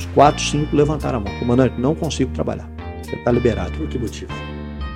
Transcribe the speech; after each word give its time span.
uns 0.00 0.06
quatro, 0.14 0.42
cinco 0.42 0.74
levantaram 0.74 1.18
a 1.18 1.20
mão. 1.20 1.38
Comandante, 1.38 1.74
não 1.78 1.94
consigo 1.94 2.32
trabalhar. 2.32 2.68
Você 3.02 3.16
está 3.16 3.30
liberado. 3.30 3.72
Por 3.72 3.88
que 3.88 3.98
motivo? 3.98 4.32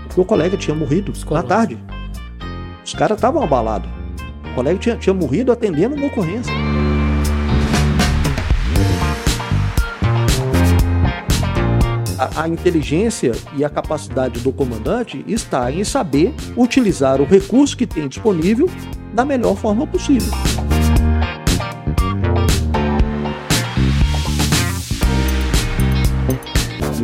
Porque 0.04 0.20
o 0.20 0.24
colega 0.24 0.56
tinha 0.56 0.74
morrido 0.74 1.12
na 1.30 1.42
tarde. 1.42 1.78
Os 2.84 2.94
caras 2.94 3.18
estavam 3.18 3.42
abalados. 3.42 3.90
O 4.50 4.54
colega 4.54 4.78
tinha, 4.78 4.96
tinha 4.96 5.14
morrido 5.14 5.52
atendendo 5.52 5.94
uma 5.94 6.06
ocorrência. 6.06 6.52
A, 12.18 12.44
a, 12.44 12.48
inteligência 12.48 13.32
e 13.56 13.64
a 13.64 13.68
capacidade 13.68 14.40
do 14.40 14.52
comandante 14.52 15.22
está 15.26 15.70
em 15.70 15.84
saber 15.84 16.32
utilizar 16.56 17.20
o 17.20 17.24
recurso 17.24 17.76
que 17.76 17.86
tem 17.86 18.08
disponível 18.08 18.70
da 19.12 19.24
melhor 19.24 19.56
forma 19.56 19.86
possível. 19.86 20.32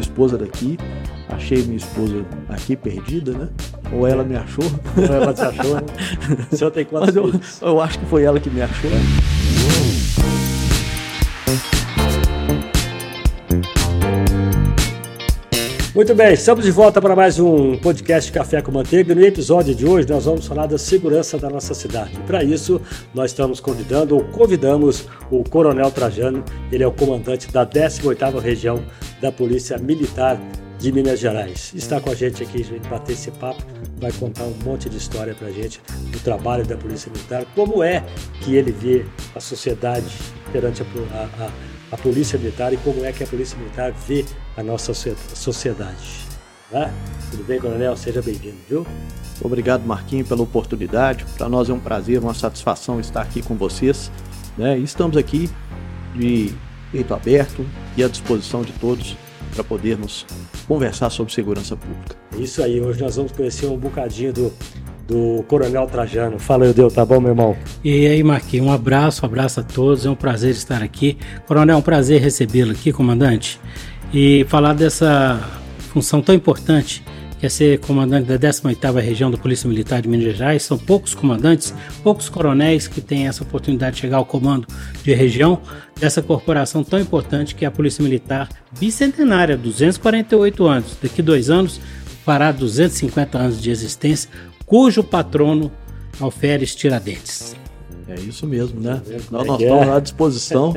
Minha 0.01 0.09
esposa 0.09 0.39
daqui, 0.39 0.79
achei 1.29 1.63
minha 1.63 1.77
esposa 1.77 2.25
aqui 2.49 2.75
perdida, 2.75 3.33
né? 3.33 3.51
Ou 3.93 4.07
ela 4.07 4.25
me 4.25 4.35
achou. 4.35 4.65
Ou 4.97 5.15
ela 5.15 5.35
te 5.35 5.43
achou, 5.43 5.75
né? 5.75 5.83
O 6.51 6.57
senhor 6.57 6.71
tem 6.71 6.87
quantos 6.87 7.15
Mas 7.15 7.17
eu, 7.17 7.69
eu 7.69 7.81
acho 7.83 7.99
que 7.99 8.07
foi 8.07 8.23
ela 8.23 8.41
que 8.41 8.49
me 8.49 8.63
achou. 8.63 8.91
Muito 15.93 16.15
bem, 16.15 16.35
estamos 16.35 16.65
de 16.65 16.71
volta 16.71 17.03
para 17.03 17.17
mais 17.17 17.41
um 17.41 17.77
podcast 17.77 18.31
Café 18.31 18.63
com 18.63 18.71
Manteiga. 18.71 19.13
No 19.13 19.25
episódio 19.25 19.75
de 19.75 19.85
hoje, 19.85 20.09
nós 20.09 20.25
vamos 20.25 20.47
falar 20.47 20.67
da 20.67 20.79
segurança 20.79 21.37
da 21.37 21.51
nossa 21.51 21.75
cidade. 21.75 22.17
Para 22.29 22.45
isso, 22.45 22.81
nós 23.13 23.33
estamos 23.33 23.59
convidando 23.59 24.15
ou 24.15 24.23
convidamos 24.27 25.09
o 25.33 25.43
Coronel 25.43 25.91
Trajano, 25.91 26.45
ele 26.71 26.85
é 26.85 26.87
o 26.87 26.93
comandante 26.93 27.51
da 27.51 27.67
18ª 27.67 28.39
Região 28.39 28.81
da 29.21 29.33
Polícia 29.33 29.79
Militar 29.79 30.41
de 30.79 30.93
Minas 30.93 31.19
Gerais. 31.19 31.73
Está 31.75 32.01
com 32.01 32.11
a 32.11 32.15
gente 32.15 32.41
aqui, 32.41 32.61
a 32.61 32.65
gente 32.65 32.89
bater 32.89 33.15
esse 33.15 33.33
papo, 33.33 33.61
vai 33.99 34.13
contar 34.13 34.45
um 34.45 34.55
monte 34.65 34.89
de 34.89 34.97
história 34.97 35.35
para 35.35 35.49
a 35.49 35.53
gente 35.53 35.81
do 36.13 36.21
trabalho 36.21 36.65
da 36.65 36.77
Polícia 36.77 37.11
Militar, 37.11 37.45
como 37.57 37.83
é 37.83 38.05
que 38.43 38.55
ele 38.55 38.71
vê 38.71 39.05
a 39.35 39.41
sociedade 39.41 40.07
perante 40.53 40.83
a, 40.83 40.87
a, 41.17 41.47
a 41.47 41.80
Polícia 41.97 42.39
Militar 42.39 42.73
e 42.73 42.77
como 42.79 43.05
é 43.05 43.13
que 43.13 43.25
a 43.25 43.27
Polícia 43.27 43.59
Militar 43.59 43.93
vê 43.93 44.25
a 44.57 44.63
nossa 44.63 44.93
sociedade. 44.95 46.21
Tá? 46.71 46.93
Tudo 47.31 47.45
bem, 47.45 47.59
Coronel? 47.59 47.97
Seja 47.97 48.23
bem-vindo, 48.23 48.59
viu? 48.69 48.87
Obrigado, 49.43 49.85
Marquinho, 49.85 50.25
pela 50.25 50.43
oportunidade. 50.43 51.25
Para 51.37 51.49
nós 51.49 51.69
é 51.69 51.73
um 51.73 51.81
prazer, 51.81 52.21
uma 52.21 52.35
satisfação 52.35 53.01
estar 53.01 53.23
aqui 53.23 53.43
com 53.43 53.57
vocês. 53.57 54.11
Né? 54.59 54.77
estamos 54.79 55.17
aqui 55.17 55.49
de 56.15 56.53
peito 56.93 57.15
aberto 57.15 57.65
e 57.97 58.05
à 58.05 58.09
disposição 58.09 58.63
de 58.63 58.73
todos 58.73 59.17
para 59.55 59.65
podermos 59.65 60.27
conversar 60.67 61.11
sobre 61.11 61.33
segurança 61.33 61.77
pública. 61.77 62.17
Isso 62.39 62.63
aí, 62.63 62.81
hoje 62.81 63.01
nós 63.01 63.17
vamos 63.17 63.33
conhecer 63.33 63.67
um 63.67 63.77
bocadinho 63.77 64.33
do, 64.33 64.53
do 65.11 65.43
Coronel 65.49 65.87
Trajano. 65.89 66.39
Fala, 66.39 66.67
Eudeu, 66.67 66.89
tá 66.89 67.05
bom, 67.05 67.21
meu 67.21 67.31
irmão? 67.31 67.57
E 67.83 68.07
aí, 68.07 68.23
Marquinhos, 68.23 68.67
um 68.67 68.73
abraço, 68.73 69.23
um 69.25 69.27
abraço 69.27 69.59
a 69.59 69.63
todos, 69.63 70.07
é 70.07 70.11
um 70.11 70.15
prazer 70.15 70.53
estar 70.53 70.83
aqui. 70.83 71.19
Coronel, 71.47 71.75
é 71.75 71.79
um 71.79 71.83
prazer 71.83 72.21
recebê-lo 72.21 72.71
aqui, 72.71 72.93
comandante, 72.93 73.61
e 74.15 74.47
falar 74.49 74.73
dessa 74.73 75.41
função 75.93 76.23
tão 76.23 76.33
importante 76.33 77.03
que 77.41 77.47
é 77.47 77.49
ser 77.49 77.81
comandante 77.81 78.27
da 78.27 78.39
18ª 78.39 79.01
Região 79.01 79.31
da 79.31 79.39
Polícia 79.39 79.67
Militar 79.67 80.03
de 80.03 80.09
Minas 80.09 80.37
Gerais. 80.37 80.63
São 80.63 80.77
poucos 80.79 81.15
comandantes, 81.15 81.75
poucos 82.03 82.29
coronéis 82.29 82.87
que 82.87 83.01
têm 83.01 83.27
essa 83.27 83.43
oportunidade 83.43 83.97
de 83.97 84.03
chegar 84.03 84.19
ao 84.19 84.27
comando 84.27 84.69
de 85.03 85.15
região 85.15 85.59
dessa 85.99 86.21
corporação 86.21 86.85
tão 86.85 87.01
importante 87.01 87.55
que 87.55 87.65
é 87.65 87.69
a 87.69 87.71
Polícia 87.71 88.05
Militar 88.05 88.49
bicentenária, 88.79 89.57
248 89.57 90.67
anos. 90.67 90.99
Daqui 91.03 91.23
dois 91.23 91.49
anos 91.49 91.81
fará 92.25 92.53
250 92.53 93.39
anos 93.39 93.61
de 93.61 93.71
existência, 93.71 94.29
cujo 94.71 95.03
patrono 95.03 95.69
Alferes 96.21 96.77
Tiradentes. 96.77 97.57
É 98.07 98.15
isso 98.15 98.47
mesmo, 98.47 98.81
né? 98.81 99.03
Nós, 99.29 99.47
nós 99.47 99.61
estamos 99.61 99.89
à 99.89 99.99
disposição 99.99 100.73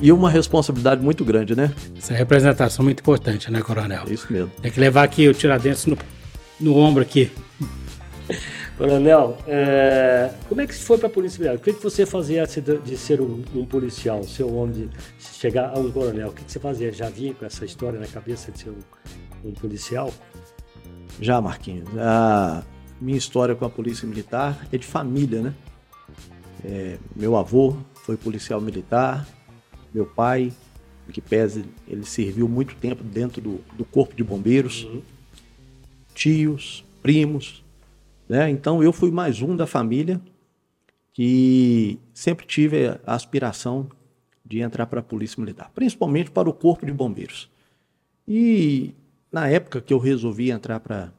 e 0.00 0.10
uma 0.10 0.28
responsabilidade 0.28 1.00
muito 1.00 1.24
grande, 1.24 1.54
né? 1.54 1.72
Essa 1.96 2.14
representação 2.14 2.84
muito 2.84 2.98
importante, 2.98 3.48
né, 3.50 3.62
Coronel? 3.62 4.02
É 4.08 4.12
isso 4.12 4.26
mesmo. 4.28 4.50
Tem 4.60 4.72
que 4.72 4.80
levar 4.80 5.04
aqui 5.04 5.28
o 5.28 5.34
Tiradentes 5.34 5.86
no, 5.86 5.96
no 6.58 6.76
ombro 6.76 7.00
aqui. 7.00 7.30
Coronel, 8.76 9.38
é, 9.46 10.32
como 10.48 10.60
é 10.60 10.66
que 10.66 10.74
foi 10.74 10.98
para 10.98 11.06
a 11.06 11.10
Polícia 11.10 11.38
Militar? 11.38 11.60
O 11.60 11.60
que, 11.60 11.72
que 11.74 11.82
você 11.82 12.04
fazia 12.04 12.44
de 12.44 12.96
ser 12.96 13.20
um, 13.20 13.44
um 13.54 13.64
policial, 13.64 14.24
ser 14.24 14.42
um 14.42 14.56
homem 14.56 14.88
de 14.88 14.90
chegar 15.20 15.70
a 15.72 15.78
um 15.78 15.92
coronel? 15.92 16.30
O 16.30 16.32
que, 16.32 16.42
que 16.42 16.50
você 16.50 16.58
fazia? 16.58 16.92
Já 16.92 17.08
vinha 17.08 17.34
com 17.34 17.46
essa 17.46 17.64
história 17.64 18.00
na 18.00 18.06
cabeça 18.06 18.50
de 18.50 18.58
ser 18.58 18.70
um, 18.70 19.48
um 19.48 19.52
policial? 19.52 20.12
Já, 21.20 21.40
Marquinhos. 21.40 21.88
A 21.96 22.64
minha 23.02 23.18
história 23.18 23.54
com 23.56 23.64
a 23.64 23.70
Polícia 23.70 24.06
Militar 24.06 24.66
é 24.72 24.78
de 24.78 24.86
família, 24.86 25.42
né? 25.42 25.54
É, 26.64 26.98
meu 27.16 27.36
avô 27.36 27.76
foi 28.04 28.16
policial 28.16 28.60
militar, 28.60 29.26
meu 29.92 30.06
pai, 30.06 30.52
que 31.12 31.20
pese, 31.20 31.64
ele 31.88 32.04
serviu 32.04 32.48
muito 32.48 32.76
tempo 32.76 33.02
dentro 33.02 33.40
do, 33.40 33.60
do 33.76 33.84
corpo 33.84 34.14
de 34.14 34.22
bombeiros, 34.22 34.84
uhum. 34.84 35.02
tios, 36.14 36.84
primos, 37.02 37.64
né? 38.28 38.48
Então 38.48 38.82
eu 38.82 38.92
fui 38.92 39.10
mais 39.10 39.42
um 39.42 39.56
da 39.56 39.66
família 39.66 40.20
que 41.12 41.98
sempre 42.14 42.46
tive 42.46 42.86
a 43.04 43.14
aspiração 43.14 43.88
de 44.44 44.60
entrar 44.60 44.86
para 44.86 45.00
a 45.00 45.02
polícia 45.02 45.40
militar, 45.40 45.72
principalmente 45.74 46.30
para 46.30 46.48
o 46.48 46.52
corpo 46.52 46.86
de 46.86 46.92
bombeiros. 46.92 47.50
E 48.28 48.94
na 49.30 49.48
época 49.48 49.80
que 49.80 49.92
eu 49.92 49.98
resolvi 49.98 50.52
entrar 50.52 50.78
para 50.78 51.12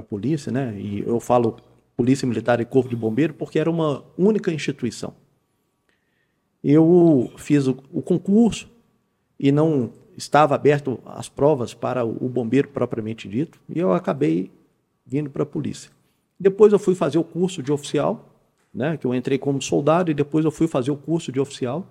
a 0.00 0.02
polícia, 0.02 0.50
né? 0.50 0.74
E 0.78 1.00
eu 1.00 1.20
falo 1.20 1.56
Polícia 1.96 2.26
Militar 2.26 2.60
e 2.60 2.64
Corpo 2.64 2.88
de 2.88 2.96
Bombeiro, 2.96 3.34
porque 3.34 3.58
era 3.58 3.70
uma 3.70 4.04
única 4.18 4.52
instituição. 4.52 5.14
Eu 6.62 7.30
fiz 7.36 7.66
o, 7.66 7.76
o 7.92 8.00
concurso 8.02 8.68
e 9.38 9.52
não 9.52 9.92
estava 10.16 10.54
aberto 10.54 11.00
as 11.04 11.28
provas 11.28 11.74
para 11.74 12.04
o 12.04 12.28
bombeiro 12.28 12.68
propriamente 12.68 13.28
dito, 13.28 13.60
e 13.68 13.78
eu 13.78 13.92
acabei 13.92 14.50
vindo 15.04 15.28
para 15.28 15.42
a 15.42 15.46
polícia. 15.46 15.90
Depois 16.38 16.72
eu 16.72 16.78
fui 16.78 16.94
fazer 16.94 17.18
o 17.18 17.24
curso 17.24 17.62
de 17.62 17.72
oficial, 17.72 18.30
né, 18.72 18.96
que 18.96 19.06
eu 19.06 19.14
entrei 19.14 19.38
como 19.38 19.60
soldado, 19.60 20.10
e 20.10 20.14
depois 20.14 20.44
eu 20.44 20.50
fui 20.50 20.66
fazer 20.66 20.90
o 20.90 20.96
curso 20.96 21.30
de 21.30 21.38
oficial. 21.38 21.86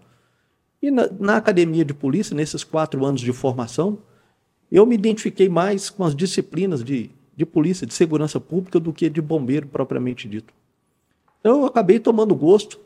E 0.81 0.91
na, 0.91 1.08
na 1.20 1.38
academia 1.38 1.85
de 1.85 1.94
polícia, 1.94 2.35
nesses 2.35 2.64
quatro 2.64 3.06
anos 3.06 3.22
de 3.22 3.31
formação, 3.31 4.00
eu 4.72 4.85
me 4.85 4.96
identifiquei 4.96 5.47
mais 5.47 5.90
com 5.90 6.03
as 6.03 6.16
disciplinas 6.16 6.84
de 6.84 7.12
de 7.36 7.46
polícia, 7.46 7.88
de 7.88 7.94
segurança 7.94 8.40
pública, 8.40 8.80
do 8.80 8.94
que 8.94 9.10
de 9.10 9.22
bombeiro 9.22 9.68
propriamente 9.68 10.28
dito. 10.28 10.54
Então 11.40 11.62
eu 11.62 11.66
acabei 11.66 12.00
tomando 12.00 12.36
gosto 12.36 12.80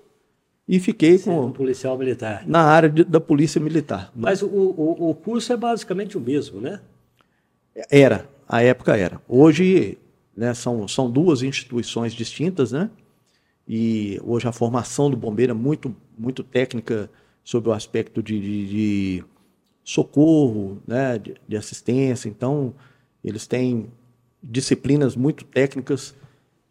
e 0.68 0.80
fiquei 0.80 1.18
com 1.20 1.46
um 1.46 1.52
policial 1.52 1.98
militar 1.98 2.46
na 2.48 2.62
área 2.62 2.90
de, 2.90 3.04
da 3.04 3.20
polícia 3.20 3.62
militar. 3.62 4.12
Mas 4.16 4.42
o, 4.42 4.48
o, 4.48 5.10
o, 5.10 5.16
curso 5.16 5.54
é 5.54 5.58
basicamente 5.58 6.18
o 6.18 6.22
mesmo, 6.22 6.60
né? 6.60 6.82
Era, 7.90 8.28
a 8.48 8.62
época 8.62 8.98
era. 8.98 9.22
Hoje, 9.28 9.98
né, 10.36 10.54
são, 10.54 10.88
são 10.88 11.10
duas 11.10 11.42
instituições 11.42 12.14
distintas, 12.14 12.72
né? 12.72 12.90
E 13.68 14.20
hoje 14.24 14.48
a 14.48 14.52
formação 14.52 15.10
do 15.10 15.18
bombeiro 15.18 15.52
é 15.52 15.56
muito 15.56 15.96
muito 16.18 16.44
técnica 16.44 17.10
sobre 17.44 17.70
o 17.70 17.74
aspecto 17.74 18.24
de, 18.24 18.40
de, 18.40 18.68
de 18.68 19.24
socorro, 19.84 20.82
né, 20.88 21.18
de, 21.18 21.36
de 21.48 21.56
assistência. 21.56 22.28
Então 22.28 22.74
eles 23.24 23.46
têm 23.46 23.88
disciplinas 24.42 25.16
muito 25.16 25.44
técnicas 25.46 26.16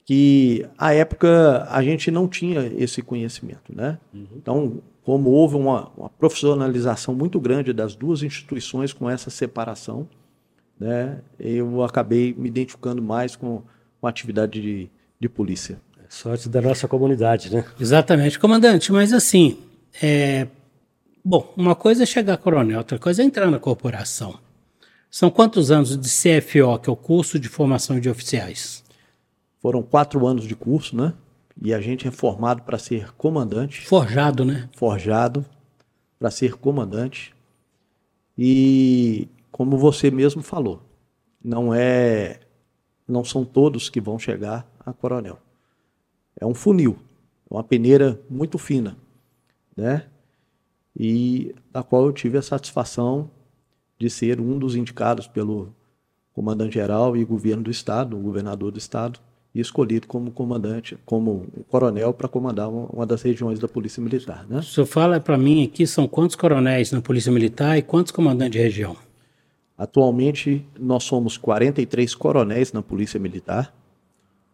que 0.07 0.65
à 0.79 0.95
época 0.95 1.67
a 1.69 1.83
gente 1.83 2.11
não 2.13 2.29
tinha 2.29 2.65
esse 2.77 3.03
conhecimento, 3.03 3.75
né? 3.75 3.99
Uhum. 4.15 4.27
Então, 4.37 4.83
como 5.03 5.31
houve 5.31 5.57
uma, 5.57 5.91
uma, 5.97 6.09
profissionalização 6.09 7.13
muito 7.15 7.41
grande 7.41 7.73
das 7.73 7.97
duas 7.97 8.23
instituições 8.23 8.93
com 8.93 9.11
essa 9.11 9.31
separação, 9.31 10.09
né? 10.79 11.21
Eu 11.39 11.83
acabei 11.83 12.33
me 12.39 12.49
identificando 12.49 13.03
mais 13.03 13.35
com, 13.35 13.63
com 14.01 14.07
a 14.07 14.11
atividade 14.11 14.63
de, 14.63 14.89
de 15.19 15.29
polícia. 15.29 15.81
É 15.99 16.07
sorte 16.09 16.49
da 16.49 16.63
nossa 16.63 16.87
comunidade, 16.87 17.53
né? 17.53 17.65
Exatamente, 17.79 18.39
comandante. 18.39 18.93
Mas 18.93 19.13
assim, 19.13 19.59
é... 20.01 20.47
bom, 21.25 21.53
uma 21.57 21.75
coisa 21.75 22.05
é 22.05 22.07
chegar 22.07 22.35
a 22.35 22.37
coronel, 22.37 22.79
outra 22.79 22.99
coisa 22.99 23.23
é 23.23 23.25
entrar 23.25 23.51
na 23.51 23.59
corporação. 23.59 24.39
São 25.11 25.31
quantos 25.31 25.71
anos 25.71 25.97
de 25.97 26.09
CFO, 26.09 26.79
que 26.79 26.91
é 26.91 26.93
o 26.93 26.97
curso 26.97 27.39
de 27.39 27.49
formação 27.49 27.99
de 27.99 28.09
oficiais? 28.09 28.85
Foram 29.61 29.83
quatro 29.83 30.27
anos 30.27 30.47
de 30.47 30.55
curso, 30.55 30.97
né? 30.97 31.15
E 31.61 31.73
a 31.73 31.81
gente 31.81 32.07
é 32.07 32.11
formado 32.11 32.63
para 32.63 32.79
ser 32.79 33.13
comandante. 33.15 33.87
Forjado, 33.87 34.45
né? 34.45 34.69
Forjado 34.77 35.45
para 36.19 36.31
ser 36.31 36.55
comandante. 36.55 37.35
E 38.37 39.29
como 39.51 39.79
você 39.79 40.11
mesmo 40.11 40.43
falou, 40.43 40.83
não 41.43 41.73
é, 41.73 42.41
não 43.09 43.25
são 43.25 43.45
todos 43.45 43.89
que 43.89 44.01
vão 44.01 44.19
chegar 44.19 44.71
a 44.85 44.93
coronel. 44.93 45.39
É 46.39 46.45
um 46.45 46.55
funil, 46.55 46.99
é 47.51 47.55
uma 47.55 47.65
peneira 47.65 48.21
muito 48.29 48.59
fina, 48.59 48.97
né? 49.75 50.07
e 50.99 51.55
da 51.71 51.83
qual 51.83 52.07
eu 52.07 52.13
tive 52.13 52.39
a 52.39 52.43
satisfação 52.43 53.31
de 53.99 54.11
ser 54.11 54.41
um 54.41 54.59
dos 54.59 54.77
indicados 54.77 55.27
pelo 55.27 55.73
comandante-geral 56.33 57.17
e 57.17 57.25
governo 57.25 57.63
do 57.63 57.71
estado, 57.71 58.17
o 58.17 58.21
governador 58.21 58.71
do 58.71 58.79
estado, 58.79 59.19
e 59.55 59.61
escolhido 59.61 60.07
como 60.07 60.31
comandante, 60.31 60.99
como 61.07 61.47
coronel 61.69 62.13
para 62.13 62.29
comandar 62.29 62.69
uma, 62.69 63.07
das 63.07 63.23
regiões 63.23 63.59
da 63.59 63.67
Polícia 63.67 64.03
Militar. 64.03 64.45
Né? 64.47 64.59
O 64.59 64.63
senhor 64.63 64.85
fala 64.85 65.19
para 65.19 65.39
mim 65.39 65.65
aqui, 65.65 65.87
são 65.87 66.07
quantos 66.07 66.37
coronéis 66.37 66.93
na 66.93 67.01
Polícia 67.01 67.33
Militar 67.33 67.79
e 67.79 67.81
quantos 67.81 68.13
comandantes 68.13 68.53
de 68.53 68.59
região? 68.59 68.95
Atualmente, 69.79 70.63
nós 70.79 71.05
somos 71.05 71.39
43 71.39 72.15
coronéis 72.15 72.71
na 72.71 72.83
Polícia 72.83 73.19
Militar, 73.19 73.75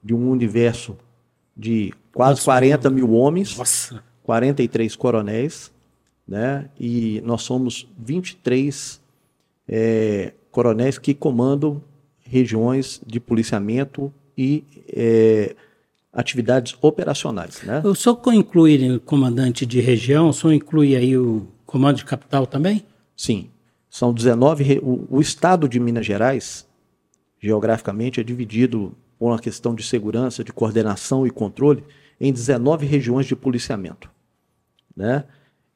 de 0.01 0.15
um 0.15 0.31
universo 0.31 0.97
de 1.57 1.93
quase 2.15 2.35
Nossa, 2.35 2.45
40 2.45 2.91
mil 2.91 3.13
homens, 3.13 3.59
Nossa. 3.59 4.05
43 4.23 4.95
coronéis, 4.95 5.73
né? 6.27 6.71
e 6.79 7.21
nós 7.25 7.43
somos 7.43 7.89
23 7.99 9.02
é, 9.69 10.33
coronéis 10.51 10.99
que 10.99 11.15
comandam 11.15 11.83
regiões 12.21 13.01
de 13.07 13.21
policiamento 13.21 14.13
e 14.37 14.65
é, 14.89 15.55
atividades 16.13 16.77
operacionais. 16.81 17.63
Né? 17.63 17.81
O 17.85 17.95
senhor 17.95 18.21
inclui 18.33 18.99
comandante 19.01 19.65
de 19.65 19.81
região, 19.81 20.29
o 20.29 20.33
senhor 20.33 20.53
inclui 20.53 20.95
aí 20.97 21.17
o 21.17 21.47
comando 21.67 21.97
de 21.97 22.05
capital 22.05 22.47
também? 22.47 22.85
Sim. 23.17 23.49
São 23.89 24.13
19. 24.13 24.81
O, 24.83 25.07
o 25.17 25.21
estado 25.21 25.69
de 25.69 25.79
Minas 25.79 26.07
Gerais, 26.07 26.67
geograficamente, 27.39 28.21
é 28.21 28.23
dividido 28.23 28.95
por 29.19 29.29
uma 29.29 29.39
questão 29.39 29.75
de 29.75 29.83
segurança, 29.83 30.43
de 30.43 30.53
coordenação 30.53 31.27
e 31.27 31.31
controle, 31.31 31.85
em 32.21 32.33
19 32.33 32.87
regiões 32.87 33.27
de 33.27 33.37
policiamento. 33.37 34.11
Né? 34.97 35.25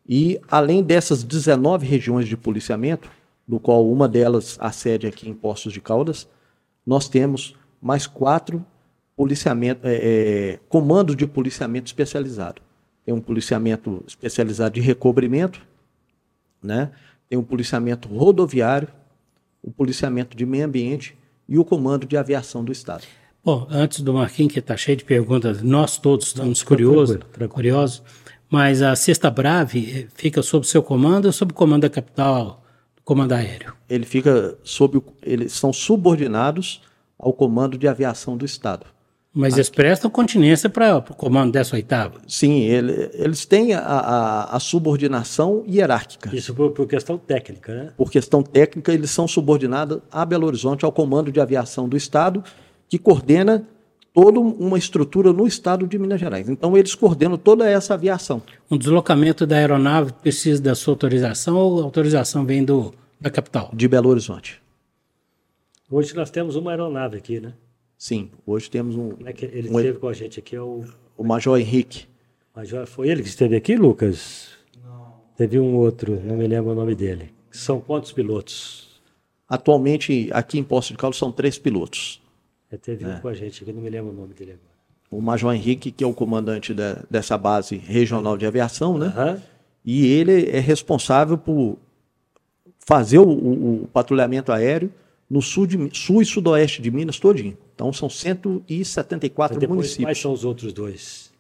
E, 0.09 0.41
além 0.51 0.83
dessas 0.83 1.23
19 1.23 1.87
regiões 1.87 2.29
de 2.29 2.37
policiamento, 2.37 3.11
do 3.47 3.61
qual 3.61 3.89
uma 3.91 4.09
delas 4.09 4.57
a 4.61 4.73
sede 4.73 5.07
aqui 5.07 5.29
em 5.29 5.35
Poços 5.35 5.73
de 5.73 5.81
Caldas, 5.81 6.29
nós 6.85 7.09
temos 7.09 7.55
mais 7.81 8.07
quatro 8.07 8.65
policiamento, 9.17 9.87
é, 9.87 9.95
é, 9.95 10.61
comandos 10.69 11.17
de 11.17 11.27
policiamento 11.27 11.87
especializado. 11.87 12.61
Tem 13.05 13.15
um 13.15 13.21
policiamento 13.21 14.05
especializado 14.07 14.75
de 14.75 14.81
recobrimento, 14.81 15.63
né? 16.63 16.91
tem 17.29 17.39
um 17.39 17.43
policiamento 17.43 18.09
rodoviário, 18.09 18.89
o 19.63 19.71
policiamento 19.71 20.37
de 20.37 20.45
meio 20.45 20.67
ambiente 20.67 21.17
e 21.49 21.59
o 21.59 21.65
comando 21.65 22.07
de 22.07 22.17
aviação 22.17 22.65
do 22.65 22.73
Estado. 22.73 23.05
Bom, 23.45 23.67
antes 23.71 24.01
do 24.01 24.13
Marquinhos, 24.13 24.53
que 24.53 24.59
está 24.59 24.77
cheio 24.77 24.97
de 24.97 25.05
perguntas, 25.05 25.63
nós 25.63 25.99
todos 25.99 26.27
estamos 26.27 26.63
curiosos, 26.63 27.19
curiosos, 27.49 28.03
mas 28.51 28.83
a 28.83 28.95
Sexta 28.97 29.31
Brave 29.31 30.01
eh, 30.01 30.07
fica 30.15 30.43
sob 30.43 30.67
seu 30.67 30.83
comando 30.83 31.27
ou 31.27 31.33
sob 31.33 31.53
o 31.53 31.55
comando 31.55 31.83
da 31.83 31.91
capital 31.91 32.66
comando 33.07 33.33
aéreo? 33.33 33.73
Ele 33.89 34.05
fica 34.05 34.59
sob. 34.63 35.01
Eles 35.23 35.53
são 35.53 35.73
subordinados 35.73 36.83
ao 37.19 37.33
comando 37.33 37.79
de 37.79 37.89
aviação 37.89 38.37
do 38.37 38.45
Estado. 38.45 38.85
Mas 39.33 39.55
eles 39.55 39.69
prestam 39.69 40.11
continência 40.11 40.69
para 40.69 40.97
o 40.97 41.03
comando 41.15 41.53
dessa 41.53 41.77
oitava? 41.77 42.21
Sim, 42.27 42.63
ele, 42.63 43.11
eles 43.13 43.45
têm 43.45 43.75
a, 43.75 43.81
a, 43.81 44.57
a, 44.57 44.61
subordinação 44.61 45.63
hierárquica. 45.69 46.35
Isso 46.35 46.55
por, 46.55 46.71
por, 46.71 46.87
questão 46.87 47.19
técnica, 47.19 47.75
né? 47.75 47.93
Por 47.99 48.11
questão 48.11 48.43
técnica, 48.43 48.95
eles 48.95 49.11
são 49.11 49.29
subordinados 49.29 50.01
a 50.11 50.25
Belo 50.25 50.47
Horizonte, 50.47 50.87
ao 50.87 50.93
comando 50.93 51.31
de 51.31 51.39
aviação 51.39 51.87
do 51.87 51.99
Estado, 51.99 52.43
que 52.89 52.99
coordena 52.99 53.69
toda 54.17 54.41
uma 54.41 54.79
estrutura 54.79 55.31
no 55.31 55.47
estado 55.47 55.87
de 55.87 55.99
Minas 55.99 56.19
Gerais. 56.19 56.49
Então, 56.49 56.75
eles 56.75 56.95
coordenam 56.95 57.37
toda 57.37 57.69
essa 57.69 57.93
aviação. 57.93 58.41
Um 58.71 58.79
deslocamento 58.79 59.47
da 59.47 59.57
aeronave 59.57 60.15
precisa 60.15 60.63
da 60.63 60.75
sua 60.75 60.93
autorização 60.93 61.55
ou 61.55 61.81
a 61.81 61.85
autorização 61.85 62.47
vem 62.47 62.65
do, 62.65 62.95
da 63.21 63.31
capital? 63.31 63.71
De 63.75 63.87
Belo 63.87 64.09
Horizonte. 64.09 64.59
Hoje 65.91 66.17
nós 66.17 66.31
temos 66.31 66.57
uma 66.57 66.71
aeronave 66.71 67.19
aqui, 67.19 67.41
né? 67.41 67.53
Sim, 67.99 68.31
hoje 68.47 68.71
temos 68.71 68.97
um. 68.97 69.11
Como 69.11 69.29
é 69.29 69.35
que 69.35 69.45
ele 69.45 69.69
um, 69.69 69.79
esteve 69.79 69.99
com 69.99 70.09
a 70.09 70.15
gente 70.15 70.41
aqui? 70.41 70.57
É 70.57 70.63
o, 70.63 70.85
o 71.15 71.23
Major 71.23 71.61
Henrique. 71.61 72.07
Major, 72.55 72.87
foi 72.87 73.11
ele 73.11 73.23
que 73.23 73.29
esteve 73.29 73.55
aqui, 73.55 73.77
Lucas? 73.77 74.49
Não. 74.83 75.13
Teve 75.37 75.61
um 75.61 75.77
outro, 75.77 76.19
não 76.25 76.39
me 76.39 76.47
lembro 76.47 76.73
o 76.73 76.75
nome 76.75 76.95
dele. 76.95 77.35
São 77.51 77.81
quantos 77.81 78.13
pilotos? 78.13 78.99
Atualmente, 79.47 80.31
aqui 80.33 80.59
em 80.59 80.65
Poço 80.65 80.93
de 80.93 80.99
Caldas, 80.99 81.19
são 81.19 81.31
três 81.31 81.59
pilotos. 81.59 82.21
É, 82.71 82.77
teve 82.77 83.05
é. 83.05 83.09
um 83.09 83.21
com 83.21 83.29
a 83.29 83.35
gente 83.35 83.63
aqui, 83.63 83.73
não 83.73 83.83
me 83.83 83.91
lembro 83.91 84.11
o 84.11 84.15
nome 84.15 84.35
dele 84.35 84.53
agora. 84.53 84.77
O 85.11 85.21
Major 85.21 85.55
Henrique, 85.55 85.91
que 85.91 86.03
é 86.03 86.07
o 86.07 86.13
comandante 86.13 86.75
da, 86.75 87.05
dessa 87.09 87.39
base 87.39 87.77
regional 87.77 88.37
de 88.37 88.45
aviação, 88.45 88.99
né? 88.99 89.07
Uhum. 89.17 89.41
E 89.85 90.07
ele 90.07 90.51
é 90.51 90.59
responsável 90.59 91.39
por 91.39 91.79
fazer 92.81 93.19
o, 93.19 93.29
o, 93.29 93.83
o 93.85 93.89
patrulhamento 93.89 94.51
aéreo 94.51 94.91
no 95.29 95.43
sul, 95.43 95.67
de, 95.67 95.91
sul 95.93 96.23
e 96.23 96.25
sudoeste 96.25 96.83
de 96.83 96.91
Minas 96.91 97.19
todinho. 97.19 97.57
Então 97.75 97.93
são 97.93 98.09
174 98.09 99.59
depois, 99.59 99.77
municípios. 99.77 100.07
Quais 100.07 100.19
são 100.19 100.33
os 100.33 100.45
outros 100.45 100.73
dois? 100.73 101.33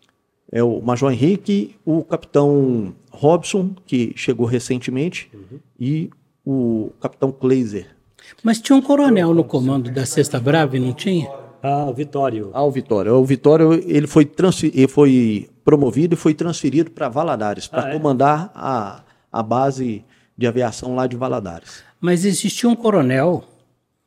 É 0.50 0.62
o 0.62 0.80
Major 0.80 1.10
Henrique, 1.10 1.74
o 1.84 2.04
capitão 2.04 2.94
Robson, 3.10 3.74
que 3.84 4.12
chegou 4.16 4.46
recentemente, 4.46 5.28
uhum. 5.34 5.58
e 5.78 6.10
o 6.44 6.90
capitão 7.00 7.32
Kleiser. 7.32 7.95
Mas 8.42 8.60
tinha 8.60 8.76
um 8.76 8.82
coronel 8.82 9.34
no 9.34 9.44
comando 9.44 9.90
da 9.90 10.06
Sexta 10.06 10.38
Brava, 10.38 10.78
não 10.78 10.92
tinha? 10.92 11.28
Ah, 11.62 11.86
o 11.86 11.94
Vitório. 11.94 12.50
Ah, 12.52 12.62
o 12.62 12.70
Vitório. 12.70 13.14
O 13.14 13.24
Vitório 13.24 13.72
ele 13.72 14.06
foi, 14.06 14.30
ele 14.72 14.88
foi 14.88 15.50
promovido 15.64 16.14
e 16.14 16.16
foi 16.16 16.34
transferido 16.34 16.90
para 16.90 17.08
Valadares, 17.08 17.66
para 17.66 17.86
ah, 17.86 17.90
é? 17.90 17.92
comandar 17.92 18.52
a, 18.54 19.02
a 19.32 19.42
base 19.42 20.04
de 20.36 20.46
aviação 20.46 20.94
lá 20.94 21.06
de 21.06 21.16
Valadares. 21.16 21.82
Mas 22.00 22.24
existia 22.24 22.68
um 22.68 22.76
coronel 22.76 23.44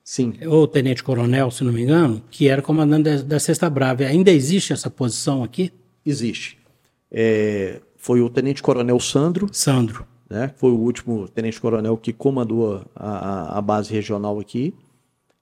Sim. 0.04 0.34
ou 0.48 0.68
tenente-coronel, 0.68 1.52
se 1.52 1.64
não 1.64 1.74
me 1.74 1.82
engano, 1.82 2.22
que 2.32 2.48
era 2.48 2.62
comandante 2.62 3.04
da, 3.04 3.22
da 3.22 3.40
Sexta 3.40 3.70
Brava. 3.70 4.04
Ainda 4.04 4.32
existe 4.32 4.72
essa 4.72 4.90
posição 4.90 5.44
aqui? 5.44 5.72
Existe. 6.06 6.58
É, 7.12 7.82
foi 7.98 8.22
o 8.22 8.30
tenente-coronel 8.30 9.00
Sandro. 9.00 9.50
Sandro. 9.52 10.06
Né, 10.30 10.54
foi 10.58 10.72
o 10.72 10.78
último 10.78 11.28
tenente-coronel 11.28 11.98
que 11.98 12.14
comandou 12.14 12.86
a, 12.96 13.58
a, 13.58 13.62
base 13.62 13.92
regional 13.92 14.40
aqui. 14.40 14.76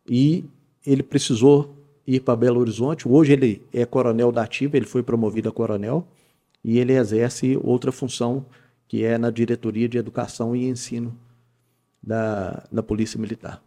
E 0.10 0.46
ele 0.86 1.04
precisou 1.04 1.76
ir 2.06 2.22
para 2.22 2.38
Belo 2.38 2.62
Horizonte. 2.62 3.06
Hoje 3.06 3.34
ele 3.34 3.62
é 3.74 3.86
coronel 3.86 4.32
da 4.32 4.44
ativa, 4.44 4.78
ele 4.78 4.86
foi 4.86 5.04
promovido 5.04 5.50
a 5.50 5.52
coronel. 5.52 6.08
E 6.64 6.80
ele 6.80 6.94
exerce 6.94 7.60
outra 7.62 7.92
função, 7.92 8.46
que 8.88 9.04
é 9.04 9.18
na 9.18 9.30
diretoria 9.30 9.90
de 9.90 9.98
educação 9.98 10.56
e 10.56 10.70
ensino 10.70 11.14
da, 12.02 12.66
da 12.72 12.82
Polícia 12.82 13.20
Militar. 13.20 13.62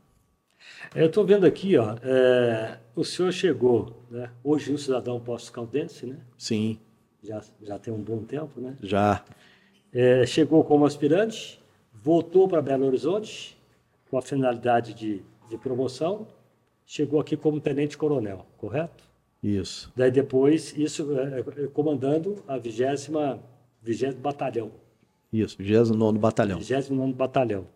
Eu 0.94 1.06
estou 1.06 1.24
vendo 1.24 1.44
aqui, 1.44 1.76
ó, 1.76 1.96
é, 2.02 2.78
o 2.96 3.04
senhor 3.04 3.30
chegou, 3.32 4.02
né, 4.10 4.30
hoje 4.42 4.72
no 4.72 4.78
Cidadão 4.78 5.20
Posto 5.20 5.52
Caldense, 5.52 6.06
né? 6.06 6.18
Sim. 6.38 6.78
Já, 7.22 7.42
já 7.62 7.78
tem 7.78 7.92
um 7.92 8.02
bom 8.02 8.22
tempo, 8.22 8.60
né? 8.60 8.76
Já. 8.82 9.22
É, 9.92 10.24
chegou 10.26 10.62
como 10.64 10.86
aspirante, 10.86 11.60
voltou 11.92 12.48
para 12.48 12.62
Belo 12.62 12.86
Horizonte 12.86 13.56
com 14.10 14.18
a 14.18 14.22
finalidade 14.22 14.94
de, 14.94 15.22
de 15.48 15.58
promoção, 15.58 16.26
chegou 16.86 17.20
aqui 17.20 17.36
como 17.36 17.60
tenente-coronel, 17.60 18.46
correto? 18.56 19.08
Isso. 19.42 19.92
Daí 19.96 20.10
depois, 20.10 20.76
isso 20.76 21.18
é, 21.18 21.40
é 21.40 21.66
comandando 21.68 22.42
a 22.46 22.58
20 22.58 23.10
vigésimo 23.82 24.20
batalhão. 24.20 24.70
Isso, 25.32 25.56
29 25.58 26.18
batalhão. 26.18 26.58
29 26.58 27.12
batalhão. 27.14 27.66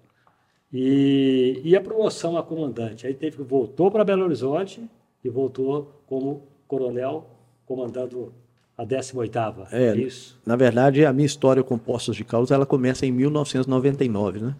E, 0.72 1.60
e 1.64 1.76
a 1.76 1.80
promoção 1.80 2.36
a 2.36 2.42
comandante. 2.42 3.06
Aí 3.06 3.14
teve 3.14 3.36
que 3.36 3.42
voltou 3.42 3.90
para 3.90 4.04
Belo 4.04 4.24
Horizonte 4.24 4.82
e 5.22 5.28
voltou 5.28 6.02
como 6.06 6.42
coronel 6.66 7.26
comandando 7.64 8.34
a 8.76 8.84
18ª. 8.84 9.68
É, 9.70 9.88
é 9.88 9.96
isso. 9.96 10.38
Na 10.44 10.56
verdade, 10.56 11.04
a 11.04 11.12
minha 11.12 11.26
história 11.26 11.62
com 11.62 11.78
Postos 11.78 12.16
de 12.16 12.24
Caldas, 12.24 12.50
ela 12.50 12.66
começa 12.66 13.06
em 13.06 13.12
1999, 13.12 14.40
né? 14.40 14.56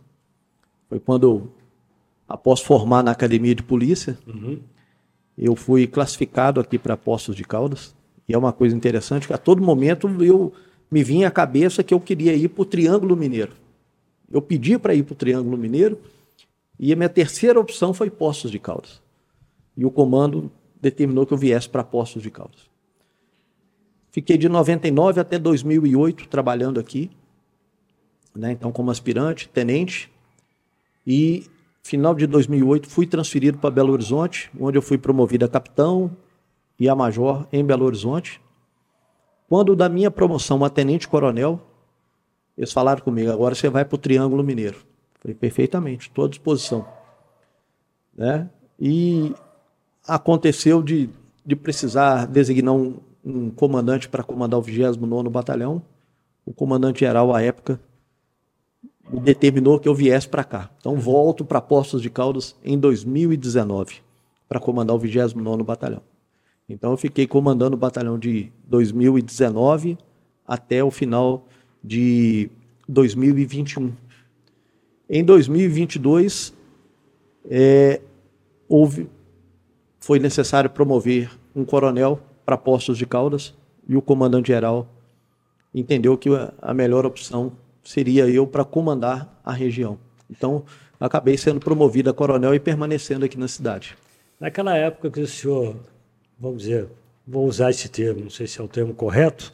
Foi 0.88 1.00
quando, 1.00 1.50
após 2.28 2.61
formar 2.61 3.02
na 3.02 3.11
academia 3.11 3.54
de 3.54 3.62
polícia, 3.62 4.16
uhum. 4.26 4.61
eu 5.37 5.56
fui 5.56 5.87
classificado 5.87 6.61
aqui 6.61 6.78
para 6.78 6.97
Postos 6.97 7.35
de 7.35 7.44
Caldas. 7.44 7.94
E 8.28 8.35
é 8.35 8.38
uma 8.38 8.52
coisa 8.52 8.75
interessante 8.75 9.26
que 9.26 9.33
a 9.33 9.38
todo 9.38 9.62
momento 9.62 10.09
eu 10.23 10.52
me 10.90 11.02
vinha 11.02 11.28
à 11.28 11.30
cabeça 11.30 11.83
que 11.83 11.92
eu 11.92 12.00
queria 12.00 12.35
ir 12.35 12.49
para 12.49 12.62
o 12.62 12.64
Triângulo 12.64 13.16
Mineiro. 13.16 13.52
Eu 14.30 14.40
pedi 14.40 14.78
para 14.78 14.94
ir 14.94 15.02
para 15.02 15.12
o 15.12 15.16
Triângulo 15.16 15.59
Mineiro 15.59 15.99
e 16.78 16.92
a 16.92 16.97
minha 16.97 17.09
terceira 17.09 17.59
opção 17.59 17.92
foi 17.92 18.11
Poços 18.11 18.50
de 18.50 18.59
Caldas. 18.59 19.02
E 19.76 19.85
o 19.85 19.90
comando 19.90 20.50
determinou 20.80 21.26
que 21.26 21.33
eu 21.33 21.38
viesse 21.38 21.68
para 21.68 21.83
Poços 21.83 22.23
de 22.23 22.30
Caldas. 22.30 22.74
Fiquei 24.14 24.38
de 24.38 24.49
99 24.49 25.21
até 25.21 25.40
2008 25.40 26.28
trabalhando 26.28 26.78
aqui, 26.78 27.11
né? 28.33 28.52
então 28.52 28.71
como 28.71 28.92
aspirante, 28.92 29.49
tenente, 29.49 30.09
e 31.04 31.50
final 31.83 32.14
de 32.14 32.25
2008 32.25 32.88
fui 32.88 33.09
transferido 33.09 33.59
para 33.59 33.73
Belo 33.73 33.92
Horizonte, 33.92 34.52
onde 34.56 34.78
eu 34.78 34.83
fui 34.83 34.99
promovido 34.99 35.44
a 35.44 35.49
capitão 35.49 36.16
e 36.78 36.88
a 36.88 36.94
major 36.94 37.44
em 37.52 37.64
Belo 37.64 37.85
Horizonte. 37.85 38.40
Quando 39.49 39.75
da 39.75 39.88
minha 39.88 40.12
promoção 40.12 40.64
a 40.64 40.71
tenente 40.71 41.09
coronel, 41.09 41.61
Eles 42.56 42.73
falaram 42.73 43.02
comigo, 43.02 43.33
agora 43.33 43.52
você 43.56 43.68
vai 43.68 43.85
para 43.85 43.97
o 43.97 43.99
Triângulo 43.99 44.44
Mineiro. 44.44 44.76
Falei, 45.21 45.35
perfeitamente, 45.35 46.06
estou 46.06 46.26
à 46.26 46.28
disposição. 46.28 46.87
Né? 48.16 48.49
E 48.78 49.35
aconteceu 50.06 50.85
de, 50.85 51.11
de 51.44 51.56
precisar 51.56 52.28
designar 52.28 52.75
um, 52.75 53.00
um 53.25 53.50
comandante 53.50 54.09
para 54.09 54.23
comandar 54.23 54.61
o 54.61 54.62
29º 54.62 55.31
Batalhão. 55.31 55.83
O 56.45 56.52
comandante-geral, 56.52 57.35
à 57.35 57.40
época, 57.40 57.81
determinou 59.11 59.78
que 59.78 59.88
eu 59.88 59.95
viesse 59.95 60.28
para 60.28 60.45
cá. 60.45 60.71
Então, 60.78 60.97
volto 60.97 61.45
para 61.45 61.61
Postos 61.61 62.02
de 62.02 62.11
Caldas 62.11 62.54
em 62.62 62.78
2019 62.78 64.02
para 64.49 64.61
comandar 64.61 64.95
o 64.95 65.00
29º 65.00 65.64
Batalhão. 65.64 66.02
Então, 66.69 66.90
eu 66.90 66.97
fiquei 66.97 67.26
comandando 67.26 67.76
o 67.76 67.78
batalhão 67.78 68.19
de 68.19 68.50
2019 68.66 69.99
até 70.47 70.83
o 70.83 70.90
final 70.90 71.47
de 71.83 72.50
2021. 72.88 73.93
Em 75.09 75.23
2022, 75.23 76.54
é, 77.50 78.00
houve, 78.66 79.09
foi 80.00 80.19
necessário 80.19 80.71
promover 80.71 81.31
um 81.54 81.64
coronel 81.64 82.19
para 82.45 82.57
postos 82.57 82.99
de 82.99 83.07
Caldas 83.07 83.55
e 83.89 83.97
o 83.97 84.03
comandante-geral 84.03 84.87
entendeu 85.75 86.17
que 86.17 86.29
a 86.61 86.75
melhor 86.75 87.05
opção 87.05 87.53
seria 87.83 88.29
eu 88.29 88.47
para 88.47 88.65
comandar 88.65 89.41
a 89.45 89.53
região. 89.53 89.99
Então, 90.31 90.65
acabei 90.99 91.37
sendo 91.37 91.61
promovido 91.61 92.11
a 92.11 92.15
coronel 92.15 92.55
e 92.55 92.61
permanecendo 92.61 93.25
aqui 93.25 93.39
na 93.39 93.49
cidade. 93.49 93.97
Naquela 94.39 94.77
época 94.77 95.11
que 95.11 95.21
o 95.21 95.27
senhor, 95.27 95.77
vamos 96.39 96.63
dizer, 96.63 96.89
vou 97.27 97.47
usar 97.47 97.71
esse 97.71 97.89
termo, 97.89 98.23
não 98.23 98.31
sei 98.31 98.47
se 98.47 98.61
é 98.61 98.65
o 98.65 98.69
termo 98.69 98.95
correto, 98.95 99.53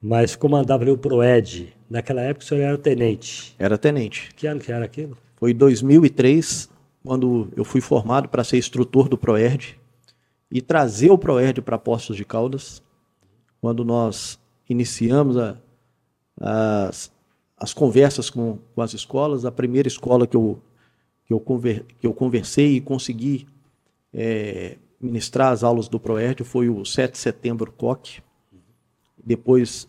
mas 0.00 0.34
comandava 0.36 0.90
o 0.90 0.96
PROED. 0.96 1.74
Naquela 1.88 2.22
época 2.22 2.44
o 2.44 2.48
senhor 2.48 2.62
era 2.62 2.78
tenente. 2.78 3.54
Era 3.58 3.76
tenente. 3.76 4.30
Que 4.34 4.46
ano 4.46 4.60
que 4.60 4.72
era 4.72 4.84
aquilo? 4.84 5.16
Foi 5.36 5.50
em 5.50 5.54
2003, 5.54 6.68
quando 7.04 7.48
eu 7.56 7.64
fui 7.64 7.80
formado 7.80 8.28
para 8.28 8.44
ser 8.44 8.58
instrutor 8.58 9.08
do 9.08 9.18
PROERD 9.18 9.79
e 10.50 10.60
trazer 10.60 11.10
o 11.10 11.18
PROERD 11.18 11.62
para 11.62 11.78
Postos 11.78 12.16
de 12.16 12.24
Caldas, 12.24 12.82
quando 13.60 13.84
nós 13.84 14.38
iniciamos 14.68 15.36
a, 15.36 15.56
as, 16.40 17.12
as 17.56 17.72
conversas 17.72 18.28
com, 18.30 18.58
com, 18.74 18.82
as 18.82 18.94
escolas. 18.94 19.44
A 19.44 19.52
primeira 19.52 19.86
escola 19.86 20.26
que 20.26 20.36
eu, 20.36 20.60
que 21.26 21.32
eu, 21.32 21.38
conver, 21.38 21.84
que 21.98 22.06
eu 22.06 22.12
conversei 22.12 22.76
e 22.76 22.80
consegui 22.80 23.46
é, 24.12 24.76
ministrar 25.00 25.52
as 25.52 25.62
aulas 25.62 25.88
do 25.88 26.00
PROERD 26.00 26.42
foi 26.42 26.68
o 26.68 26.84
7 26.84 27.12
de 27.12 27.18
setembro 27.18 27.70
COC. 27.72 28.22
Depois 29.22 29.88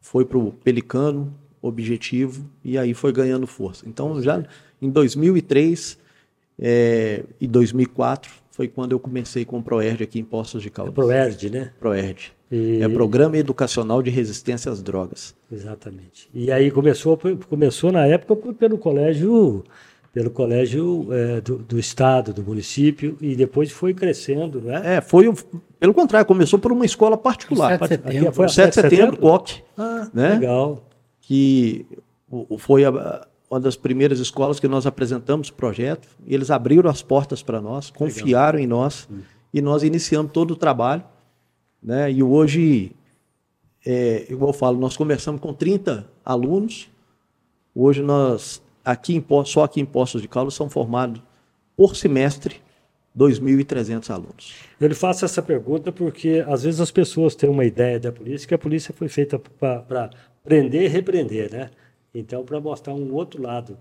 foi 0.00 0.24
para 0.24 0.38
o 0.38 0.52
Pelicano, 0.52 1.34
Objetivo, 1.60 2.48
e 2.62 2.78
aí 2.78 2.94
foi 2.94 3.12
ganhando 3.12 3.46
força. 3.46 3.88
Então, 3.88 4.22
já 4.22 4.44
em 4.80 4.90
2003 4.90 5.98
é, 6.58 7.24
e 7.40 7.48
2004 7.48 8.32
foi 8.58 8.66
quando 8.66 8.90
eu 8.90 8.98
comecei 8.98 9.44
com 9.44 9.58
o 9.58 9.62
PROERD 9.62 10.02
aqui 10.02 10.18
em 10.18 10.24
Poços 10.24 10.60
de 10.60 10.68
Caldas. 10.68 10.92
É 10.92 10.94
PROERD, 10.96 11.48
né? 11.48 11.70
PROERD. 11.78 12.32
E... 12.50 12.82
É 12.82 12.88
Programa 12.88 13.36
Educacional 13.36 14.02
de 14.02 14.10
Resistência 14.10 14.72
às 14.72 14.82
Drogas. 14.82 15.32
Exatamente. 15.50 16.28
E 16.34 16.50
aí 16.50 16.68
começou, 16.68 17.16
começou 17.48 17.92
na 17.92 18.04
época 18.04 18.52
pelo 18.54 18.76
colégio 18.76 19.62
pelo 20.12 20.30
colégio 20.30 21.06
é, 21.12 21.40
do, 21.40 21.58
do, 21.58 21.78
estado, 21.78 22.32
do 22.32 22.42
município, 22.42 23.16
e 23.20 23.36
depois 23.36 23.70
foi 23.70 23.94
crescendo, 23.94 24.60
né? 24.60 24.96
É, 24.96 25.00
foi, 25.00 25.32
pelo 25.78 25.94
contrário, 25.94 26.26
começou 26.26 26.58
por 26.58 26.72
uma 26.72 26.84
escola 26.84 27.16
particular. 27.16 27.78
7 27.78 27.80
de 27.82 27.88
setembro. 27.88 28.32
Foi 28.32 28.46
a 28.46 28.48
7 28.48 28.68
de 28.68 28.74
setembro, 28.74 29.16
COC. 29.18 29.62
Ah, 29.76 30.08
né? 30.12 30.30
legal. 30.30 30.82
Que 31.20 31.86
foi 32.58 32.84
a, 32.84 33.27
uma 33.50 33.58
das 33.58 33.76
primeiras 33.76 34.18
escolas 34.18 34.60
que 34.60 34.68
nós 34.68 34.86
apresentamos 34.86 35.48
o 35.48 35.54
projeto, 35.54 36.08
e 36.26 36.34
eles 36.34 36.50
abriram 36.50 36.90
as 36.90 37.02
portas 37.02 37.42
para 37.42 37.60
nós, 37.60 37.90
confiaram 37.90 38.58
legal. 38.58 38.64
em 38.64 38.66
nós, 38.66 39.08
hum. 39.10 39.20
e 39.52 39.60
nós 39.60 39.82
iniciamos 39.82 40.32
todo 40.32 40.52
o 40.52 40.56
trabalho, 40.56 41.02
né? 41.82 42.10
E 42.12 42.22
hoje, 42.22 42.92
é, 43.86 44.26
igual 44.28 44.50
eu 44.50 44.54
falo, 44.54 44.78
nós 44.78 44.96
começamos 44.96 45.40
com 45.40 45.54
30 45.54 46.06
alunos, 46.24 46.90
hoje 47.74 48.02
nós 48.02 48.62
aqui 48.84 49.14
em, 49.14 49.24
só 49.44 49.64
aqui 49.64 49.80
em 49.80 49.84
Poços 49.84 50.22
de 50.22 50.28
Caldas 50.28 50.54
são 50.54 50.68
formados 50.68 51.20
por 51.76 51.94
semestre 51.94 52.56
2.300 53.16 54.10
alunos. 54.10 54.54
Eu 54.80 54.88
lhe 54.88 54.94
faço 54.94 55.24
essa 55.24 55.42
pergunta 55.42 55.90
porque 55.90 56.44
às 56.46 56.62
vezes 56.62 56.80
as 56.80 56.90
pessoas 56.90 57.34
têm 57.34 57.50
uma 57.50 57.64
ideia 57.64 57.98
da 57.98 58.12
polícia 58.12 58.46
que 58.46 58.54
a 58.54 58.58
polícia 58.58 58.94
foi 58.96 59.08
feita 59.08 59.38
para 59.38 60.10
prender 60.44 60.84
e 60.84 60.88
repreender, 60.88 61.50
né? 61.50 61.70
Então, 62.14 62.44
para 62.44 62.60
mostrar 62.60 62.94
um 62.94 63.12
outro 63.12 63.42
lado 63.42 63.76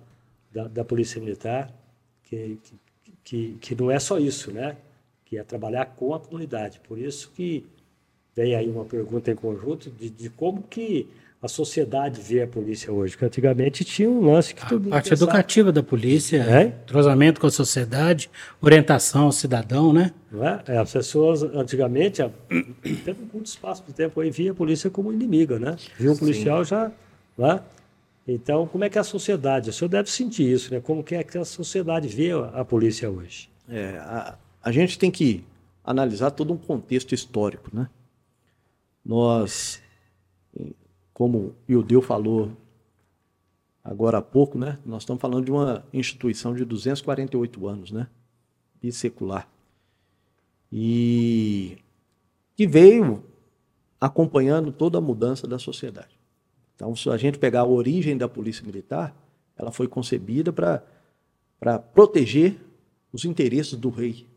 da, 0.52 0.68
da 0.68 0.86
polícia 0.86 1.20
militar, 1.20 1.72
que, 2.24 2.58
que, 3.24 3.58
que 3.60 3.76
não 3.76 3.90
é 3.90 4.00
só 4.00 4.20
isso, 4.20 4.52
né? 4.52 4.78
Que 5.26 5.38
é 5.38 5.44
trabalhar 5.44 5.86
com 5.86 6.14
a 6.14 6.20
comunidade. 6.20 6.80
Por 6.88 6.98
isso 6.98 7.32
que 7.36 7.66
vem 8.36 8.56
aí 8.56 8.70
uma 8.70 8.86
pergunta 8.86 9.32
em 9.32 9.36
conjunto 9.36 9.90
de, 9.90 10.10
de 10.10 10.30
como 10.30 10.64
que 10.64 11.08
a 11.42 11.48
sociedade 11.48 12.20
vê 12.20 12.42
a 12.42 12.48
polícia 12.48 12.92
hoje, 12.92 13.14
porque 13.14 13.26
antigamente 13.26 13.86
tinha 13.86 14.10
um 14.10 14.32
lance 14.32 14.56
que 14.56 14.68
todo 14.68 14.88
A 14.88 14.92
parte 14.92 15.10
pensava. 15.10 15.32
educativa 15.32 15.72
da 15.72 15.84
polícia, 15.84 16.38
é? 16.38 16.64
entrosamento 16.84 17.40
com 17.40 17.46
a 17.46 17.52
sociedade, 17.52 18.30
orientação 18.60 19.26
ao 19.26 19.32
cidadão, 19.32 19.94
né? 19.94 20.12
Não 20.32 20.46
é? 20.46 20.64
é 20.68 20.78
as 20.78 20.92
pessoas, 20.92 21.44
antigamente, 21.44 22.24
teve 23.06 23.24
um 23.24 23.28
curto 23.28 23.46
espaço 23.46 23.84
de 23.86 23.94
tempo 23.94 24.20
aí, 24.20 24.32
via 24.32 24.52
a 24.52 24.56
polícia 24.56 24.90
como 24.90 25.14
inimiga, 25.14 25.60
né? 25.60 25.76
Via 25.98 26.12
um 26.12 26.18
policial 26.18 26.66
Sim. 26.66 26.70
já... 26.72 26.92
Né? 27.38 27.60
Então, 28.28 28.68
como 28.68 28.84
é 28.84 28.90
que 28.90 29.00
a 29.00 29.04
sociedade? 29.04 29.70
O 29.70 29.74
senhor 29.74 29.90
deve 29.90 30.12
sentir 30.12 30.52
isso, 30.52 30.74
né? 30.74 30.82
Como 30.82 31.04
que 31.04 31.16
é 31.16 31.24
que 31.24 31.38
a 31.38 31.46
sociedade 31.46 32.08
vê 32.08 32.32
a, 32.32 32.48
a 32.48 32.66
polícia 32.66 33.10
hoje? 33.10 33.50
É, 33.70 33.98
a, 34.00 34.38
a 34.62 34.72
gente 34.72 35.00
tem 35.00 35.10
que 35.10 35.46
analisar 35.84 36.32
todo 36.32 36.52
um 36.54 36.58
contexto 36.58 37.16
histórico, 37.16 37.70
né? 37.74 37.90
Nós 39.06 39.82
como 41.18 41.38
o 41.38 41.56
Ildeu 41.68 42.00
falou 42.00 42.52
agora 43.84 44.20
há 44.20 44.22
pouco, 44.22 44.56
né? 44.56 44.78
Nós 44.86 45.02
estamos 45.02 45.20
falando 45.20 45.46
de 45.46 45.52
uma 45.52 45.84
instituição 45.92 46.54
de 46.54 46.64
248 46.64 47.68
anos, 47.68 47.92
né? 47.92 48.08
Bissecular. 48.80 49.50
E 50.72 51.80
que 52.56 52.68
veio 52.68 53.24
acompanhando 54.00 54.72
toda 54.72 55.00
a 55.00 55.02
mudança 55.02 55.48
da 55.48 55.58
sociedade. 55.58 56.17
Então, 56.78 56.96
se 56.96 57.10
a 57.10 57.18
gente 57.18 57.40
pegar 57.40 57.62
a 57.62 57.68
origem 57.68 58.16
da 58.16 58.30
Polícia 58.30 58.64
Militar, 58.64 59.12
ela 59.58 59.72
foi 59.72 59.88
concebida 59.88 60.54
para 60.54 61.80
proteger 61.80 62.56
os 63.12 63.26
interesses 63.26 63.74
do 63.74 63.90
rei. 63.90 64.28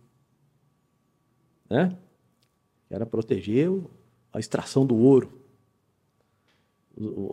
Né? 1.69 1.95
Era 2.89 3.05
proteger 3.05 3.71
a 4.33 4.41
extração 4.41 4.87
do 4.87 4.97
ouro, 4.97 5.31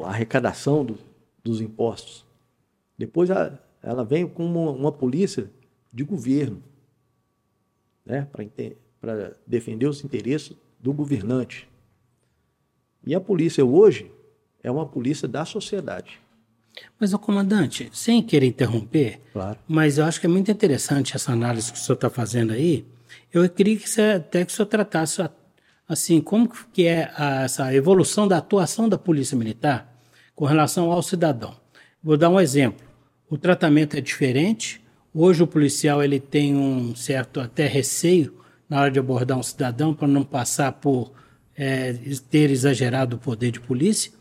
a 0.04 0.10
arrecadação 0.10 0.84
do, 0.84 1.00
dos 1.42 1.62
impostos. 1.62 2.26
Depois 2.98 3.30
ela, 3.30 3.66
ela 3.82 4.04
veio 4.04 4.28
com 4.28 4.46
uma, 4.46 4.72
uma, 4.72 4.92
polícia 4.92 5.50
de 5.94 6.04
governo, 6.04 6.62
né, 8.06 8.28
para 9.00 9.38
defender 9.48 9.88
os 9.88 10.04
interesses 10.04 10.54
do 10.78 10.92
governante. 10.92 11.70
E 13.06 13.16
a 13.16 13.22
polícia 13.22 13.66
hoje 13.66 14.12
é 14.64 14.72
uma 14.72 14.86
polícia 14.86 15.28
da 15.28 15.46
sociedade. 15.46 16.20
Mas, 17.00 17.14
o 17.14 17.20
comandante, 17.20 17.90
sem 17.92 18.22
querer 18.22 18.48
interromper, 18.48 19.22
claro. 19.34 19.58
mas 19.68 19.98
eu 19.98 20.06
acho 20.06 20.20
que 20.20 20.28
é 20.28 20.30
muito 20.30 20.52
interessante 20.52 21.16
essa 21.16 21.32
análise 21.32 21.72
que 21.72 21.78
o 21.78 21.82
senhor 21.82 21.96
está 21.96 22.10
fazendo 22.10 22.54
aí. 22.54 22.86
Eu 23.34 23.48
queria 23.50 23.78
que 23.78 23.90
você, 23.90 24.02
até 24.02 24.46
que 24.46 24.52
o 24.52 24.56
senhor 24.56 24.68
tratasse 24.68 25.22
assim, 25.88 26.20
como 26.22 26.50
que 26.74 26.86
é 26.86 27.12
a, 27.16 27.44
essa 27.44 27.74
evolução 27.74 28.28
da 28.28 28.38
atuação 28.38 28.90
da 28.90 28.98
Polícia 28.98 29.38
Militar 29.38 29.92
com 30.36 30.46
relação 30.46 30.92
ao 30.92 31.02
cidadão. 31.02 31.56
Vou 32.04 32.18
dar 32.18 32.30
um 32.30 32.40
exemplo. 32.40 32.86
O 33.30 33.38
tratamento 33.38 33.98
é 33.98 34.02
diferente. 34.02 34.82
Hoje 35.14 35.42
o 35.42 35.48
policial 35.48 36.04
ele 36.04 36.20
tem 36.20 36.56
um 36.56 36.96
certo 36.96 37.40
até 37.40 37.66
receio 37.68 38.36
na 38.70 38.82
hora 38.82 38.92
de 38.92 39.00
abordar 39.00 39.38
um 39.38 39.44
cidadão 39.44 39.94
para 39.94 40.08
não 40.08 40.24
passar 40.24 40.74
por 40.74 41.12
é, 41.56 41.94
ter 42.30 42.52
exagerado 42.52 43.16
o 43.16 43.20
poder 43.20 43.52
de 43.52 43.60
polícia. 43.60 44.12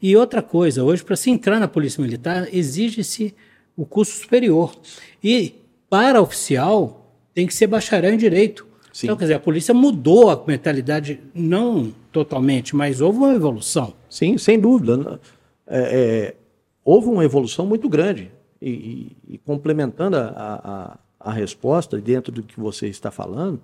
E 0.00 0.16
outra 0.16 0.42
coisa, 0.42 0.84
hoje 0.84 1.04
para 1.04 1.16
se 1.16 1.30
entrar 1.30 1.58
na 1.58 1.68
Polícia 1.68 2.02
Militar 2.02 2.48
exige-se 2.52 3.34
o 3.76 3.84
curso 3.84 4.18
superior. 4.20 4.74
E 5.22 5.54
para 5.88 6.20
oficial 6.20 7.12
tem 7.34 7.46
que 7.46 7.54
ser 7.54 7.66
bacharel 7.66 8.14
em 8.14 8.16
direito. 8.16 8.66
Sim. 8.92 9.06
Então, 9.06 9.16
quer 9.16 9.24
dizer, 9.24 9.34
a 9.34 9.40
polícia 9.40 9.74
mudou 9.74 10.30
a 10.30 10.42
mentalidade, 10.46 11.20
não 11.34 11.92
totalmente, 12.10 12.74
mas 12.74 13.02
houve 13.02 13.18
uma 13.18 13.34
evolução. 13.34 13.92
Sim, 14.08 14.38
sem 14.38 14.58
dúvida. 14.58 15.20
É, 15.66 15.78
é, 15.78 16.34
houve 16.82 17.08
uma 17.08 17.22
evolução 17.22 17.66
muito 17.66 17.90
grande. 17.90 18.30
E, 18.58 18.70
e, 18.70 19.34
e 19.34 19.38
complementando 19.38 20.16
a, 20.16 20.30
a, 20.34 20.98
a, 21.20 21.30
resposta, 21.30 22.00
dentro 22.00 22.32
do 22.32 22.42
que 22.42 22.58
você 22.58 22.88
está 22.88 23.10
falando, 23.10 23.60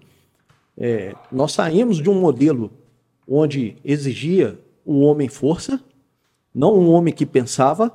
é, 0.76 1.14
nós 1.30 1.52
saímos 1.52 1.96
de 1.96 2.10
um 2.10 2.20
modelo 2.20 2.70
onde 3.26 3.76
exigia 3.82 4.58
o 4.84 5.00
homem 5.00 5.28
força 5.28 5.82
não 6.54 6.78
um 6.78 6.90
homem 6.90 7.12
que 7.12 7.24
pensava, 7.24 7.92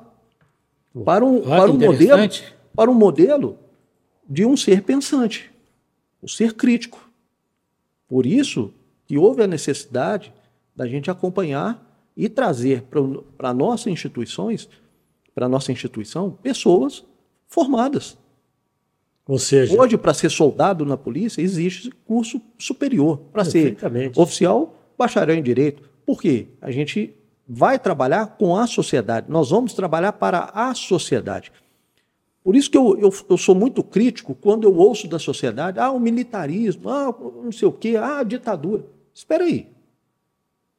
para 1.04 1.24
um, 1.24 1.42
para 1.42 1.70
um 1.70 1.78
modelo, 1.78 2.30
para 2.74 2.90
um 2.90 2.94
modelo 2.94 3.58
de 4.28 4.44
um 4.44 4.56
ser 4.56 4.82
pensante, 4.82 5.50
um 6.22 6.28
ser 6.28 6.54
crítico. 6.54 7.10
Por 8.08 8.26
isso 8.26 8.72
que 9.06 9.16
houve 9.16 9.42
a 9.42 9.46
necessidade 9.46 10.32
da 10.74 10.86
gente 10.86 11.10
acompanhar 11.10 11.84
e 12.16 12.28
trazer 12.28 12.84
para 13.36 13.54
nossas 13.54 13.86
instituições, 13.88 14.68
para 15.34 15.48
nossa 15.48 15.70
instituição, 15.70 16.30
pessoas 16.42 17.04
formadas. 17.46 18.18
Ou 19.26 19.38
seja, 19.38 19.78
hoje 19.78 19.96
para 19.98 20.14
ser 20.14 20.30
soldado 20.30 20.86
na 20.86 20.96
polícia 20.96 21.42
existe 21.42 21.90
curso 22.06 22.40
superior 22.58 23.18
para 23.30 23.44
ser 23.44 23.76
oficial, 24.16 24.74
bacharel 24.96 25.36
em 25.36 25.42
direito. 25.42 25.82
Por 26.04 26.20
quê? 26.20 26.46
A 26.60 26.70
gente 26.70 27.14
vai 27.48 27.78
trabalhar 27.78 28.36
com 28.36 28.56
a 28.56 28.66
sociedade. 28.66 29.30
Nós 29.30 29.50
vamos 29.50 29.72
trabalhar 29.72 30.12
para 30.12 30.50
a 30.52 30.74
sociedade. 30.74 31.50
Por 32.44 32.54
isso 32.54 32.70
que 32.70 32.76
eu, 32.76 32.98
eu, 32.98 33.12
eu, 33.28 33.38
sou 33.38 33.54
muito 33.54 33.82
crítico 33.82 34.34
quando 34.34 34.64
eu 34.64 34.74
ouço 34.76 35.08
da 35.08 35.18
sociedade, 35.18 35.78
ah, 35.78 35.90
o 35.90 35.98
militarismo, 35.98 36.88
ah, 36.88 37.14
não 37.42 37.52
sei 37.52 37.68
o 37.68 37.72
quê, 37.72 37.96
ah, 37.96 38.18
a 38.18 38.22
ditadura. 38.22 38.84
Espera 39.14 39.44
aí. 39.44 39.68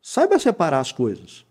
Saiba 0.02 0.40
separar 0.40 0.80
as 0.80 0.92
coisas. 0.92 1.46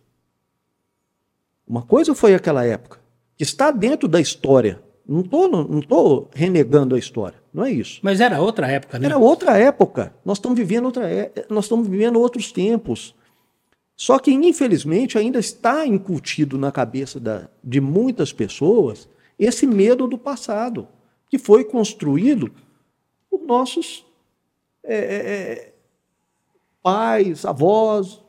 Uma 1.66 1.82
coisa 1.82 2.14
foi 2.14 2.34
aquela 2.34 2.64
época, 2.64 2.98
que 3.36 3.42
está 3.42 3.70
dentro 3.70 4.08
da 4.08 4.20
história. 4.20 4.82
Não 5.06 5.20
estou 5.20 5.48
não 5.48 5.80
tô 5.80 6.28
renegando 6.34 6.94
a 6.94 6.98
história, 6.98 7.38
não 7.52 7.64
é 7.64 7.70
isso. 7.70 8.00
Mas 8.02 8.20
era 8.20 8.40
outra 8.40 8.66
época, 8.66 8.98
né? 8.98 9.06
Era 9.06 9.18
outra 9.18 9.56
época. 9.56 10.14
Nós 10.24 10.38
estamos 10.38 10.58
vivendo 10.58 10.86
outra, 10.86 11.10
é, 11.10 11.32
nós 11.48 11.64
estamos 11.64 11.86
vivendo 11.86 12.20
outros 12.20 12.52
tempos. 12.52 13.14
Só 13.98 14.16
que, 14.20 14.30
infelizmente, 14.30 15.18
ainda 15.18 15.40
está 15.40 15.84
incutido 15.84 16.56
na 16.56 16.70
cabeça 16.70 17.18
da, 17.18 17.48
de 17.64 17.80
muitas 17.80 18.32
pessoas 18.32 19.08
esse 19.36 19.66
medo 19.66 20.06
do 20.06 20.16
passado, 20.16 20.86
que 21.28 21.36
foi 21.36 21.64
construído 21.64 22.48
por 23.28 23.42
nossos 23.42 24.06
é, 24.84 24.94
é, 24.94 25.16
é 25.16 25.74
pais, 26.80 27.44
avós, 27.44 28.22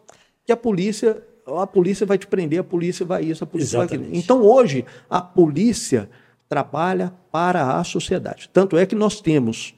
que 0.44 0.52
a 0.52 0.58
polícia, 0.58 1.24
a 1.46 1.68
polícia 1.68 2.04
vai 2.04 2.18
te 2.18 2.26
prender, 2.26 2.60
a 2.60 2.64
polícia 2.64 3.06
vai 3.06 3.26
isso, 3.26 3.44
a 3.44 3.48
polícia 3.48 3.78
Exatamente. 3.78 3.98
vai 4.00 4.08
aquilo. 4.08 4.24
Então, 4.24 4.42
hoje, 4.42 4.84
a 5.08 5.22
polícia 5.22 6.10
trabalha 6.48 7.14
para 7.32 7.78
a 7.78 7.84
sociedade. 7.84 8.50
Tanto 8.52 8.76
é 8.76 8.88
que 8.88 8.96
nós 8.96 9.22
temos 9.22 9.76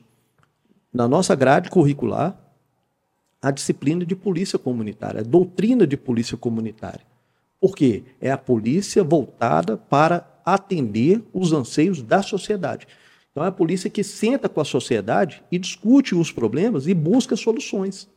na 0.94 1.06
nossa 1.06 1.36
grade 1.36 1.70
curricular 1.70 2.42
a 3.42 3.52
disciplina 3.52 4.06
de 4.06 4.16
polícia 4.16 4.60
comunitária, 4.60 5.22
a 5.22 5.24
doutrina 5.24 5.88
de 5.88 5.98
polícia 5.98 6.38
comunitária. 6.38 7.02
Por 7.60 7.76
quê? 7.76 8.04
É 8.20 8.32
a 8.32 8.38
polícia 8.38 9.04
voltada 9.04 9.78
para 9.78 10.28
atender 10.46 11.24
os 11.34 11.54
anseios 11.54 12.02
da 12.02 12.22
sociedade. 12.22 12.88
Então 13.32 13.44
é 13.44 13.48
a 13.48 13.52
polícia 13.52 13.90
que 13.90 14.04
senta 14.04 14.50
com 14.50 14.60
a 14.60 14.66
sociedade 14.66 15.42
e 15.52 15.58
discute 15.58 16.14
os 16.14 16.32
problemas 16.32 16.88
e 16.88 16.94
busca 16.94 17.36
soluções. 17.36 18.10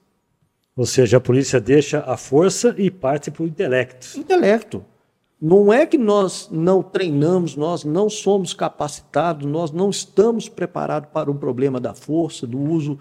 Ou 0.76 0.86
seja, 0.86 1.18
a 1.18 1.20
polícia 1.20 1.60
deixa 1.60 2.00
a 2.00 2.16
força 2.16 2.74
e 2.76 2.90
parte 2.90 3.30
para 3.30 3.44
o 3.44 3.46
intelecto. 3.46 4.18
Intelecto. 4.18 4.84
Não 5.40 5.72
é 5.72 5.84
que 5.84 5.98
nós 5.98 6.48
não 6.50 6.82
treinamos, 6.82 7.54
nós 7.54 7.84
não 7.84 8.08
somos 8.08 8.54
capacitados, 8.54 9.46
nós 9.46 9.70
não 9.70 9.90
estamos 9.90 10.48
preparados 10.48 11.10
para 11.12 11.30
o 11.30 11.34
problema 11.34 11.78
da 11.78 11.92
força, 11.92 12.46
do 12.46 12.58
uso 12.58 12.98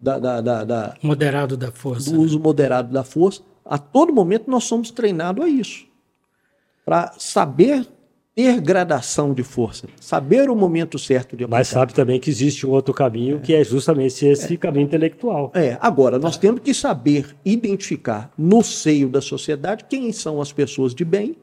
da, 0.00 0.18
da, 0.18 0.40
da, 0.40 0.64
da 0.64 0.94
moderado 1.02 1.56
da 1.56 1.72
força. 1.72 2.10
Do 2.10 2.18
né? 2.18 2.24
uso 2.24 2.38
moderado 2.38 2.92
da 2.92 3.04
força. 3.04 3.42
A 3.64 3.76
todo 3.76 4.12
momento 4.12 4.50
nós 4.50 4.64
somos 4.64 4.90
treinados 4.90 5.44
a 5.44 5.48
isso. 5.48 5.86
Para 6.84 7.12
saber 7.18 7.86
ter 8.38 8.60
gradação 8.60 9.34
de 9.34 9.42
força, 9.42 9.88
saber 10.00 10.48
o 10.48 10.54
momento 10.54 10.96
certo 10.96 11.36
de 11.36 11.42
aplicar. 11.42 11.58
Mas 11.58 11.66
sabe 11.66 11.92
também 11.92 12.20
que 12.20 12.30
existe 12.30 12.64
um 12.64 12.70
outro 12.70 12.94
caminho 12.94 13.38
é. 13.38 13.40
que 13.40 13.52
é 13.52 13.64
justamente 13.64 14.24
esse 14.24 14.54
é. 14.54 14.56
caminho 14.56 14.84
intelectual. 14.84 15.50
É, 15.56 15.76
agora 15.80 16.20
nós 16.20 16.36
temos 16.36 16.60
que 16.60 16.72
saber 16.72 17.34
identificar 17.44 18.30
no 18.38 18.62
seio 18.62 19.08
da 19.08 19.20
sociedade 19.20 19.86
quem 19.88 20.12
são 20.12 20.40
as 20.40 20.52
pessoas 20.52 20.94
de 20.94 21.04
bem, 21.04 21.34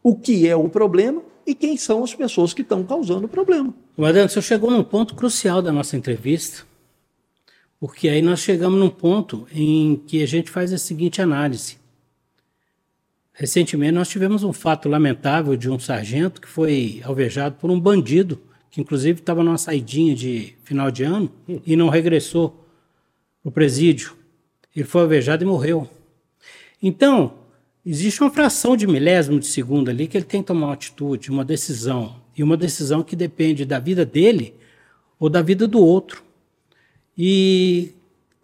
o 0.00 0.14
que 0.14 0.46
é 0.46 0.54
o 0.54 0.68
problema 0.68 1.22
e 1.44 1.56
quem 1.56 1.76
são 1.76 2.04
as 2.04 2.14
pessoas 2.14 2.54
que 2.54 2.62
estão 2.62 2.84
causando 2.84 3.26
o 3.26 3.28
problema. 3.28 3.74
Madame, 3.96 4.28
você 4.28 4.40
chegou 4.40 4.70
num 4.70 4.84
ponto 4.84 5.16
crucial 5.16 5.60
da 5.60 5.72
nossa 5.72 5.96
entrevista, 5.96 6.67
porque 7.80 8.08
aí 8.08 8.20
nós 8.20 8.40
chegamos 8.40 8.78
num 8.78 8.90
ponto 8.90 9.46
em 9.52 9.96
que 10.06 10.22
a 10.22 10.26
gente 10.26 10.50
faz 10.50 10.72
a 10.72 10.78
seguinte 10.78 11.22
análise. 11.22 11.78
Recentemente 13.32 13.92
nós 13.92 14.08
tivemos 14.08 14.42
um 14.42 14.52
fato 14.52 14.88
lamentável 14.88 15.56
de 15.56 15.70
um 15.70 15.78
sargento 15.78 16.40
que 16.40 16.48
foi 16.48 17.00
alvejado 17.04 17.54
por 17.54 17.70
um 17.70 17.78
bandido, 17.78 18.40
que 18.68 18.80
inclusive 18.80 19.20
estava 19.20 19.44
numa 19.44 19.56
saidinha 19.56 20.14
de 20.14 20.56
final 20.64 20.90
de 20.90 21.04
ano 21.04 21.30
e 21.64 21.76
não 21.76 21.88
regressou 21.88 22.50
para 23.40 23.48
o 23.48 23.52
presídio. 23.52 24.16
Ele 24.74 24.84
foi 24.84 25.02
alvejado 25.02 25.44
e 25.44 25.46
morreu. 25.46 25.88
Então, 26.82 27.34
existe 27.86 28.20
uma 28.20 28.30
fração 28.30 28.76
de 28.76 28.86
milésimo 28.86 29.38
de 29.38 29.46
segundo 29.46 29.88
ali 29.88 30.08
que 30.08 30.16
ele 30.16 30.24
tem 30.24 30.42
que 30.42 30.48
tomar 30.48 30.66
uma 30.66 30.74
atitude, 30.74 31.30
uma 31.30 31.44
decisão. 31.44 32.16
E 32.36 32.42
uma 32.42 32.56
decisão 32.56 33.02
que 33.02 33.16
depende 33.16 33.64
da 33.64 33.78
vida 33.80 34.04
dele 34.04 34.54
ou 35.18 35.28
da 35.28 35.42
vida 35.42 35.66
do 35.66 35.80
outro. 35.80 36.22
E 37.18 37.92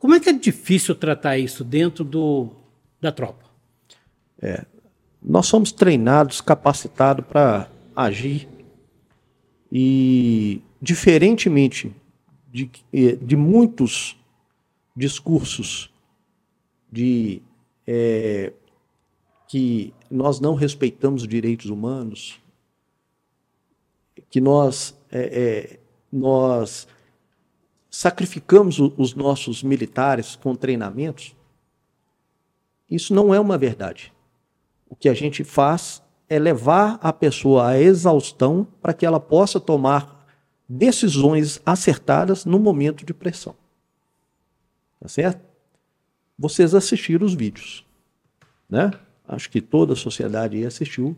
como 0.00 0.14
é 0.14 0.20
que 0.20 0.28
é 0.28 0.32
difícil 0.32 0.96
tratar 0.96 1.38
isso 1.38 1.62
dentro 1.62 2.04
do, 2.04 2.50
da 3.00 3.12
tropa? 3.12 3.44
É, 4.42 4.66
nós 5.22 5.46
somos 5.46 5.70
treinados, 5.70 6.40
capacitados 6.40 7.24
para 7.24 7.70
agir 7.94 8.48
e, 9.70 10.60
diferentemente 10.82 11.94
de, 12.52 12.68
de 13.22 13.36
muitos 13.36 14.16
discursos 14.96 15.90
de 16.90 17.40
é, 17.86 18.52
que 19.48 19.94
nós 20.10 20.40
não 20.40 20.54
respeitamos 20.54 21.22
os 21.22 21.28
direitos 21.28 21.70
humanos, 21.70 22.40
que 24.28 24.40
nós, 24.40 24.96
é, 25.10 25.20
é, 25.22 25.80
nós 26.12 26.86
sacrificamos 27.94 28.80
os 28.80 29.14
nossos 29.14 29.62
militares 29.62 30.34
com 30.34 30.56
treinamentos, 30.56 31.36
isso 32.90 33.14
não 33.14 33.32
é 33.32 33.38
uma 33.38 33.56
verdade. 33.56 34.12
O 34.88 34.96
que 34.96 35.08
a 35.08 35.14
gente 35.14 35.44
faz 35.44 36.02
é 36.28 36.36
levar 36.36 36.98
a 37.00 37.12
pessoa 37.12 37.68
à 37.68 37.80
exaustão 37.80 38.66
para 38.82 38.92
que 38.92 39.06
ela 39.06 39.20
possa 39.20 39.60
tomar 39.60 40.26
decisões 40.68 41.62
acertadas 41.64 42.44
no 42.44 42.58
momento 42.58 43.06
de 43.06 43.14
pressão. 43.14 43.54
Tá 44.98 45.06
certo? 45.06 45.40
Vocês 46.36 46.74
assistiram 46.74 47.24
os 47.24 47.34
vídeos, 47.34 47.86
né? 48.68 48.90
Acho 49.26 49.48
que 49.48 49.60
toda 49.60 49.92
a 49.92 49.96
sociedade 49.96 50.66
assistiu, 50.66 51.16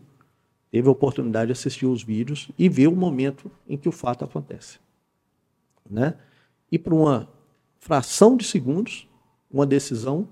teve 0.69 0.87
a 0.87 0.91
oportunidade 0.91 1.47
de 1.47 1.53
assistir 1.53 1.87
os 1.87 2.03
vídeos 2.03 2.51
e 2.55 2.69
ver 2.69 2.85
o 2.85 2.95
momento 2.95 3.49
em 3.67 3.75
que 3.75 3.89
o 3.89 3.91
fato 3.91 4.23
acontece, 4.23 4.77
né? 5.89 6.13
E 6.71 6.77
por 6.77 6.93
uma 6.93 7.29
fração 7.79 8.35
de 8.35 8.43
segundos, 8.43 9.07
uma 9.49 9.65
decisão, 9.65 10.27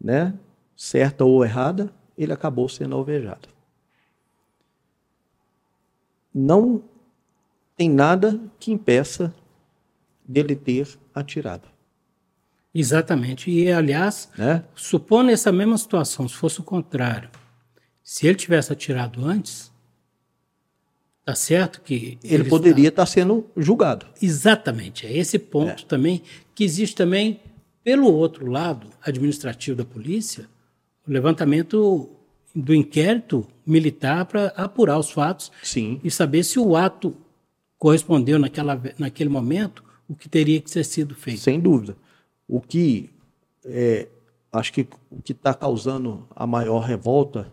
né, 0.00 0.34
certa 0.76 1.24
ou 1.24 1.44
errada, 1.44 1.92
ele 2.16 2.32
acabou 2.32 2.68
sendo 2.68 2.94
alvejado. 2.94 3.48
Não 6.32 6.82
tem 7.76 7.90
nada 7.90 8.40
que 8.58 8.70
impeça 8.70 9.34
dele 10.26 10.54
ter 10.54 10.98
atirado. 11.14 11.68
Exatamente. 12.74 13.50
E, 13.50 13.72
aliás, 13.72 14.30
né? 14.36 14.62
supondo 14.74 15.30
essa 15.30 15.50
mesma 15.50 15.78
situação, 15.78 16.28
se 16.28 16.34
fosse 16.34 16.60
o 16.60 16.64
contrário, 16.64 17.30
se 18.02 18.26
ele 18.26 18.36
tivesse 18.36 18.72
atirado 18.72 19.24
antes, 19.24 19.72
Tá 21.26 21.34
certo 21.34 21.80
que 21.82 22.18
ele, 22.22 22.34
ele 22.34 22.44
poderia 22.44 22.88
está... 22.88 23.02
estar 23.02 23.06
sendo 23.06 23.44
julgado. 23.56 24.06
Exatamente, 24.22 25.04
é 25.08 25.18
esse 25.18 25.40
ponto 25.40 25.82
é. 25.82 25.86
também 25.86 26.22
que 26.54 26.62
existe 26.62 26.94
também 26.94 27.40
pelo 27.82 28.06
outro 28.12 28.46
lado 28.46 28.86
administrativo 29.02 29.76
da 29.76 29.84
polícia, 29.84 30.48
o 31.04 31.10
levantamento 31.10 32.08
do 32.54 32.72
inquérito 32.72 33.44
militar 33.66 34.24
para 34.26 34.46
apurar 34.56 35.00
os 35.00 35.10
fatos 35.10 35.50
Sim. 35.64 36.00
e 36.04 36.12
saber 36.12 36.44
se 36.44 36.60
o 36.60 36.76
ato 36.76 37.16
correspondeu 37.76 38.38
naquela, 38.38 38.80
naquele 38.96 39.28
momento 39.28 39.82
o 40.08 40.14
que 40.14 40.28
teria 40.28 40.60
que 40.60 40.70
ser 40.70 40.84
sido 40.84 41.16
feito. 41.16 41.40
Sem 41.40 41.58
dúvida. 41.58 41.96
O 42.46 42.60
que 42.60 43.10
é, 43.64 44.06
acho 44.52 44.72
que 44.72 44.86
o 45.10 45.20
que 45.20 45.32
está 45.32 45.52
causando 45.52 46.24
a 46.36 46.46
maior 46.46 46.78
revolta 46.78 47.52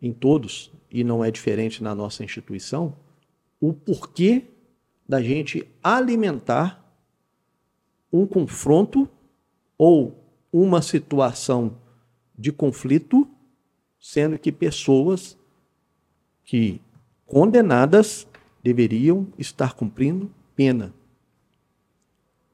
em 0.00 0.14
todos 0.14 0.72
e 0.96 1.04
não 1.04 1.22
é 1.22 1.30
diferente 1.30 1.82
na 1.82 1.94
nossa 1.94 2.24
instituição, 2.24 2.96
o 3.60 3.74
porquê 3.74 4.44
da 5.06 5.20
gente 5.20 5.68
alimentar 5.84 6.82
um 8.10 8.26
confronto 8.26 9.06
ou 9.76 10.18
uma 10.50 10.80
situação 10.80 11.76
de 12.34 12.50
conflito 12.50 13.28
sendo 14.00 14.38
que 14.38 14.50
pessoas 14.50 15.36
que 16.42 16.80
condenadas 17.26 18.26
deveriam 18.64 19.26
estar 19.36 19.74
cumprindo 19.74 20.32
pena. 20.54 20.94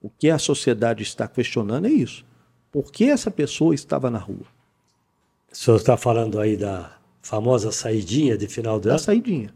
O 0.00 0.10
que 0.10 0.28
a 0.28 0.38
sociedade 0.38 1.04
está 1.04 1.28
questionando 1.28 1.86
é 1.86 1.90
isso. 1.90 2.26
Por 2.72 2.90
que 2.90 3.04
essa 3.04 3.30
pessoa 3.30 3.72
estava 3.72 4.10
na 4.10 4.18
rua? 4.18 4.46
O 5.52 5.54
senhor 5.56 5.76
está 5.76 5.96
falando 5.96 6.40
aí 6.40 6.56
da 6.56 7.00
famosa 7.22 7.70
saidinha 7.72 8.36
de 8.36 8.46
final 8.48 8.78
do 8.78 8.84
Da 8.88 8.94
ano? 8.94 8.98
saidinha. 8.98 9.54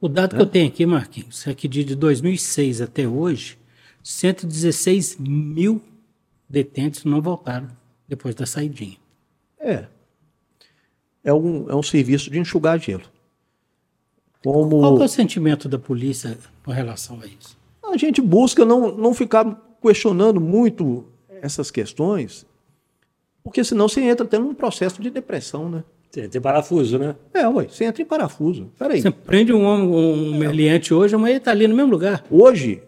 O 0.00 0.08
dado 0.08 0.36
que 0.36 0.42
eu 0.42 0.46
tenho 0.46 0.68
aqui, 0.68 0.86
Marquinhos, 0.86 1.46
é 1.46 1.54
que 1.54 1.66
de 1.66 1.94
2006 1.94 2.80
até 2.80 3.06
hoje, 3.06 3.58
116 4.02 5.16
mil 5.18 5.80
detentos 6.48 7.04
não 7.04 7.20
voltaram 7.20 7.68
depois 8.06 8.34
da 8.34 8.46
saidinha. 8.46 8.96
É. 9.58 9.86
É 11.22 11.32
um, 11.32 11.68
é 11.70 11.74
um 11.74 11.82
serviço 11.82 12.30
de 12.30 12.38
enxugar 12.38 12.78
gelo. 12.78 13.04
Como 14.42 14.80
Qual 14.80 14.96
que 14.96 15.02
é 15.02 15.06
o 15.06 15.08
sentimento 15.08 15.68
da 15.68 15.78
polícia 15.78 16.36
com 16.62 16.70
relação 16.70 17.20
a 17.20 17.26
isso? 17.26 17.56
a 17.82 17.96
gente 17.96 18.20
busca 18.20 18.64
não, 18.64 18.94
não 18.96 19.14
ficar 19.14 19.44
questionando 19.80 20.40
muito 20.40 21.06
essas 21.40 21.70
questões, 21.70 22.44
porque 23.42 23.62
senão 23.62 23.88
você 23.88 24.00
entra 24.02 24.26
até 24.26 24.38
num 24.38 24.54
processo 24.54 25.00
de 25.00 25.10
depressão, 25.10 25.68
né? 25.68 25.84
Tem, 26.14 26.28
tem 26.28 26.40
parafuso, 26.40 26.96
né? 26.96 27.16
É, 27.32 27.48
ué, 27.48 27.66
você 27.66 27.84
entra 27.84 28.00
em 28.00 28.04
parafuso. 28.06 28.70
Peraí. 28.78 29.02
Você 29.02 29.10
prende 29.10 29.52
um 29.52 29.64
homem, 29.64 29.88
um 29.88 30.38
meliante 30.38 30.94
hoje, 30.94 31.12
amanhã 31.12 31.32
ele 31.32 31.38
está 31.38 31.50
ali 31.50 31.66
no 31.66 31.74
mesmo 31.74 31.90
lugar. 31.90 32.24
Hoje, 32.30 32.80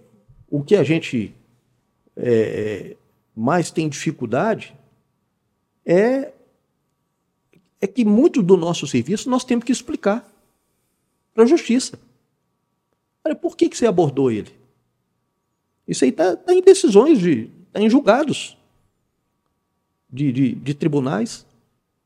o 0.48 0.62
que 0.62 0.76
a 0.76 0.84
gente 0.84 1.34
é, 2.16 2.94
mais 3.34 3.72
tem 3.72 3.88
dificuldade 3.88 4.76
é, 5.84 6.32
é 7.80 7.86
que 7.88 8.04
muito 8.04 8.44
do 8.44 8.56
nosso 8.56 8.86
serviço 8.86 9.28
nós 9.28 9.42
temos 9.42 9.64
que 9.64 9.72
explicar 9.72 10.24
para 11.34 11.42
a 11.42 11.48
justiça. 11.48 11.98
Olha, 13.24 13.34
por 13.34 13.56
que, 13.56 13.68
que 13.68 13.76
você 13.76 13.88
abordou 13.88 14.30
ele? 14.30 14.52
Isso 15.88 16.04
aí 16.04 16.10
está 16.10 16.36
tá 16.36 16.54
em 16.54 16.62
decisões, 16.62 17.18
de, 17.18 17.50
tá 17.72 17.80
em 17.80 17.90
julgados 17.90 18.56
de, 20.08 20.30
de, 20.30 20.54
de 20.54 20.74
tribunais. 20.74 21.44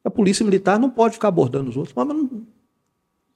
A 0.04 0.10
polícia 0.10 0.44
militar 0.44 0.78
não 0.78 0.90
pode 0.90 1.14
ficar 1.14 1.28
abordando 1.28 1.68
os 1.70 1.76
outros. 1.76 1.94
Mas, 1.94 2.06
mas 2.06 2.16
não, 2.16 2.42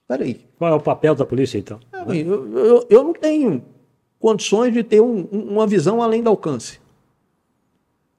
peraí, 0.07 0.41
Qual 0.57 0.71
é 0.71 0.75
o 0.75 0.79
papel 0.81 1.13
da 1.15 1.25
polícia, 1.25 1.57
então? 1.57 1.79
é, 1.93 2.17
eu, 2.17 2.57
eu, 2.57 2.87
eu 2.89 3.03
não 3.03 3.13
tenho 3.13 3.63
condições 4.19 4.73
de 4.73 4.83
ter 4.83 5.01
um- 5.01 5.27
um- 5.31 5.53
uma 5.53 5.67
visão 5.67 6.01
além 6.01 6.23
do 6.23 6.29
alcance. 6.29 6.79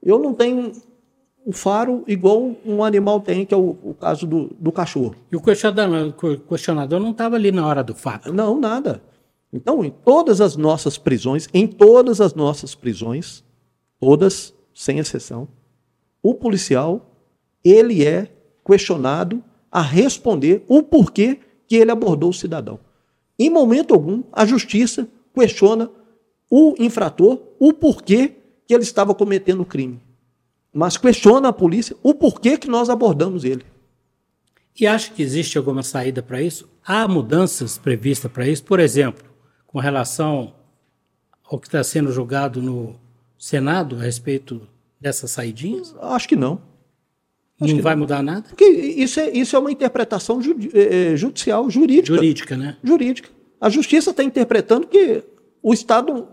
Eu 0.02 0.18
não 0.18 0.32
tenho 0.34 0.72
um 1.44 1.52
faro 1.52 2.04
igual 2.06 2.54
um 2.64 2.82
animal 2.84 3.20
tem, 3.20 3.44
que 3.44 3.54
é 3.54 3.56
o, 3.56 3.76
o 3.82 3.94
caso 3.94 4.26
do, 4.26 4.50
do 4.58 4.70
cachorro. 4.72 5.14
E 5.30 5.36
o 5.36 5.40
questionador, 5.40 6.08
o 6.22 6.38
questionador 6.48 7.00
não 7.00 7.10
estava 7.10 7.36
ali 7.36 7.50
na 7.52 7.66
hora 7.66 7.82
do 7.82 7.94
fato. 7.94 8.32
Não, 8.32 8.58
nada. 8.60 9.02
Então, 9.52 9.84
em 9.84 9.90
todas 9.90 10.40
as 10.40 10.56
nossas 10.56 10.98
prisões, 10.98 11.48
em 11.54 11.66
todas 11.66 12.20
as 12.20 12.34
nossas 12.34 12.74
prisões, 12.74 13.44
todas, 13.98 14.54
sem 14.74 14.98
exceção, 14.98 15.48
o 16.22 16.34
policial, 16.34 17.10
ele 17.64 18.04
é 18.04 18.28
questionado 18.66 19.42
a 19.70 19.80
responder 19.80 20.64
o 20.66 20.82
porquê 20.82 21.38
que 21.68 21.76
ele 21.76 21.92
abordou 21.92 22.30
o 22.30 22.34
cidadão. 22.34 22.80
Em 23.38 23.48
momento 23.48 23.94
algum, 23.94 24.24
a 24.32 24.44
justiça 24.44 25.08
questiona 25.32 25.90
o 26.50 26.74
infrator 26.78 27.40
o 27.60 27.72
porquê 27.72 28.34
que 28.66 28.74
ele 28.74 28.82
estava 28.82 29.14
cometendo 29.14 29.60
o 29.60 29.66
crime. 29.66 30.00
Mas 30.72 30.96
questiona 30.96 31.48
a 31.48 31.52
polícia 31.52 31.96
o 32.02 32.14
porquê 32.14 32.58
que 32.58 32.68
nós 32.68 32.90
abordamos 32.90 33.44
ele. 33.44 33.64
E 34.78 34.86
acha 34.86 35.12
que 35.12 35.22
existe 35.22 35.56
alguma 35.56 35.82
saída 35.82 36.22
para 36.22 36.42
isso? 36.42 36.68
Há 36.84 37.06
mudanças 37.08 37.78
previstas 37.78 38.30
para 38.30 38.48
isso? 38.48 38.64
Por 38.64 38.80
exemplo, 38.80 39.24
com 39.66 39.78
relação 39.78 40.54
ao 41.44 41.58
que 41.58 41.68
está 41.68 41.82
sendo 41.82 42.12
julgado 42.12 42.60
no 42.60 42.96
Senado 43.38 43.96
a 43.96 44.02
respeito 44.02 44.66
dessas 45.00 45.30
saidinhas? 45.30 45.94
Acho 46.00 46.28
que 46.28 46.36
não. 46.36 46.60
Não 47.60 47.80
vai 47.80 47.96
mudar 47.96 48.22
nada? 48.22 48.44
Porque 48.48 48.64
isso 48.64 49.18
é, 49.18 49.30
isso 49.30 49.56
é 49.56 49.58
uma 49.58 49.72
interpretação 49.72 50.42
judi- 50.42 50.70
eh, 50.74 51.12
eh, 51.12 51.16
judicial, 51.16 51.68
jurídica. 51.70 52.14
Jurídica, 52.16 52.56
né? 52.56 52.76
Jurídica. 52.84 53.30
A 53.60 53.70
justiça 53.70 54.10
está 54.10 54.22
interpretando 54.22 54.86
que 54.86 55.22
o 55.62 55.72
Estado, 55.72 56.28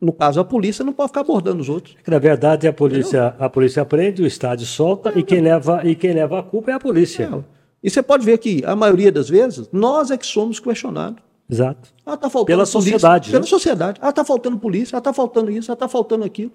no 0.00 0.12
caso 0.12 0.40
a 0.40 0.44
polícia, 0.44 0.84
não 0.84 0.92
pode 0.92 1.08
ficar 1.08 1.20
abordando 1.22 1.62
os 1.62 1.68
outros. 1.70 1.96
Na 2.06 2.18
verdade, 2.18 2.68
a 2.68 2.72
polícia, 2.72 3.34
a 3.38 3.48
polícia 3.48 3.84
prende, 3.86 4.22
o 4.22 4.26
estádio 4.26 4.66
solta 4.66 5.12
e 5.18 5.22
quem 5.22 5.40
leva, 5.40 5.80
e 5.82 5.94
quem 5.94 6.12
leva 6.12 6.40
a 6.40 6.42
culpa 6.42 6.70
é 6.72 6.74
a 6.74 6.78
polícia. 6.80 7.42
E 7.82 7.88
você 7.88 8.02
pode 8.02 8.24
ver 8.24 8.36
que, 8.38 8.62
a 8.66 8.76
maioria 8.76 9.10
das 9.10 9.28
vezes, 9.30 9.68
nós 9.72 10.10
é 10.10 10.16
que 10.18 10.26
somos 10.26 10.60
questionados. 10.60 11.22
Exato. 11.50 11.88
Ah, 12.04 12.16
tá 12.16 12.28
faltando 12.30 12.46
Pela 12.46 12.66
polícia. 12.66 12.80
sociedade, 12.80 13.30
Pela 13.30 13.40
né? 13.42 13.46
sociedade. 13.46 13.98
Ah, 14.02 14.12
tá 14.12 14.24
faltando 14.24 14.58
polícia. 14.58 14.96
Ah, 14.96 15.00
tá 15.00 15.12
faltando 15.12 15.50
isso. 15.50 15.70
Ah, 15.72 15.76
tá 15.76 15.88
faltando 15.88 16.24
aquilo. 16.24 16.52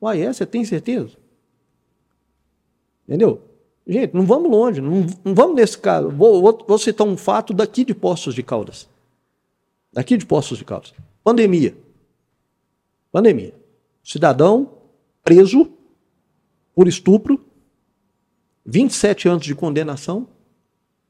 Uai, 0.00 0.22
é? 0.22 0.32
Você 0.32 0.44
tem 0.44 0.62
certeza? 0.64 1.10
Entendeu? 3.06 3.40
Gente, 3.86 4.14
não 4.14 4.26
vamos 4.26 4.50
longe. 4.50 4.80
Não, 4.80 5.06
não 5.24 5.34
vamos 5.34 5.56
nesse 5.56 5.78
caso. 5.78 6.10
Vou, 6.10 6.42
vou, 6.42 6.64
vou 6.66 6.78
citar 6.78 7.06
um 7.06 7.16
fato 7.16 7.54
daqui 7.54 7.84
de 7.84 7.94
Poços 7.94 8.34
de 8.34 8.42
Caldas. 8.42 8.88
Daqui 9.92 10.16
de 10.16 10.26
Poços 10.26 10.58
de 10.58 10.64
Caldas. 10.64 10.92
Pandemia. 11.22 11.76
Pandemia. 13.12 13.54
Cidadão 14.02 14.70
preso 15.22 15.70
por 16.74 16.88
estupro. 16.88 17.40
27 18.64 19.28
anos 19.28 19.44
de 19.44 19.54
condenação. 19.54 20.26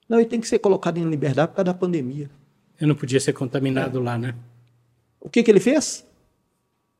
Não, 0.08 0.18
ele 0.18 0.28
tem 0.28 0.40
que 0.40 0.46
ser 0.46 0.58
colocado 0.58 0.98
em 0.98 1.08
liberdade 1.08 1.48
por 1.48 1.56
causa 1.56 1.72
da 1.72 1.74
pandemia. 1.74 2.30
Eu 2.78 2.86
não 2.86 2.94
podia 2.94 3.18
ser 3.18 3.32
contaminado 3.32 4.00
lá, 4.00 4.18
né? 4.18 4.34
O 5.18 5.30
que, 5.30 5.42
que 5.42 5.50
ele 5.50 5.58
fez? 5.58 6.06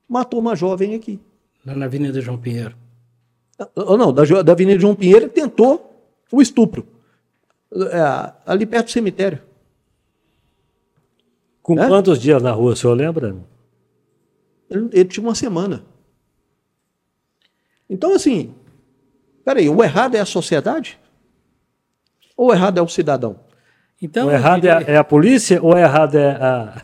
Matou 0.08 0.40
uma 0.40 0.56
jovem 0.56 0.94
aqui. 0.94 1.20
Lá 1.64 1.74
na 1.74 1.84
Avenida 1.84 2.20
João 2.20 2.38
Pinheiro. 2.38 2.76
Ah, 3.58 3.68
Não, 3.96 4.12
da, 4.12 4.22
da 4.42 4.52
Avenida 4.52 4.80
João 4.80 4.94
Pinheiro, 4.94 5.24
ele 5.24 5.30
tentou 5.30 5.92
o 6.30 6.42
estupro. 6.42 6.86
É, 7.74 8.32
ali 8.46 8.64
perto 8.66 8.86
do 8.86 8.92
cemitério. 8.92 9.40
Com 11.62 11.78
É? 11.78 11.88
quantos 11.88 12.20
dias 12.20 12.42
na 12.42 12.52
rua, 12.52 12.72
o 12.72 12.76
senhor 12.76 12.94
lembra? 12.94 13.36
Ele, 14.70 14.88
ele 14.92 15.04
tinha 15.04 15.24
uma 15.24 15.34
semana. 15.34 15.84
Então, 17.88 18.14
assim, 18.14 18.54
peraí, 19.44 19.68
o 19.68 19.82
errado 19.82 20.14
é 20.16 20.20
a 20.20 20.24
sociedade? 20.26 20.98
Ou 22.36 22.48
o 22.50 22.52
errado 22.52 22.78
é 22.78 22.82
o 22.82 22.88
cidadão? 22.88 23.40
Então, 24.00 24.26
o 24.26 24.30
eu 24.30 24.34
errado 24.36 24.64
é, 24.64 24.84
é 24.92 24.96
a 24.96 25.04
polícia 25.04 25.62
ou 25.62 25.74
o 25.74 25.78
errado 25.78 26.16
é, 26.16 26.30
a, 26.32 26.82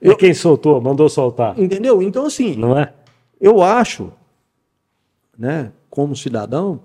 Eu- 0.00 0.12
é 0.12 0.14
quem 0.14 0.34
soltou, 0.34 0.80
mandou 0.80 1.08
soltar? 1.08 1.58
Entendeu? 1.58 2.02
Então, 2.02 2.26
assim, 2.26 2.54
Não 2.56 2.78
é? 2.78 2.92
eu 3.40 3.62
acho, 3.62 4.12
né, 5.38 5.72
como 5.90 6.16
cidadão, 6.16 6.80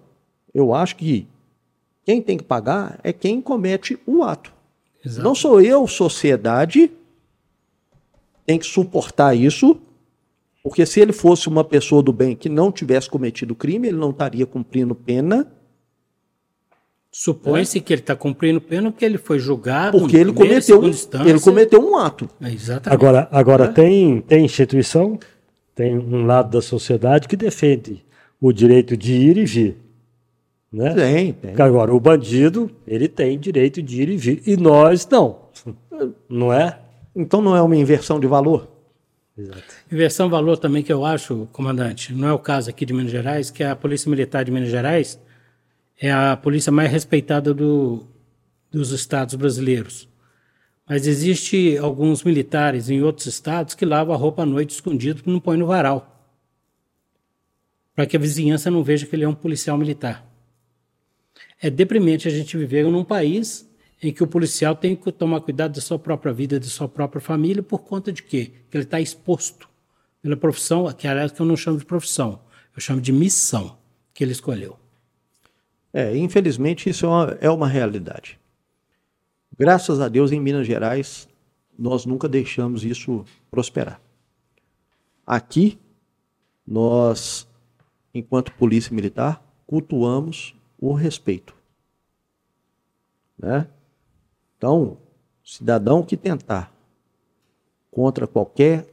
eu 0.53 0.73
acho 0.73 0.95
que 0.95 1.27
quem 2.03 2.21
tem 2.21 2.37
que 2.37 2.43
pagar 2.43 2.99
é 3.03 3.13
quem 3.13 3.41
comete 3.41 3.99
o 4.05 4.23
ato. 4.23 4.53
Exato. 5.05 5.23
Não 5.23 5.33
sou 5.33 5.61
eu, 5.61 5.87
sociedade, 5.87 6.91
tem 8.45 8.59
que 8.59 8.65
suportar 8.65 9.35
isso, 9.35 9.79
porque 10.63 10.85
se 10.85 10.99
ele 10.99 11.13
fosse 11.13 11.47
uma 11.47 11.63
pessoa 11.63 12.03
do 12.03 12.13
bem 12.13 12.35
que 12.35 12.49
não 12.49 12.71
tivesse 12.71 13.09
cometido 13.09 13.55
crime, 13.55 13.87
ele 13.87 13.97
não 13.97 14.11
estaria 14.11 14.45
cumprindo 14.45 14.93
pena, 14.93 15.47
Supõe-se 17.13 17.81
que 17.81 17.91
ele 17.91 17.99
está 18.01 18.15
cumprindo 18.15 18.61
pena 18.61 18.89
porque 18.89 19.03
ele 19.03 19.17
foi 19.17 19.37
julgado 19.37 19.99
porque 19.99 20.15
em 20.15 20.21
ele 20.21 20.31
primeira 20.31 20.63
cometeu, 20.63 20.89
instância. 20.89 21.29
ele 21.29 21.41
cometeu 21.41 21.81
um 21.81 21.97
ato. 21.97 22.29
É, 22.39 22.49
Exatamente. 22.49 22.93
Agora, 22.93 23.27
agora 23.29 23.67
tem, 23.67 24.21
tem 24.21 24.45
instituição, 24.45 25.19
tem 25.75 25.97
um 25.97 26.25
lado 26.25 26.51
da 26.51 26.61
sociedade 26.61 27.27
que 27.27 27.35
defende 27.35 28.01
o 28.41 28.51
direito 28.51 28.97
de 28.97 29.13
ir 29.13 29.37
e 29.37 29.45
vir. 29.45 29.77
Né? 30.73 30.93
Tem, 30.93 31.33
tem. 31.33 31.61
Agora, 31.61 31.93
o 31.93 31.99
bandido, 31.99 32.71
ele 32.87 33.07
tem 33.07 33.37
direito 33.37 33.81
de 33.81 34.01
ir 34.01 34.09
e 34.09 34.17
vir. 34.17 34.41
E 34.47 34.57
nós 34.57 35.07
não. 35.07 35.39
Não 36.27 36.51
é? 36.51 36.79
Então 37.15 37.41
não 37.41 37.55
é 37.55 37.61
uma 37.61 37.75
inversão 37.75 38.19
de 38.19 38.25
valor? 38.25 38.67
Exato. 39.37 39.63
Inversão 39.91 40.29
valor 40.29 40.57
também 40.57 40.81
que 40.81 40.91
eu 40.91 41.05
acho, 41.05 41.47
comandante, 41.51 42.13
não 42.13 42.27
é 42.27 42.33
o 42.33 42.39
caso 42.39 42.69
aqui 42.69 42.85
de 42.85 42.93
Minas 42.93 43.11
Gerais, 43.11 43.51
que 43.51 43.63
a 43.63 43.75
Polícia 43.75 44.09
Militar 44.09 44.43
de 44.43 44.51
Minas 44.51 44.69
Gerais 44.69 45.19
é 45.99 46.11
a 46.11 46.35
polícia 46.35 46.71
mais 46.71 46.91
respeitada 46.91 47.53
do, 47.53 48.07
dos 48.71 48.91
estados 48.91 49.35
brasileiros. 49.35 50.09
Mas 50.89 51.05
existe 51.05 51.77
alguns 51.77 52.23
militares 52.23 52.89
em 52.89 53.03
outros 53.03 53.27
estados 53.27 53.75
que 53.75 53.85
lavam 53.85 54.13
a 54.13 54.17
roupa 54.17 54.41
à 54.41 54.45
noite 54.45 54.71
escondido 54.71 55.21
e 55.25 55.29
não 55.29 55.39
põe 55.39 55.57
no 55.57 55.67
varal. 55.67 56.10
Para 57.95 58.05
que 58.05 58.15
a 58.15 58.19
vizinhança 58.19 58.71
não 58.71 58.83
veja 58.83 59.05
que 59.05 59.15
ele 59.15 59.23
é 59.23 59.27
um 59.27 59.35
policial 59.35 59.77
militar. 59.77 60.27
É 61.61 61.69
deprimente 61.69 62.27
a 62.27 62.31
gente 62.31 62.57
viver 62.57 62.85
num 62.85 63.03
país 63.03 63.69
em 64.01 64.11
que 64.11 64.23
o 64.23 64.27
policial 64.27 64.75
tem 64.75 64.95
que 64.95 65.11
tomar 65.11 65.41
cuidado 65.41 65.73
da 65.73 65.81
sua 65.81 65.99
própria 65.99 66.33
vida, 66.33 66.59
da 66.59 66.65
sua 66.65 66.89
própria 66.89 67.21
família, 67.21 67.61
por 67.61 67.79
conta 67.79 68.11
de 68.11 68.23
quê? 68.23 68.51
Que 68.69 68.77
ele 68.77 68.83
está 68.83 68.99
exposto 68.99 69.69
pela 70.21 70.35
profissão, 70.35 70.91
que 70.93 71.07
aliás 71.07 71.31
que 71.31 71.39
eu 71.39 71.45
não 71.45 71.55
chamo 71.55 71.77
de 71.77 71.85
profissão, 71.85 72.41
eu 72.75 72.81
chamo 72.81 72.99
de 72.99 73.11
missão 73.11 73.77
que 74.13 74.23
ele 74.23 74.31
escolheu. 74.31 74.77
É, 75.93 76.15
infelizmente 76.15 76.89
isso 76.89 77.05
é 77.05 77.09
uma, 77.09 77.37
é 77.41 77.49
uma 77.49 77.67
realidade. 77.67 78.39
Graças 79.57 79.99
a 79.99 80.07
Deus, 80.07 80.31
em 80.31 80.39
Minas 80.39 80.65
Gerais, 80.65 81.27
nós 81.77 82.05
nunca 82.05 82.27
deixamos 82.27 82.83
isso 82.83 83.25
prosperar. 83.49 84.01
Aqui, 85.25 85.77
nós, 86.65 87.47
enquanto 88.13 88.53
polícia 88.53 88.93
militar, 88.93 89.43
cultuamos 89.65 90.55
o 90.77 90.93
respeito. 90.93 91.55
Né? 93.37 93.67
Então, 94.57 94.97
cidadão 95.43 96.03
que 96.03 96.15
tentar 96.15 96.71
contra 97.89 98.27
qualquer 98.27 98.87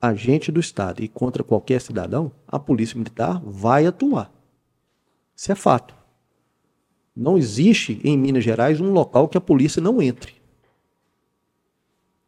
agente 0.00 0.52
do 0.52 0.60
Estado 0.60 1.02
e 1.02 1.08
contra 1.08 1.42
qualquer 1.42 1.80
cidadão, 1.80 2.30
a 2.46 2.58
polícia 2.58 2.96
militar 2.96 3.40
vai 3.44 3.86
atuar. 3.86 4.32
Isso 5.34 5.50
é 5.50 5.54
fato. 5.54 5.94
Não 7.14 7.36
existe 7.36 8.00
em 8.04 8.16
Minas 8.16 8.44
Gerais 8.44 8.80
um 8.80 8.92
local 8.92 9.28
que 9.28 9.36
a 9.36 9.40
polícia 9.40 9.82
não 9.82 10.00
entre. 10.00 10.34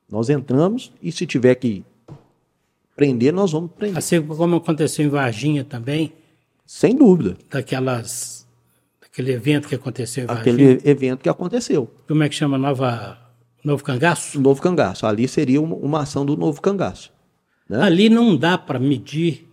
Nós 0.09 0.28
entramos 0.28 0.92
e 1.00 1.12
se 1.12 1.26
tiver 1.26 1.54
que 1.54 1.85
prender, 3.00 3.32
nós 3.32 3.50
vamos 3.50 3.70
prender. 3.72 3.96
Assim 3.96 4.20
como 4.20 4.56
aconteceu 4.56 5.06
em 5.06 5.08
Varginha 5.08 5.64
também. 5.64 6.12
Sem 6.66 6.94
dúvida. 6.94 7.34
Daquelas, 7.50 8.46
daquele 9.00 9.32
evento 9.32 9.66
que 9.66 9.74
aconteceu 9.74 10.24
em 10.24 10.26
Varginha. 10.26 10.54
Aquele 10.74 10.80
evento 10.84 11.20
que 11.20 11.28
aconteceu. 11.30 11.90
Como 12.06 12.22
é 12.22 12.28
que 12.28 12.34
chama? 12.34 12.58
Nova, 12.58 13.18
Novo 13.64 13.82
Cangaço? 13.82 14.38
Novo 14.38 14.60
Cangaço. 14.60 15.06
Ali 15.06 15.26
seria 15.26 15.62
uma, 15.62 15.76
uma 15.76 16.00
ação 16.02 16.26
do 16.26 16.36
Novo 16.36 16.60
Cangaço. 16.60 17.10
Né? 17.66 17.80
Ali 17.80 18.10
não 18.10 18.36
dá 18.36 18.58
para 18.58 18.78
medir 18.78 19.48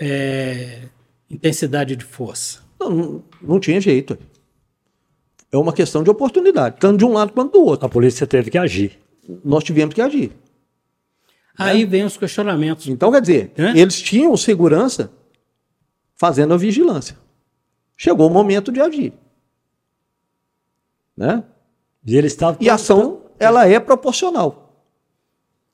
é, 0.00 0.88
intensidade 1.30 1.94
de 1.94 2.04
força. 2.04 2.62
Não, 2.80 2.90
não, 2.90 3.24
não 3.40 3.60
tinha 3.60 3.80
jeito. 3.80 4.18
É 5.52 5.56
uma 5.56 5.72
questão 5.72 6.02
de 6.02 6.10
oportunidade, 6.10 6.78
tanto 6.80 6.98
de 6.98 7.04
um 7.04 7.12
lado 7.12 7.32
quanto 7.32 7.52
do 7.52 7.64
outro. 7.64 7.86
A 7.86 7.88
polícia 7.88 8.26
teve 8.26 8.50
que 8.50 8.58
agir. 8.58 8.98
Nós 9.44 9.62
tivemos 9.62 9.94
que 9.94 10.02
agir. 10.02 10.32
Aí 11.56 11.84
né? 11.84 11.86
vem 11.86 12.04
os 12.04 12.16
questionamentos. 12.16 12.88
Então, 12.88 13.12
quer 13.12 13.20
dizer, 13.20 13.52
né? 13.56 13.72
eles 13.76 14.00
tinham 14.00 14.36
segurança 14.36 15.12
fazendo 16.14 16.54
a 16.54 16.56
vigilância. 16.56 17.16
Chegou 17.96 18.28
o 18.28 18.32
momento 18.32 18.72
de 18.72 18.80
agir. 18.80 19.12
Né? 21.16 21.44
E, 22.04 22.16
eles 22.16 22.32
estavam... 22.32 22.58
e 22.60 22.68
a 22.68 22.74
ação, 22.74 23.22
ela 23.38 23.66
é 23.68 23.78
proporcional. 23.78 24.64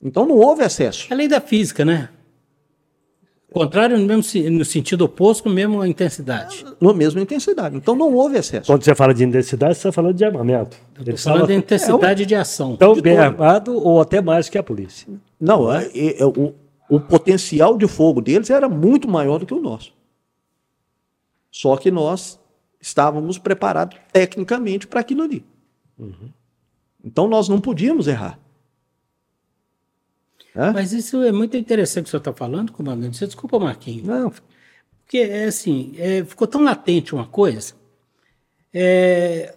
Então 0.02 0.26
não 0.26 0.36
houve 0.36 0.62
excesso. 0.62 1.12
É 1.12 1.16
lei 1.16 1.28
da 1.28 1.40
física, 1.40 1.84
né? 1.84 2.08
Contrário 3.52 3.98
no, 3.98 4.06
mesmo, 4.06 4.50
no 4.50 4.64
sentido 4.64 5.02
oposto, 5.02 5.42
com 5.42 5.48
a 5.48 5.52
mesma 5.52 5.88
intensidade. 5.88 6.64
No 6.80 6.94
mesma 6.94 7.20
intensidade. 7.20 7.76
Então 7.76 7.96
não 7.96 8.14
houve 8.14 8.38
excesso. 8.38 8.66
Quando 8.66 8.84
você 8.84 8.94
fala 8.94 9.12
de 9.12 9.24
intensidade, 9.24 9.74
você 9.74 9.78
está 9.88 9.92
falando 9.92 10.14
de 10.14 10.24
armamento. 10.24 10.76
Estou 10.98 11.16
falando 11.16 11.48
de 11.48 11.54
intensidade 11.54 12.22
é, 12.22 12.26
de 12.26 12.34
ação. 12.36 12.74
Então, 12.74 12.94
bem 13.00 13.16
todo. 13.16 13.24
armado 13.24 13.74
ou 13.76 14.00
até 14.00 14.20
mais 14.20 14.48
que 14.48 14.56
a 14.56 14.62
polícia. 14.62 15.08
Não, 15.40 15.72
é, 15.72 15.86
é, 15.86 16.22
é, 16.22 16.24
o, 16.24 16.54
o 16.88 17.00
potencial 17.00 17.76
de 17.76 17.88
fogo 17.88 18.20
deles 18.20 18.50
era 18.50 18.68
muito 18.68 19.08
maior 19.08 19.38
do 19.38 19.46
que 19.46 19.54
o 19.54 19.60
nosso. 19.60 19.92
Só 21.50 21.76
que 21.76 21.90
nós 21.90 22.38
estávamos 22.80 23.36
preparados 23.36 23.98
tecnicamente 24.12 24.86
para 24.86 25.00
aquilo 25.00 25.22
ali. 25.22 25.44
Uhum. 25.98 26.30
Então 27.04 27.26
nós 27.26 27.48
não 27.48 27.60
podíamos 27.60 28.06
errar. 28.06 28.38
É? 30.54 30.70
Mas 30.70 30.92
isso 30.92 31.22
é 31.22 31.32
muito 31.32 31.56
interessante 31.56 32.04
que 32.04 32.08
o 32.08 32.10
senhor 32.10 32.20
está 32.20 32.32
falando, 32.32 32.72
comandante. 32.72 33.16
Você 33.16 33.26
desculpa, 33.26 33.58
Marquinhos. 33.58 34.06
Não. 34.06 34.32
Porque, 35.04 35.18
é 35.18 35.44
assim, 35.44 35.92
é, 35.98 36.24
ficou 36.24 36.46
tão 36.46 36.62
latente 36.62 37.14
uma 37.14 37.26
coisa. 37.26 37.74
É, 38.72 39.54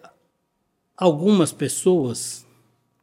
algumas 0.97 1.51
pessoas 1.51 2.45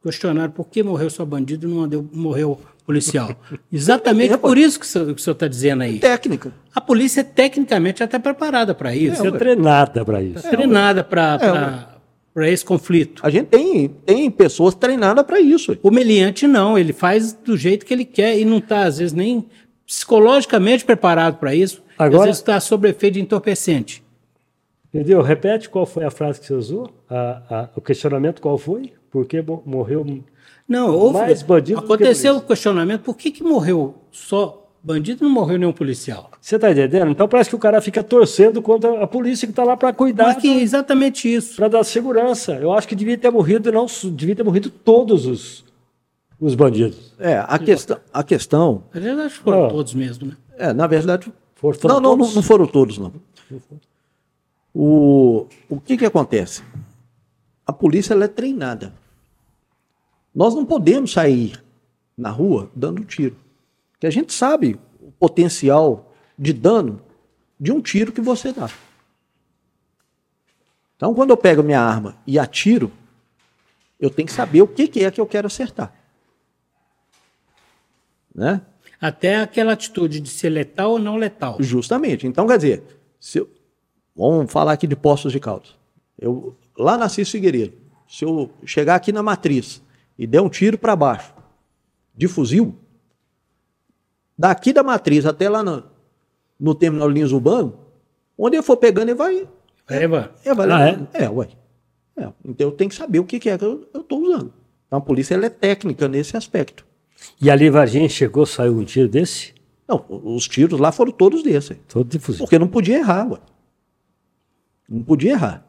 questionaram 0.03 0.51
por 0.51 0.67
que 0.67 0.83
morreu 0.83 1.09
só 1.09 1.23
bandido 1.23 1.67
e 1.67 1.71
não 1.71 2.09
morreu 2.11 2.59
policial. 2.85 3.35
Exatamente 3.71 4.37
por 4.37 4.57
isso 4.57 4.79
que 4.79 4.85
o 4.85 4.87
senhor 4.87 5.13
está 5.15 5.47
dizendo 5.47 5.83
aí. 5.83 5.99
Técnica. 5.99 6.51
A 6.73 6.81
polícia 6.81 7.21
é 7.21 7.23
tecnicamente 7.23 8.03
até 8.03 8.17
preparada 8.19 8.73
para 8.73 8.95
isso. 8.95 9.23
É, 9.23 9.27
é 9.27 9.31
treinada 9.31 10.03
para 10.03 10.21
isso. 10.21 10.45
É 10.45 10.49
treinada 10.49 11.03
para 11.03 11.90
para 12.33 12.49
esse 12.49 12.63
conflito. 12.63 13.21
A 13.25 13.29
gente 13.29 13.47
tem, 13.47 13.87
tem 13.87 14.31
pessoas 14.31 14.73
treinadas 14.73 15.25
para 15.25 15.39
isso. 15.39 15.77
O 15.83 15.91
meliante 15.91 16.47
não, 16.47 16.77
ele 16.77 16.93
faz 16.93 17.33
do 17.33 17.57
jeito 17.57 17.85
que 17.85 17.93
ele 17.93 18.05
quer 18.05 18.37
e 18.37 18.45
não 18.45 18.57
está, 18.57 18.83
às 18.83 18.97
vezes, 18.97 19.13
nem 19.13 19.45
psicologicamente 19.85 20.85
preparado 20.85 21.37
para 21.37 21.53
isso. 21.53 21.83
Agora, 21.97 22.21
às 22.21 22.25
vezes 22.27 22.39
está 22.39 22.59
sob 22.59 22.87
efeito 22.87 23.15
de 23.15 23.21
entorpecente. 23.21 24.03
Entendeu? 24.93 25.21
Repete 25.21 25.69
qual 25.69 25.85
foi 25.85 26.03
a 26.03 26.11
frase 26.11 26.39
que 26.39 26.45
você 26.47 26.53
usou? 26.53 26.89
A, 27.09 27.41
a, 27.49 27.69
o 27.75 27.81
questionamento 27.81 28.41
qual 28.41 28.57
foi? 28.57 28.93
Por 29.09 29.25
que 29.25 29.43
morreu 29.65 30.05
não, 30.67 30.95
houve, 30.95 31.17
mais 31.17 31.41
bandido 31.41 31.79
Aconteceu 31.79 32.37
o 32.37 32.41
questionamento, 32.41 33.01
por 33.01 33.17
que, 33.17 33.29
que 33.29 33.43
morreu 33.43 33.95
só 34.09 34.60
Bandido 34.83 35.23
não 35.23 35.31
morreu 35.31 35.59
nenhum 35.59 35.71
policial. 35.71 36.31
Você 36.41 36.55
está 36.55 36.71
entendendo? 36.71 37.11
Então 37.11 37.27
parece 37.27 37.49
que 37.51 37.55
o 37.55 37.59
cara 37.59 37.79
fica 37.81 38.03
torcendo 38.03 38.63
contra 38.63 39.03
a 39.03 39.05
polícia 39.05 39.45
que 39.45 39.51
está 39.51 39.63
lá 39.63 39.77
para 39.77 39.93
cuidar. 39.93 40.25
Mas 40.25 40.37
que 40.37 40.47
é 40.47 40.59
exatamente 40.59 41.31
isso. 41.31 41.55
Para 41.55 41.67
dar 41.67 41.83
segurança. 41.83 42.53
Eu 42.53 42.73
acho 42.73 42.87
que 42.87 42.95
devia 42.95 43.15
ter 43.15 43.29
morrido, 43.29 43.71
não, 43.71 43.85
devia 44.11 44.35
ter 44.35 44.43
morrido 44.43 44.71
todos 44.71 45.27
os, 45.27 45.63
os 46.39 46.55
bandidos. 46.55 47.13
É, 47.19 47.37
a 47.47 47.59
questão. 47.59 47.99
A 48.11 48.23
questão 48.23 48.83
na 48.91 48.99
verdade, 48.99 49.27
acho 49.27 49.37
que 49.37 49.43
foram 49.43 49.69
todos 49.69 49.93
mesmo, 49.93 50.27
né? 50.27 50.37
É, 50.57 50.73
na 50.73 50.87
verdade. 50.87 51.31
Foram, 51.53 51.79
foram 51.79 52.01
não, 52.01 52.17
não, 52.17 52.33
não 52.33 52.41
foram 52.41 52.65
todos, 52.65 52.97
não. 52.97 53.13
O, 54.73 55.45
o 55.69 55.79
que, 55.79 55.95
que 55.95 56.05
acontece? 56.05 56.63
A 57.67 57.71
polícia 57.71 58.15
ela 58.15 58.25
é 58.25 58.27
treinada. 58.27 58.93
Nós 60.33 60.55
não 60.55 60.65
podemos 60.65 61.11
sair 61.11 61.61
na 62.17 62.31
rua 62.31 62.71
dando 62.75 63.03
tiro 63.03 63.35
que 64.01 64.07
a 64.07 64.09
gente 64.09 64.33
sabe 64.33 64.79
o 64.99 65.11
potencial 65.11 66.11
de 66.35 66.51
dano 66.53 67.03
de 67.59 67.71
um 67.71 67.79
tiro 67.79 68.11
que 68.11 68.19
você 68.19 68.51
dá. 68.51 68.67
Então, 70.95 71.13
quando 71.13 71.29
eu 71.29 71.37
pego 71.37 71.61
minha 71.61 71.79
arma 71.79 72.17
e 72.25 72.39
atiro, 72.39 72.91
eu 73.99 74.09
tenho 74.09 74.25
que 74.25 74.33
saber 74.33 74.63
o 74.63 74.67
que, 74.67 74.87
que 74.87 75.05
é 75.05 75.11
que 75.11 75.21
eu 75.21 75.27
quero 75.27 75.45
acertar. 75.45 75.93
Né? 78.33 78.59
Até 78.99 79.39
aquela 79.39 79.73
atitude 79.73 80.19
de 80.19 80.29
ser 80.29 80.49
letal 80.49 80.93
ou 80.93 80.99
não 80.99 81.15
letal. 81.15 81.57
Justamente. 81.59 82.25
Então, 82.25 82.47
quer 82.47 82.57
dizer, 82.57 82.83
eu, 83.35 83.47
vamos 84.15 84.51
falar 84.51 84.71
aqui 84.71 84.87
de 84.87 84.95
Poços 84.95 85.31
de 85.31 85.39
Caldas. 85.39 85.75
Eu, 86.17 86.57
lá 86.75 86.97
na 86.97 87.07
Cis 87.07 87.29
Figueiredo, 87.29 87.77
se 88.07 88.25
eu 88.25 88.49
chegar 88.65 88.95
aqui 88.95 89.11
na 89.11 89.21
matriz 89.21 89.79
e 90.17 90.25
der 90.25 90.41
um 90.41 90.49
tiro 90.49 90.75
para 90.75 90.95
baixo 90.95 91.35
de 92.15 92.27
fuzil, 92.27 92.75
daqui 94.41 94.73
da 94.73 94.81
matriz 94.81 95.23
até 95.27 95.47
lá 95.47 95.61
no, 95.61 95.83
no 96.59 96.73
terminal 96.73 97.07
Linhos 97.07 97.31
Urbano, 97.31 97.77
onde 98.35 98.55
ele 98.55 98.63
for 98.63 98.75
pegando, 98.75 99.09
ele 99.09 99.13
vai. 99.13 99.47
É, 99.87 100.07
vai. 100.07 100.31
É, 100.43 100.53
vai 100.55 100.71
ah, 100.71 100.89
é? 100.89 101.25
é, 101.25 101.29
ué. 101.29 101.47
É, 102.17 102.27
então 102.43 102.67
eu 102.67 102.71
tenho 102.71 102.89
que 102.89 102.95
saber 102.95 103.19
o 103.19 103.23
que, 103.23 103.39
que 103.39 103.51
é 103.51 103.57
que 103.57 103.63
eu 103.63 103.87
estou 103.93 104.19
usando. 104.19 104.51
Então 104.87 104.97
a 104.97 105.01
polícia 105.01 105.35
ela 105.35 105.45
é 105.45 105.49
técnica 105.49 106.07
nesse 106.07 106.35
aspecto. 106.35 106.83
E 107.39 107.51
ali 107.51 107.69
Varginha 107.69 108.09
chegou, 108.09 108.47
saiu 108.47 108.75
um 108.79 108.83
tiro 108.83 109.07
desse? 109.07 109.53
Não, 109.87 110.03
os 110.09 110.47
tiros 110.47 110.79
lá 110.79 110.91
foram 110.91 111.11
todos 111.11 111.43
desses. 111.43 111.77
Todo 111.87 112.09
de 112.09 112.17
fuzil. 112.17 112.43
Porque 112.43 112.57
não 112.57 112.67
podia 112.67 112.97
errar, 112.97 113.31
ué. 113.31 113.39
Não 114.89 115.03
podia 115.03 115.33
errar. 115.33 115.67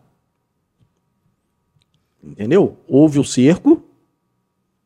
Entendeu? 2.25 2.79
Houve 2.89 3.19
o 3.19 3.25
cerco, 3.25 3.82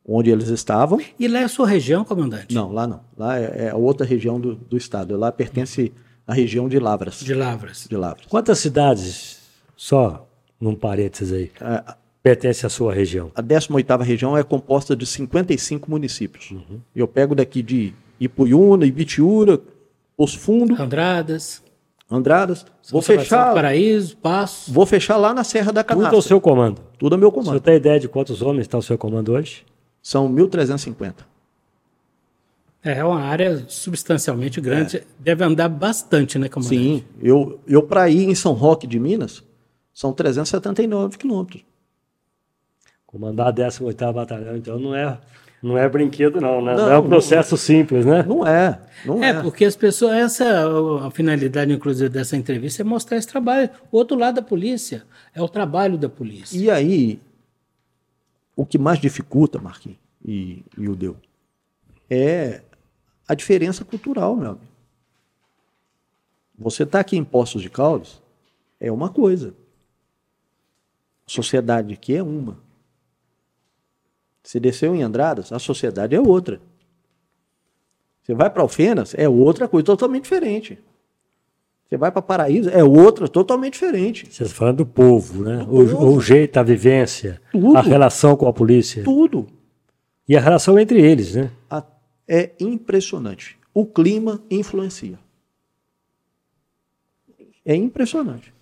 onde 0.06 0.30
eles 0.30 0.48
estavam. 0.48 1.00
E 1.18 1.26
lá 1.26 1.40
é 1.40 1.44
a 1.44 1.48
sua 1.48 1.66
região, 1.66 2.04
comandante? 2.04 2.54
Não, 2.54 2.72
lá 2.72 2.86
não. 2.86 3.00
Lá 3.16 3.38
é, 3.38 3.68
é 3.68 3.74
outra 3.74 4.06
região 4.06 4.40
do, 4.40 4.54
do 4.54 4.76
estado. 4.76 5.16
Lá 5.16 5.32
pertence 5.32 5.92
à 6.26 6.32
região 6.32 6.68
de 6.68 6.78
Lavras. 6.78 7.20
De 7.20 7.34
Lavras. 7.34 7.86
De 7.88 7.96
Lavras. 7.96 8.26
Quantas 8.26 8.58
cidades, 8.58 9.40
só 9.76 10.26
num 10.60 10.74
parênteses 10.74 11.32
aí, 11.32 11.50
é, 11.60 11.94
pertence 12.22 12.64
à 12.64 12.68
sua 12.68 12.94
região? 12.94 13.32
A 13.34 13.42
18ª 13.42 14.02
região 14.02 14.36
é 14.36 14.44
composta 14.44 14.94
de 14.94 15.04
55 15.04 15.90
municípios. 15.90 16.52
Uhum. 16.52 16.80
Eu 16.94 17.08
pego 17.08 17.34
daqui 17.34 17.62
de 17.62 17.92
Ipuiuna, 18.20 18.86
Ibitiúra, 18.86 19.60
Os 20.16 20.34
Fundo... 20.34 20.80
Andradas... 20.80 21.64
Andradas. 22.08 22.64
Vou 22.88 23.02
fechar. 23.02 23.52
Paraíso, 23.52 24.16
Passo. 24.18 24.72
Vou 24.72 24.86
fechar 24.86 25.16
lá 25.16 25.34
na 25.34 25.42
Serra 25.42 25.72
da 25.72 25.82
Canastra. 25.82 26.10
Tudo 26.10 26.16
ao 26.18 26.22
seu 26.22 26.40
comando. 26.40 26.80
Tudo 26.96 27.14
ao 27.14 27.18
meu 27.18 27.32
comando. 27.32 27.54
Você 27.54 27.60
tem 27.60 27.74
ideia 27.74 27.98
de 27.98 28.08
quantos 28.08 28.42
homens 28.42 28.60
está 28.60 28.78
ao 28.78 28.82
seu 28.82 28.96
comando 28.96 29.32
hoje? 29.32 29.64
São 30.06 30.32
1.350. 30.32 31.14
É, 32.84 32.98
é 32.98 33.04
uma 33.04 33.18
área 33.18 33.64
substancialmente 33.66 34.60
grande. 34.60 34.98
É. 34.98 35.04
Deve 35.18 35.42
andar 35.42 35.68
bastante, 35.68 36.38
né, 36.38 36.48
comandante? 36.48 36.78
Sim. 36.78 37.04
Eu, 37.20 37.58
eu 37.66 37.82
para 37.82 38.08
ir 38.08 38.22
em 38.28 38.34
São 38.36 38.52
Roque 38.52 38.86
de 38.86 39.00
Minas, 39.00 39.42
são 39.92 40.12
379 40.12 41.18
quilômetros. 41.18 41.64
Comandar 43.04 43.48
a 43.48 43.52
18ª 43.52 44.12
Batalhão, 44.12 44.56
então, 44.56 44.78
não 44.78 44.94
é, 44.94 45.18
Não 45.60 45.76
é 45.76 45.88
brinquedo, 45.88 46.40
não, 46.40 46.64
né? 46.64 46.76
Não, 46.76 46.86
Não, 46.86 46.92
é 46.92 46.98
um 46.98 47.08
processo 47.08 47.56
simples, 47.56 48.06
né? 48.06 48.22
Não 48.22 48.46
é. 48.46 48.80
Não 49.04 49.24
É, 49.24 49.30
é. 49.30 49.42
porque 49.42 49.64
as 49.64 49.74
pessoas, 49.74 50.12
essa 50.12 50.68
a 51.04 51.10
finalidade, 51.10 51.72
inclusive, 51.72 52.08
dessa 52.08 52.36
entrevista 52.36 52.80
é 52.80 52.84
mostrar 52.84 53.16
esse 53.16 53.26
trabalho. 53.26 53.70
O 53.90 53.96
outro 53.96 54.16
lado 54.16 54.36
da 54.36 54.42
polícia 54.42 55.02
é 55.34 55.42
o 55.42 55.48
trabalho 55.48 55.98
da 55.98 56.08
polícia. 56.08 56.56
E 56.56 56.70
aí, 56.70 57.18
o 58.56 58.64
que 58.64 58.78
mais 58.78 58.98
dificulta, 58.98 59.60
Marquinhos 59.60 59.98
e, 60.24 60.64
e 60.76 60.88
o 60.88 60.96
Deu, 60.96 61.16
é 62.10 62.62
a 63.28 63.34
diferença 63.34 63.84
cultural, 63.84 64.34
meu 64.34 64.52
amigo. 64.52 64.66
Você 66.58 66.84
está 66.84 67.00
aqui 67.00 67.16
em 67.16 67.24
Poços 67.24 67.60
de 67.60 67.68
Caldas, 67.68 68.22
é 68.80 68.90
uma 68.90 69.10
coisa. 69.10 69.54
A 71.26 71.30
sociedade 71.30 71.92
aqui 71.92 72.16
é 72.16 72.22
uma. 72.22 72.58
Você 74.42 74.58
desceu 74.58 74.94
em 74.94 75.02
Andradas, 75.02 75.52
a 75.52 75.58
sociedade 75.58 76.14
é 76.14 76.20
outra. 76.20 76.60
Você 78.22 78.32
vai 78.32 78.48
para 78.48 78.62
Alfenas, 78.62 79.14
é 79.14 79.28
outra 79.28 79.68
coisa 79.68 79.84
totalmente 79.84 80.22
diferente. 80.22 80.78
Você 81.88 81.96
vai 81.96 82.10
para 82.10 82.20
Paraíso, 82.20 82.68
é 82.70 82.82
outra 82.82 83.28
totalmente 83.28 83.74
diferente. 83.74 84.26
Você 84.32 84.42
está 84.42 84.54
falando 84.56 84.78
do 84.78 84.86
povo, 84.86 85.44
né? 85.44 85.58
Do 85.58 85.62
O, 85.64 85.88
povo. 85.88 86.16
o 86.16 86.20
jeito, 86.20 86.56
a 86.58 86.62
vivência, 86.62 87.40
Tudo. 87.52 87.76
a 87.76 87.80
relação 87.80 88.36
com 88.36 88.48
a 88.48 88.52
polícia. 88.52 89.04
Tudo. 89.04 89.46
E 90.28 90.36
a 90.36 90.40
relação 90.40 90.76
entre 90.78 91.00
eles, 91.00 91.36
né? 91.36 91.50
A- 91.70 91.84
é 92.26 92.50
impressionante. 92.58 93.56
O 93.72 93.86
clima 93.86 94.42
influencia. 94.50 95.16
É 97.64 97.74
impressionante. 97.76 98.52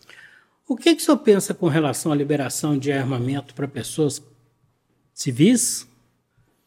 O 0.69 0.77
que, 0.77 0.95
que 0.95 1.01
o 1.03 1.05
senhor 1.05 1.19
pensa 1.19 1.55
com 1.55 1.69
relação 1.69 2.13
à 2.13 2.15
liberação 2.15 2.79
de 2.79 2.93
armamento 2.93 3.55
para 3.55 3.67
pessoas 3.69 4.23
civis 5.15 5.89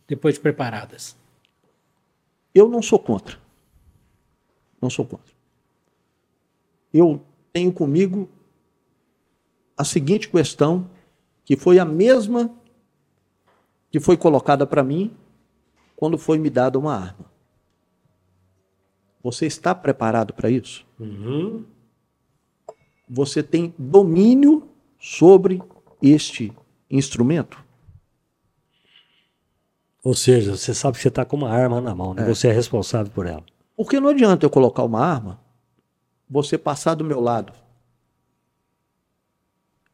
depois 0.07 0.35
de 0.35 0.39
preparadas? 0.41 1.15
Eu 2.53 2.67
não 2.69 2.81
sou 2.81 2.97
contra. 2.97 3.37
Não 4.81 4.89
sou 4.89 5.05
contra. 5.05 5.36
Eu 6.93 7.21
tenho 7.51 7.71
comigo 7.71 8.29
a 9.77 9.83
seguinte 9.83 10.29
questão, 10.29 10.89
que 11.45 11.55
foi 11.55 11.79
a 11.79 11.85
mesma 11.85 12.51
que 13.89 13.99
foi 13.99 14.17
colocada 14.17 14.65
para 14.67 14.83
mim 14.83 15.15
quando 15.95 16.17
foi 16.17 16.37
me 16.37 16.49
dada 16.49 16.77
uma 16.77 16.93
arma. 16.95 17.25
Você 19.23 19.45
está 19.45 19.73
preparado 19.73 20.33
para 20.33 20.49
isso? 20.49 20.85
Você 23.09 23.41
tem 23.41 23.73
domínio 23.77 24.67
sobre 24.99 25.61
este 26.01 26.53
instrumento? 26.89 27.63
Ou 30.03 30.13
seja, 30.13 30.55
você 30.55 30.73
sabe 30.73 30.97
que 30.97 31.01
você 31.01 31.07
está 31.09 31.25
com 31.25 31.35
uma 31.35 31.49
arma 31.49 31.81
na 31.81 31.93
mão, 31.93 32.13
né? 32.13 32.23
Você 32.25 32.47
é 32.47 32.51
responsável 32.51 33.11
por 33.11 33.25
ela. 33.25 33.43
Porque 33.75 33.99
não 33.99 34.09
adianta 34.09 34.45
eu 34.45 34.49
colocar 34.49 34.83
uma 34.83 35.01
arma, 35.01 35.39
você 36.29 36.57
passar 36.57 36.95
do 36.95 37.03
meu 37.05 37.19
lado, 37.19 37.53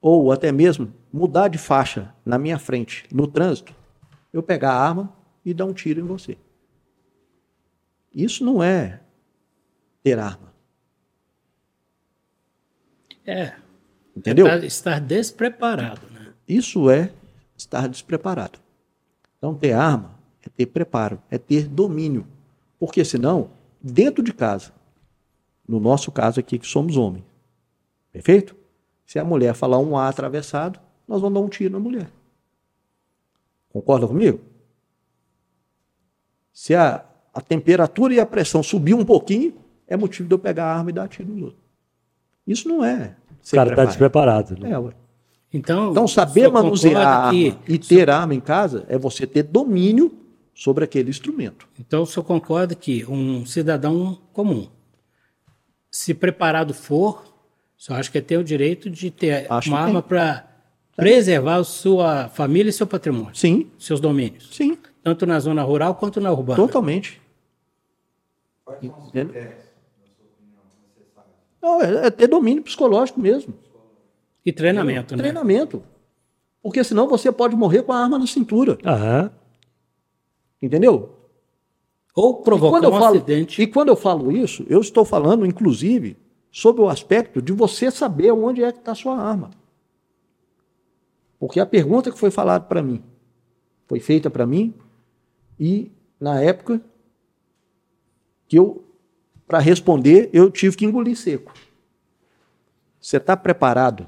ou 0.02 0.32
até 0.32 0.52
mesmo 0.52 0.94
mudar 1.12 1.48
de 1.48 1.58
faixa 1.58 2.14
na 2.26 2.38
minha 2.38 2.60
frente, 2.60 3.06
no 3.12 3.28
trânsito, 3.28 3.74
eu 4.32 4.42
pegar 4.44 4.72
a 4.74 4.80
arma 4.88 5.14
e 5.46 5.54
dar 5.54 5.66
um 5.66 5.74
tiro 5.74 6.00
em 6.00 6.04
você. 6.04 6.38
Isso 8.14 8.44
não 8.44 8.62
é 8.62 9.00
ter 10.04 10.20
arma, 10.20 10.54
É. 13.26 13.54
entendeu? 14.16 14.46
Estar, 14.48 14.66
estar 14.66 15.00
despreparado, 15.00 16.08
né? 16.12 16.34
Isso 16.48 16.90
é 16.90 17.12
estar 17.56 17.88
despreparado. 17.88 18.60
Então, 19.38 19.56
ter 19.56 19.74
arma 19.74 20.20
é 20.46 20.50
ter 20.50 20.66
preparo, 20.66 21.22
é 21.32 21.38
ter 21.38 21.68
domínio. 21.68 22.28
Porque 22.78 23.06
senão, 23.06 23.50
dentro 23.82 24.22
de 24.22 24.34
casa, 24.34 24.74
no 25.68 25.80
nosso 25.80 26.12
caso 26.12 26.40
aqui 26.40 26.58
que 26.60 26.68
somos 26.68 26.98
homens, 26.98 27.24
perfeito? 28.12 28.56
Se 29.06 29.20
a 29.20 29.24
mulher 29.24 29.54
falar 29.54 29.80
um 29.80 29.98
A 29.98 30.08
atravessado, 30.08 30.80
nós 31.08 31.22
vamos 31.22 31.40
dar 31.40 31.46
um 31.46 31.50
tiro 31.50 31.74
na 31.74 31.80
mulher. 31.80 32.10
Concorda 33.70 34.08
comigo? 34.08 34.40
Se 36.52 36.76
a, 36.76 37.04
a 37.34 37.42
temperatura 37.42 38.14
e 38.14 38.20
a 38.20 38.26
pressão 38.26 38.62
subir 38.62 38.94
um 38.94 39.04
pouquinho, 39.06 39.54
é 39.88 39.98
motivo 39.98 40.28
de 40.28 40.34
eu 40.36 40.40
pegar 40.40 40.66
a 40.66 40.76
arma 40.78 40.90
e 40.90 40.94
dar 40.94 41.08
tiro 41.08 41.30
no 41.30 41.46
outro. 41.46 41.60
Isso 42.46 42.68
não 42.68 42.84
é. 42.84 43.16
O 43.46 43.56
cara 43.56 43.70
está 43.70 43.86
preparado. 43.86 43.88
despreparado. 43.88 44.60
Né? 44.60 44.72
É, 44.72 44.78
ué. 44.80 44.94
Então, 45.52 45.92
Então, 45.92 46.08
saber 46.08 46.50
manusear 46.50 47.06
a 47.06 47.18
arma 47.28 47.32
que- 47.32 47.58
e 47.68 47.78
ter 47.78 48.10
arma 48.10 48.34
em 48.34 48.40
casa 48.40 48.86
é 48.88 48.98
você 48.98 49.28
ter 49.28 49.44
domínio 49.44 50.12
sobre 50.54 50.84
aquele 50.84 51.10
instrumento. 51.10 51.68
Então, 51.80 52.04
o 52.04 52.06
senhor 52.06 52.24
concorda 52.24 52.74
que 52.76 53.06
um 53.06 53.46
cidadão 53.46 54.20
comum, 54.32 54.68
se 55.94 56.12
preparado 56.12 56.74
for, 56.74 57.24
só 57.78 57.94
acho 57.94 58.12
que 58.12 58.18
é 58.18 58.22
ter 58.22 58.38
o 58.38 58.44
direito 58.44 58.90
de 58.90 59.12
ter 59.12 59.46
Acho 59.48 59.70
uma 59.70 59.80
arma 59.80 60.02
para 60.02 60.44
preservar 60.96 61.58
a 61.58 61.64
sua 61.64 62.30
família 62.30 62.72
e 62.72 62.74
seu 62.74 62.88
patrimônio, 62.88 63.36
Sim, 63.36 63.70
seus 63.78 64.00
domínios, 64.00 64.50
sim, 64.52 64.76
tanto 65.04 65.28
na 65.28 65.40
zona 65.40 65.62
rural 65.62 65.94
quanto 65.94 66.20
na 66.20 66.32
urbana. 66.32 66.56
totalmente. 66.58 67.22
Entendeu? 68.82 69.54
Não, 71.62 71.80
é, 71.80 72.08
é 72.08 72.10
ter 72.10 72.26
domínio 72.28 72.64
psicológico 72.64 73.20
mesmo. 73.20 73.54
E 74.44 74.52
treinamento, 74.52 75.16
né? 75.16 75.22
Treinamento. 75.22 75.84
Porque 76.62 76.84
senão 76.84 77.08
você 77.08 77.32
pode 77.32 77.56
morrer 77.56 77.84
com 77.84 77.94
a 77.94 78.02
arma 78.04 78.18
na 78.18 78.26
cintura. 78.26 78.80
Aham. 78.84 79.30
Entendeu? 80.60 81.23
Ou 82.16 82.42
provocar 82.42 82.88
um 82.88 82.92
falo, 82.92 83.18
acidente. 83.18 83.62
e 83.62 83.68
quando 83.68 83.90
eu 83.90 83.96
falo 83.96 84.32
isso, 84.32 84.64
eu 84.70 84.80
estou 84.80 85.04
falando, 85.04 85.46
inclusive, 85.46 86.16
sobre 86.52 86.82
o 86.84 86.90
aspecto 86.90 87.42
de 87.42 87.52
você 87.52 87.90
saber 87.90 88.32
onde 88.32 88.64
é 88.64 88.72
que 88.72 88.78
está 88.78 88.92
a 88.92 88.96
sua 88.96 89.18
arma. 89.18 89.50
Porque 91.40 91.60
a 91.60 91.66
pergunta 91.66 92.12
que 92.12 92.20
foi 92.20 92.30
falada 92.30 92.66
para 92.66 92.84
mim, 92.84 93.04
foi 93.88 94.00
feita 94.00 94.30
para 94.30 94.46
mim, 94.46 94.76
e 95.60 95.92
na 96.20 96.40
época 96.40 96.80
que 98.48 98.60
eu, 98.60 98.84
para 99.48 99.58
responder, 99.58 100.30
eu 100.32 100.52
tive 100.52 100.78
que 100.78 100.86
engolir 100.86 101.18
seco. 101.18 101.52
Você 103.02 103.18
está 103.18 103.36
preparado? 103.36 104.08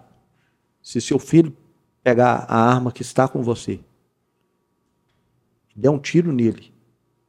Se 0.82 1.02
seu 1.02 1.18
filho 1.18 1.58
pegar 2.04 2.46
a 2.48 2.56
arma 2.56 2.92
que 2.92 3.02
está 3.02 3.28
com 3.28 3.42
você, 3.42 3.80
der 5.76 5.90
um 5.90 5.98
tiro 5.98 6.32
nele, 6.32 6.75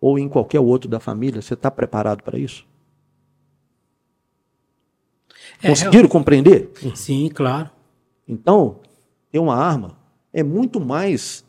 ou 0.00 0.18
em 0.18 0.28
qualquer 0.28 0.60
outro 0.60 0.88
da 0.88 1.00
família, 1.00 1.40
você 1.42 1.54
está 1.54 1.70
preparado 1.70 2.22
para 2.22 2.38
isso? 2.38 2.66
É, 5.62 5.68
Conseguiram 5.68 6.08
compreender? 6.08 6.70
Sim, 6.94 7.30
claro. 7.32 7.70
Então, 8.28 8.80
ter 9.30 9.38
uma 9.38 9.56
arma 9.56 9.96
é 10.32 10.42
muito 10.42 10.80
mais 10.80 11.44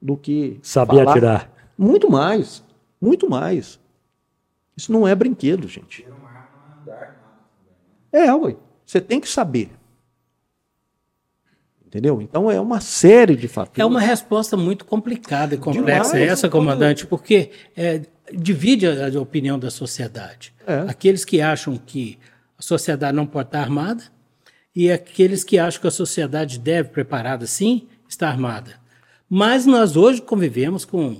do 0.00 0.16
que 0.16 0.58
Saber 0.62 0.96
falar. 0.98 1.10
atirar. 1.12 1.52
Muito 1.76 2.10
mais, 2.10 2.64
muito 3.00 3.28
mais. 3.30 3.78
Isso 4.76 4.90
não 4.92 5.06
é 5.06 5.14
brinquedo, 5.14 5.68
gente. 5.68 6.06
É, 8.12 8.32
ué. 8.34 8.56
Você 8.84 9.00
tem 9.00 9.20
que 9.20 9.28
saber. 9.28 9.70
Entendeu? 11.88 12.20
Então 12.20 12.50
é 12.50 12.60
uma 12.60 12.80
série 12.80 13.34
de 13.34 13.48
fatores. 13.48 13.80
É 13.80 13.84
uma 13.84 13.98
resposta 14.00 14.58
muito 14.58 14.84
complicada 14.84 15.54
e 15.54 15.58
complexa 15.58 16.12
Demais, 16.12 16.32
essa, 16.32 16.46
comandante, 16.46 17.06
porque 17.06 17.50
é, 17.74 18.02
divide 18.30 18.86
a, 18.86 19.08
a 19.08 19.20
opinião 19.20 19.58
da 19.58 19.70
sociedade. 19.70 20.52
É. 20.66 20.80
Aqueles 20.86 21.24
que 21.24 21.40
acham 21.40 21.78
que 21.78 22.18
a 22.58 22.62
sociedade 22.62 23.16
não 23.16 23.26
pode 23.26 23.48
estar 23.48 23.60
armada 23.60 24.04
e 24.76 24.92
aqueles 24.92 25.42
que 25.42 25.58
acham 25.58 25.80
que 25.80 25.86
a 25.86 25.90
sociedade 25.90 26.58
deve, 26.58 26.90
preparada 26.90 27.46
sim, 27.46 27.88
estar 28.06 28.28
armada. 28.28 28.74
Mas 29.28 29.64
nós 29.64 29.96
hoje 29.96 30.20
convivemos 30.20 30.84
com 30.84 31.06
um 31.06 31.16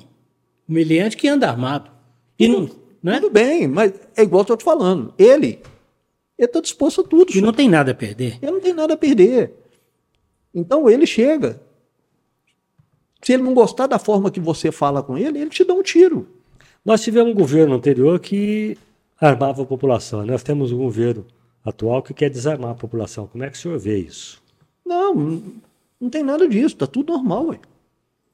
humilhante 0.68 1.16
que 1.16 1.28
anda 1.28 1.48
armado. 1.48 1.90
E 2.38 2.46
não, 2.46 2.68
não 3.02 3.14
é? 3.14 3.20
Tudo 3.20 3.32
bem, 3.32 3.66
mas 3.66 3.94
é 4.14 4.22
igual 4.22 4.40
eu 4.40 4.42
estou 4.42 4.56
te 4.58 4.64
falando. 4.64 5.14
Ele 5.16 5.62
está 6.38 6.60
disposto 6.60 7.00
a 7.00 7.04
tudo. 7.04 7.30
E 7.30 7.32
senhor. 7.32 7.46
não 7.46 7.54
tem 7.54 7.70
nada 7.70 7.92
a 7.92 7.94
perder. 7.94 8.38
Ele 8.42 8.52
não 8.52 8.60
tem 8.60 8.74
nada 8.74 8.92
a 8.92 8.98
perder. 8.98 9.54
Então 10.58 10.88
ele 10.90 11.06
chega. 11.06 11.60
Se 13.22 13.32
ele 13.32 13.42
não 13.42 13.54
gostar 13.54 13.86
da 13.86 13.98
forma 13.98 14.30
que 14.30 14.40
você 14.40 14.70
fala 14.70 15.02
com 15.02 15.16
ele, 15.16 15.38
ele 15.38 15.50
te 15.50 15.64
dá 15.64 15.74
um 15.74 15.82
tiro. 15.82 16.28
Nós 16.84 17.02
tivemos 17.02 17.32
um 17.32 17.34
governo 17.34 17.74
anterior 17.74 18.18
que 18.20 18.76
armava 19.20 19.62
a 19.62 19.66
população. 19.66 20.24
Nós 20.24 20.42
temos 20.42 20.72
um 20.72 20.78
governo 20.78 21.26
atual 21.64 22.02
que 22.02 22.14
quer 22.14 22.30
desarmar 22.30 22.70
a 22.70 22.74
população. 22.74 23.26
Como 23.26 23.44
é 23.44 23.50
que 23.50 23.56
o 23.56 23.60
senhor 23.60 23.78
vê 23.78 23.98
isso? 23.98 24.42
Não, 24.84 25.14
não, 26.00 26.08
tem 26.08 26.22
nada 26.22 26.48
disso. 26.48 26.76
Tá 26.76 26.86
tudo 26.86 27.12
normal, 27.12 27.48
ué. 27.48 27.58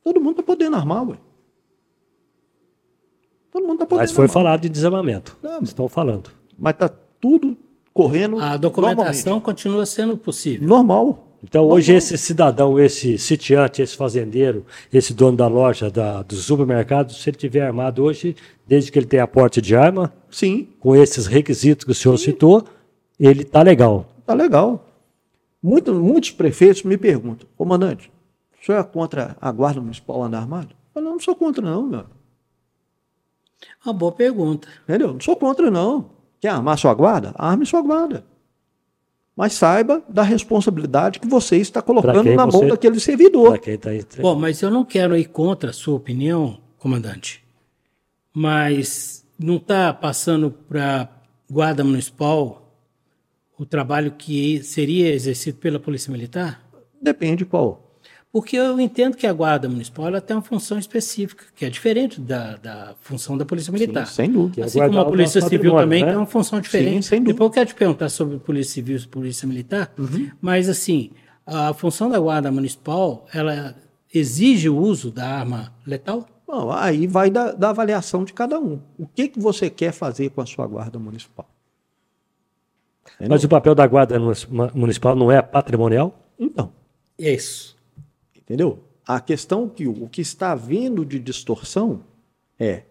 Todo 0.03 0.21
mundo 0.21 0.37
tá 0.37 0.43
podendo 0.43 0.77
armar, 0.77 1.09
ué. 1.09 1.17
Todo 3.51 3.67
mundo 3.67 3.79
tá 3.79 3.87
podendo 3.87 4.03
Mas 4.03 4.13
foi 4.13 4.25
armar. 4.25 4.35
falado 4.35 4.61
de 4.61 4.69
desarmamento. 4.69 5.37
Não. 5.43 5.63
Estão 5.63 5.89
falando. 5.89 6.31
Mas 6.59 6.77
tá 6.77 6.89
tudo 6.89 7.57
correndo 7.93 8.39
A 8.39 8.57
documentação 8.57 9.41
continua 9.41 9.87
sendo 9.87 10.17
possível. 10.17 10.69
Normal, 10.69 11.24
Então 11.45 11.69
hoje 11.69 11.93
esse 11.93 12.17
cidadão, 12.17 12.81
esse 12.81 13.19
sitiante, 13.19 13.83
esse 13.83 13.95
fazendeiro, 13.95 14.65
esse 14.91 15.13
dono 15.13 15.37
da 15.37 15.47
loja, 15.47 15.91
da, 15.91 16.23
do 16.23 16.35
supermercado, 16.37 17.13
se 17.13 17.29
ele 17.29 17.37
tiver 17.37 17.61
armado 17.61 18.03
hoje, 18.03 18.35
desde 18.67 18.91
que 18.91 18.99
ele 18.99 19.07
tenha 19.07 19.27
porte 19.27 19.61
de 19.61 19.77
arma, 19.77 20.11
Sim, 20.31 20.67
com 20.81 20.97
esses 20.97 21.27
requisitos 21.27 21.85
que 21.85 21.91
o 21.91 21.95
senhor 21.95 22.17
citou, 22.17 22.65
ele 23.21 23.43
está 23.43 23.63
legal. 23.63 24.07
tá 24.25 24.33
legal. 24.33 24.89
Muito, 25.63 25.93
muitos 25.93 26.31
prefeitos 26.31 26.83
me 26.83 26.97
perguntam, 26.97 27.47
comandante, 27.59 28.11
o 28.59 28.65
senhor 28.65 28.79
é 28.79 28.83
contra 28.83 29.37
a 29.39 29.53
guarda 29.53 29.83
municipal 29.83 30.23
andar 30.23 30.39
armado? 30.39 30.75
Eu 30.95 31.03
não, 31.03 31.13
não 31.13 31.21
sou 31.21 31.35
contra 31.35 31.63
não, 31.63 31.83
meu. 31.83 32.07
Uma 33.85 33.93
boa 33.93 34.13
pergunta. 34.13 34.67
Entendeu? 34.85 35.13
Não 35.13 35.21
sou 35.21 35.37
contra 35.37 35.71
não. 35.71 36.11
Quer 36.41 36.49
armar 36.49 36.79
sua 36.79 36.95
guarda? 36.95 37.35
Arme 37.37 37.67
sua 37.67 37.83
guarda. 37.83 38.25
Mas 39.37 39.55
saiba 39.55 40.03
da 40.09 40.23
responsabilidade 40.23 41.19
que 41.19 41.27
você 41.27 41.57
está 41.57 41.83
colocando 41.83 42.25
na 42.35 42.47
mão 42.47 42.51
você- 42.51 42.69
daquele 42.69 43.01
servidor. 43.01 43.61
Entre... 43.67 44.23
Bom, 44.23 44.37
mas 44.37 44.63
eu 44.63 44.71
não 44.71 44.85
quero 44.85 45.17
ir 45.17 45.25
contra 45.27 45.71
a 45.71 45.73
sua 45.73 45.97
opinião, 45.97 46.61
comandante. 46.79 47.43
Mas 48.33 49.25
não 49.39 49.57
está 49.57 49.93
passando 49.93 50.51
para 50.51 51.03
a 51.03 51.09
Guarda 51.53 51.83
Municipal 51.83 52.61
o 53.59 53.65
trabalho 53.65 54.13
que 54.13 54.63
seria 54.63 55.13
exercido 55.13 55.59
pela 55.59 55.79
Polícia 55.79 56.11
Militar? 56.11 56.63
Depende 57.01 57.45
qual. 57.45 57.84
Porque 58.35 58.57
eu 58.57 58.81
entendo 58.81 59.17
que 59.17 59.29
a 59.29 59.33
Guarda 59.33 59.69
Municipal 59.69 60.09
ela 60.09 60.21
tem 60.21 60.35
uma 60.35 60.43
função 60.43 60.77
específica, 60.77 61.45
que 61.55 61.65
é 61.65 61.71
diferente 61.71 62.21
da, 62.21 62.57
da 62.57 62.95
função 63.01 63.39
da 63.39 63.45
Polícia 63.45 63.73
Militar. 63.73 64.09
Sim, 64.09 64.15
sem 64.15 64.33
dúvida. 64.33 64.63
É 64.63 64.65
Assim 64.65 64.81
como 64.81 64.99
a 64.99 65.05
Polícia 65.05 65.41
Civil 65.41 65.77
também 65.77 66.03
né? 66.03 66.09
tem 66.09 66.17
uma 66.17 66.27
função 66.27 66.61
diferente. 66.61 67.05
Sim, 67.05 67.11
sem 67.11 67.19
dúvida. 67.21 67.33
Depois 67.35 67.49
eu 67.49 67.55
quero 67.55 67.69
te 67.69 67.75
perguntar 67.77 68.09
sobre 68.09 68.39
Polícia 68.41 68.75
Civil 68.75 68.97
e 68.97 69.07
Polícia 69.07 69.47
Militar, 69.47 69.95
mas 70.41 70.69
assim, 70.69 71.13
a 71.47 71.73
função 71.75 72.11
da 72.11 72.19
Guarda 72.19 72.51
Municipal, 72.51 73.25
ela 73.33 73.77
exige 74.13 74.69
o 74.69 74.77
uso 74.79 75.13
da 75.13 75.29
arma 75.29 75.73
letal? 75.87 76.27
Não, 76.49 76.73
aí 76.73 77.07
vai 77.07 77.31
da, 77.31 77.53
da 77.53 77.71
avaliação 77.71 78.25
de 78.25 78.33
cada 78.33 78.59
um. 78.59 78.81
O 78.99 79.07
que, 79.07 79.29
que 79.29 79.39
você 79.39 79.71
quer 79.71 79.93
fazer 79.93 80.31
com 80.31 80.41
a 80.41 80.47
sua 80.47 80.67
guarda 80.67 80.99
municipal? 80.99 81.49
Entendeu? 83.15 83.29
Mas 83.29 83.45
o 83.45 83.49
papel 83.49 83.77
da 83.77 83.87
guarda 83.87 84.19
municipal 84.75 85.15
não 85.15 85.31
é 85.31 85.41
patrimonial? 85.41 86.19
Então, 86.37 86.73
Isso. 87.17 87.74
Entendeu? 88.45 88.79
A 89.07 89.21
questão 89.21 89.69
que 89.69 89.87
o 89.87 90.09
que 90.09 90.21
está 90.21 90.53
havendo 90.53 91.05
de 91.05 91.19
distorção 91.19 92.01
é 92.59 92.85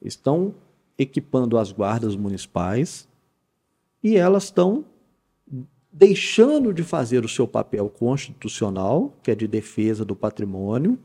estão 0.00 0.54
equipando 0.96 1.58
as 1.58 1.72
guardas 1.72 2.16
municipais 2.16 3.08
e 4.02 4.16
elas 4.16 4.44
estão 4.44 4.84
deixando 5.92 6.72
de 6.72 6.82
fazer 6.82 7.24
o 7.24 7.28
seu 7.28 7.46
papel 7.46 7.88
constitucional, 7.88 9.12
que 9.22 9.30
é 9.30 9.34
de 9.34 9.46
defesa 9.48 10.04
do 10.04 10.14
patrimônio 10.14 10.98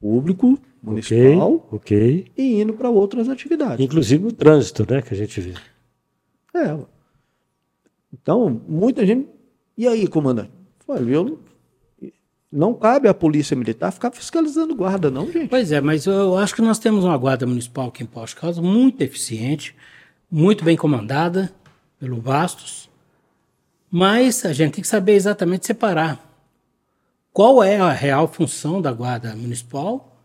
público 0.00 0.58
municipal, 0.82 1.54
Ok, 1.70 2.24
ok. 2.24 2.32
e 2.36 2.60
indo 2.60 2.74
para 2.74 2.90
outras 2.90 3.28
atividades. 3.28 3.84
Inclusive 3.84 4.26
o 4.26 4.32
trânsito, 4.32 4.84
né, 4.90 5.00
que 5.00 5.14
a 5.14 5.16
gente 5.16 5.40
vê. 5.40 5.54
É. 6.54 6.76
Então, 8.12 8.60
muita 8.68 9.06
gente. 9.06 9.28
E 9.76 9.86
aí, 9.86 10.06
comandante? 10.06 10.50
Olha, 10.86 11.08
eu 11.08 11.38
não, 12.52 12.74
cabe 12.74 13.08
à 13.08 13.14
polícia 13.14 13.56
militar 13.56 13.90
ficar 13.90 14.10
fiscalizando 14.10 14.74
guarda, 14.74 15.10
não, 15.10 15.32
gente. 15.32 15.48
Pois 15.48 15.72
é, 15.72 15.80
mas 15.80 16.04
eu 16.04 16.36
acho 16.36 16.54
que 16.54 16.60
nós 16.60 16.78
temos 16.78 17.02
uma 17.02 17.16
Guarda 17.16 17.46
Municipal 17.46 17.88
aqui 17.88 18.02
em 18.02 18.06
Posto 18.06 18.38
Caldas 18.38 18.58
muito 18.58 19.00
eficiente, 19.00 19.74
muito 20.30 20.62
bem 20.62 20.76
comandada 20.76 21.50
pelo 21.98 22.16
Bastos, 22.20 22.90
mas 23.90 24.44
a 24.44 24.52
gente 24.52 24.74
tem 24.74 24.82
que 24.82 24.88
saber 24.88 25.14
exatamente 25.14 25.66
separar 25.66 26.20
qual 27.32 27.64
é 27.64 27.78
a 27.78 27.90
real 27.90 28.28
função 28.28 28.82
da 28.82 28.92
Guarda 28.92 29.34
Municipal 29.34 30.20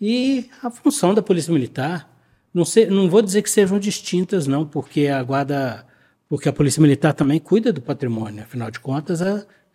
e 0.00 0.48
a 0.62 0.70
função 0.70 1.12
da 1.12 1.20
Polícia 1.20 1.52
Militar. 1.52 2.10
Não, 2.54 2.64
sei, 2.64 2.86
não 2.86 3.10
vou 3.10 3.20
dizer 3.20 3.42
que 3.42 3.50
sejam 3.50 3.78
distintas, 3.78 4.46
não, 4.46 4.64
porque 4.64 5.08
a 5.08 5.22
Guarda, 5.22 5.86
porque 6.26 6.48
a 6.48 6.52
Polícia 6.54 6.80
Militar 6.80 7.12
também 7.12 7.38
cuida 7.38 7.70
do 7.70 7.82
patrimônio. 7.82 8.42
Afinal 8.42 8.70
de 8.70 8.80
contas, 8.80 9.20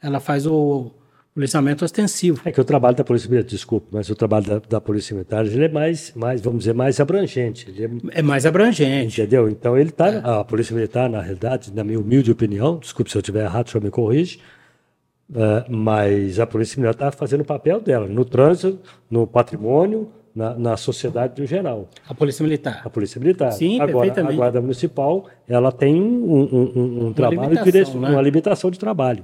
ela 0.02 0.20
faz 0.20 0.48
o 0.48 0.92
policiamento 1.34 1.86
ostensivo. 1.86 2.42
É 2.44 2.52
que 2.52 2.60
o 2.60 2.64
trabalho 2.64 2.96
da 2.96 3.04
Polícia 3.04 3.30
Militar, 3.30 3.50
desculpe, 3.50 3.88
mas 3.92 4.10
o 4.10 4.16
trabalho 4.16 4.46
da, 4.46 4.60
da 4.70 4.82
Polícia 4.82 5.14
Militar 5.14 5.46
ele 5.46 5.66
é 5.66 5.70
mais, 5.70 6.14
mais, 6.16 6.42
vamos 6.42 6.60
dizer, 6.60 6.74
mais 6.74 7.00
abrangente. 7.00 7.68
É- 8.12 8.20
É 8.20 8.22
mais 8.22 8.46
abrangente. 8.46 9.22
entendeu? 9.22 9.48
Então 9.50 9.78
ele 9.78 9.92
tá, 9.92 10.40
a 10.40 10.44
Polícia 10.44 10.76
Militar, 10.76 11.10
na 11.10 11.22
realidade, 11.22 11.72
na 11.74 11.84
minha 11.84 12.00
humilde 12.00 12.32
opinião, 12.32 12.78
desculpe 12.80 13.10
se 13.10 13.18
eu 13.18 13.22
estiver 13.22 13.44
errado, 13.46 13.68
o 13.68 13.72
senhor 13.72 13.84
me 13.84 13.90
corrige, 13.90 14.40
é, 15.34 15.66
mas 15.70 16.40
a 16.40 16.46
Polícia 16.46 16.80
Militar 16.82 17.08
está 17.10 17.18
fazendo 17.18 17.42
o 17.42 17.46
papel 17.46 17.80
dela 17.80 18.08
no 18.08 18.26
trânsito, 18.26 18.80
no 19.10 19.26
patrimônio, 19.26 20.10
na, 20.36 20.54
na 20.58 20.78
sociedade 20.78 21.40
no 21.42 21.48
geral. 21.48 21.90
A 22.08 22.14
Polícia 22.14 22.44
Militar. 22.44 22.82
A 22.86 22.90
Polícia 22.90 23.20
Militar. 23.20 23.52
Sim, 23.52 23.80
Agora, 23.82 24.12
a. 24.22 24.32
Guarda 24.32 24.62
Municipal, 24.62 25.28
ela 25.48 25.72
tem 25.72 25.96
um, 26.02 26.42
um- 26.42 26.72
um- 26.76 27.06
um 27.08 27.14
trabalho 27.14 27.42
limitação, 27.44 27.66
direcion- 27.72 28.00
né? 28.00 28.10
uma 28.12 28.22
limitação 28.22 28.72
de 28.72 28.80
trabalho. 28.80 29.24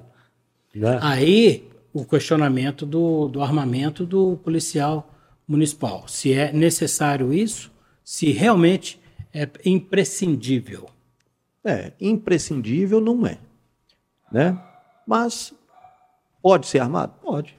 Né? 0.75 0.99
Aí 1.01 1.63
o 1.93 2.05
questionamento 2.05 2.85
do, 2.85 3.27
do 3.27 3.41
armamento 3.41 4.05
do 4.05 4.37
policial 4.37 5.13
municipal. 5.47 6.07
Se 6.07 6.33
é 6.33 6.51
necessário 6.51 7.33
isso, 7.33 7.71
se 8.03 8.31
realmente 8.31 8.99
é 9.33 9.49
imprescindível. 9.65 10.89
É, 11.63 11.91
imprescindível 11.99 13.01
não 13.01 13.25
é. 13.25 13.37
Né? 14.31 14.57
Mas 15.05 15.53
pode 16.41 16.67
ser 16.67 16.79
armado? 16.79 17.13
Pode. 17.21 17.57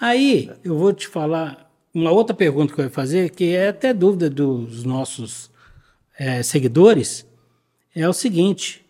Aí 0.00 0.50
eu 0.64 0.78
vou 0.78 0.92
te 0.92 1.06
falar 1.06 1.70
uma 1.92 2.10
outra 2.10 2.34
pergunta 2.34 2.74
que 2.74 2.80
eu 2.80 2.84
ia 2.84 2.90
fazer, 2.90 3.30
que 3.30 3.54
é 3.54 3.68
até 3.68 3.92
dúvida 3.92 4.28
dos 4.28 4.84
nossos 4.84 5.50
eh, 6.18 6.42
seguidores, 6.42 7.26
é 7.94 8.06
o 8.08 8.12
seguinte: 8.12 8.84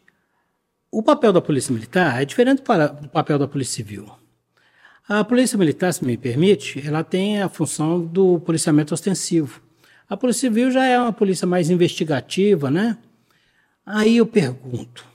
o 0.91 1.03
papel 1.03 1.33
da 1.33 1.41
Polícia 1.41 1.73
Militar 1.73 2.21
é 2.21 2.25
diferente 2.25 2.63
para- 2.63 2.89
do 2.89 3.09
papel 3.09 3.39
da 3.39 3.47
Polícia 3.47 3.77
Civil. 3.77 4.11
A 5.09 5.23
Polícia 5.23 5.57
Militar, 5.57 5.93
se 5.93 6.05
me 6.05 6.17
permite, 6.17 6.85
ela 6.85 7.05
tem 7.05 7.41
a 7.41 7.49
função 7.49 8.05
do 8.05 8.41
policiamento 8.41 8.93
ostensivo. 8.93 9.63
A 10.09 10.17
Polícia 10.17 10.49
Civil 10.49 10.71
já 10.71 10.85
é 10.85 10.99
uma 10.99 11.13
polícia 11.13 11.47
mais 11.47 11.71
investigativa, 11.71 12.71
né? 12.71 12.99
Aí 13.85 14.17
eu 14.17 14.27
pergunto: 14.27 15.07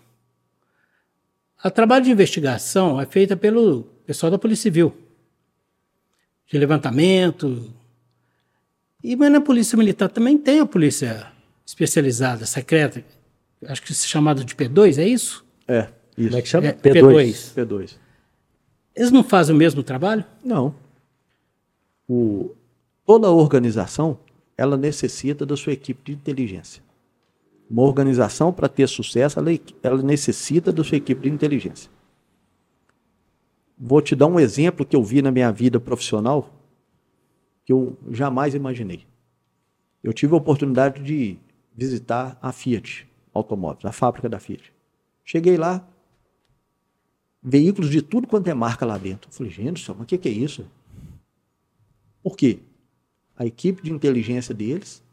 o 1.64 1.70
trabalho 1.70 2.06
de 2.06 2.12
investigação 2.12 3.02
é 3.02 3.06
feita 3.06 3.36
pelo 3.36 3.84
pessoal 4.06 4.32
da 4.32 4.40
Polícia 4.40 4.64
Civil 4.64 4.96
de 6.52 6.58
levantamento. 6.58 7.74
E 9.04 9.16
mas 9.16 9.32
na 9.32 9.42
polícia 9.42 9.78
militar 9.78 10.10
também 10.10 10.38
tem 10.38 10.60
a 10.60 10.66
polícia 10.66 11.28
especializada, 11.66 12.46
secreta, 12.46 13.04
acho 13.66 13.82
que 13.82 13.94
chamada 13.94 14.44
de 14.44 14.54
P2, 14.54 15.00
é 15.00 15.08
isso? 15.08 15.46
É, 15.68 15.88
isso. 16.18 16.30
Como 16.30 16.38
é 16.38 16.42
que 16.42 16.48
chama? 16.48 16.68
É, 16.68 16.74
P2. 16.74 17.54
P2. 17.56 18.01
Eles 18.96 19.12
não 19.12 19.24
fazem 19.24 19.56
o 19.56 19.58
mesmo 19.58 19.84
trabalho? 19.84 20.26
Não. 20.44 20.76
O, 22.08 22.52
toda 23.06 23.30
organização, 23.30 24.18
ela 24.58 24.76
necessita 24.76 25.46
da 25.46 25.56
sua 25.56 25.74
equipe 25.74 26.04
de 26.04 26.12
inteligência. 26.14 26.84
Uma 27.70 27.84
organização, 27.84 28.52
para 28.52 28.68
ter 28.68 28.88
sucesso, 28.88 29.40
ela, 29.40 29.50
ela 29.82 30.02
necessita 30.02 30.74
da 30.74 30.84
sua 30.84 30.98
equipe 30.98 31.22
de 31.22 31.30
inteligência. 31.30 31.90
Vou 33.78 34.02
te 34.02 34.16
dar 34.16 34.28
um 34.28 34.40
exemplo 34.40 34.86
que 34.86 34.96
eu 34.96 35.04
vi 35.04 35.22
na 35.22 35.32
minha 35.32 35.52
vida 35.52 35.80
profissional 35.80 36.50
que 37.66 37.72
eu 37.72 37.98
jamais 38.12 38.54
imaginei. 38.54 39.06
Eu 40.04 40.14
tive 40.14 40.34
a 40.34 40.38
oportunidade 40.38 41.02
de 41.02 41.38
visitar 41.74 42.38
a 42.42 42.52
Fiat 42.52 43.08
Automóveis, 43.34 43.86
a 43.86 43.92
fábrica 43.92 44.28
da 44.28 44.40
Fiat. 44.40 44.74
Cheguei 45.24 45.58
lá, 45.58 45.88
veículos 47.42 47.90
de 47.90 48.02
tudo 48.02 48.28
quanto 48.28 48.48
é 48.48 48.54
marca 48.54 48.86
lá 48.86 48.98
dentro. 48.98 49.30
Eu 49.30 49.34
falei, 49.34 49.52
gente, 49.52 49.90
mas 49.90 50.02
o 50.02 50.06
que, 50.06 50.18
que 50.18 50.30
é 50.30 50.32
isso? 50.32 50.66
Por 52.22 52.38
quê? 52.38 52.60
A 53.36 53.46
equipe 53.46 53.82
de 53.82 53.92
inteligência 53.92 54.54
deles 54.54 55.04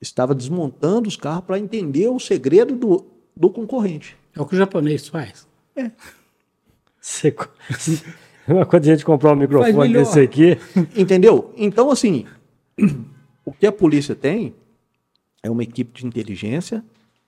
estava 0.00 0.34
desmontando 0.34 1.08
os 1.08 1.16
carros 1.16 1.44
para 1.44 1.58
entender 1.58 2.08
o 2.08 2.18
segredo 2.18 2.74
do, 2.74 3.06
do 3.36 3.50
concorrente. 3.50 4.16
É 4.34 4.40
o 4.40 4.46
que 4.46 4.54
o 4.54 4.58
japonês 4.58 5.06
faz. 5.06 5.46
Você... 7.00 7.30
Quando 7.30 8.74
a 8.82 8.86
gente 8.86 9.04
comprar 9.04 9.32
um 9.32 9.36
microfone 9.36 9.92
desse 9.92 10.20
aqui, 10.20 10.58
Entendeu? 10.96 11.52
Então, 11.56 11.90
assim, 11.90 12.26
o 13.44 13.52
que 13.52 13.66
a 13.66 13.72
polícia 13.72 14.14
tem 14.14 14.54
é 15.42 15.50
uma 15.50 15.62
equipe 15.62 16.00
de 16.00 16.06
inteligência 16.06 16.84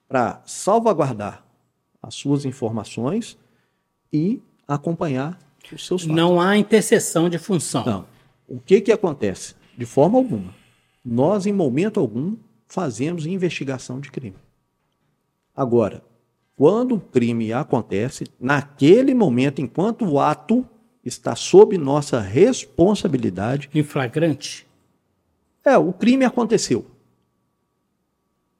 para 0.08 0.42
salvaguardar 0.44 1.44
as 2.02 2.14
suas 2.14 2.44
informações 2.44 3.38
e 4.12 4.40
acompanhar 4.66 5.38
os 5.72 5.86
seus 5.86 6.02
fatos. 6.02 6.16
Não 6.16 6.40
há 6.40 6.56
interseção 6.56 7.28
de 7.28 7.38
função. 7.38 7.84
Não. 7.84 8.06
O 8.48 8.60
que, 8.60 8.80
que 8.80 8.92
acontece? 8.92 9.54
De 9.76 9.86
forma 9.86 10.18
alguma. 10.18 10.54
Nós, 11.04 11.46
em 11.46 11.52
momento 11.52 11.98
algum, 11.98 12.36
fazemos 12.66 13.26
investigação 13.26 14.00
de 14.00 14.10
crime. 14.10 14.36
Agora, 15.54 16.02
quando 16.56 16.96
o 16.96 17.00
crime 17.00 17.52
acontece, 17.52 18.24
naquele 18.38 19.14
momento, 19.14 19.60
enquanto 19.60 20.04
o 20.04 20.20
ato 20.20 20.66
está 21.04 21.34
sob 21.34 21.76
nossa 21.76 22.20
responsabilidade. 22.20 23.68
Em 23.74 23.82
flagrante? 23.82 24.66
É, 25.64 25.76
o 25.76 25.92
crime 25.92 26.24
aconteceu. 26.24 26.86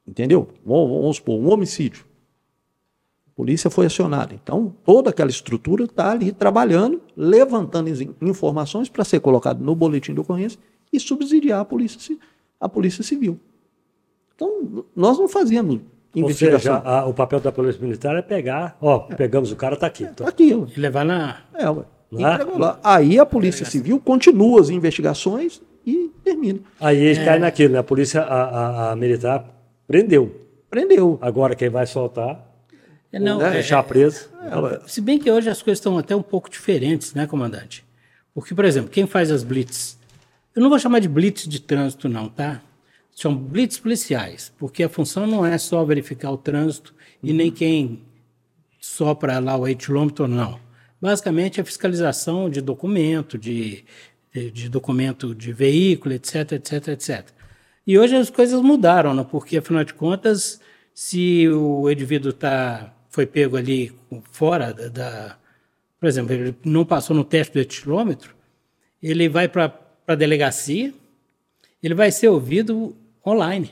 Entendeu? 0.07 0.49
Vamos 0.65 1.17
supor, 1.17 1.39
um 1.39 1.53
homicídio. 1.53 2.05
A 3.43 3.45
polícia 3.45 3.69
foi 3.69 3.87
acionada. 3.87 4.35
Então, 4.41 4.73
toda 4.85 5.11
aquela 5.11 5.29
estrutura 5.29 5.83
está 5.83 6.13
ali 6.13 6.31
trabalhando, 6.31 7.01
levantando 7.17 7.91
informações 8.23 8.89
para 8.89 9.03
ser 9.03 9.19
colocado 9.19 9.59
no 9.59 9.75
boletim 9.75 10.15
de 10.15 10.21
ocorrência 10.21 10.61
e 10.93 11.01
subsidiar 11.01 11.59
a 11.59 11.65
polícia, 11.65 12.17
a 12.61 12.69
polícia 12.69 13.03
civil. 13.03 13.41
Então, 14.37 14.85
nós 14.95 15.19
não 15.19 15.27
fazíamos 15.27 15.81
investigação. 16.15 16.75
Ou 16.75 16.81
seja, 16.83 16.89
a, 17.01 17.07
o 17.07 17.13
papel 17.13 17.41
da 17.41 17.51
polícia 17.51 17.83
militar 17.83 18.15
é 18.15 18.23
pegar, 18.23 18.77
ó, 18.81 19.01
pegamos 19.01 19.51
o 19.51 19.57
cara, 19.57 19.75
está 19.75 19.89
aqui. 19.89 20.05
Está 20.05 20.29
aqui. 20.29 20.51
E 20.51 20.79
levar 20.79 21.05
na... 21.05 21.41
É, 21.55 21.69
ué. 21.69 21.83
Lá. 22.13 22.79
Aí 22.85 23.19
a 23.19 23.27
Polícia 23.27 23.67
Civil 23.67 23.99
continua 23.99 24.61
as 24.61 24.71
investigações 24.71 25.61
e 25.85 26.13
termina. 26.23 26.61
Aí 26.79 27.09
é. 27.09 27.25
cai 27.25 27.41
naquilo, 27.41 27.73
né? 27.73 27.81
A 27.81 27.83
polícia 27.83 28.21
a, 28.23 28.43
a, 28.43 28.93
a, 28.93 28.97
militar 28.97 29.47
prendeu. 29.87 30.31
Prendeu. 30.71 31.19
Agora 31.21 31.57
quem 31.57 31.71
vai 31.71 31.87
soltar. 31.87 32.52
É, 33.13 33.19
não, 33.19 33.39
né? 33.39 33.51
deixar 33.51 33.81
é, 33.81 33.83
preso. 33.83 34.29
É, 34.43 34.89
se 34.89 35.01
bem 35.01 35.19
que 35.19 35.31
hoje 35.31 35.49
as 35.51 35.63
coisas 35.63 35.79
estão 35.79 35.99
até 35.99 36.17
um 36.17 36.23
pouco 36.23 36.49
diferentes, 36.49 37.15
né, 37.15 37.27
comandante? 37.27 37.85
Porque, 38.35 38.55
por 38.55 38.65
exemplo, 38.65 38.91
quem 38.91 39.07
faz 39.07 39.31
as 39.31 39.43
blitz? 39.43 39.99
Eu 40.55 40.63
não 40.63 40.71
vou 40.71 40.79
chamar 40.79 41.01
de 41.01 41.09
blitz 41.09 41.47
de 41.47 41.61
trânsito, 41.61 42.09
não, 42.09 42.29
tá? 42.29 42.63
São 43.11 43.37
blitz 43.37 43.79
policiais, 43.79 44.53
porque 44.59 44.83
a 44.83 44.89
função 44.89 45.27
não 45.27 45.45
é 45.45 45.59
só 45.59 45.85
verificar 45.85 46.31
o 46.31 46.39
trânsito 46.39 46.95
uhum. 47.23 47.31
e 47.31 47.33
nem 47.33 47.51
quem 47.51 48.03
sopra 48.81 49.39
lá 49.39 49.57
o 49.57 49.61
8 49.61 49.87
km, 49.87 50.27
não 50.27 50.59
basicamente 51.03 51.61
a 51.61 51.65
fiscalização 51.65 52.49
de 52.49 52.61
documento, 52.61 53.37
de, 53.37 53.85
de, 54.33 54.53
de, 54.53 54.69
documento 54.69 55.35
de 55.35 55.53
veículo, 55.53 56.15
etc, 56.15 56.53
etc, 56.53 56.89
etc. 56.89 57.29
E 57.85 57.99
hoje 57.99 58.15
as 58.15 58.31
coisas 58.31 58.63
mudaram, 58.63 59.13
né? 59.13 59.27
porque 59.29 59.59
afinal 59.59 59.83
de 59.83 59.95
contas, 59.95 60.61
se 60.95 61.49
o 61.49 61.91
indivíduo 61.91 62.33
tá, 62.33 62.95
foi 63.13 63.27
pego 63.27 63.59
ali 63.59 63.95
fora 64.31 64.73
da, 64.73 64.89
da 64.89 65.39
por 66.01 66.09
exemplo, 66.09 66.33
ele 66.33 66.57
não 66.65 66.85
passou 66.85 67.15
no 67.15 67.23
teste 67.23 67.53
do 67.53 67.61
etilômetro, 67.61 68.35
ele 69.01 69.29
vai 69.29 69.47
para 69.47 69.79
a 70.09 70.15
delegacia, 70.15 70.93
ele 71.81 71.95
vai 71.95 72.11
ser 72.11 72.29
ouvido 72.29 72.97
online, 73.25 73.71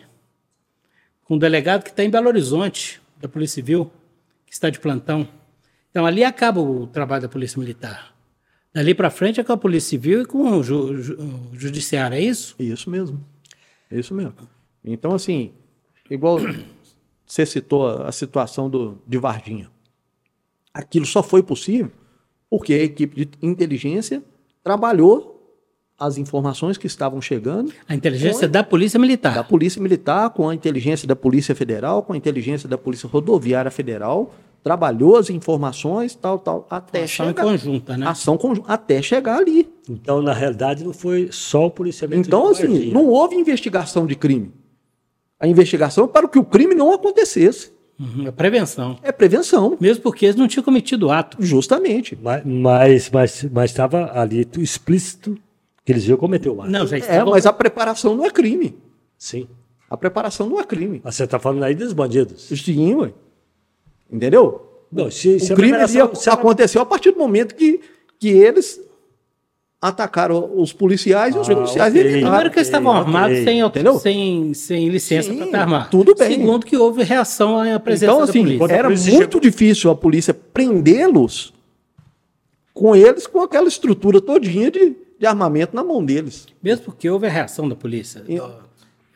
com 1.24 1.34
um 1.34 1.38
delegado 1.38 1.82
que 1.82 1.91
está 1.91 2.05
em 2.05 2.11
Belo 2.11 2.28
Horizonte, 2.28 3.01
da 3.18 3.28
Polícia 3.28 3.57
Civil, 3.57 3.91
que 4.47 4.53
está 4.53 4.68
de 4.68 4.78
plantão. 4.78 5.26
Então 5.91 6.07
ali 6.07 6.22
acaba 6.22 6.61
o 6.61 6.86
trabalho 6.86 7.22
da 7.22 7.28
Polícia 7.28 7.59
Militar. 7.59 8.14
Dali 8.72 8.95
para 8.95 9.11
frente 9.11 9.41
é 9.41 9.45
com 9.45 9.53
a 9.53 9.57
Polícia 9.57 9.91
Civil 9.91 10.22
e 10.22 10.26
com 10.26 10.43
o, 10.43 10.62
ju, 10.62 11.03
ju, 11.03 11.14
o 11.18 11.59
Judiciário, 11.59 12.16
é 12.16 12.20
isso? 12.20 12.55
Isso 12.59 12.88
mesmo. 12.88 13.24
É 13.91 13.99
isso 13.99 14.14
mesmo. 14.14 14.34
Então, 14.84 15.14
assim, 15.14 15.53
igual 16.09 16.38
você 17.31 17.47
citou 17.47 17.87
a 17.87 18.11
situação 18.11 18.68
do, 18.68 18.99
de 19.07 19.16
Varginha. 19.16 19.70
Aquilo 20.74 21.07
só 21.07 21.22
foi 21.22 21.45
possível 21.45 21.93
porque 22.51 22.74
a 22.74 22.83
equipe 22.83 23.24
de 23.24 23.31
inteligência 23.41 24.20
trabalhou 24.64 25.37
as 25.97 26.18
informações 26.18 26.76
que 26.76 26.89
estavam 26.89 27.22
chegando. 27.22 27.72
A 27.89 27.95
inteligência 27.95 28.49
da 28.49 28.64
Polícia 28.64 28.99
Militar. 28.99 29.35
Da 29.35 29.45
Polícia 29.45 29.81
Militar, 29.81 30.31
com 30.31 30.49
a 30.49 30.55
inteligência 30.55 31.07
da 31.07 31.14
Polícia 31.14 31.55
Federal, 31.55 32.03
com 32.03 32.14
a 32.14 32.16
inteligência 32.16 32.68
da 32.68 32.76
Polícia 32.76 33.09
Rodoviária 33.09 33.70
Federal, 33.70 34.35
trabalhou 34.64 35.16
as 35.16 35.31
informações, 35.31 36.16
tal, 36.16 36.37
tal, 36.41 36.66
até 36.68 37.05
ação 37.05 37.26
chegar. 37.26 37.45
conjunta, 37.45 37.97
né? 37.97 38.07
Ação 38.09 38.37
conjunta, 38.37 38.72
até 38.72 39.01
chegar 39.01 39.39
ali. 39.39 39.72
Então, 39.89 40.20
na 40.20 40.33
realidade, 40.33 40.83
não 40.83 40.93
foi 40.93 41.28
só 41.31 41.66
o 41.66 41.70
policiamento. 41.70 42.26
Então, 42.26 42.51
assim, 42.51 42.91
não 42.91 43.07
houve 43.07 43.37
investigação 43.37 44.05
de 44.05 44.16
crime. 44.16 44.53
A 45.41 45.49
investigação 45.49 46.05
é 46.05 46.09
para 46.09 46.28
que 46.28 46.38
o 46.38 46.45
crime 46.45 46.74
não 46.74 46.93
acontecesse. 46.93 47.72
Uhum, 47.99 48.28
é 48.28 48.30
prevenção. 48.30 48.99
É 49.03 49.11
prevenção. 49.11 49.76
Mesmo 49.80 50.03
porque 50.03 50.26
eles 50.26 50.36
não 50.36 50.47
tinham 50.47 50.62
cometido 50.62 51.07
o 51.07 51.11
ato. 51.11 51.36
Justamente. 51.41 52.18
Mas 52.20 52.45
mas 52.45 53.11
mas, 53.11 53.45
mas 53.51 53.70
estava 53.70 54.11
ali 54.18 54.47
explícito 54.59 55.36
que 55.84 55.93
eles 55.93 56.07
iam 56.07 56.16
cometer 56.16 56.49
o 56.51 56.61
ato. 56.61 56.70
Não, 56.70 56.86
já 56.86 56.99
É, 56.99 57.24
mas 57.24 57.47
a 57.47 57.53
preparação 57.53 58.14
não 58.14 58.24
é 58.24 58.30
crime. 58.30 58.76
Sim. 59.18 59.49
A 59.88 59.97
preparação 59.97 60.49
não 60.49 60.61
é 60.61 60.64
crime. 60.64 61.01
Mas 61.03 61.16
você 61.16 61.24
está 61.24 61.38
falando 61.38 61.64
aí 61.64 61.74
dos 61.74 61.93
bandidos. 61.93 62.43
Sim, 62.43 62.95
ué. 62.95 63.12
Entendeu? 64.11 64.66
Não, 64.91 65.11
se, 65.11 65.38
se 65.38 65.53
o 65.53 65.57
crime 65.57 65.76
a 65.76 66.32
aconteceu 66.32 66.82
a 66.82 66.86
partir 66.86 67.12
do 67.12 67.18
momento 67.18 67.55
que, 67.55 67.80
que 68.18 68.28
eles 68.28 68.80
atacaram 69.81 70.51
os 70.57 70.72
policiais 70.72 71.35
ah, 71.35 71.39
e 71.39 71.41
os 71.41 71.49
ah, 71.49 71.55
policiais 71.55 71.95
okay, 71.95 72.01
evitaram. 72.01 72.26
Primeiro 72.26 72.51
que 72.51 72.59
eles 72.59 72.68
estavam 72.68 72.93
okay, 72.93 73.03
armados 73.03 73.39
sem, 73.39 73.61
entendeu? 73.61 73.99
sem, 73.99 74.55
sem 74.55 74.89
licença 74.89 75.33
para 75.33 75.47
estar 75.47 75.61
armado. 75.61 75.91
Tudo 75.91 76.14
bem. 76.14 76.33
Segundo 76.33 76.66
que 76.66 76.76
houve 76.76 77.03
reação 77.03 77.59
à 77.59 77.81
presença 77.81 78.12
então, 78.12 78.22
assim, 78.22 78.43
da 78.43 78.59
polícia. 78.59 78.74
Era 78.74 78.89
muito 78.89 79.03
chegou... 79.03 79.41
difícil 79.41 79.91
a 79.91 79.95
polícia 79.95 80.35
prendê-los 80.35 81.55
com 82.74 82.95
eles 82.95 83.26
com 83.26 83.41
aquela 83.41 83.68
estrutura 83.68 84.20
todinha 84.20 84.70
de, 84.70 84.95
de 85.18 85.26
armamento 85.26 85.74
na 85.74 85.83
mão 85.83 86.05
deles. 86.05 86.47
Mesmo 86.62 86.85
porque 86.85 87.09
houve 87.09 87.26
a 87.26 87.31
reação 87.31 87.66
da 87.66 87.74
polícia 87.74 88.22
e, 88.28 88.39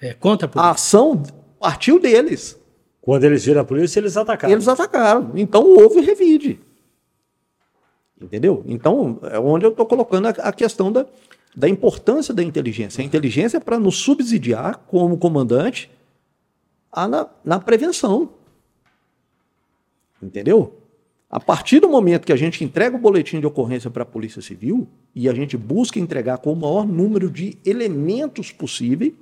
é, 0.00 0.14
contra 0.14 0.46
a 0.46 0.48
polícia. 0.48 0.68
A 0.68 0.72
ação 0.72 1.22
partiu 1.60 2.00
deles. 2.00 2.58
Quando 3.02 3.24
eles 3.24 3.44
viram 3.44 3.60
a 3.60 3.64
polícia, 3.64 4.00
eles 4.00 4.16
atacaram. 4.16 4.52
Eles 4.52 4.66
atacaram. 4.66 5.30
Então 5.34 5.62
houve 5.62 6.00
revide. 6.00 6.58
Entendeu? 8.24 8.62
Então, 8.66 9.18
é 9.24 9.38
onde 9.38 9.66
eu 9.66 9.70
estou 9.70 9.84
colocando 9.84 10.26
a, 10.26 10.30
a, 10.30 10.52
questão 10.52 10.90
da, 10.90 11.06
da 11.54 11.68
importância 11.68 12.32
da 12.32 12.42
inteligência. 12.42 13.02
A 13.02 13.04
inteligência 13.04 13.58
é 13.58 13.60
para 13.60 13.78
nos 13.78 13.96
subsidiar, 13.98 14.78
como 14.86 15.18
comandante, 15.18 15.90
a, 16.90 17.06
na, 17.06 17.28
na 17.44 17.60
prevenção. 17.60 18.30
Entendeu? 20.22 20.80
A 21.30 21.38
partir 21.38 21.80
do 21.80 21.88
momento 21.88 22.24
que 22.24 22.32
a 22.32 22.36
gente 22.36 22.64
entrega 22.64 22.96
o 22.96 23.00
boletim 23.00 23.40
de 23.40 23.46
ocorrência 23.46 23.90
para 23.90 24.04
a 24.04 24.06
Polícia 24.06 24.40
Civil 24.40 24.88
e 25.14 25.28
a 25.28 25.34
gente 25.34 25.56
busca 25.56 25.98
entregar 25.98 26.38
com 26.38 26.52
o 26.52 26.56
maior 26.56 26.86
número 26.86 27.28
de 27.28 27.58
elementos 27.64 28.50
possível, 28.52 29.12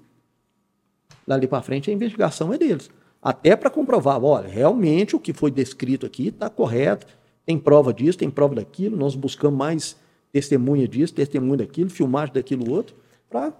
dali 1.27 1.49
para 1.49 1.63
frente 1.63 1.91
a 1.91 1.93
investigação 1.93 2.53
é 2.53 2.59
deles 2.59 2.89
até 3.23 3.55
para 3.55 3.71
comprovar, 3.71 4.23
olha, 4.23 4.49
realmente 4.49 5.15
o 5.15 5.21
que 5.21 5.33
foi 5.33 5.53
descrito 5.53 6.05
aqui 6.05 6.29
está 6.29 6.51
correto, 6.51 7.07
tem 7.45 7.59
prova 7.59 7.93
disso, 7.93 8.19
tem 8.19 8.31
prova 8.31 8.55
daquilo, 8.55 8.97
nós 8.97 9.15
buscamos 9.15 9.59
mais 9.59 9.97
testemunha 10.33 10.89
disso, 10.89 11.15
testemunha 11.15 11.59
daquilo, 11.59 11.91
filmagem 11.91 12.35
daquilo 12.35 12.71
outro, 12.71 12.97
para 13.29 13.53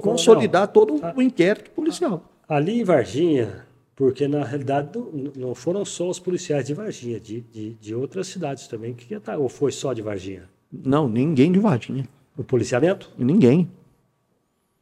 consolidar 0.00 0.66
não, 0.66 0.72
todo 0.72 1.04
a, 1.04 1.14
o 1.16 1.22
inquérito 1.22 1.70
policial. 1.70 2.24
Ali 2.48 2.80
em 2.80 2.84
Varginha, 2.84 3.66
porque 3.94 4.26
na 4.26 4.44
realidade 4.44 4.90
não, 5.36 5.54
foram 5.54 5.84
só 5.84 6.08
os 6.08 6.18
policiais 6.18 6.66
de 6.66 6.74
Varginha, 6.74 7.20
de, 7.20 7.40
de, 7.40 7.74
de 7.74 7.94
outras 7.94 8.26
cidades 8.26 8.66
também, 8.66 8.94
que 8.94 9.18
tá, 9.20 9.36
ou 9.36 9.48
foi 9.48 9.72
só 9.72 9.92
de 9.92 10.02
Varginha? 10.02 10.48
Não, 10.72 11.08
ninguém 11.08 11.52
de 11.52 11.58
Varginha. 11.58 12.08
O 12.36 12.42
policiamento? 12.42 13.10
Ninguém. 13.16 13.70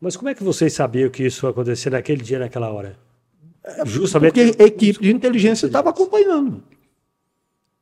Mas 0.01 0.17
como 0.17 0.29
é 0.29 0.35
que 0.35 0.43
vocês 0.43 0.73
sabiam 0.73 1.11
que 1.11 1.25
isso 1.25 1.47
ia 1.47 1.51
acontecer 1.51 1.91
naquele 1.91 2.23
dia, 2.23 2.39
naquela 2.39 2.71
hora? 2.71 2.97
É, 3.63 3.85
Justamente 3.85 4.33
porque 4.33 4.63
a 4.63 4.67
equipe 4.67 5.03
de 5.03 5.13
inteligência 5.13 5.67
estava 5.67 5.91
acompanhando. 5.91 6.63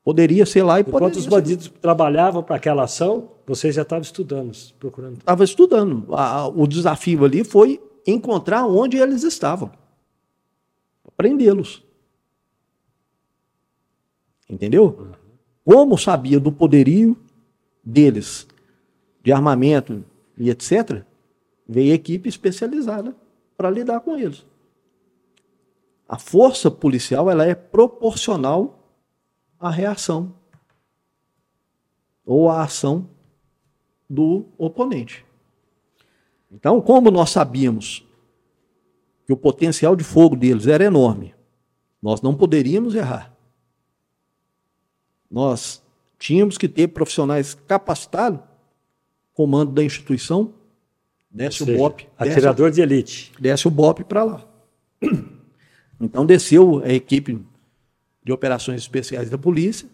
Poderia 0.09 0.47
ser 0.47 0.63
lá 0.63 0.79
e 0.79 0.81
Enquanto 0.81 1.01
poderia. 1.01 1.19
Os 1.19 1.27
bandidos 1.27 1.65
ser. 1.67 1.73
trabalhavam 1.83 2.43
para 2.43 2.57
aquela 2.57 2.85
ação, 2.85 3.29
vocês 3.47 3.75
já 3.75 3.83
estavam 3.83 4.01
estudando, 4.01 4.57
procurando. 4.79 5.19
Estava 5.19 5.45
estudando. 5.45 6.07
o 6.57 6.67
desafio 6.67 7.27
ali 7.27 7.45
foi 7.45 7.79
encontrar 8.07 8.67
onde 8.67 8.97
eles 8.97 9.23
estavam. 9.23 9.71
Prendê-los. 11.15 11.85
Entendeu? 14.49 15.11
Como 15.63 15.99
sabia 15.99 16.41
do 16.41 16.51
poderio 16.51 17.15
deles, 17.85 18.49
de 19.23 19.31
armamento 19.31 20.03
e 20.39 20.49
etc., 20.49 21.03
veio 21.69 21.93
equipe 21.93 22.31
especializada 22.31 23.15
para 23.59 23.69
lidar 23.69 24.01
com 24.01 24.17
eles. 24.17 24.47
A 26.09 26.19
força 26.19 26.71
policial 26.71 27.31
ela 27.31 27.45
é 27.45 27.55
proporcional 27.55 28.78
à 29.59 29.71
reação 29.71 30.35
ou 32.25 32.51
à 32.51 32.63
ação 32.63 33.09
do 34.09 34.47
oponente. 34.57 35.25
Então, 36.51 36.81
como 36.81 37.11
nós 37.11 37.31
sabíamos 37.31 38.07
que 39.27 39.33
o 39.33 39.37
potencial 39.37 39.95
de 39.95 40.05
fogo 40.05 40.35
deles 40.35 40.67
era 40.67 40.85
enorme, 40.85 41.35
nós 42.01 42.23
não 42.23 42.35
poderíamos 42.35 42.95
errar. 42.95 43.35
Nós 45.31 45.83
tínhamos 46.19 46.57
que 46.57 46.69
ter 46.69 46.89
profissionais 46.89 47.55
capacitados, 47.55 48.41
comando 49.35 49.73
da 49.73 49.85
instituição, 49.85 50.55
desce 51.31 51.59
seja, 51.59 51.73
o 51.73 51.77
BOP. 51.77 52.09
Atirador 52.17 52.71
desce, 52.71 52.77
de 52.77 52.83
elite. 52.83 53.33
Desce 53.39 53.69
o 53.69 53.71
BOP 53.71 54.05
para 54.05 54.25
lá. 54.25 54.49
Então 56.01 56.25
desceu 56.25 56.83
a 56.85 56.89
equipe 56.91 57.45
de 58.29 58.33
operações 58.33 58.83
especiais 58.83 59.31
da 59.31 59.39
polícia 59.39 59.89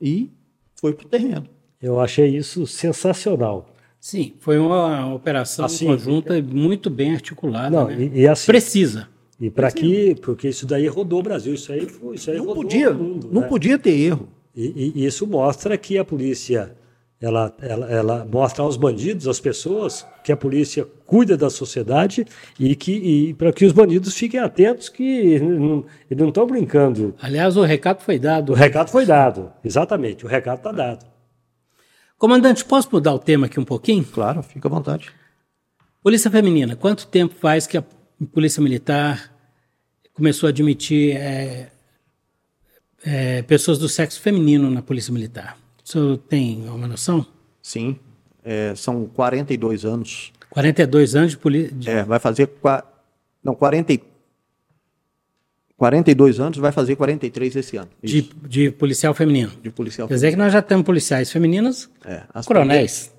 e 0.00 0.30
foi 0.74 0.94
para 0.94 1.04
o 1.04 1.08
terreno. 1.10 1.46
Eu 1.80 2.00
achei 2.00 2.34
isso 2.34 2.66
sensacional. 2.66 3.68
Sim, 4.00 4.32
foi 4.38 4.58
uma 4.58 5.14
operação 5.14 5.66
assim, 5.66 5.84
conjunta 5.84 6.40
muito 6.40 6.88
bem 6.88 7.12
articulada. 7.12 7.68
Não, 7.68 7.88
né? 7.88 8.10
e, 8.14 8.20
e 8.20 8.26
assim, 8.26 8.46
Precisa. 8.46 9.08
E 9.38 9.50
para 9.50 9.70
que, 9.70 10.14
porque 10.22 10.48
isso 10.48 10.66
daí 10.66 10.86
rodou 10.86 11.20
o 11.20 11.22
Brasil, 11.22 11.52
isso 11.52 11.70
aí, 11.70 11.86
isso 12.14 12.30
aí 12.30 12.38
não 12.38 12.46
rodou 12.46 12.62
podia, 12.62 12.90
o 12.92 12.94
mundo. 12.94 13.28
Não 13.30 13.42
né? 13.42 13.48
podia 13.48 13.78
ter 13.78 13.90
erro. 13.90 14.28
E, 14.56 14.92
e, 14.96 15.04
isso 15.04 15.26
mostra 15.26 15.76
que 15.76 15.98
a 15.98 16.04
polícia, 16.04 16.74
ela, 17.20 17.54
ela, 17.60 17.86
ela 17.90 18.24
mostra 18.24 18.64
aos 18.64 18.78
bandidos, 18.78 19.28
às 19.28 19.38
pessoas, 19.38 20.06
que 20.24 20.32
a 20.32 20.36
polícia 20.36 20.86
cuida 21.04 21.36
da 21.36 21.50
sociedade 21.50 22.26
e 22.58 22.74
que 22.74 23.34
para 23.34 23.52
que 23.52 23.64
os 23.64 23.72
bandidos 23.72 24.14
fiquem 24.14 24.40
atentos 24.40 24.88
que 24.88 25.38
não, 25.38 25.84
eles 26.10 26.20
não 26.22 26.28
estão 26.28 26.46
brincando. 26.46 27.14
Aliás, 27.20 27.56
o 27.58 27.62
recado 27.62 28.00
foi 28.00 28.18
dado. 28.18 28.52
O 28.52 28.54
recado 28.54 28.90
foi 28.90 29.04
dado, 29.04 29.52
exatamente, 29.62 30.24
o 30.24 30.28
recado 30.28 30.58
está 30.58 30.72
dado. 30.72 31.04
Comandante, 32.16 32.64
posso 32.64 32.88
mudar 32.92 33.14
o 33.14 33.18
tema 33.18 33.46
aqui 33.46 33.60
um 33.60 33.64
pouquinho? 33.64 34.04
Claro, 34.04 34.42
fica 34.42 34.68
à 34.68 34.70
vontade. 34.70 35.10
Polícia 36.02 36.30
Feminina, 36.30 36.74
quanto 36.76 37.06
tempo 37.06 37.34
faz 37.34 37.66
que 37.66 37.76
a 37.76 37.84
Polícia 38.32 38.62
Militar 38.62 39.30
começou 40.14 40.46
a 40.46 40.50
admitir 40.50 41.16
é, 41.16 41.70
é, 43.04 43.42
pessoas 43.42 43.78
do 43.78 43.88
sexo 43.88 44.20
feminino 44.20 44.70
na 44.70 44.80
Polícia 44.80 45.12
Militar? 45.12 45.58
O 45.90 45.92
senhor 45.92 46.18
tem 46.18 46.68
uma 46.68 46.86
noção? 46.86 47.26
Sim, 47.60 47.98
é, 48.44 48.72
são 48.76 49.06
42 49.06 49.84
anos. 49.84 50.32
42 50.48 51.16
anos 51.16 51.32
de 51.32 51.38
polícia? 51.38 51.90
É, 51.90 52.04
vai 52.04 52.20
fazer. 52.20 52.48
Não, 53.42 53.56
40, 53.56 54.00
42 55.76 56.38
anos, 56.38 56.58
vai 56.58 56.70
fazer 56.70 56.94
43 56.94 57.56
esse 57.56 57.76
ano. 57.76 57.90
De, 58.00 58.22
de, 58.22 58.70
policial 58.70 59.12
feminino. 59.14 59.50
De 59.60 59.68
policial 59.68 60.06
Quer 60.06 60.14
dizer 60.14 60.30
que 60.30 60.36
nós 60.36 60.52
já 60.52 60.62
temos 60.62 60.86
policiais 60.86 61.32
femininas, 61.32 61.90
é, 62.04 62.22
coronéis. 62.46 63.12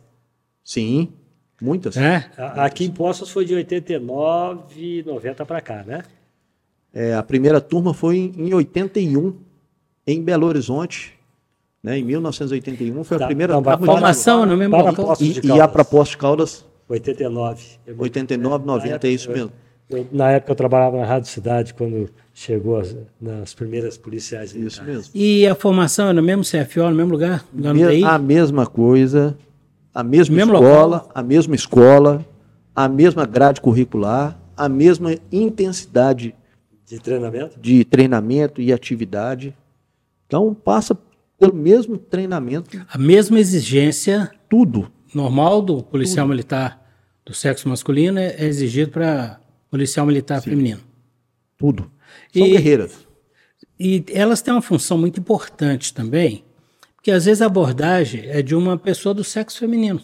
Sim, 0.64 1.12
muitas. 1.62 1.98
É? 1.98 2.32
Aqui 2.56 2.86
em 2.86 2.92
Poços 2.92 3.30
foi 3.30 3.44
de 3.44 3.54
89, 3.54 5.04
90 5.06 5.46
para 5.46 5.60
cá, 5.60 5.84
né? 5.84 6.04
É, 6.94 7.16
a 7.16 7.24
primeira 7.24 7.60
turma 7.60 7.94
foi 7.94 8.32
em 8.34 8.54
81, 8.54 9.36
em 10.08 10.24
Belo 10.24 10.48
Horizonte. 10.48 11.20
Né, 11.84 11.98
em 11.98 12.04
1981 12.04 13.04
foi 13.04 13.18
a 13.18 13.20
tá, 13.22 13.26
primeira 13.26 13.54
turma. 13.54 13.78
Formação 13.78 14.46
no 14.46 14.56
mesmo 14.56 14.78
local. 14.78 15.18
E, 15.20 15.48
e 15.48 15.60
a 15.60 15.68
proposta 15.68 16.12
de 16.12 16.18
Caldas. 16.18 16.66
89. 16.88 17.64
89, 17.98 18.66
90, 18.66 19.08
é 19.08 19.12
isso 19.12 19.32
mesmo. 19.32 19.52
Na 20.12 20.32
época 20.32 20.52
eu 20.52 20.56
trabalhava 20.56 20.98
na 20.98 21.06
Rádio 21.06 21.30
Cidade, 21.30 21.74
quando 21.74 22.10
chegou 22.34 22.80
as, 22.80 22.96
nas 23.20 23.54
primeiras 23.54 23.98
policiais. 23.98 24.56
Isso 24.56 24.84
mesmo. 24.84 25.12
E 25.14 25.46
a 25.48 25.56
formação 25.56 26.10
é 26.10 26.14
no 26.14 26.22
mesmo 26.22 26.44
CFO, 26.44 26.90
no 26.90 26.96
mesmo 26.96 27.12
lugar? 27.12 27.46
Me, 27.52 28.04
a 28.04 28.18
mesma 28.18 28.66
coisa, 28.66 29.38
a 29.94 30.04
mesma 30.04 30.40
escola, 30.42 30.98
local. 30.98 31.12
a 31.14 31.24
mesma 31.24 31.56
escola, 31.56 32.26
a 32.76 32.88
mesma 32.88 33.26
grade 33.26 33.60
curricular, 33.60 34.40
a 34.56 34.70
mesma 34.70 35.16
intensidade 35.32 36.36
de 36.86 37.00
treinamento, 37.00 37.60
de 37.60 37.84
treinamento 37.84 38.62
e 38.62 38.72
atividade. 38.72 39.54
Então 40.28 40.54
passa 40.54 40.98
pelo 41.42 41.56
mesmo 41.56 41.98
treinamento. 41.98 42.86
A 42.88 43.00
mesma 43.00 43.40
exigência. 43.40 44.32
Tudo. 44.48 44.92
Normal 45.12 45.64
do 45.64 45.84
policial 45.84 46.28
tudo. 46.28 46.30
militar 46.30 46.80
do 47.26 47.34
sexo 47.34 47.68
masculino 47.68 48.20
é 48.20 48.46
exigido 48.46 48.92
para 48.92 49.42
policial 49.72 50.06
militar 50.06 50.40
Sim. 50.40 50.52
feminino. 50.52 50.82
Tudo. 51.58 51.92
São 52.32 52.46
e, 52.46 52.52
guerreiras. 52.52 53.08
E 53.80 54.06
elas 54.14 54.44
têm 54.44 54.54
uma 54.54 54.62
função 54.62 55.00
muito 55.00 55.20
importante 55.20 55.92
também, 55.94 56.44
porque 56.96 57.10
às 57.10 57.26
vezes 57.26 57.42
a 57.42 57.48
abordagem 57.48 58.24
é 58.28 58.44
de 58.44 58.54
uma 58.54 58.78
pessoa 58.78 59.14
do 59.16 59.24
sexo 59.24 59.58
feminino. 59.58 60.02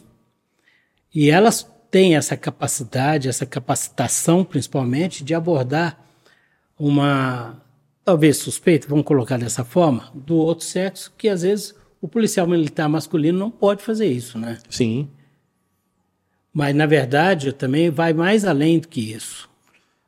E 1.13 1.29
elas 1.29 1.69
têm 1.91 2.15
essa 2.15 2.35
capacidade, 2.35 3.29
essa 3.29 3.45
capacitação, 3.45 4.43
principalmente, 4.43 5.23
de 5.23 5.35
abordar 5.35 6.03
uma, 6.79 7.61
talvez 8.07 8.37
suspeita, 8.37 8.87
vamos 8.87 9.03
colocar 9.03 9.37
dessa 9.37 9.65
forma, 9.65 10.09
do 10.15 10.37
outro 10.37 10.63
sexo, 10.63 11.11
que 11.17 11.27
às 11.27 11.41
vezes 11.41 11.75
o 11.99 12.07
policial 12.07 12.47
militar 12.47 12.87
masculino 12.87 13.37
não 13.37 13.51
pode 13.51 13.83
fazer 13.83 14.07
isso, 14.07 14.39
né? 14.39 14.59
Sim. 14.69 15.09
Mas, 16.53 16.73
na 16.73 16.85
verdade, 16.85 17.51
também 17.51 17.89
vai 17.89 18.13
mais 18.13 18.45
além 18.45 18.79
do 18.79 18.87
que 18.87 19.11
isso 19.11 19.49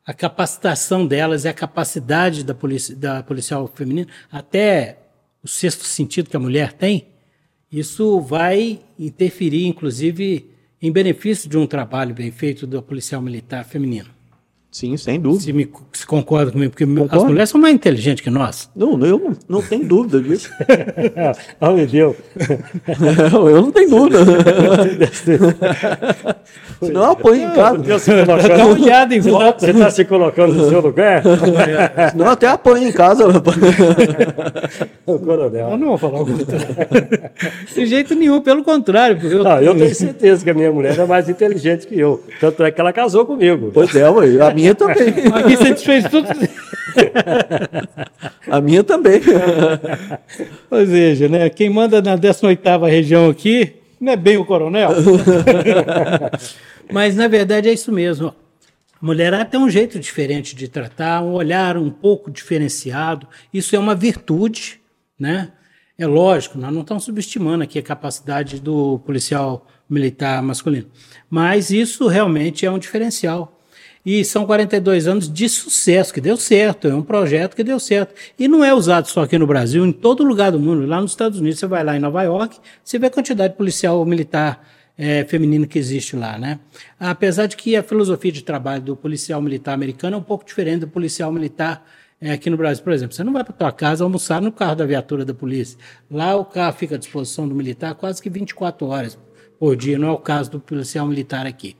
a 0.06 0.14
capacitação 0.14 1.06
delas 1.06 1.44
e 1.44 1.48
a 1.48 1.52
capacidade 1.52 2.42
da, 2.42 2.54
polícia, 2.54 2.96
da 2.96 3.22
policial 3.22 3.70
feminina, 3.72 4.08
até 4.32 4.98
o 5.44 5.46
sexto 5.46 5.84
sentido 5.84 6.30
que 6.30 6.36
a 6.36 6.40
mulher 6.40 6.72
tem, 6.72 7.06
isso 7.70 8.18
vai 8.18 8.80
interferir, 8.98 9.66
inclusive, 9.66 10.50
em 10.80 10.90
benefício 10.90 11.48
de 11.48 11.58
um 11.58 11.66
trabalho 11.66 12.14
bem 12.14 12.32
feito 12.32 12.66
do 12.66 12.82
policial 12.82 13.20
militar 13.20 13.62
feminino. 13.62 14.08
Sim, 14.70 14.96
sem 14.96 15.20
dúvida. 15.20 15.42
Se, 15.42 15.52
me, 15.52 15.68
se 15.92 16.06
concorda 16.06 16.52
comigo, 16.52 16.70
porque 16.70 16.86
Concordo. 16.86 17.16
as 17.16 17.24
mulheres 17.24 17.50
são 17.50 17.60
mais 17.60 17.74
inteligentes 17.74 18.22
que 18.22 18.30
nós. 18.30 18.70
Não, 18.74 18.92
eu 19.04 19.18
não, 19.18 19.36
não 19.48 19.62
tenho 19.62 19.84
dúvida 19.84 20.20
disso. 20.20 20.48
oh, 21.60 21.72
meu 21.72 21.86
Deus. 21.86 22.16
eu 23.32 23.62
não 23.62 23.72
tenho 23.72 23.90
dúvida. 23.90 24.18
Senão 26.80 27.02
eu 27.02 27.10
apoio 27.10 27.42
em 27.42 27.50
casa. 27.50 27.78
Dá 28.24 28.64
uma 28.64 28.66
olhada 28.66 29.14
em 29.14 29.20
volta. 29.20 29.66
Você 29.66 29.72
está 29.72 29.90
se 29.90 30.04
colocando 30.04 30.54
no 30.54 30.68
seu 30.68 30.80
lugar? 30.80 31.22
Não, 32.14 32.26
até 32.26 32.46
apoio 32.46 32.88
em 32.88 32.92
casa. 32.92 33.26
o 35.04 35.18
coronel. 35.18 35.70
Eu 35.70 35.76
não 35.76 35.88
vou 35.88 35.98
falar 35.98 36.22
o 36.22 36.26
contrário. 36.26 36.66
De 37.74 37.86
jeito 37.86 38.14
nenhum, 38.14 38.40
pelo 38.40 38.64
contrário. 38.64 39.18
Eu... 39.22 39.44
Não, 39.44 39.60
eu 39.60 39.74
tenho 39.76 39.94
certeza 39.94 40.42
que 40.42 40.50
a 40.50 40.54
minha 40.54 40.72
mulher 40.72 40.98
é 40.98 41.04
mais 41.04 41.28
inteligente 41.28 41.86
que 41.86 41.98
eu. 41.98 42.22
Tanto 42.40 42.64
é 42.64 42.70
que 42.70 42.80
ela 42.80 42.92
casou 42.92 43.26
comigo. 43.26 43.70
Pois 43.74 43.94
é, 43.94 44.08
mãe. 44.10 44.40
A 44.40 44.50
minha 44.60 44.74
também. 44.74 45.08
Aqui 45.08 45.56
você 45.56 45.72
desfez 45.72 46.04
tudo. 46.08 46.28
A 48.48 48.60
minha 48.60 48.84
também. 48.84 49.20
Ou 50.70 50.86
seja, 50.86 51.28
né, 51.28 51.48
quem 51.48 51.70
manda 51.70 52.02
na 52.02 52.16
18ª 52.16 52.88
região 52.88 53.30
aqui 53.30 53.74
não 54.00 54.12
é 54.12 54.16
bem 54.16 54.36
o 54.36 54.44
coronel. 54.44 54.90
Mas, 56.92 57.14
na 57.16 57.28
verdade, 57.28 57.68
é 57.68 57.72
isso 57.72 57.92
mesmo. 57.92 58.34
A 59.00 59.06
mulher 59.06 59.48
tem 59.48 59.60
um 59.60 59.70
jeito 59.70 59.98
diferente 59.98 60.54
de 60.54 60.68
tratar, 60.68 61.22
um 61.22 61.32
olhar 61.32 61.76
um 61.76 61.90
pouco 61.90 62.30
diferenciado. 62.30 63.26
Isso 63.52 63.74
é 63.74 63.78
uma 63.78 63.94
virtude, 63.94 64.80
né? 65.18 65.52
É 65.96 66.06
lógico, 66.06 66.58
nós 66.58 66.72
não 66.72 66.80
estamos 66.80 67.04
subestimando 67.04 67.62
aqui 67.62 67.78
a 67.78 67.82
capacidade 67.82 68.58
do 68.58 68.98
policial 69.00 69.66
militar 69.88 70.42
masculino. 70.42 70.86
Mas 71.28 71.70
isso 71.70 72.08
realmente 72.08 72.64
é 72.64 72.70
um 72.70 72.78
diferencial. 72.78 73.59
E 74.04 74.24
são 74.24 74.46
42 74.46 75.06
anos 75.06 75.30
de 75.30 75.48
sucesso, 75.48 76.12
que 76.14 76.20
deu 76.20 76.36
certo, 76.36 76.88
é 76.88 76.94
um 76.94 77.02
projeto 77.02 77.54
que 77.54 77.62
deu 77.62 77.78
certo. 77.78 78.14
E 78.38 78.48
não 78.48 78.64
é 78.64 78.72
usado 78.72 79.06
só 79.06 79.22
aqui 79.22 79.36
no 79.36 79.46
Brasil, 79.46 79.84
em 79.84 79.92
todo 79.92 80.24
lugar 80.24 80.50
do 80.50 80.58
mundo. 80.58 80.86
Lá 80.86 81.00
nos 81.00 81.10
Estados 81.10 81.38
Unidos, 81.38 81.58
você 81.58 81.66
vai 81.66 81.84
lá 81.84 81.96
em 81.96 82.00
Nova 82.00 82.22
York, 82.22 82.58
você 82.82 82.98
vê 82.98 83.08
a 83.08 83.10
quantidade 83.10 83.52
de 83.52 83.58
policial 83.58 84.02
militar 84.06 84.66
é, 84.96 85.24
feminino 85.24 85.66
que 85.66 85.78
existe 85.78 86.16
lá, 86.16 86.38
né? 86.38 86.58
Apesar 86.98 87.46
de 87.46 87.56
que 87.56 87.76
a 87.76 87.82
filosofia 87.82 88.32
de 88.32 88.42
trabalho 88.42 88.82
do 88.82 88.96
policial 88.96 89.40
militar 89.40 89.74
americano 89.74 90.16
é 90.16 90.18
um 90.18 90.22
pouco 90.22 90.44
diferente 90.44 90.80
do 90.80 90.88
policial 90.88 91.30
militar 91.30 91.86
é, 92.20 92.32
aqui 92.32 92.50
no 92.50 92.56
Brasil. 92.56 92.84
Por 92.84 92.92
exemplo, 92.92 93.14
você 93.14 93.24
não 93.24 93.32
vai 93.32 93.44
para 93.44 93.52
tua 93.52 93.72
casa 93.72 94.04
almoçar 94.04 94.40
no 94.40 94.52
carro 94.52 94.76
da 94.76 94.84
viatura 94.84 95.24
da 95.24 95.32
polícia. 95.32 95.78
Lá 96.10 96.36
o 96.36 96.44
carro 96.44 96.74
fica 96.74 96.96
à 96.96 96.98
disposição 96.98 97.48
do 97.48 97.54
militar 97.54 97.94
quase 97.94 98.20
que 98.22 98.28
24 98.28 98.86
horas 98.86 99.18
por 99.58 99.76
dia, 99.76 99.98
não 99.98 100.08
é 100.08 100.12
o 100.12 100.18
caso 100.18 100.50
do 100.50 100.60
policial 100.60 101.06
militar 101.06 101.46
aqui. 101.46 101.76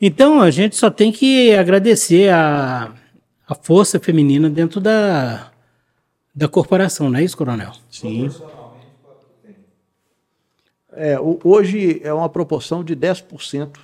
Então 0.00 0.40
a 0.40 0.50
gente 0.50 0.76
só 0.76 0.90
tem 0.90 1.10
que 1.10 1.54
agradecer 1.54 2.30
a, 2.30 2.92
a 3.46 3.54
força 3.54 3.98
feminina 3.98 4.48
dentro 4.48 4.80
da, 4.80 5.50
da 6.34 6.46
corporação, 6.46 7.10
não 7.10 7.18
é 7.18 7.24
isso, 7.24 7.36
Coronel? 7.36 7.72
Sim. 7.90 8.30
É, 10.92 11.16
hoje 11.44 12.00
é 12.02 12.12
uma 12.12 12.28
proporção 12.28 12.82
de 12.82 12.96
10% 12.96 13.76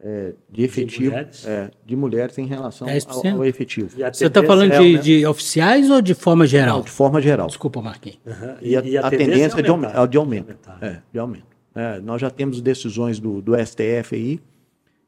é, 0.00 0.32
de 0.48 0.62
efetivo 0.62 1.02
de 1.02 1.08
mulheres? 1.10 1.46
É, 1.46 1.70
de 1.84 1.96
mulheres 1.96 2.38
em 2.38 2.46
relação 2.46 2.86
ao, 2.88 3.34
ao, 3.38 3.44
efetivo. 3.44 3.90
Você 4.12 4.26
está 4.26 4.42
falando 4.44 4.72
é, 4.72 4.78
de, 4.78 4.92
né? 4.92 5.00
de, 5.00 5.26
oficiais 5.26 5.90
ou 5.90 6.00
de 6.00 6.14
forma 6.14 6.46
geral? 6.46 6.78
Não, 6.78 6.84
de 6.84 6.90
forma 6.90 7.20
geral. 7.20 7.48
Desculpa, 7.48 7.82
Marquinhos. 7.82 8.20
Uhum. 8.24 8.56
E, 8.62 8.76
a, 8.76 8.80
e 8.82 8.96
a, 8.96 9.06
a 9.06 9.10
tendência, 9.10 9.58
é 9.58 9.62
de 9.62 9.70
aumento. 9.70 10.06
De 10.06 10.16
aumento. 10.16 10.56
É, 10.80 10.98
de 11.12 11.18
aumento. 11.18 11.46
É, 11.74 12.00
nós 12.00 12.20
já 12.20 12.30
temos 12.30 12.60
decisões 12.60 13.18
do, 13.18 13.42
do 13.42 13.54
STF 13.56 14.14
aí, 14.14 14.40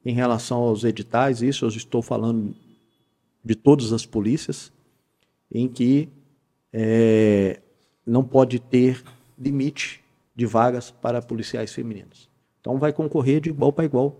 em 0.04 0.14
relação 0.14 0.58
aos 0.58 0.84
editais, 0.84 1.42
isso 1.42 1.64
eu 1.64 1.68
estou 1.68 2.02
falando 2.02 2.54
de 3.44 3.54
todas 3.54 3.92
as 3.92 4.06
polícias, 4.06 4.72
em 5.52 5.68
que 5.68 6.08
é, 6.72 7.60
não 8.06 8.22
pode 8.22 8.58
ter 8.58 9.02
limite 9.38 10.02
de 10.34 10.46
vagas 10.46 10.90
para 10.90 11.20
policiais 11.20 11.72
femininos. 11.72 12.28
Então 12.60 12.78
vai 12.78 12.92
concorrer 12.92 13.40
de 13.40 13.50
igual 13.50 13.72
para 13.72 13.84
igual. 13.84 14.16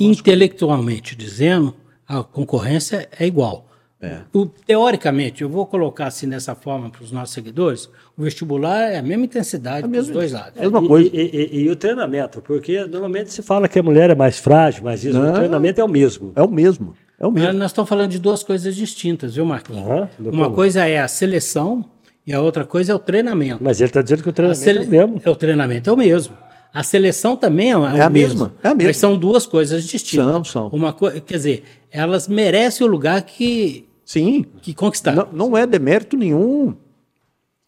Intelectualmente 0.00 1.16
dizendo, 1.16 1.74
a 2.06 2.22
concorrência 2.22 3.08
é 3.18 3.26
igual. 3.26 3.66
É. 4.04 4.18
O- 4.32 4.46
teoricamente, 4.46 5.42
eu 5.42 5.48
vou 5.48 5.64
colocar 5.66 6.06
assim 6.06 6.28
dessa 6.28 6.54
forma 6.54 6.90
para 6.90 7.02
os 7.02 7.10
nossos 7.10 7.34
seguidores, 7.34 7.88
o 8.16 8.22
vestibular 8.22 8.90
é 8.92 8.98
a 8.98 9.02
mesma 9.02 9.24
intensidade 9.24 9.82
dos 9.82 9.90
mesma- 9.90 10.12
dois 10.12 10.32
lados. 10.32 10.60
Mesma 10.60 10.82
e, 10.82 10.86
coisa. 10.88 11.10
E, 11.12 11.20
e- 11.52 11.58
e 11.64 11.70
o 11.70 11.76
treinamento, 11.76 12.40
porque 12.42 12.84
normalmente 12.86 13.32
se 13.32 13.42
fala 13.42 13.68
que 13.68 13.78
a 13.78 13.82
mulher 13.82 14.10
é 14.10 14.14
mais 14.14 14.38
frágil, 14.38 14.82
mas 14.84 15.04
isso, 15.04 15.18
o 15.18 15.32
treinamento 15.32 15.80
é 15.80 15.84
o 15.84 15.88
mesmo. 15.88 16.32
É 16.36 16.42
o 16.42 16.48
mesmo. 16.50 16.94
É 17.18 17.26
o 17.26 17.30
Mas 17.30 17.42
mesmo. 17.44 17.58
nós 17.60 17.70
estamos 17.70 17.88
falando 17.88 18.10
de 18.10 18.18
duas 18.18 18.42
coisas 18.42 18.74
distintas, 18.74 19.36
viu, 19.36 19.44
Marquinhos? 19.46 19.82
Aham, 19.86 20.08
Uma 20.18 20.44
como? 20.44 20.54
coisa 20.56 20.84
é 20.86 20.98
a 20.98 21.06
seleção 21.08 21.84
e 22.26 22.32
a 22.32 22.40
outra 22.40 22.64
coisa 22.64 22.90
é 22.92 22.94
o 22.94 22.98
treinamento. 22.98 23.62
Mas 23.62 23.80
ele 23.80 23.88
está 23.88 24.02
dizendo 24.02 24.22
que 24.22 24.28
o 24.28 24.32
treinamento 24.32 24.62
sele- 24.64 24.80
é 24.80 24.82
o 24.82 24.88
mesmo. 24.90 25.22
é 25.24 25.30
o 25.30 25.36
treinamento 25.36 25.90
é 25.90 25.92
o 25.92 25.96
mesmo. 25.96 26.36
A 26.72 26.82
seleção 26.82 27.36
também 27.36 27.70
é, 27.70 27.78
o 27.78 27.86
É 27.86 28.00
a 28.00 28.10
mesmo. 28.10 28.40
mesma, 28.40 28.54
é 28.64 28.68
a 28.68 28.74
mesma. 28.74 28.88
Mas 28.88 28.96
são 28.96 29.16
duas 29.16 29.46
coisas 29.46 29.84
distintas. 29.84 30.26
São, 30.26 30.44
são. 30.44 30.68
Uma 30.70 30.92
co... 30.92 31.08
Quer 31.20 31.36
dizer, 31.36 31.62
elas 31.88 32.26
merecem 32.26 32.84
o 32.84 32.90
lugar 32.90 33.22
que, 33.22 33.86
Sim. 34.04 34.44
que 34.60 34.74
conquistaram. 34.74 35.28
Não, 35.32 35.48
não 35.50 35.56
é 35.56 35.66
demérito 35.66 36.16
nenhum 36.16 36.74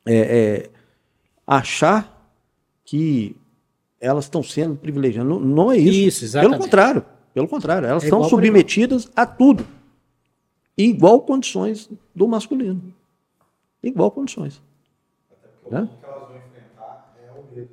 é, 0.04 0.14
é, 0.16 0.70
achar 1.46 2.30
que 2.84 3.34
elas 4.00 4.24
estão 4.24 4.42
sendo 4.42 4.76
privilegiadas. 4.76 5.28
Não, 5.28 5.40
não 5.40 5.72
é 5.72 5.76
isso. 5.76 5.98
Isso, 5.98 6.24
exatamente. 6.24 6.52
Pelo 6.52 6.62
contrário. 6.62 7.04
Pelo 7.34 7.48
contrário. 7.48 7.88
Elas 7.88 8.02
É 8.04 8.06
estão 8.06 8.24
submetidas 8.24 9.10
a 9.16 9.26
tudo. 9.26 9.66
Igual 10.76 11.20
condições 11.20 11.88
do 12.14 12.28
masculino. 12.28 12.94
Igual 13.82 14.10
condições. 14.10 14.62
Né? 15.70 15.88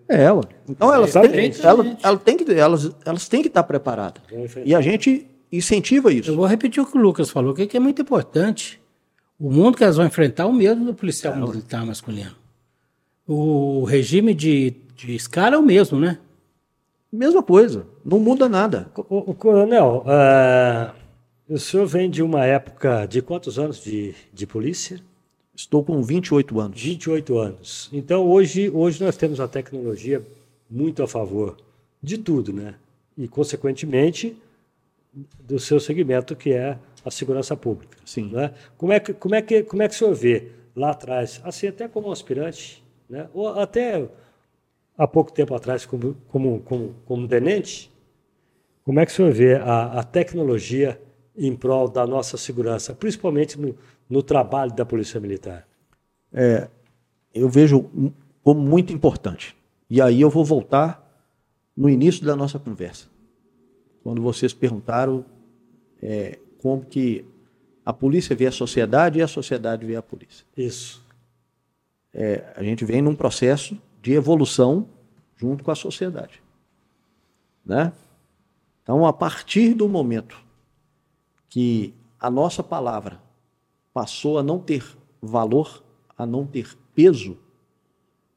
É, 0.07 0.31
ué. 0.31 0.41
Então 0.69 0.93
elas 0.93 1.11
têm, 1.11 1.21
Exatamente. 1.23 1.65
elas, 1.65 1.97
elas 2.03 2.21
têm 2.23 2.37
que, 2.37 2.53
elas, 2.53 2.95
elas 3.05 3.27
têm 3.27 3.41
que 3.41 3.49
estar 3.49 3.63
preparadas. 3.63 4.23
E 4.63 4.73
a 4.73 4.81
gente 4.81 5.27
incentiva 5.57 6.11
Eu 6.11 6.19
isso. 6.19 6.35
vou 6.35 6.45
repetir 6.45 6.81
o 6.81 6.85
que 6.85 6.97
o 6.97 7.01
Lucas 7.01 7.29
falou, 7.29 7.53
que 7.53 7.67
que 7.67 7.77
é 7.77 7.79
muito 7.79 8.01
importante. 8.01 8.81
O 9.39 9.51
mundo 9.51 9.77
que 9.77 9.83
elas 9.83 9.97
vão 9.97 10.05
enfrentar 10.05 10.43
é 10.43 10.45
o 10.45 10.53
mesmo 10.53 10.85
do 10.85 10.93
policial 10.93 11.35
militar 11.35 11.85
masculino. 11.85 12.31
O 13.27 13.83
regime 13.83 14.33
de, 14.33 14.73
de 14.95 15.15
escala 15.15 15.55
é 15.55 15.57
o 15.57 15.63
mesmo, 15.63 15.99
né? 15.99 16.19
Mesma 17.11 17.43
coisa. 17.43 17.85
Não 18.03 18.19
muda 18.19 18.49
nada. 18.49 18.89
O, 18.95 19.31
o 19.31 19.33
coronel, 19.33 20.03
ah, 20.07 20.93
o 21.47 21.57
senhor 21.59 21.85
vem 21.85 22.09
de 22.09 22.23
uma 22.23 22.45
época 22.45 23.05
de 23.05 23.21
quantos 23.21 23.59
anos 23.59 23.81
de, 23.83 24.15
de 24.33 24.47
polícia? 24.47 24.99
Estou 25.55 25.83
com 25.83 26.01
28 26.01 26.59
anos. 26.59 26.81
28 26.81 27.37
anos. 27.37 27.89
Então 27.93 28.25
hoje, 28.25 28.69
hoje 28.69 29.03
nós 29.03 29.15
temos 29.15 29.39
a 29.39 29.47
tecnologia 29.47 30.23
muito 30.69 31.03
a 31.03 31.07
favor 31.07 31.55
de 32.01 32.17
tudo, 32.17 32.51
né? 32.51 32.75
E 33.17 33.27
consequentemente 33.27 34.35
do 35.39 35.59
seu 35.59 35.79
segmento 35.79 36.35
que 36.35 36.53
é 36.53 36.77
a 37.05 37.11
segurança 37.11 37.55
pública. 37.55 37.97
Sim. 38.05 38.31
Né? 38.31 38.53
Como 38.77 38.91
é 38.91 38.99
que 38.99 39.13
como 39.13 39.35
é 39.35 39.41
que 39.41 39.63
como 39.63 39.83
é 39.83 39.87
que 39.87 39.95
o 39.95 39.97
senhor 39.97 40.13
vê 40.13 40.51
lá 40.75 40.91
atrás, 40.91 41.39
assim 41.43 41.67
até 41.67 41.87
como 41.87 42.11
aspirante, 42.11 42.83
né? 43.09 43.29
Ou 43.33 43.47
até 43.59 44.07
há 44.97 45.07
pouco 45.07 45.31
tempo 45.31 45.53
atrás 45.53 45.85
como 45.85 46.15
como 46.27 46.59
como, 46.61 46.95
como 47.05 47.27
tenente, 47.27 47.91
como 48.83 48.99
é 48.99 49.05
que 49.05 49.11
o 49.11 49.15
senhor 49.15 49.31
vê 49.31 49.55
a, 49.55 49.99
a 49.99 50.03
tecnologia 50.03 50.99
em 51.35 51.55
prol 51.55 51.87
da 51.87 52.05
nossa 52.05 52.37
segurança, 52.37 52.93
principalmente 52.93 53.59
no, 53.59 53.75
no 54.09 54.23
trabalho 54.23 54.71
da 54.73 54.85
Polícia 54.85 55.19
Militar? 55.19 55.67
Eu 57.33 57.49
vejo 57.49 57.89
como 58.43 58.61
muito 58.61 58.91
importante. 58.93 59.55
E 59.89 60.01
aí 60.01 60.21
eu 60.21 60.29
vou 60.29 60.43
voltar 60.43 61.01
no 61.75 61.89
início 61.89 62.25
da 62.25 62.35
nossa 62.35 62.59
conversa. 62.59 63.07
Quando 64.03 64.21
vocês 64.21 64.53
perguntaram 64.53 65.25
é, 66.01 66.37
como 66.59 66.85
que 66.85 67.25
a 67.85 67.93
polícia 67.93 68.35
vê 68.35 68.47
a 68.47 68.51
sociedade 68.51 69.19
e 69.19 69.21
a 69.21 69.27
sociedade 69.27 69.85
vê 69.85 69.95
a 69.95 70.01
polícia. 70.01 70.45
Isso. 70.55 71.03
É, 72.13 72.53
a 72.55 72.63
gente 72.63 72.85
vem 72.85 73.01
num 73.01 73.15
processo 73.15 73.81
de 74.01 74.13
evolução 74.13 74.87
junto 75.35 75.63
com 75.63 75.71
a 75.71 75.75
sociedade. 75.75 76.41
Né? 77.65 77.91
Então, 78.81 79.05
a 79.05 79.13
partir 79.13 79.73
do 79.73 79.87
momento 79.87 80.37
que 81.49 81.93
a 82.19 82.29
nossa 82.29 82.61
palavra 82.61 83.21
passou 83.93 84.37
a 84.37 84.43
não 84.43 84.59
ter 84.59 84.85
valor, 85.21 85.83
a 86.17 86.25
não 86.25 86.45
ter 86.45 86.77
peso, 86.93 87.37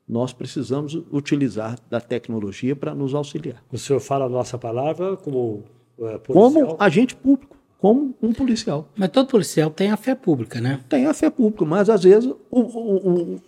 nós 0.09 0.33
precisamos 0.33 0.95
utilizar 1.13 1.79
da 1.91 2.01
tecnologia 2.01 2.77
para 2.77 2.95
nos 2.95 3.15
auxiliar. 3.15 3.63
O 3.73 3.79
senhor 3.79 3.99
fala 4.01 4.27
a 4.27 4.29
nossa 4.29 4.57
palavra 4.57 5.17
como 5.17 5.65
eh, 6.01 6.19
policial? 6.19 6.53
Como 6.69 6.77
agente 6.79 7.17
público, 7.17 7.57
como 7.79 8.15
um 8.23 8.33
policial. 8.33 8.89
Mas 8.97 9.09
todo 9.11 9.29
policial 9.29 9.69
tem 9.71 9.91
a 9.91 9.97
fé 9.97 10.15
pública, 10.15 10.61
né? 10.61 10.81
Tem 10.89 11.07
a 11.07 11.15
fé 11.15 11.29
pública, 11.29 11.65
mas 11.65 11.91
às 11.91 12.05
vezes 12.05 12.31
o- 12.51 12.61
o- 12.61 13.11
o- 13.35 13.41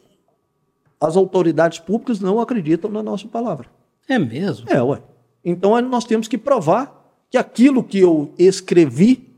as 1.01 1.17
autoridades 1.17 1.79
públicas 1.79 2.19
não 2.19 2.41
acreditam 2.41 2.91
na 2.91 3.03
nossa 3.03 3.29
palavra. 3.29 3.69
É 4.09 4.19
mesmo. 4.19 4.69
É, 4.69 4.83
ué. 4.83 5.01
Então 5.45 5.81
nós 5.83 6.05
temos 6.05 6.27
que 6.27 6.37
provar 6.37 6.97
que 7.31 7.39
aquilo 7.39 7.85
que 7.85 7.99
eu 8.01 8.33
escrevi, 8.39 9.29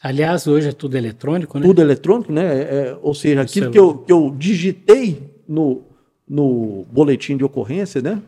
Aliás, 0.00 0.46
hoje 0.46 0.68
é 0.68 0.72
tudo 0.72 0.96
eletrônico, 0.96 1.58
né? 1.58 1.66
tudo 1.66 1.80
eletrônico, 1.82 2.30
né? 2.30 2.44
é- 2.46 2.60
é, 2.90 2.98
ou 3.02 3.12
seja, 3.12 3.40
aquilo 3.42 3.66
é 3.66 3.70
que 3.72 3.78
eu, 3.80 3.98
que 3.98 4.12
eu 4.12 4.32
digitei 4.38 5.42
no, 5.48 5.82
no 6.28 6.84
boletim 6.90 7.36
de 7.36 7.44
ocorrência, 7.44 8.00
né? 8.02 8.22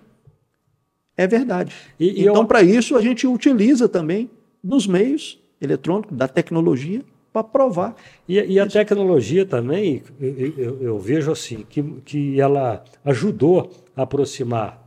É 1.17 1.27
verdade. 1.27 1.75
E- 1.99 2.23
então, 2.23 2.37
eu- 2.43 2.45
para 2.47 2.63
isso, 2.63 2.97
a 2.97 3.03
gente 3.03 3.27
utiliza 3.27 3.89
também 3.89 4.31
dos 4.63 4.87
meios 4.87 5.39
eletrônicos, 5.61 6.17
da 6.17 6.27
tecnologia, 6.27 7.03
para 7.33 7.45
provar. 7.45 7.95
E, 8.29 8.39
e 8.41 8.59
a 8.59 8.67
tecnologia 8.67 9.45
também, 9.47 10.03
eu, 10.21 10.53
eu- 10.59 10.83
eu 10.83 10.99
vejo 10.99 11.31
assim, 11.31 11.65
que, 11.69 11.83
que 12.05 12.41
ela 12.41 12.83
ajudou 13.05 13.71
a 13.95 14.03
aproximar 14.03 14.81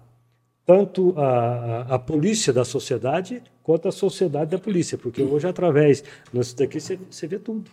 tanto 0.66 1.14
a, 1.18 1.24
a, 1.91 1.95
a 1.95 1.99
polícia 1.99 2.51
da 2.51 2.66
sociedade 2.66 3.41
quanto 3.61 3.88
a 3.88 3.91
sociedade 3.91 4.51
da 4.51 4.57
polícia, 4.57 4.97
porque 4.97 5.22
hoje, 5.22 5.47
através 5.47 6.03
disso 6.34 6.55
daqui, 6.57 6.80
você, 6.80 6.97
você 7.09 7.28
vê 7.28 7.38
tudo. 7.39 7.70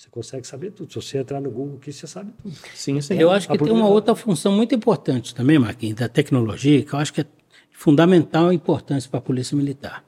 Você 0.00 0.08
consegue 0.08 0.46
saber 0.46 0.70
tudo. 0.70 0.90
Se 0.90 0.94
você 1.02 1.18
entrar 1.18 1.42
no 1.42 1.50
Google 1.50 1.76
aqui, 1.76 1.92
você 1.92 2.06
sabe 2.06 2.32
tudo. 2.42 2.54
Sim, 2.74 2.98
sim. 3.02 3.18
Eu 3.18 3.30
acho 3.30 3.46
que 3.46 3.58
tem 3.58 3.70
uma 3.70 3.86
outra 3.86 4.14
função 4.14 4.50
muito 4.50 4.74
importante 4.74 5.34
também, 5.34 5.58
Marquinhos, 5.58 5.96
da 5.96 6.08
tecnologia, 6.08 6.82
que 6.82 6.94
eu 6.94 6.98
acho 6.98 7.12
que 7.12 7.20
é 7.20 7.26
fundamental 7.70 8.50
importância 8.50 9.10
para 9.10 9.18
a 9.18 9.22
Polícia 9.22 9.54
Militar, 9.54 10.02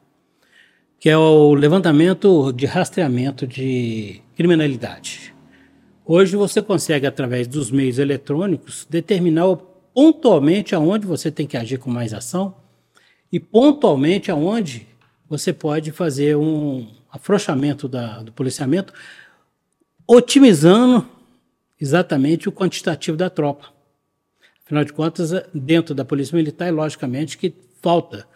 que 0.99 1.11
é 1.11 1.18
o 1.18 1.53
levantamento 1.53 2.51
de 2.55 2.64
rastreamento 2.64 3.47
de 3.47 4.22
criminalidade. 4.34 5.34
Hoje 6.07 6.36
você 6.36 6.62
consegue, 6.62 7.07
através 7.07 7.47
dos 7.47 7.70
meios 7.70 7.99
eletrônicos, 7.99 8.86
determinar 8.88 9.45
pontualmente 9.93 10.74
aonde 10.74 11.07
você 11.07 11.30
tem 11.30 11.47
que 11.47 11.59
agir 11.59 11.76
com 11.76 11.90
mais 11.90 12.14
ação 12.14 12.55
e 13.30 13.38
pontualmente 13.38 14.30
aonde 14.30 14.86
você 15.28 15.53
pode 15.53 15.93
fazer 15.93 16.34
um 16.34 16.88
afrouxamento 17.12 17.86
da- 17.88 18.22
do 18.22 18.32
policiamento, 18.32 18.95
otimizando 20.07 21.07
exatamente 21.80 22.48
o 22.48 22.53
quantitativo 22.53 23.16
da 23.16 23.28
tropa. 23.30 23.72
Afinal 24.64 24.84
de 24.84 24.92
contas, 24.92 25.32
é- 25.32 25.46
dentro 25.53 25.94
da 25.94 26.05
Polícia 26.05 26.36
Militar, 26.36 26.68
é 26.68 26.70
logicamente 26.70 27.36
que 27.36 27.55
falta. 27.80 28.26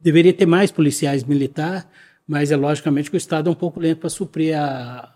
Deveria 0.00 0.32
ter 0.32 0.46
mais 0.46 0.70
policiais 0.70 1.24
militares, 1.24 1.86
mas 2.26 2.50
é 2.50 2.56
logicamente 2.56 3.10
que 3.10 3.16
o 3.16 3.18
Estado 3.18 3.48
é 3.48 3.52
um 3.52 3.56
pouco 3.56 3.80
lento 3.80 3.98
para 3.98 4.10
suprir 4.10 4.58
a- 4.58 5.14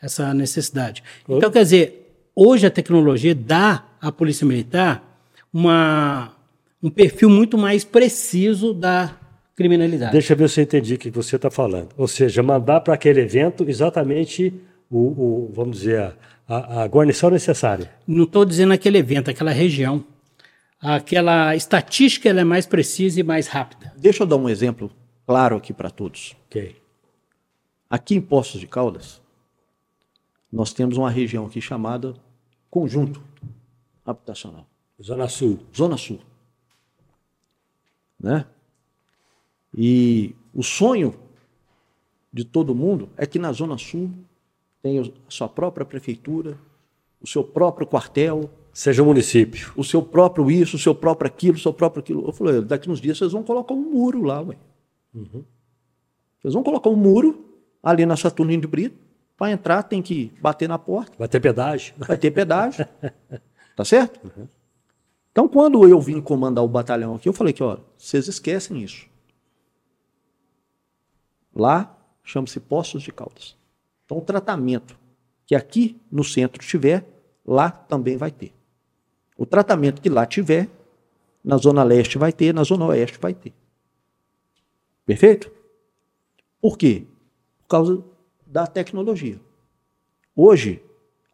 essa 0.00 0.32
necessidade. 0.34 1.02
Então, 1.28 1.50
quer 1.50 1.62
dizer, 1.62 2.28
hoje 2.34 2.66
a 2.66 2.70
tecnologia 2.70 3.34
dá 3.34 3.84
à 4.00 4.12
Polícia 4.12 4.46
Militar 4.46 5.02
uma, 5.52 6.34
um 6.82 6.90
perfil 6.90 7.30
muito 7.30 7.56
mais 7.56 7.82
preciso 7.82 8.74
da 8.74 9.18
criminalidade. 9.56 10.12
Deixa 10.12 10.34
eu 10.34 10.36
ver 10.36 10.48
se 10.50 10.60
eu 10.60 10.64
entendi 10.64 10.94
o 10.94 10.98
que 10.98 11.10
você 11.10 11.36
está 11.36 11.50
falando. 11.50 11.88
Ou 11.96 12.06
seja, 12.06 12.42
mandar 12.42 12.80
para 12.82 12.94
aquele 12.94 13.20
evento 13.20 13.68
exatamente 13.68 14.52
o, 14.90 14.98
o- 14.98 15.52
vamos 15.52 15.78
dizer, 15.78 16.00
a, 16.00 16.12
a, 16.46 16.82
a 16.82 16.86
guarnição 16.86 17.30
necessária. 17.30 17.90
Não 18.06 18.24
estou 18.24 18.44
dizendo 18.44 18.72
aquele 18.72 18.98
evento, 18.98 19.30
aquela 19.30 19.50
região. 19.52 20.04
Aquela 20.80 21.56
estatística 21.56 22.28
ela 22.28 22.42
é 22.42 22.44
mais 22.44 22.66
precisa 22.66 23.18
e 23.18 23.22
mais 23.22 23.46
rápida. 23.48 23.92
Deixa 23.96 24.22
eu 24.22 24.26
dar 24.26 24.36
um 24.36 24.48
exemplo 24.48 24.90
claro 25.26 25.56
aqui 25.56 25.72
para 25.72 25.90
todos. 25.90 26.36
Ok. 26.46 26.76
Aqui 27.88 28.14
em 28.14 28.20
Poços 28.20 28.60
de 28.60 28.66
Caldas, 28.66 29.22
nós 30.52 30.72
temos 30.74 30.96
uma 30.98 31.10
região 31.10 31.46
aqui 31.46 31.60
chamada 31.62 32.14
Conjunto 32.70 33.22
Habitacional, 34.04 34.66
Zona 35.02 35.28
Sul. 35.28 35.60
Zona 35.74 35.96
Sul. 35.96 36.20
Né? 38.20 38.44
E 39.76 40.34
o 40.54 40.62
sonho 40.62 41.14
de 42.32 42.44
todo 42.44 42.74
mundo 42.74 43.08
é 43.16 43.26
que 43.26 43.38
na 43.38 43.52
Zona 43.52 43.76
Sul 43.76 44.10
tenha 44.82 45.02
a 45.02 45.10
sua 45.28 45.48
própria 45.48 45.84
prefeitura, 45.84 46.56
o 47.20 47.26
seu 47.26 47.44
próprio 47.44 47.86
quartel, 47.86 48.50
Seja 48.72 49.02
um 49.02 49.06
município. 49.06 49.72
o 49.74 49.82
seu 49.82 50.02
próprio 50.02 50.50
isso, 50.50 50.76
o 50.76 50.78
seu 50.78 50.94
próprio 50.94 51.28
aquilo, 51.28 51.56
o 51.56 51.60
seu 51.60 51.72
próprio 51.72 52.00
aquilo. 52.00 52.26
Eu 52.26 52.32
falei, 52.32 52.60
daqui 52.60 52.90
uns 52.90 53.00
dias 53.00 53.18
vocês 53.18 53.32
vão 53.32 53.42
colocar 53.42 53.74
um 53.74 53.80
muro 53.80 54.22
lá, 54.22 54.40
ué. 54.42 54.56
Vocês 56.38 56.52
vão 56.54 56.62
colocar 56.62 56.90
um 56.90 56.96
muro 56.96 57.44
ali 57.82 58.04
na 58.04 58.16
Saturnino 58.16 58.60
de 58.60 58.68
Brito 58.68 58.98
Para 59.36 59.50
entrar 59.50 59.82
tem 59.82 60.02
que 60.02 60.30
bater 60.40 60.68
na 60.68 60.78
porta, 60.78 61.12
Vai 61.18 61.26
ter 61.28 61.40
pedágio. 61.40 61.94
vai 61.98 62.18
ter 62.18 62.30
pedágio. 62.30 62.86
tá 63.74 63.84
certo? 63.84 64.20
Então, 65.32 65.48
quando 65.48 65.86
eu 65.88 66.00
vim 66.00 66.20
comandar 66.20 66.62
o 66.64 66.68
batalhão 66.68 67.14
aqui, 67.14 67.28
eu 67.28 67.32
falei 67.32 67.52
que, 67.52 67.62
ó, 67.62 67.78
vocês 67.96 68.28
esquecem 68.28 68.82
isso. 68.82 69.06
Lá 71.56 71.98
chama-se 72.22 72.60
Poços 72.60 73.02
de 73.02 73.10
Caldas. 73.10 73.56
Então, 74.04 74.18
o 74.18 74.20
tratamento 74.20 74.96
que 75.46 75.54
aqui 75.54 75.98
no 76.12 76.22
centro 76.22 76.62
tiver, 76.62 77.04
lá 77.46 77.70
também 77.70 78.18
vai 78.18 78.30
ter. 78.30 78.52
O 79.38 79.46
tratamento 79.46 80.02
que 80.02 80.10
lá 80.10 80.26
tiver, 80.26 80.68
na 81.42 81.56
Zona 81.56 81.82
Leste 81.82 82.18
vai 82.18 82.32
ter, 82.32 82.52
na 82.52 82.62
Zona 82.62 82.84
Oeste 82.86 83.18
vai 83.18 83.32
ter. 83.32 83.54
Perfeito? 85.06 85.50
Por 86.60 86.76
quê? 86.76 87.06
Por 87.58 87.68
causa 87.68 88.04
da 88.44 88.66
tecnologia. 88.66 89.40
Hoje, 90.34 90.82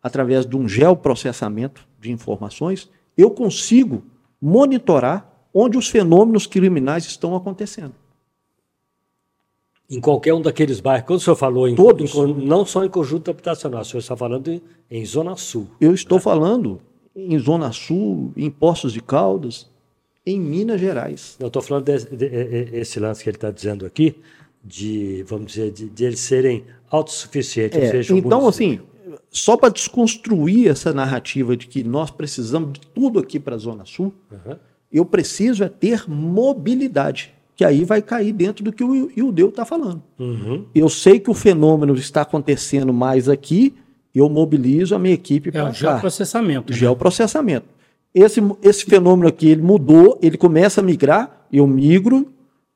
através 0.03 0.47
de 0.47 0.57
um 0.57 0.69
geoprocessamento 0.69 1.89
de 1.99 2.13
informações, 2.13 2.89
eu 3.17 3.31
consigo 3.31 4.05
monitorar 4.41 5.29
onde 5.53 5.77
os 5.77 5.89
fenômenos 5.89 6.47
criminais 6.47 7.07
estão 7.07 7.35
acontecendo. 7.35 7.95
Em 9.91 10.01
qualquer 10.01 10.33
um 10.33 10.41
daqueles 10.41 10.81
bairros, 10.81 11.07
quando 11.07 11.19
o 11.19 11.23
senhor 11.23 11.37
falou 11.37 11.69
em, 11.69 11.75
Todos. 11.75 12.15
em 12.15 12.35
não 12.47 12.65
só 12.65 12.85
em 12.85 12.89
conjunto 12.89 13.31
habitacional, 13.31 13.83
o 13.83 13.85
senhor 13.85 14.01
está 14.01 14.17
falando 14.17 14.49
em, 14.51 14.63
em 14.91 15.05
Zona 15.05 15.37
Sul. 15.37 15.67
Eu 15.81 15.93
estou 15.93 16.19
falando 16.19 16.81
em 17.15 17.39
Zona 17.39 17.73
Sul, 17.73 18.33
em 18.37 18.51
Poços 18.51 18.93
de 18.93 19.03
Caldas, 19.03 19.71
em 20.25 20.41
Minas 20.41 20.81
Gerais. 20.81 21.37
Eu 21.39 21.49
estou 21.49 21.61
falando 21.61 21.85
desse 21.85 22.15
de- 22.15 22.25
e- 22.27 22.29
e- 22.29 22.79
esse 22.79 22.99
lance 22.99 23.23
que 23.23 23.29
ele 23.29 23.37
está 23.37 23.51
dizendo 23.51 23.85
aqui, 23.85 24.15
de, 24.65 25.25
vamos 25.27 25.47
dizer, 25.53 25.71
de, 25.73 25.91
de 25.91 26.05
eles 26.05 26.21
serem 26.21 26.65
autossuficientes. 26.91 27.77
ou 27.77 27.85
É, 27.85 27.91
seja, 27.91 28.17
então, 28.17 28.47
assim, 28.49 28.81
só 29.31 29.57
para 29.59 29.69
desconstruir 29.69 30.69
essa 30.71 30.93
narrativa 30.95 31.55
de 31.57 31.67
que 31.67 31.83
nós 31.85 32.11
precisamos 32.11 32.73
de 32.75 32.81
tudo 32.95 33.19
aqui 33.19 33.39
para 33.41 33.57
a 33.57 33.59
Zona 33.59 33.85
Sul, 33.85 34.15
Aham. 34.33 34.59
eu 34.91 35.05
preciso 35.05 35.65
é 35.65 35.69
ter 35.69 36.09
mobilidade, 36.09 37.35
que 37.63 37.67
aí 37.67 37.85
vai 37.85 38.03
cair 38.03 38.33
dentro 38.33 38.65
do 38.65 38.73
que 38.73 38.83
o 38.83 39.09
Ildeu 39.17 39.49
está 39.49 39.65
falando. 39.65 40.03
Uhum. 40.19 40.67
Eu 40.75 40.89
sei 40.89 41.21
que 41.21 41.31
o 41.31 41.35
fenômeno 41.35 41.95
está 41.95 42.23
acontecendo 42.23 42.93
mais 42.93 43.29
aqui, 43.29 43.73
eu 44.13 44.29
mobilizo 44.29 44.97
a 44.97 44.99
minha 44.99 45.15
equipe 45.15 45.49
É 45.51 45.53
para 45.53 45.63
o 45.63 45.67
cá. 45.67 45.73
geoprocessamento. 45.73 46.73
né? 46.73 46.79
Geoprocessamento. 46.79 47.67
Esse, 48.13 48.41
esse 48.63 48.85
fenômeno 48.85 49.29
aqui, 49.29 49.49
ele 49.49 49.63
mudou, 49.63 50.19
ele 50.21 50.37
começa 50.37 50.81
a 50.81 50.85
migrar, 50.85 51.47
eu 51.53 51.67
migro 51.67 52.27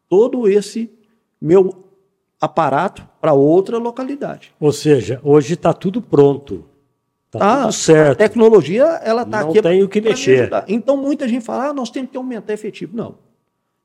todo 0.09 0.49
esse 0.49 0.89
meu 1.41 1.85
aparato 2.41 3.07
para 3.21 3.33
outra 3.33 3.77
localidade. 3.79 4.53
Ou 4.61 4.71
seja, 4.73 5.21
hoje 5.25 5.55
está 5.55 5.73
tudo 5.73 6.01
pronto. 6.01 6.65
Está 7.27 7.39
Tá, 7.41 7.57
tudo 7.57 7.69
A 7.69 7.73
certo. 7.73 8.19
tecnologia, 8.19 8.85
ela 9.03 9.23
está 9.23 9.41
Não 9.43 9.51
aqui. 9.51 9.61
tem 9.61 9.83
o 9.83 9.89
que 9.89 10.01
mexer. 10.01 10.49
Então, 10.69 10.97
muita 10.97 11.27
gente 11.29 11.45
fala, 11.45 11.71
ah, 11.71 11.73
nós 11.73 11.91
temos 11.91 12.11
que 12.11 12.17
aumentar 12.17 12.53
efetivo. 12.55 12.97
Não. 12.97 13.26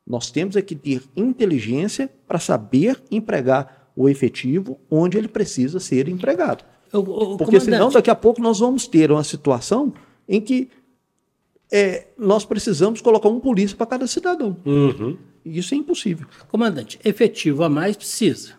Nós 0.08 0.32
temos 0.32 0.56
é 0.56 0.62
que 0.62 0.76
ter 0.76 1.04
inteligência 1.16 2.10
para 2.28 2.40
saber 2.40 3.02
empregar 3.12 3.92
o 3.96 4.10
efetivo 4.10 4.80
onde 4.90 5.18
ele 5.18 5.28
precisa 5.28 5.80
ser 5.80 6.08
empregado. 6.10 6.64
O- 6.94 6.98
o- 7.00 7.38
Porque 7.38 7.60
senão, 7.60 7.78
comandante, 7.78 7.94
daqui 7.94 8.10
a 8.10 8.16
pouco, 8.16 8.42
nós 8.42 8.60
vamos 8.60 8.88
ter 8.88 9.12
uma 9.12 9.24
situação 9.24 9.94
em 10.28 10.42
que 10.42 10.70
é, 11.72 12.08
nós 12.18 12.44
precisamos 12.44 13.00
colocar 13.00 13.30
um 13.30 13.40
polícia 13.40 13.78
para 13.78 13.86
cada 13.86 14.06
cidadão. 14.08 14.58
Uhum. 14.66 15.18
E 15.46 15.58
isso 15.58 15.74
é 15.74 15.78
impossível. 15.78 16.28
comandante, 16.50 17.00
efetivo 17.04 17.64
a 17.64 17.70
mais 17.70 17.96
precisa, 17.96 18.54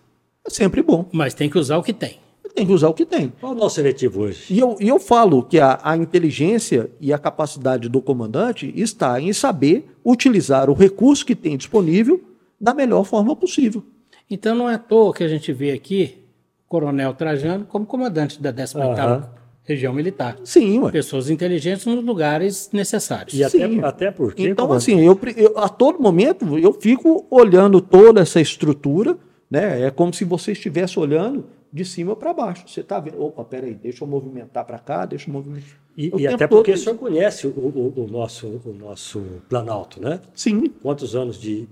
É 0.47 0.51
sempre 0.51 0.82
bom. 0.82 1.09
mas 1.12 1.34
tem 1.34 1.51
que 1.51 1.59
usar 1.59 1.76
o 1.76 1.82
que 1.82 1.93
tem. 1.93 2.18
Tem 2.55 2.66
que 2.66 2.72
usar 2.72 2.88
o 2.88 2.94
que 2.94 3.07
tem. 3.07 3.32
Qual 3.40 3.53
é 3.53 3.57
o 3.57 3.59
nosso 3.59 3.76
seletivo 3.76 4.22
hoje? 4.22 4.53
E 4.53 4.59
eu, 4.59 4.76
e 4.80 4.88
eu 4.88 4.98
falo 5.00 5.42
que 5.42 5.59
a, 5.59 5.80
a 5.82 5.96
inteligência 5.96 6.90
e 7.00 7.12
a 7.12 7.18
capacidade 7.18 7.88
do 7.88 8.00
comandante 8.03 8.72
está 8.76 9.20
em 9.20 9.32
saber 9.32 9.90
utilizar 10.05 10.68
o 10.68 10.74
recurso 10.74 11.24
que 11.24 11.34
tem 11.34 11.57
disponível 11.57 12.20
da 12.61 12.74
melhor 12.74 13.05
forma 13.05 13.34
possível. 13.34 13.82
Então 14.30 14.55
não 14.55 14.68
é 14.68 14.74
à 14.74 14.78
toa 14.78 15.12
que 15.14 15.24
a 15.24 15.28
gente 15.28 15.53
vê 15.53 15.72
aqui 15.72 16.18
o 16.66 16.68
Coronel 16.68 17.14
Trajano 17.14 17.64
como 17.66 17.86
comandante 17.86 18.40
da 18.40 18.53
18ª 18.53 18.98
Aham. 18.98 19.28
Região 19.64 19.92
Militar. 19.94 20.36
Sim, 20.44 20.80
ué. 20.80 20.90
Pessoas 20.90 21.30
inteligentes 21.30 21.86
nos 21.86 22.05
lugares 22.05 22.68
necessários. 22.72 23.32
E 23.34 23.44
até, 23.44 23.68
Sim. 23.68 23.80
até 23.82 24.11
porque. 24.11 24.48
Então, 24.48 24.66
como- 24.66 24.76
assim, 24.76 25.00
eu, 25.00 25.18
eu- 25.36 25.57
a 25.59 25.68
todo 25.68 26.00
momento 26.00 26.59
eu 26.59 26.72
fico 26.72 27.26
olhando 27.30 27.80
toda 27.80 28.20
essa 28.20 28.40
estrutura, 28.40 29.16
né? 29.50 29.82
É 29.86 29.90
como 29.90 30.12
se 30.12 30.24
você 30.24 30.50
estivesse 30.53 30.98
olhando 30.98 31.44
de 31.72 31.84
cima 31.84 32.14
para 32.14 32.32
baixo. 32.34 32.64
Você 32.68 32.80
está 32.80 33.00
vendo, 33.00 33.20
opa, 33.22 33.44
peraí, 33.44 33.74
deixa 33.74 34.04
eu 34.04 34.08
movimentar 34.08 34.64
para 34.64 34.78
cá, 34.78 35.06
deixa 35.06 35.28
eu 35.30 35.32
movimentar. 35.32 35.80
E, 35.96 36.10
e 36.16 36.26
até 36.26 36.46
todo 36.46 36.58
porque 36.58 36.72
o 36.72 36.76
senhor 36.76 36.96
conhece 36.96 37.46
o, 37.46 37.50
o- 37.50 37.92
o 37.96 38.06
nosso, 38.10 38.46
o 38.64 38.72
nosso 38.72 39.22
Planalto, 39.48 40.00
né? 40.00 40.20
Sim, 40.34 40.68
Quantos 40.82 41.14
anos 41.16 41.38
de, 41.40 41.66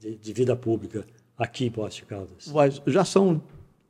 de, 0.00 0.16
de 0.16 0.32
vida 0.32 0.54
pública 0.56 1.04
aqui 1.36 1.66
em 1.66 1.70
Poços 1.70 1.96
de 1.96 2.04
Caldas? 2.06 2.50
mas 2.52 2.80
já 2.86 3.04
são 3.04 3.42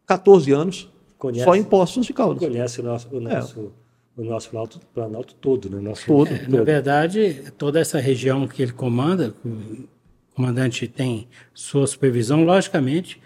14 0.06 0.52
anos 0.52 0.88
Conhece? 1.16 1.44
só 1.44 1.54
em 1.54 1.62
Postos 1.64 2.06
de 2.06 2.12
Caldas. 2.12 2.38
Conhece 2.46 2.80
o 2.80 2.84
nosso, 2.84 3.09
o 3.16 3.20
nosso, 3.20 3.72
o 4.16 4.22
nosso 4.24 4.50
Planalto, 4.50 4.80
Planalto 4.94 5.34
todo, 5.36 5.70
né? 5.70 5.80
Nosso, 5.80 6.06
Todo. 6.06 6.28
É, 6.34 6.48
na 6.48 6.62
verdade, 6.62 7.52
toda 7.56 7.78
essa 7.80 7.98
região 8.00 8.46
que 8.48 8.62
ele 8.62 8.72
comanda, 8.72 9.32
o 9.44 9.86
comandante 10.34 10.86
tem 10.88 11.28
sua 11.54 11.86
supervisão, 11.86 12.44
logicamente, 12.44 13.20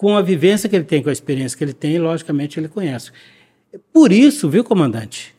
com 0.00 0.16
a 0.16 0.22
vivência 0.22 0.66
que 0.66 0.74
ele 0.74 0.86
tem, 0.86 1.02
com 1.02 1.10
a 1.10 1.12
experiência 1.12 1.58
que 1.58 1.62
ele 1.62 1.74
tem, 1.74 1.98
logicamente 1.98 2.58
ele 2.58 2.68
conhece. 2.68 3.10
Por 3.92 4.10
isso, 4.10 4.48
viu, 4.48 4.64
comandante? 4.64 5.34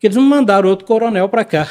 Que 0.00 0.06
eles 0.06 0.16
não 0.16 0.24
mandaram 0.24 0.70
outro 0.70 0.86
coronel 0.86 1.28
para 1.28 1.44
cá. 1.44 1.68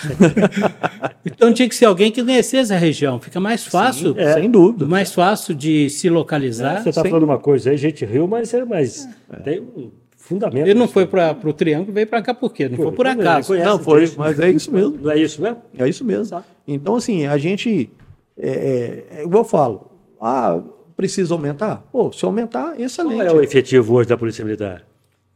então 1.25 1.51
tinha 1.51 1.67
que 1.67 1.73
ser 1.73 1.85
alguém 1.85 2.11
que 2.11 2.23
conhecesse 2.23 2.71
a 2.71 2.77
região. 2.77 3.19
Fica 3.19 3.39
mais 3.39 3.65
fácil, 3.65 4.13
é. 4.15 4.33
Sem 4.33 4.47
dúvida. 4.47 4.85
mais 4.85 5.11
fácil 5.11 5.55
de 5.55 5.89
se 5.89 6.07
localizar. 6.07 6.83
Você 6.83 6.89
está 6.89 7.01
Sem- 7.01 7.09
falando 7.09 7.23
uma 7.23 7.39
coisa 7.39 7.71
aí, 7.71 7.73
a 7.73 7.79
gente 7.79 8.05
riu, 8.05 8.27
mas, 8.27 8.53
é, 8.53 8.63
mas 8.63 9.09
tem 9.43 9.61
um 9.61 9.89
fundamento. 10.15 10.67
Ele 10.67 10.77
não 10.77 10.87
foi 10.87 11.07
para 11.07 11.35
o 11.43 11.51
Triângulo, 11.51 11.93
veio 11.93 12.05
para 12.05 12.21
cá 12.21 12.35
por 12.35 12.53
quê? 12.53 12.69
Não 12.69 12.77
foi 12.77 12.91
por 12.91 13.07
Ele 13.07 13.21
acaso. 13.21 13.47
conhece 13.47 13.67
Não, 13.67 13.79
foi, 13.79 14.13
mas 14.15 14.39
é 14.39 14.51
isso 14.51 14.71
mesmo. 14.71 14.99
Não 15.01 15.09
é 15.09 15.17
isso 15.17 15.41
mesmo? 15.41 15.57
É 15.79 15.89
isso 15.89 16.05
mesmo. 16.05 16.43
Então, 16.67 16.95
assim, 16.95 17.25
a 17.25 17.39
gente. 17.39 17.89
É, 18.37 18.49
é, 18.49 19.17
é 19.17 19.23
igual 19.23 19.43
eu 19.43 19.49
falo. 19.49 19.89
Ah, 20.21 20.61
precisa 20.95 21.33
aumentar? 21.33 21.83
Pô, 21.91 22.11
se 22.11 22.23
aumentar, 22.25 22.79
excelente. 22.79 23.15
Qual 23.15 23.27
é 23.27 23.31
o 23.33 23.41
efetivo 23.41 23.93
hoje 23.95 24.09
da 24.09 24.17
Polícia 24.17 24.43
Militar? 24.43 24.83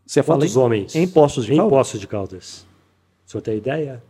Você 0.06 0.24
fala 0.24 0.46
em, 0.46 0.58
homens? 0.58 0.96
em 0.96 1.08
Postos 1.08 1.46
de 1.46 1.54
Em 1.54 1.58
Caldas? 1.58 1.78
Poços 1.78 2.00
de 2.00 2.08
Caldas. 2.08 2.66
O 3.26 3.32
senhor 3.32 3.42
tem 3.42 3.58
ideia? 3.58 4.02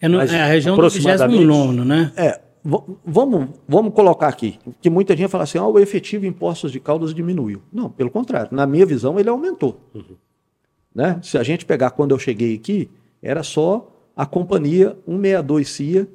É, 0.00 0.08
no- 0.08 0.18
Mas 0.18 0.32
é 0.32 0.40
a 0.42 0.46
região 0.46 0.74
do 0.76 0.80
aproximadamente- 0.82 1.38
29, 1.38 1.84
né? 1.84 2.12
É, 2.16 2.40
vamos, 3.04 3.48
vamos 3.66 3.94
colocar 3.94 4.28
aqui, 4.28 4.58
que 4.80 4.90
muita 4.90 5.16
gente 5.16 5.30
fala 5.30 5.44
assim, 5.44 5.56
ah, 5.58 5.66
o 5.66 5.78
efetivo 5.78 6.26
em 6.26 6.32
Postos 6.32 6.70
de 6.72 6.78
Caldas 6.80 7.14
diminuiu. 7.14 7.62
Não, 7.72 7.88
pelo 7.90 8.10
contrário, 8.10 8.48
na 8.54 8.66
minha 8.66 8.84
visão 8.84 9.18
ele 9.18 9.28
aumentou. 9.30 9.80
Né? 10.94 11.18
Se 11.22 11.38
a 11.38 11.42
gente 11.42 11.64
pegar 11.64 11.90
quando 11.90 12.10
eu 12.10 12.18
cheguei 12.18 12.54
aqui, 12.54 12.90
era 13.22 13.42
só 13.42 13.90
a 14.16 14.26
companhia 14.26 14.96
162 15.06 15.68
CIA 15.68 16.08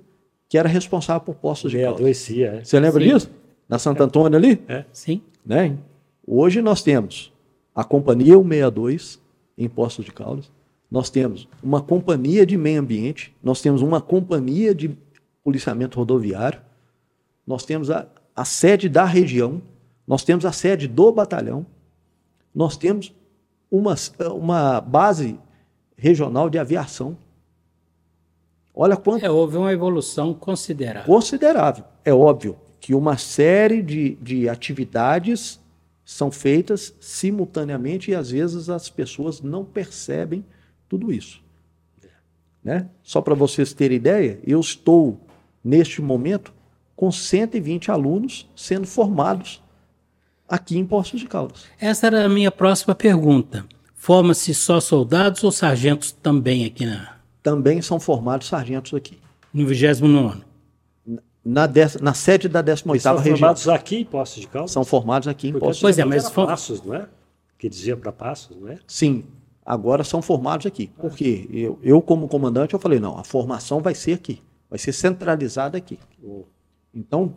que 0.48 0.58
era 0.60 0.70
responsável 0.70 1.22
por 1.22 1.34
Postos 1.36 1.72
de 1.72 1.78
Caldas. 1.82 1.98
62 1.98 2.18
CIA, 2.18 2.60
é. 2.60 2.64
Você 2.64 2.80
lembra 2.80 3.04
Sim. 3.04 3.14
disso? 3.14 3.32
Na 3.68 3.80
Santo 3.80 4.04
Antônio 4.04 4.38
ali? 4.38 4.62
Sim. 4.92 5.22
Né? 5.46 5.78
Hoje 6.26 6.62
nós 6.62 6.82
temos 6.82 7.32
a 7.74 7.84
companhia 7.84 8.36
162 8.36 9.20
em 9.58 9.68
Postos 9.70 10.06
de 10.06 10.12
Caldas, 10.12 10.52
nós 10.90 11.10
temos 11.10 11.48
uma 11.64 11.82
companhia 11.82 12.46
de 12.46 12.58
meio 12.58 12.80
ambiente, 12.80 13.36
nós 13.44 13.62
temos 13.62 13.82
uma 13.82 14.00
companhia 14.00 14.74
de 14.74 14.96
policiamento 15.44 15.98
rodoviário, 16.00 16.62
nós 17.46 17.66
temos 17.66 17.90
a, 17.90 18.08
a 18.36 18.46
sede 18.46 18.88
da 18.90 19.06
região, 19.06 19.62
nós 20.08 20.24
temos 20.24 20.46
a 20.46 20.52
sede 20.52 20.88
do 20.88 21.12
batalhão, 21.12 21.66
nós 22.54 22.78
temos 22.78 23.14
uma, 23.70 23.96
uma 24.34 24.80
base 24.82 25.40
regional 25.98 26.50
de 26.50 26.58
aviação. 26.58 27.18
Olha 28.74 28.96
quanto 28.96 29.26
É, 29.26 29.30
houve 29.30 29.58
uma 29.58 29.72
evolução 29.72 30.34
considerável. 30.34 31.06
considerável. 31.14 31.84
É 32.04 32.14
óbvio 32.14 32.58
que 32.80 32.94
uma 32.94 33.18
série 33.18 33.82
de, 33.82 34.16
de 34.22 34.50
atividades 34.50 35.60
são 36.04 36.30
feitas 36.30 36.94
simultaneamente 37.00 38.12
e 38.12 38.16
às 38.16 38.30
vezes 38.30 38.70
as 38.70 38.90
pessoas 38.90 39.42
não 39.42 39.66
percebem 39.66 40.46
tudo 40.88 41.12
isso. 41.12 41.42
Né? 42.64 42.88
Só 43.04 43.22
para 43.22 43.34
vocês 43.36 43.74
terem 43.74 43.98
ideia, 43.98 44.40
eu 44.46 44.60
estou, 44.60 45.20
neste 45.64 46.02
momento, 46.02 46.54
com 46.96 47.12
120 47.12 47.92
alunos 47.92 48.48
sendo 48.56 48.88
formados 48.88 49.62
aqui 50.48 50.78
em 50.78 50.86
Poços 50.86 51.20
de 51.20 51.28
Caldas. 51.28 51.66
Essa 51.80 52.08
era 52.08 52.26
a 52.26 52.30
minha 52.30 52.52
próxima 52.52 52.94
pergunta. 52.96 53.66
Forma-se 53.96 54.54
só 54.54 54.80
soldados 54.80 55.44
ou 55.44 55.52
sargentos 55.52 56.12
também 56.12 56.66
aqui 56.66 56.86
na, 56.86 57.18
Também 57.42 57.82
são 57.82 58.00
formados 58.00 58.48
sargentos 58.48 58.94
aqui. 58.94 59.18
no 59.52 59.66
29? 59.66 60.45
Na, 61.46 61.68
dez- 61.68 61.98
na 62.02 62.14
sede 62.16 62.50
da 62.50 62.64
18ª 62.64 63.00
São 63.00 63.16
região. 63.18 63.38
formados 63.38 63.68
aqui 63.70 63.98
em 63.98 64.06
Poços 64.06 64.42
de 64.42 64.48
Caldas? 64.48 64.72
São 64.72 64.84
formados 64.84 65.28
aqui 65.28 65.50
em 65.50 65.52
Porque 65.52 65.68
Poços 65.68 65.82
Pois 65.82 66.00
é, 66.00 66.04
mas 66.04 66.28
foi- 66.30 66.46
Passos, 66.48 66.82
não 66.82 66.96
é? 66.96 67.08
que 67.60 67.70
iam 67.86 67.98
para 68.00 68.12
Passos, 68.12 68.58
não 68.60 68.68
é? 68.68 68.80
Sim, 68.88 69.24
agora 69.66 70.04
são 70.04 70.22
formados 70.24 70.66
aqui. 70.66 70.90
Porque 70.98 71.48
eu, 71.52 71.78
eu, 71.84 72.02
como 72.02 72.28
comandante, 72.28 72.74
eu 72.74 72.80
falei, 72.80 73.00
não, 73.00 73.18
a 73.18 73.24
formação 73.24 73.80
vai 73.80 73.94
ser 73.94 74.14
aqui, 74.14 74.42
vai 74.70 74.80
ser 74.80 74.92
centralizada 74.92 75.78
aqui. 75.78 76.00
Então, 76.94 77.34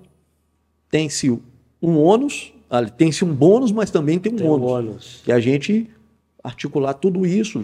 tem-se 0.91 1.31
um 1.83 1.99
ônus, 1.99 2.53
ali, 2.71 2.91
tem-se 2.91 3.25
um 3.25 3.33
bônus, 3.35 3.71
mas 3.73 3.91
também 3.91 4.19
tem 4.19 4.33
um 4.33 4.37
Tem 4.37 4.49
ônus. 4.49 4.71
ônus. 4.71 5.21
Que 5.25 5.33
a 5.33 5.39
gente 5.41 5.89
articular 6.43 6.95
tudo 6.95 7.27
isso, 7.27 7.63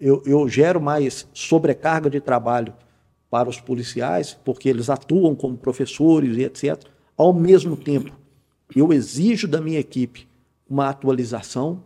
eu, 0.00 0.22
eu 0.24 0.48
gero 0.48 0.80
mais 0.80 1.28
sobrecarga 1.34 2.08
de 2.08 2.20
trabalho 2.20 2.72
para 3.30 3.48
os 3.48 3.60
policiais, 3.60 4.38
porque 4.44 4.68
eles 4.68 4.88
atuam 4.88 5.34
como 5.34 5.56
professores 5.56 6.36
e 6.36 6.42
etc. 6.42 6.82
Ao 7.16 7.32
mesmo 7.32 7.76
tempo, 7.76 8.12
eu 8.74 8.92
exijo 8.92 9.46
da 9.46 9.60
minha 9.60 9.78
equipe 9.78 10.28
uma 10.68 10.88
atualização 10.88 11.82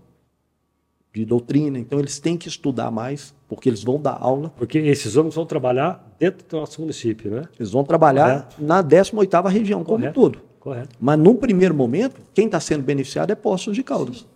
de 1.13 1.25
doutrina, 1.25 1.79
então 1.79 1.99
eles 1.99 2.19
têm 2.19 2.39
que 2.39 2.49
estudar 2.49 2.91
mais, 2.91 3.35
porque 3.47 3.69
eles 3.69 3.85
vão 3.85 4.01
dar 4.01 4.17
aula, 4.19 4.49
Porque 4.57 4.79
esses 4.79 5.15
homens 5.15 5.35
vão 5.35 5.45
trabalhar 5.45 6.17
dentro 6.19 6.47
do 6.49 6.57
nosso 6.57 6.81
município, 6.81 7.31
né? 7.31 7.45
eles 7.59 7.71
vão 7.71 7.85
trabalhar 7.85 8.49
na 8.59 8.83
18ª 8.83 9.47
região 9.51 9.85
como 9.85 9.99
um 9.99 10.01
Correto. 10.01 10.21
todo. 10.21 10.39
Correto. 10.59 10.97
Mas 10.99 11.19
num 11.19 11.37
primeiro 11.37 11.75
momento, 11.75 12.21
quem 12.33 12.47
está 12.47 12.59
sendo 12.61 12.83
beneficiado 12.83 13.31
é 13.31 13.35
Poços 13.35 13.75
de 13.75 13.83
Caldas. 13.83 14.27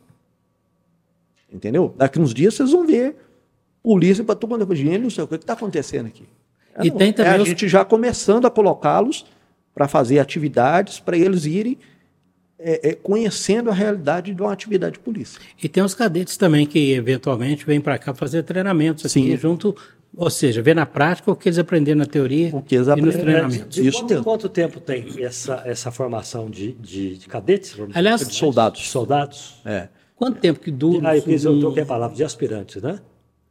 Entendeu? 1.50 1.94
Daqui 1.96 2.20
uns 2.20 2.34
dias 2.34 2.54
vocês 2.54 2.72
vão 2.72 2.86
ver 2.86 3.16
polícia 3.82 4.22
para 4.24 4.46
mundo. 4.46 4.74
Gente, 4.74 4.98
não 4.98 5.10
sei 5.10 5.24
o 5.24 5.28
que 5.28 5.36
está 5.36 5.52
acontecendo 5.52 6.06
aqui. 6.06 6.24
E 6.82 6.90
tem 6.90 7.12
também 7.12 7.32
é 7.32 7.36
a 7.36 7.42
os- 7.42 7.48
gente 7.48 7.68
já 7.68 7.84
começando 7.84 8.46
a 8.46 8.50
colocá-los 8.50 9.24
para 9.74 9.86
fazer 9.88 10.18
atividades, 10.18 10.98
para 11.00 11.16
eles 11.16 11.44
irem 11.46 11.78
é, 12.58 12.90
é, 12.90 12.94
conhecendo 12.94 13.68
a 13.70 13.74
realidade 13.74 14.32
de 14.32 14.40
uma 14.40 14.50
atividade 14.52 14.94
de 14.94 14.98
polícia. 15.00 15.38
E 15.62 15.68
tem 15.68 15.82
os 15.82 15.94
cadetes 15.94 16.38
também 16.38 16.66
que 16.66 16.92
eventualmente 16.92 17.66
vêm 17.66 17.80
para 17.82 17.98
cá 17.98 18.14
fazer 18.14 18.42
treinamentos 18.44 19.04
aqui 19.04 19.12
Sim. 19.12 19.36
junto, 19.36 19.76
ou 20.16 20.30
seja, 20.30 20.62
ver 20.62 20.74
na 20.74 20.86
prática 20.86 21.30
o 21.30 21.36
que 21.36 21.48
eles 21.50 21.58
aprenderam 21.58 21.98
na 21.98 22.06
teoria 22.06 22.48
O 22.56 22.62
que 22.62 22.74
eles 22.74 22.88
e 22.88 22.96
nos 22.96 23.14
treinamentos. 23.14 23.68
De 23.76 23.86
Isso 23.86 24.00
quanto, 24.06 24.24
quanto 24.24 24.48
tempo 24.48 24.80
tem 24.80 25.04
essa, 25.22 25.62
essa 25.66 25.90
formação 25.90 26.48
de, 26.48 26.72
de, 26.72 27.18
de 27.18 27.28
cadetes? 27.28 27.76
Aliás, 27.94 28.26
De 28.26 28.34
soldados. 28.34 28.80
De 28.80 28.86
soldados? 28.88 29.60
É. 29.62 29.88
Quanto 30.16 30.40
tempo 30.40 30.58
que 30.58 30.70
dura? 30.70 31.10
Ah, 31.10 31.16
eu, 31.18 31.22
quis, 31.22 31.44
eu 31.44 31.52
um- 31.52 31.60
troquei 31.60 31.82
a 31.82 31.86
palavra 31.86 32.16
de 32.16 32.24
aspirantes, 32.24 32.80
né? 32.82 32.98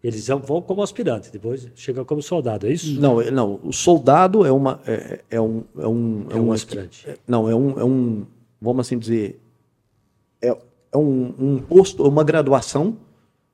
Eles 0.06 0.28
vão- 0.28 0.62
como 0.62 0.84
aspirantes, 0.84 1.32
depois 1.32 1.68
chegam 1.74 2.06
como 2.06 2.22
soldado, 2.22 2.68
é 2.68 2.72
isso? 2.72 3.00
Não, 3.02 3.20
é- 3.20 3.32
não, 3.32 3.60
o 3.64 3.74
soldado 3.74 4.46
é 4.46 4.52
uma 4.52 4.80
é, 4.86 5.22
é 5.32 5.42
um 5.42 5.64
é 5.80 5.88
um 5.88 6.26
É 6.30 6.36
um 6.36 6.44
uma- 6.46 6.54
aspirante. 6.54 7.10
é- 7.10 7.18
não 7.28 7.50
é 7.50 7.56
um 7.56 7.80
é 7.80 7.84
um 7.84 8.26
vamos 8.62 8.86
assim 8.86 9.00
dizer 9.00 9.42
é, 10.42 10.50
é 10.92 10.98
um, 10.98 11.34
um 11.40 11.58
posto 11.60 12.08
uma 12.08 12.24
graduação 12.24 12.98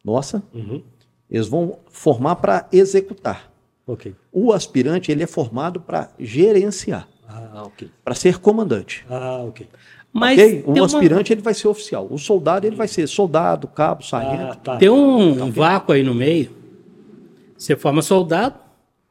nossa 0.04 0.44
Uhum. 0.54 0.84
eles 1.30 1.48
vão 1.48 1.80
formar 1.90 2.36
para 2.36 2.68
executar 2.72 3.50
Ok. 3.88 4.14
o 4.32 4.52
aspirante 4.52 5.10
ele 5.10 5.24
é 5.24 5.28
formado 5.28 5.80
para 5.80 6.12
gerenciar 6.20 7.08
Ah, 7.28 7.64
ok. 7.66 7.90
para 8.04 8.14
ser 8.16 8.40
comandante 8.40 9.06
Ah, 9.10 9.42
ok. 9.48 9.70
Mas 10.14 10.38
ok? 10.38 10.64
o 10.68 10.74
tem, 10.74 10.82
uma- 10.82 10.86
aspirante 10.86 11.32
ele 11.34 11.42
vai 11.42 11.54
ser 11.54 11.68
oficial 11.70 12.06
o 12.12 12.18
soldado 12.18 12.68
ele 12.68 12.76
vai 12.76 12.88
ser 12.88 13.08
soldado 13.08 13.66
cabo 13.68 14.02
Ah, 14.04 14.06
sargento 14.06 14.58
tá. 14.58 14.76
tem 14.78 14.90
um, 14.90 15.44
um 15.46 15.52
vácuo 15.52 15.94
aí 15.94 16.04
no 16.04 16.14
meio. 16.14 16.52
Você 17.58 17.76
forma 17.76 18.02
soldado, 18.02 18.56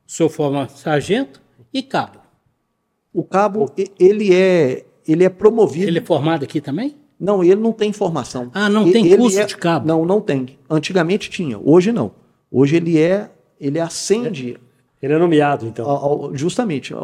o 0.07 0.12
senhor 0.12 0.28
forma 0.28 0.68
sargento 0.68 1.40
e 1.72 1.82
cabo. 1.82 2.18
o 3.14 3.22
cabo 3.22 3.70
ele 3.98 4.34
é 4.34 4.84
ele 5.07 5.24
é 5.24 5.28
promovido 5.28 5.88
Ele 5.88 5.98
é 5.98 6.03
formado 6.03 6.44
aqui 6.44 6.61
também? 6.61 6.94
Não, 7.18 7.42
ele 7.42 7.57
não 7.61 7.72
tem 7.72 7.92
formação. 7.92 8.51
Ah, 8.55 8.68
não 8.68 8.86
E- 8.88 8.92
tem 8.92 9.07
ele 9.07 9.16
curso 9.16 9.40
é- 9.40 9.44
de 9.44 9.57
cabo? 9.57 9.86
Não, 9.86 10.05
não 10.07 10.20
tem. 10.20 10.59
Antigamente 10.68 11.28
tinha, 11.30 11.59
hoje 11.62 11.92
não. 11.92 12.12
Hoje 12.51 12.76
ele 12.76 12.98
é, 12.98 13.30
ele 13.61 13.78
ascende 13.80 14.59
Ele 15.03 15.12
é 15.14 15.18
nomeado, 15.18 15.66
então. 15.66 15.88
ao- 15.88 16.24
ao- 16.26 16.36
justamente 16.36 16.94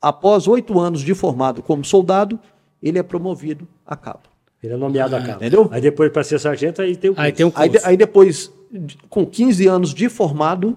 após 0.00 0.46
oito 0.46 0.78
anos 0.78 1.00
de 1.00 1.14
formado 1.14 1.62
como 1.62 1.84
soldado, 1.84 2.38
ele 2.82 2.98
é 2.98 3.02
promovido 3.02 3.66
a 3.86 3.96
cabo. 3.96 4.22
Ele 4.62 4.72
é 4.74 4.76
nomeado 4.76 5.14
a 5.16 5.20
cabo. 5.22 5.36
Entendeu? 5.36 5.68
Aí 5.70 5.80
depois, 5.80 6.10
para 6.12 6.24
ser 6.24 6.38
sargento, 6.40 6.82
aí 6.82 6.96
tem 6.96 7.10
o 7.10 7.14
Aí 7.16 7.30
curso. 7.32 7.36
tem 7.36 7.46
um 7.46 7.52
Aí, 7.54 7.68
curso. 7.70 7.84
de- 7.84 7.90
aí 7.90 7.96
depois, 7.96 8.52
de- 8.72 8.96
com 9.08 9.24
15 9.24 9.66
anos 9.66 9.94
de 9.94 10.08
formado, 10.08 10.76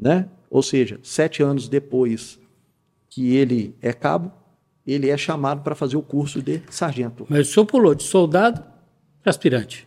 né? 0.00 0.28
Ou 0.50 0.62
seja, 0.62 0.98
sete 1.02 1.42
anos 1.42 1.68
depois 1.68 2.38
que 3.08 3.34
ele 3.34 3.74
é 3.80 3.92
cabo, 3.92 4.30
ele 4.86 5.08
é 5.10 5.16
chamado 5.16 5.62
para 5.62 5.74
fazer 5.74 5.96
o 5.96 6.02
curso 6.02 6.40
de 6.42 6.62
sargento. 6.70 7.26
Mas 7.28 7.48
o 7.48 7.52
senhor 7.52 7.66
pulou 7.66 7.94
de 7.94 8.02
soldado 8.04 8.62
para 9.22 9.30
aspirante. 9.30 9.86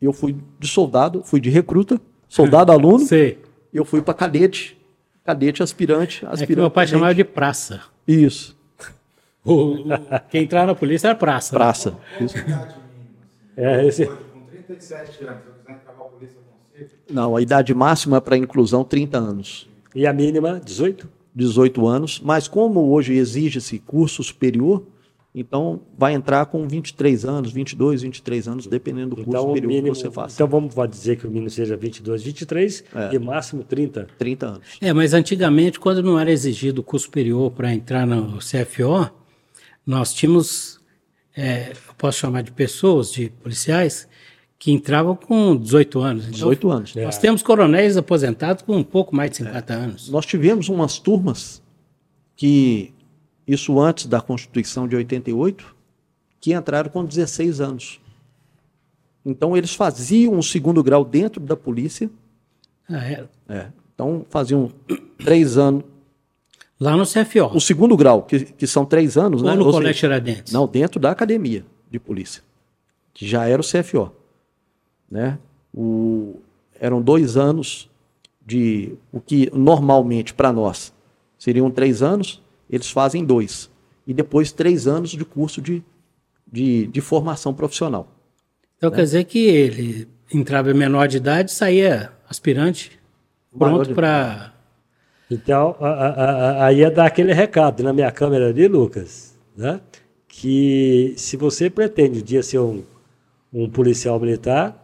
Eu 0.00 0.12
fui 0.12 0.36
de 0.58 0.68
soldado, 0.68 1.22
fui 1.24 1.40
de 1.40 1.50
recruta, 1.50 2.00
soldado 2.28 2.70
aluno. 2.72 3.00
Sei. 3.00 3.38
eu 3.72 3.84
fui 3.84 4.00
para 4.00 4.14
cadete, 4.14 4.78
cadete 5.24 5.62
aspirante, 5.62 6.24
É 6.24 6.28
aspirante. 6.28 6.46
que 6.54 6.56
meu 6.60 6.70
pai 6.70 6.86
chamava 6.86 7.14
de 7.14 7.24
praça. 7.24 7.82
Isso, 8.06 8.56
O- 9.52 9.74
o- 9.76 9.84
quem 10.30 10.42
entrava 10.44 10.66
na 10.68 10.74
polícia 10.74 11.08
era 11.08 11.14
praça. 11.16 11.52
né? 11.54 11.58
praça. 11.58 11.94
Isso. 12.20 12.34
É, 13.56 13.86
esse... 13.86 14.06
Com 14.06 14.40
37 14.50 15.24
anos, 15.24 15.42
se 15.42 15.48
eu 15.48 15.54
quiser 15.54 15.72
entrar 15.72 15.92
polícia 15.94 16.36
Não, 17.10 17.36
a 17.36 17.42
idade 17.42 17.74
máxima 17.74 18.20
para 18.20 18.36
inclusão 18.36 18.84
30 18.84 19.18
anos, 19.18 19.68
E 19.94 20.06
a 20.06 20.12
mínima, 20.12 20.60
18? 20.64 21.08
18 21.34 21.86
anos, 21.86 22.20
mas 22.24 22.46
como 22.48 22.90
hoje 22.90 23.14
exige-se 23.14 23.78
curso 23.78 24.22
superior, 24.22 24.84
então 25.34 25.80
vai 25.96 26.14
entrar 26.14 26.46
com 26.46 26.66
23 26.66 27.24
anos, 27.24 27.52
22, 27.52 28.02
23 28.02 28.48
anos, 28.48 28.66
dependendo 28.66 29.10
do 29.10 29.16
curso 29.16 29.30
Então, 29.30 29.44
o 29.44 29.48
superior 29.48 29.68
mínimo, 29.68 29.92
que 29.94 29.98
você 30.00 30.10
faça. 30.10 30.34
então 30.34 30.48
vamos 30.48 30.74
dizer 30.90 31.16
que 31.16 31.26
o 31.26 31.30
mínimo 31.30 31.50
seja 31.50 31.76
22, 31.76 32.22
23 32.22 32.84
É. 32.94 33.14
e 33.14 33.18
máximo 33.18 33.62
30. 33.62 34.06
30 34.18 34.46
anos. 34.46 34.62
É, 34.80 34.92
mas 34.92 35.14
antigamente, 35.14 35.78
quando 35.78 36.02
não 36.02 36.18
era 36.18 36.30
exigido 36.30 36.80
o 36.80 36.84
curso 36.84 37.06
superior 37.06 37.50
para 37.52 37.72
entrar 37.72 38.06
no 38.06 38.38
CFO, 38.38 39.10
nós 39.88 40.12
tínhamos, 40.12 40.78
é, 41.34 41.70
eu 41.70 41.94
posso 41.96 42.18
chamar 42.18 42.42
de 42.42 42.52
pessoas, 42.52 43.10
de 43.10 43.30
policiais, 43.30 44.06
que 44.58 44.70
entravam 44.70 45.16
com 45.16 45.56
18 45.56 45.98
anos. 46.00 46.24
Então, 46.24 46.32
18 46.32 46.70
anos. 46.70 46.94
Nós 46.94 47.16
temos 47.16 47.42
coronéis 47.42 47.96
aposentados 47.96 48.62
com 48.62 48.76
um 48.76 48.84
pouco 48.84 49.16
mais 49.16 49.30
de 49.30 49.38
50 49.38 49.72
anos. 49.72 50.10
Nós 50.10 50.26
tivemos 50.26 50.68
umas 50.68 50.98
turmas 50.98 51.62
que, 52.36 52.92
isso 53.46 53.80
antes 53.80 54.04
da 54.04 54.20
Constituição 54.20 54.86
de 54.86 54.94
88, 54.94 55.74
que 56.38 56.52
entraram 56.52 56.90
com 56.90 57.02
16 57.02 57.58
anos. 57.58 57.98
Então 59.24 59.56
eles 59.56 59.74
faziam 59.74 60.34
um 60.34 60.42
segundo 60.42 60.82
grau 60.82 61.02
dentro 61.02 61.40
da 61.40 61.56
polícia, 61.56 62.10
Ah, 62.90 63.06
é. 63.06 63.26
É, 63.48 63.66
então 63.94 64.26
faziam 64.28 64.70
três 65.16 65.56
anos. 65.56 65.82
Lá 66.80 66.96
no 66.96 67.04
CFO, 67.04 67.56
O 67.56 67.60
segundo 67.60 67.96
grau, 67.96 68.22
que, 68.22 68.44
que 68.44 68.66
são 68.66 68.84
três 68.84 69.16
anos, 69.16 69.42
ou 69.42 69.48
né? 69.48 69.56
no 69.56 69.66
Ou 69.66 69.72
Colégio 69.72 70.00
Tiradentes. 70.00 70.52
não, 70.52 70.66
dentro 70.66 71.00
da 71.00 71.10
academia 71.10 71.64
de 71.90 71.98
polícia, 71.98 72.42
que 73.12 73.26
já 73.26 73.46
era 73.46 73.60
o 73.60 73.64
CFO. 73.64 74.12
Né? 75.10 75.38
O, 75.74 76.36
eram 76.78 77.02
dois 77.02 77.36
anos 77.36 77.90
de 78.46 78.94
o 79.12 79.20
que 79.20 79.50
normalmente 79.52 80.32
para 80.32 80.52
nós 80.52 80.92
seriam 81.38 81.70
três 81.70 82.02
anos, 82.02 82.42
eles 82.70 82.90
fazem 82.90 83.24
dois. 83.24 83.70
E 84.06 84.14
depois 84.14 84.52
três 84.52 84.86
anos 84.86 85.10
de 85.10 85.24
curso 85.24 85.60
de, 85.60 85.82
de, 86.50 86.86
de 86.86 87.00
formação 87.00 87.52
profissional. 87.52 88.08
Então 88.76 88.90
quer 88.90 89.02
dizer 89.02 89.24
que 89.24 89.46
ele 89.46 90.08
entrava 90.32 90.72
menor 90.72 91.08
de 91.08 91.16
idade 91.16 91.50
e 91.50 91.54
saía 91.54 92.12
aspirante, 92.28 92.98
pronto 93.56 93.94
para. 93.94 94.54
Então, 95.30 95.76
a- 95.80 95.88
a- 95.88 96.10
a- 96.62 96.66
aí 96.66 96.82
é 96.82 96.90
dar 96.90 97.06
aquele 97.06 97.32
recado 97.32 97.82
na 97.82 97.92
minha 97.92 98.10
câmera 98.10 98.48
ali, 98.48 98.66
Lucas, 98.66 99.34
né? 99.56 99.80
que 100.26 101.14
se 101.16 101.36
você 101.36 101.68
pretende 101.68 102.20
um 102.20 102.22
dia 102.22 102.42
ser 102.42 102.58
um, 102.60 102.82
um 103.52 103.68
policial 103.68 104.18
militar, 104.20 104.74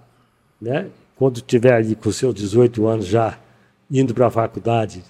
né? 0.60 0.86
quando 1.16 1.40
tiver 1.40 1.72
ali 1.72 1.94
com 1.94 2.10
seus 2.10 2.34
18 2.34 2.86
anos 2.86 3.06
já 3.06 3.38
indo 3.90 4.12
para 4.12 4.26
a 4.26 4.30
faculdade, 4.30 5.02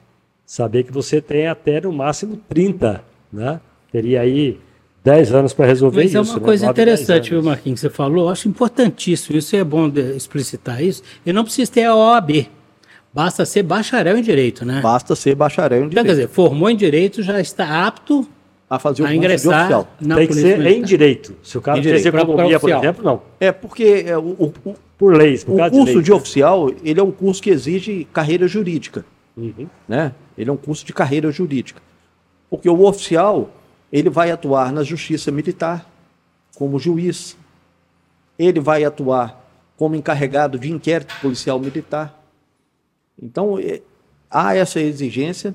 saber 0.45 0.85
que 0.85 0.93
você 0.93 1.21
tem 1.21 1.47
até 1.49 1.81
no 1.81 1.93
máximo 1.93 2.37
30, 2.49 3.03
né? 3.33 3.59
Teria 3.91 4.21
aí 4.21 4.61
10 5.03 5.33
anos 5.33 5.53
para 5.55 5.65
resolver 5.67 6.03
Mas 6.03 6.11
isso. 6.11 6.19
é 6.19 6.21
uma 6.21 6.35
né? 6.39 6.45
coisa 6.45 6.67
interessante, 6.67 7.31
viu. 7.31 7.43
Marquinhos, 7.43 7.81
que 7.81 7.87
você 7.89 7.91
falou. 7.95 8.25
Eu 8.27 8.29
acho 8.29 8.49
importantíssimo. 8.49 9.39
Isso 9.39 9.57
é 9.57 9.65
bom 9.65 9.89
explicitar 10.15 10.83
isso. 10.83 11.03
E 11.25 11.33
não 11.33 11.45
precisa 11.45 11.71
ter 11.73 11.85
a 11.85 11.95
OAB. 11.97 12.49
Basta 13.15 13.45
ser 13.45 13.63
bacharel 13.63 14.19
em 14.19 14.23
direito, 14.23 14.65
né? 14.65 14.81
Basta 14.81 15.15
ser 15.15 15.35
bacharel 15.37 15.85
em 15.85 15.87
Então, 15.87 16.03
quer 16.03 16.11
direito, 16.11 16.17
dizer, 16.29 16.35
formou 16.35 16.69
em 16.69 16.77
direito, 16.77 17.23
já 17.23 17.41
está 17.41 17.87
apto 17.87 18.27
a 18.69 18.79
fazer 18.79 19.03
o 19.03 19.05
a 19.05 19.09
curso 19.09 19.13
de 19.13 19.17
ingressar 19.27 19.61
oficial. 19.61 19.89
na 20.01 20.17
Tem 20.17 20.27
que 20.27 20.35
ser 20.35 20.57
em 20.57 20.63
Militar. 20.63 20.87
direito. 20.89 21.37
Se 21.43 21.57
o 21.57 21.61
cara 21.63 21.79
Em 21.79 21.83
fez 21.83 22.03
direito. 22.03 22.17
economia, 22.23 22.59
por 22.59 22.71
exemplo, 22.71 23.05
não. 23.05 23.23
É 23.39 23.53
porque 23.53 24.05
é, 24.07 24.19
o, 24.19 24.53
o, 24.65 24.75
Por 24.99 25.15
leis, 25.17 25.45
por 25.45 25.55
O 25.55 25.57
causa 25.59 25.71
curso 25.71 25.95
lei. 25.95 26.03
de 26.03 26.13
oficial, 26.13 26.71
ele 26.83 26.99
é 26.99 27.03
um 27.03 27.13
curso 27.13 27.41
que 27.43 27.51
exige 27.51 28.05
carreira 28.13 28.49
jurídica, 28.49 29.05
Uhum. 29.37 29.67
né? 29.89 30.13
Ele 30.37 30.51
é 30.51 30.53
um 30.53 30.57
curso 30.57 30.85
de 30.85 30.93
carreira 30.93 31.31
jurídica. 31.31 31.81
Porque 32.51 32.69
o 32.69 32.85
oficial, 32.85 33.51
ele 33.93 34.11
vai 34.11 34.31
atuar 34.33 34.73
na 34.73 34.83
justiça 34.83 35.31
militar 35.31 35.89
como 36.57 36.79
juiz. 36.81 37.37
Ele 38.39 38.59
vai 38.61 38.85
atuar 38.85 39.41
como 39.77 39.95
encarregado 39.97 40.59
de 40.59 40.71
inquérito 40.73 41.15
policial 41.21 41.59
militar. 41.61 42.21
Então, 43.21 43.59
é, 43.59 43.81
há 44.31 44.55
essa 44.57 44.81
exigência 44.81 45.55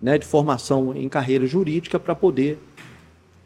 né, 0.00 0.18
de 0.18 0.26
formação 0.26 0.94
em 0.96 1.08
carreira 1.08 1.46
jurídica 1.46 1.98
para 1.98 2.14
poder 2.14 2.58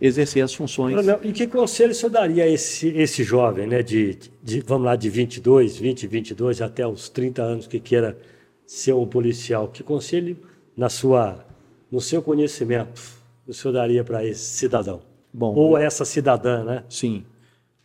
exercer 0.01 0.43
as 0.43 0.55
funções. 0.55 0.95
Coronel, 0.95 1.21
e 1.23 1.33
que 1.33 1.47
conselho 1.47 1.93
o 1.93 1.95
senhor 1.95 2.11
daria 2.11 2.45
a 2.45 2.49
esse, 2.49 2.89
esse 2.89 3.23
jovem, 3.23 3.67
né, 3.67 3.83
de, 3.83 4.19
de, 4.43 4.61
vamos 4.61 4.87
lá, 4.87 4.97
de 4.97 5.11
22, 5.11 5.77
20, 5.77 6.07
22 6.07 6.63
até 6.63 6.87
os 6.87 7.09
30 7.09 7.43
anos 7.43 7.67
que 7.67 7.79
queira 7.79 8.19
ser 8.67 8.95
um 8.95 9.07
policial? 9.07 9.69
Que 9.69 9.83
conselho, 9.83 10.37
na 10.77 10.89
sua, 10.89 11.45
no 11.91 12.01
seu 12.01 12.23
conhecimento, 12.23 13.03
o 13.47 13.53
senhor 13.53 13.75
daria 13.75 14.03
para 14.03 14.25
esse 14.25 14.57
cidadão? 14.57 15.03
Bom, 15.33 15.55
Ou 15.55 15.77
essa 15.77 16.05
cidadã, 16.05 16.65
né? 16.65 16.85
Sim. 16.89 17.25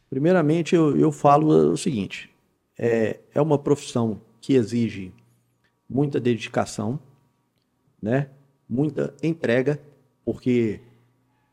Primeiramente, 0.10 0.74
eu, 0.74 0.98
eu 0.98 1.12
falo 1.12 1.74
o 1.74 1.78
seguinte: 1.78 2.30
é, 2.78 3.20
é 3.34 3.42
uma 3.42 3.60
profissão 3.60 4.22
que 4.42 4.54
exige 4.54 5.12
muita 5.90 6.20
dedicação, 6.20 7.00
né? 8.02 8.30
muita 8.68 9.14
entrega, 9.22 9.80
porque 10.24 10.82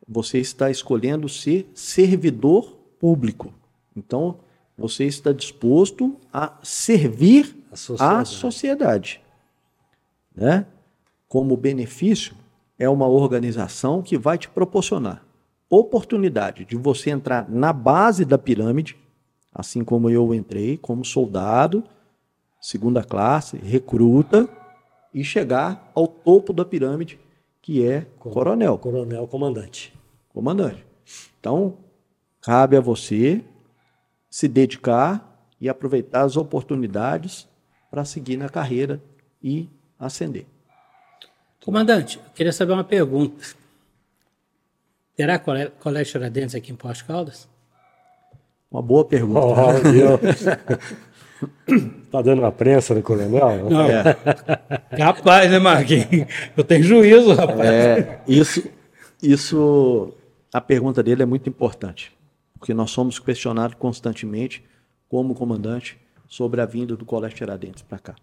você 0.06 0.38
está 0.38 0.70
escolhendo 0.70 1.28
ser 1.28 1.70
servidor 1.74 2.76
público. 2.98 3.52
Então, 3.94 4.38
você 4.76 5.04
está 5.04 5.32
disposto 5.32 6.16
a 6.32 6.58
servir 6.62 7.56
a 7.70 7.76
sociedade. 7.76 8.20
A 8.20 8.24
sociedade 8.24 9.22
né? 10.34 10.66
Como 11.28 11.56
benefício, 11.56 12.34
é 12.78 12.88
uma 12.88 13.06
organização 13.06 14.02
que 14.02 14.18
vai 14.18 14.38
te 14.38 14.48
proporcionar 14.48 15.24
oportunidade 15.70 16.66
de 16.66 16.76
você 16.76 17.08
entrar 17.08 17.48
na 17.48 17.72
base 17.72 18.26
da 18.26 18.36
pirâmide, 18.36 18.94
assim 19.54 19.82
como 19.82 20.10
eu 20.10 20.34
entrei, 20.34 20.76
como 20.76 21.02
soldado, 21.02 21.82
segunda 22.62 23.02
classe, 23.02 23.56
recruta, 23.56 24.48
e 25.12 25.22
chegar 25.22 25.90
ao 25.94 26.06
topo 26.06 26.52
da 26.52 26.64
pirâmide, 26.64 27.18
que 27.60 27.86
é 27.86 28.06
coronel. 28.18 28.78
Coronel, 28.78 29.26
comandante. 29.26 29.92
Comandante. 30.32 30.86
Então, 31.38 31.76
cabe 32.40 32.76
a 32.76 32.80
você 32.80 33.44
se 34.30 34.48
dedicar 34.48 35.46
e 35.60 35.68
aproveitar 35.68 36.22
as 36.22 36.36
oportunidades 36.36 37.46
para 37.90 38.04
seguir 38.04 38.38
na 38.38 38.48
carreira 38.48 39.02
e 39.42 39.68
ascender. 39.98 40.46
Comandante, 41.62 42.18
eu 42.24 42.30
queria 42.32 42.52
saber 42.52 42.72
uma 42.72 42.84
pergunta. 42.84 43.44
Terá 45.14 45.38
colégio 45.38 46.12
Tiradentes 46.12 46.54
aqui 46.54 46.72
em 46.72 46.76
Porto 46.76 47.04
Caldas? 47.04 47.48
Uma 48.70 48.80
boa 48.80 49.04
pergunta. 49.04 49.40
Oh, 49.40 49.52
Tá 52.10 52.20
dando 52.20 52.40
uma 52.40 52.52
prensa 52.52 52.94
no 52.94 53.02
coronel? 53.02 53.70
Não. 53.70 53.86
É. 53.86 54.02
Capaz, 54.96 55.50
né, 55.50 55.58
Marquinhos? 55.58 56.26
Eu 56.54 56.62
tenho 56.62 56.82
juízo, 56.82 57.32
rapaz. 57.32 57.60
É, 57.60 58.20
isso, 58.28 58.62
isso, 59.22 60.12
a 60.52 60.60
pergunta 60.60 61.02
dele 61.02 61.22
é 61.22 61.26
muito 61.26 61.48
importante, 61.48 62.12
porque 62.58 62.74
nós 62.74 62.90
somos 62.90 63.18
questionados 63.18 63.76
constantemente, 63.78 64.62
como 65.08 65.34
comandante, 65.34 65.98
sobre 66.28 66.60
a 66.60 66.66
vinda 66.66 66.94
do 66.96 67.06
Colégio 67.06 67.38
Tiradentes 67.38 67.82
para 67.82 67.98
cá. 67.98 68.14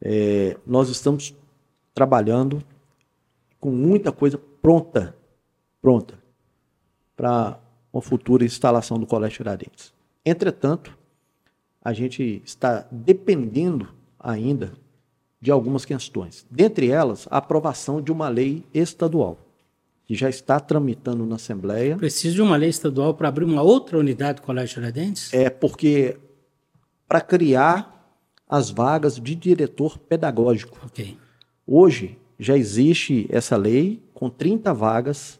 É, 0.00 0.56
nós 0.66 0.90
estamos 0.90 1.34
trabalhando 1.94 2.62
com 3.58 3.70
muita 3.70 4.12
coisa 4.12 4.38
pronta, 4.60 5.16
pronta, 5.80 6.18
para 7.16 7.58
uma 7.90 8.02
futura 8.02 8.44
instalação 8.44 8.98
do 8.98 9.06
Colégio 9.06 9.38
Tiradentes. 9.38 9.94
Entretanto, 10.24 10.96
a 11.86 11.92
gente 11.92 12.42
está 12.44 12.84
dependendo 12.90 13.88
ainda 14.18 14.72
de 15.40 15.52
algumas 15.52 15.84
questões. 15.84 16.44
Dentre 16.50 16.90
elas, 16.90 17.28
a 17.30 17.36
aprovação 17.36 18.02
de 18.02 18.10
uma 18.10 18.28
lei 18.28 18.64
estadual, 18.74 19.38
que 20.04 20.12
já 20.12 20.28
está 20.28 20.58
tramitando 20.58 21.24
na 21.24 21.36
Assembleia. 21.36 21.96
Precisa 21.96 22.34
de 22.34 22.42
uma 22.42 22.56
lei 22.56 22.70
estadual 22.70 23.14
para 23.14 23.28
abrir 23.28 23.44
uma 23.44 23.62
outra 23.62 23.96
unidade 23.98 24.40
do 24.40 24.42
Colégio 24.42 24.74
Tiradentes? 24.74 25.32
É, 25.32 25.48
porque 25.48 26.16
para 27.06 27.20
criar 27.20 28.18
as 28.48 28.68
vagas 28.68 29.14
de 29.14 29.36
diretor 29.36 29.96
pedagógico. 29.96 30.76
Okay. 30.86 31.16
Hoje 31.64 32.18
já 32.36 32.56
existe 32.56 33.28
essa 33.30 33.56
lei 33.56 34.02
com 34.12 34.28
30 34.28 34.74
vagas 34.74 35.38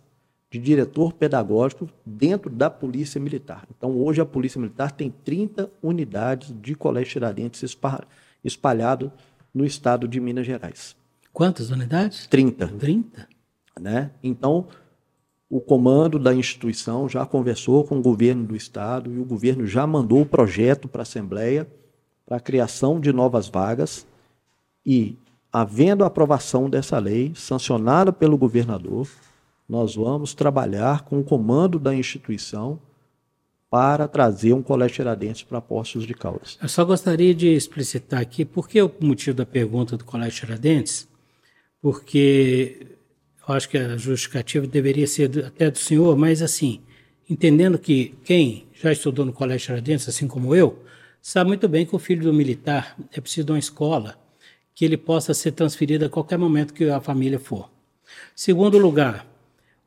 de 0.58 0.64
diretor 0.64 1.12
pedagógico 1.12 1.88
dentro 2.04 2.50
da 2.50 2.70
Polícia 2.70 3.20
Militar. 3.20 3.66
Então, 3.76 3.96
hoje 3.98 4.20
a 4.20 4.26
Polícia 4.26 4.60
Militar 4.60 4.92
tem 4.92 5.10
30 5.10 5.70
unidades 5.82 6.54
de 6.60 6.74
colégio 6.74 7.12
Tiradentes 7.12 7.76
espalhado 8.44 9.12
no 9.52 9.64
estado 9.64 10.06
de 10.06 10.20
Minas 10.20 10.46
Gerais. 10.46 10.96
Quantas 11.32 11.70
unidades? 11.70 12.26
30. 12.26 12.68
30? 12.68 13.28
Né? 13.80 14.10
Então, 14.22 14.66
o 15.48 15.60
comando 15.60 16.18
da 16.18 16.34
instituição 16.34 17.08
já 17.08 17.24
conversou 17.26 17.84
com 17.84 17.98
o 17.98 18.02
governo 18.02 18.44
do 18.44 18.56
estado 18.56 19.12
e 19.12 19.18
o 19.18 19.24
governo 19.24 19.66
já 19.66 19.86
mandou 19.86 20.22
o 20.22 20.26
projeto 20.26 20.88
para 20.88 21.02
a 21.02 21.04
Assembleia 21.04 21.68
para 22.26 22.38
a 22.38 22.40
criação 22.40 22.98
de 22.98 23.12
novas 23.12 23.48
vagas 23.48 24.04
e, 24.84 25.16
havendo 25.52 26.02
a 26.02 26.08
aprovação 26.08 26.68
dessa 26.68 26.98
lei, 26.98 27.32
sancionada 27.36 28.12
pelo 28.12 28.36
governador, 28.36 29.08
nós 29.68 29.94
vamos 29.96 30.34
trabalhar 30.34 31.02
com 31.02 31.18
o 31.20 31.24
comando 31.24 31.78
da 31.78 31.94
instituição 31.94 32.80
para 33.68 34.06
trazer 34.06 34.52
um 34.52 34.62
colégio 34.62 34.96
Tiradentes 34.96 35.42
para 35.42 35.60
Poços 35.60 36.06
de 36.06 36.14
Caldas. 36.14 36.56
Eu 36.62 36.68
só 36.68 36.84
gostaria 36.84 37.34
de 37.34 37.48
explicitar 37.48 38.20
aqui 38.20 38.44
por 38.44 38.68
que 38.68 38.80
o 38.80 38.90
motivo 39.00 39.36
da 39.36 39.44
pergunta 39.44 39.96
do 39.96 40.04
colégio 40.04 40.46
Tiradentes, 40.46 41.08
porque 41.82 42.86
eu 43.46 43.54
acho 43.54 43.68
que 43.68 43.76
a 43.76 43.96
justificativa 43.96 44.66
deveria 44.66 45.06
ser 45.06 45.44
até 45.44 45.70
do 45.70 45.78
senhor, 45.78 46.16
mas 46.16 46.42
assim, 46.42 46.80
entendendo 47.28 47.78
que 47.78 48.14
quem 48.24 48.66
já 48.72 48.92
estudou 48.92 49.24
no 49.24 49.32
colégio 49.32 49.66
Tiradentes, 49.66 50.08
assim 50.08 50.28
como 50.28 50.54
eu, 50.54 50.82
sabe 51.20 51.48
muito 51.48 51.68
bem 51.68 51.84
que 51.84 51.94
o 51.94 51.98
filho 51.98 52.22
do 52.22 52.32
militar 52.32 52.96
é 53.12 53.20
preciso 53.20 53.46
de 53.46 53.52
uma 53.52 53.58
escola 53.58 54.16
que 54.74 54.84
ele 54.84 54.96
possa 54.96 55.34
ser 55.34 55.52
transferido 55.52 56.04
a 56.04 56.08
qualquer 56.08 56.38
momento 56.38 56.72
que 56.72 56.88
a 56.88 57.00
família 57.00 57.38
for. 57.38 57.68
Segundo 58.34 58.78
lugar, 58.78 59.26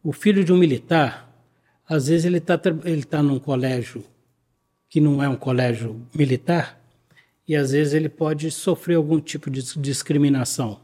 o 0.03 0.11
filho 0.11 0.43
de 0.43 0.53
um 0.53 0.57
militar, 0.57 1.29
às 1.87 2.07
vezes 2.07 2.25
ele 2.25 2.37
está 2.37 2.59
ele 2.85 3.03
tá 3.03 3.21
num 3.21 3.39
colégio 3.39 4.03
que 4.89 4.99
não 4.99 5.21
é 5.21 5.29
um 5.29 5.35
colégio 5.35 6.01
militar 6.13 6.79
e 7.47 7.55
às 7.55 7.71
vezes 7.71 7.93
ele 7.93 8.09
pode 8.09 8.49
sofrer 8.51 8.95
algum 8.95 9.19
tipo 9.19 9.49
de 9.49 9.61
discriminação. 9.79 10.79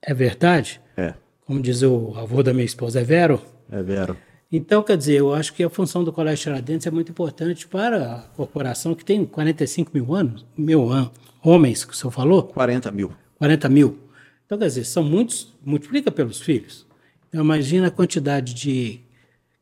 É 0.00 0.14
verdade? 0.14 0.80
É. 0.96 1.14
Como 1.44 1.60
diz 1.60 1.82
o 1.82 2.14
avô 2.16 2.42
da 2.42 2.52
minha 2.52 2.64
esposa, 2.64 3.00
é 3.00 3.04
vero? 3.04 3.42
É 3.70 3.82
vero. 3.82 4.16
Então, 4.52 4.82
quer 4.82 4.96
dizer, 4.96 5.18
eu 5.18 5.32
acho 5.32 5.52
que 5.52 5.62
a 5.62 5.70
função 5.70 6.02
do 6.02 6.12
Colégio 6.12 6.44
Tiradentes 6.44 6.86
é 6.86 6.90
muito 6.90 7.12
importante 7.12 7.68
para 7.68 8.14
a 8.14 8.18
corporação 8.36 8.94
que 8.94 9.04
tem 9.04 9.24
45 9.24 9.92
mil 9.94 10.12
anos, 10.14 10.44
mil 10.56 10.90
anos, 10.90 11.12
homens, 11.42 11.84
que 11.84 11.92
o 11.92 11.96
senhor 11.96 12.10
falou? 12.10 12.42
40 12.44 12.90
mil. 12.90 13.12
40 13.38 13.68
mil. 13.68 13.98
Então, 14.44 14.58
quer 14.58 14.66
dizer, 14.66 14.84
são 14.84 15.04
muitos, 15.04 15.52
multiplica 15.64 16.10
pelos 16.10 16.40
filhos. 16.40 16.84
Então, 17.30 17.44
imagina 17.44 17.86
a 17.86 17.90
quantidade 17.92 18.52
de 18.52 19.00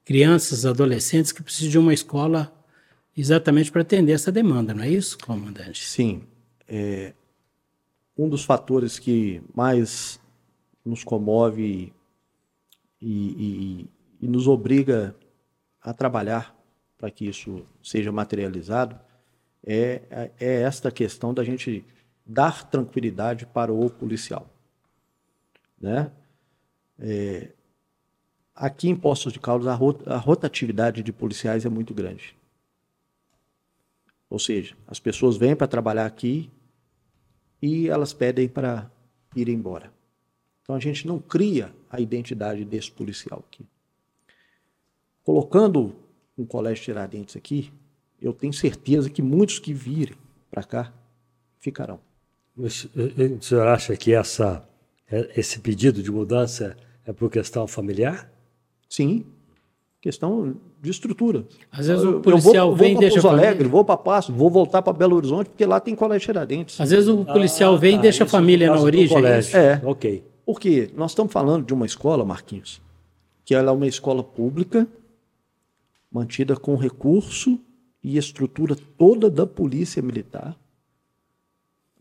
crianças, 0.03 0.65
adolescentes 0.65 1.33
que 1.33 1.43
precisam 1.43 1.71
de 1.71 1.79
uma 1.79 1.93
escola 1.93 2.51
exatamente 3.15 3.71
para 3.71 3.83
atender 3.83 4.13
essa 4.13 4.33
demanda, 4.33 4.73
não 4.73 4.83
é 4.83 4.89
isso, 4.89 5.19
comandante? 5.19 5.85
Sim. 5.85 6.23
É, 6.67 7.13
um 8.17 8.27
dos 8.27 8.43
fatores 8.43 8.99
que 8.99 9.43
mais 9.55 10.19
nos 10.83 11.05
comove 11.05 11.93
e, 13.03 13.11
e, 13.11 13.91
e 14.23 14.27
nos 14.27 14.49
obriga 14.49 15.15
a 15.83 15.93
trabalhar 15.93 16.57
para 16.97 17.11
que 17.11 17.29
isso 17.29 17.67
seja 17.83 18.11
materializado 18.11 18.99
é, 19.63 20.31
é 20.41 20.63
esta 20.63 20.91
questão 20.91 21.35
da 21.35 21.45
gente 21.45 21.85
dar 22.25 22.65
tranquilidade 22.71 23.45
para 23.45 23.71
o 23.71 23.91
policial. 23.91 24.49
Né? 25.79 26.11
É, 26.99 27.51
Aqui 28.61 28.89
em 28.89 28.97
Poços 28.97 29.33
de 29.33 29.39
Caldas, 29.39 29.69
a 29.69 30.17
rotatividade 30.17 31.01
de 31.01 31.13
policiais 31.13 31.65
é 31.65 31.69
muito 31.69 31.95
grande. 31.95 32.37
Ou 34.29 34.37
seja, 34.37 34.77
as 34.89 34.99
pessoas 34.99 35.37
vêm 35.37 35.55
para 35.55 35.69
trabalhar 35.69 36.05
aqui 36.05 36.51
e 37.63 37.89
elas 37.89 38.13
pedem 38.13 38.49
para 38.49 38.91
ir 39.37 39.49
embora. 39.49 39.93
Então 40.61 40.75
a 40.75 40.81
gente 40.81 41.07
não 41.07 41.21
cria 41.21 41.73
a 41.89 42.01
identidade 42.01 42.65
desse 42.65 42.91
policial 42.91 43.45
aqui. 43.47 43.65
Colocando 45.23 45.95
um 46.37 46.45
colégio 46.45 46.83
Tiradentes 46.83 47.37
aqui, 47.37 47.73
eu 48.21 48.33
tenho 48.33 48.53
certeza 48.53 49.09
que 49.09 49.23
muitos 49.23 49.61
que 49.61 49.73
virem 49.73 50.17
para 50.51 50.65
cá 50.65 50.93
ficarão. 51.61 52.01
Mas, 52.57 52.89
eh, 52.97 53.35
o 53.39 53.41
senhor 53.41 53.69
acha 53.69 53.97
que 53.97 54.13
essa, 54.13 54.69
eh, 55.09 55.33
esse 55.37 55.61
pedido 55.61 56.03
de 56.03 56.11
mudança 56.11 56.77
é 57.07 57.13
por 57.13 57.31
questão 57.31 57.69
familiar? 57.69 58.29
Sim, 58.89 59.25
Questão 60.01 60.55
de 60.81 60.91
estrutura. 60.91 61.45
Às 61.73 61.89
vezes 61.89 62.05
Eu- 62.05 62.11
o 62.11 62.15
eu 62.15 62.21
policial 62.21 62.69
vou, 62.69 62.77
vem 62.77 62.91
e 62.91 62.95
vou 62.95 63.01
para 63.03 63.11
Pouso 63.11 63.29
família. 63.29 63.49
Alegre, 63.49 63.69
vou 63.69 63.85
para 63.85 63.97
Passo, 63.97 64.33
vou 64.33 64.49
voltar 64.49 64.81
para 64.81 64.93
Belo 64.93 65.17
Horizonte, 65.17 65.49
porque 65.51 65.67
lá 65.67 65.81
tem 65.81 65.97
colégio 65.97 66.27
Tiradentes. 66.27 66.81
Às 66.81 66.91
vezes 66.91 67.09
o 67.09 67.25
policial 67.25 67.75
Ah, 67.75 67.77
vem 67.79 67.95
e 67.95 67.97
tá, 67.97 68.03
deixa 68.03 68.23
a 68.23 68.27
no 68.27 68.31
família 68.31 68.69
na 68.71 68.81
origem. 68.81 69.19
É. 69.55 69.81
Ok. 69.85 70.23
Porque 70.47 70.89
nós 70.97 71.11
estamos 71.11 71.33
falando 71.33 71.67
de 71.67 71.75
uma 71.75 71.85
escola, 71.85 72.25
Marquinhos, 72.25 72.81
que 73.45 73.57
ela 73.57 73.71
é 73.73 73.75
uma 73.75 73.89
escola 73.89 74.23
pública, 74.23 74.87
mantida 76.13 76.55
com 76.55 76.77
recurso 76.77 77.59
e 78.03 78.17
estrutura 78.17 78.77
toda 78.97 79.29
da 79.29 79.45
polícia 79.49 80.01
militar, 80.01 80.57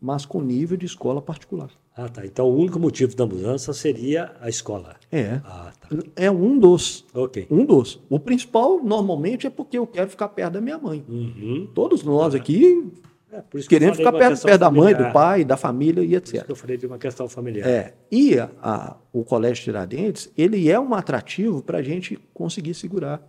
mas 0.00 0.24
com 0.24 0.40
nível 0.40 0.76
de 0.76 0.86
escola 0.86 1.20
particular. 1.20 1.70
Ah, 2.00 2.08
tá. 2.08 2.24
Então 2.24 2.48
o 2.48 2.56
único 2.56 2.78
motivo 2.78 3.16
da 3.16 3.26
mudança 3.26 3.72
seria 3.72 4.32
a 4.40 4.48
escola. 4.48 4.94
É. 5.10 5.40
Ah, 5.44 5.72
tá. 5.80 5.88
É 6.14 6.30
um 6.30 6.56
dos. 6.56 7.04
Ok. 7.12 7.48
Um 7.50 7.64
dos. 7.64 8.00
O 8.08 8.20
principal, 8.20 8.80
normalmente, 8.84 9.48
é 9.48 9.50
porque 9.50 9.76
eu 9.78 9.84
quero 9.84 10.08
ficar 10.08 10.28
perto 10.28 10.52
da 10.52 10.60
minha 10.60 10.78
mãe. 10.78 11.04
Uhum. 11.08 11.68
Todos 11.74 12.04
nós 12.04 12.36
aqui 12.36 12.88
É, 13.32 13.40
por 13.40 13.58
que 13.58 13.64
eu 13.66 13.68
queremos 13.68 13.96
ficar 13.98 14.12
perto, 14.12 14.40
perto 14.42 14.60
da 14.60 14.70
mãe, 14.70 14.94
do 14.94 15.12
pai, 15.12 15.44
da 15.44 15.56
família 15.56 16.00
e 16.02 16.08
Por 16.08 16.14
etc. 16.18 16.34
isso 16.36 16.44
que 16.44 16.52
eu 16.52 16.56
falei 16.56 16.76
de 16.76 16.86
uma 16.86 16.98
questão 16.98 17.28
familiar. 17.28 17.68
É, 17.68 17.94
e 18.12 18.38
a- 18.38 18.48
a- 18.62 18.96
o 19.12 19.24
Colégio 19.24 19.64
Tiradentes, 19.64 20.30
ele 20.38 20.70
é 20.70 20.78
um 20.78 20.94
atrativo 20.94 21.60
para 21.62 21.78
a 21.78 21.82
gente 21.82 22.16
conseguir 22.32 22.74
segurar 22.74 23.20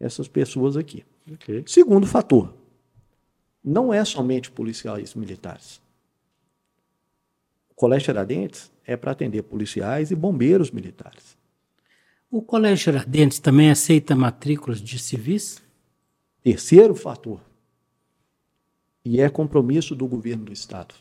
essas 0.00 0.26
pessoas 0.26 0.76
aqui. 0.76 1.04
Ok. 1.32 1.62
Segundo 1.66 2.04
fator, 2.06 2.52
não 3.64 3.94
é 3.94 4.04
somente 4.04 4.50
policiais 4.50 5.14
militares. 5.14 5.80
O 7.78 7.80
Colégio 7.80 8.06
Tiradentes 8.06 8.72
é 8.84 8.96
para 8.96 9.12
atender 9.12 9.40
policiais 9.44 10.10
e 10.10 10.16
bombeiros 10.16 10.72
militares. 10.72 11.38
O 12.28 12.42
Colégio 12.42 12.82
Tiradentes 12.90 13.38
também 13.38 13.70
aceita 13.70 14.16
matrículas 14.16 14.80
de 14.80 14.98
civis? 14.98 15.62
Terceiro 16.42 16.92
fator, 16.96 17.40
e 19.04 19.20
é 19.20 19.28
compromisso 19.28 19.94
do 19.94 20.08
governo 20.08 20.46
do 20.46 20.52
Estado. 20.52 20.92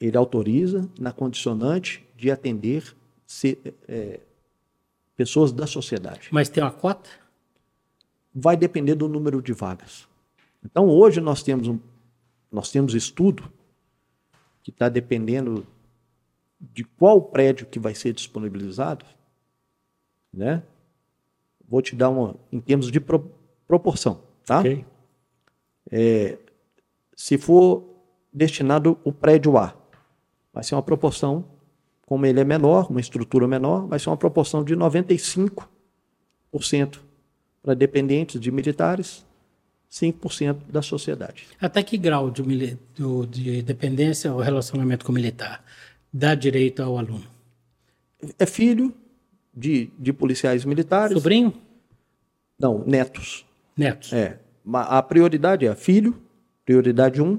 Ele 0.00 0.16
autoriza 0.16 0.90
na 0.98 1.12
condicionante 1.12 2.04
de 2.16 2.28
atender 2.28 2.92
se- 3.24 3.58
é, 3.86 4.18
pessoas 5.14 5.52
da 5.52 5.68
sociedade. 5.68 6.30
Mas 6.32 6.48
tem 6.48 6.64
uma 6.64 6.72
cota? 6.72 7.08
vai 8.34 8.56
depender 8.56 8.96
do 8.96 9.08
número 9.08 9.40
de 9.40 9.52
vagas. 9.52 10.08
Então, 10.64 10.88
hoje 10.88 11.20
nós 11.20 11.44
temos 11.44 11.68
um, 11.68 11.78
nós 12.50 12.72
temos 12.72 12.92
estudo 12.94 13.52
que 14.62 14.70
está 14.70 14.88
dependendo 14.88 15.66
de 16.60 16.84
qual 16.84 17.20
prédio 17.20 17.66
que 17.66 17.78
vai 17.78 17.94
ser 17.94 18.12
disponibilizado, 18.12 19.04
né? 20.32 20.62
Vou 21.68 21.82
te 21.82 21.96
dar 21.96 22.10
uma 22.10 22.36
em 22.52 22.60
termos 22.60 22.90
de 22.90 23.00
pro- 23.00 23.30
proporção, 23.66 24.22
tá? 24.46 24.60
Ok. 24.60 24.84
Se 27.16 27.36
for 27.38 27.84
destinado 28.32 28.98
o 29.04 29.12
prédio 29.12 29.56
A, 29.58 29.74
vai 30.52 30.62
ser 30.64 30.74
uma 30.74 30.82
proporção, 30.82 31.44
como 32.06 32.24
ele 32.26 32.40
é 32.40 32.44
menor, 32.44 32.90
uma 32.90 33.00
estrutura 33.00 33.46
menor, 33.48 33.86
vai 33.86 33.98
ser 33.98 34.08
uma 34.10 34.16
proporção 34.16 34.62
de 34.64 34.74
95% 34.76 35.66
para 37.62 37.74
dependentes 37.74 38.40
de 38.40 38.50
militares, 38.50 39.24
5% 39.92 40.56
da 40.70 40.80
sociedade. 40.80 41.46
Até 41.60 41.82
que 41.82 41.98
grau 41.98 42.30
de, 42.30 42.78
de 43.30 43.62
dependência 43.62 44.32
ou 44.32 44.40
relacionamento 44.40 45.04
com 45.04 45.12
o 45.12 45.14
militar 45.14 45.62
dá 46.10 46.34
direito 46.34 46.82
ao 46.82 46.96
aluno? 46.96 47.26
É 48.38 48.46
filho 48.46 48.94
de, 49.54 49.90
de 49.98 50.10
policiais 50.12 50.64
militares? 50.64 51.12
Sobrinho? 51.12 51.52
Não, 52.58 52.82
netos. 52.86 53.44
Netos? 53.76 54.12
É. 54.14 54.38
A 54.72 55.02
prioridade 55.02 55.66
é 55.66 55.74
filho, 55.74 56.18
prioridade 56.64 57.20
1. 57.20 57.38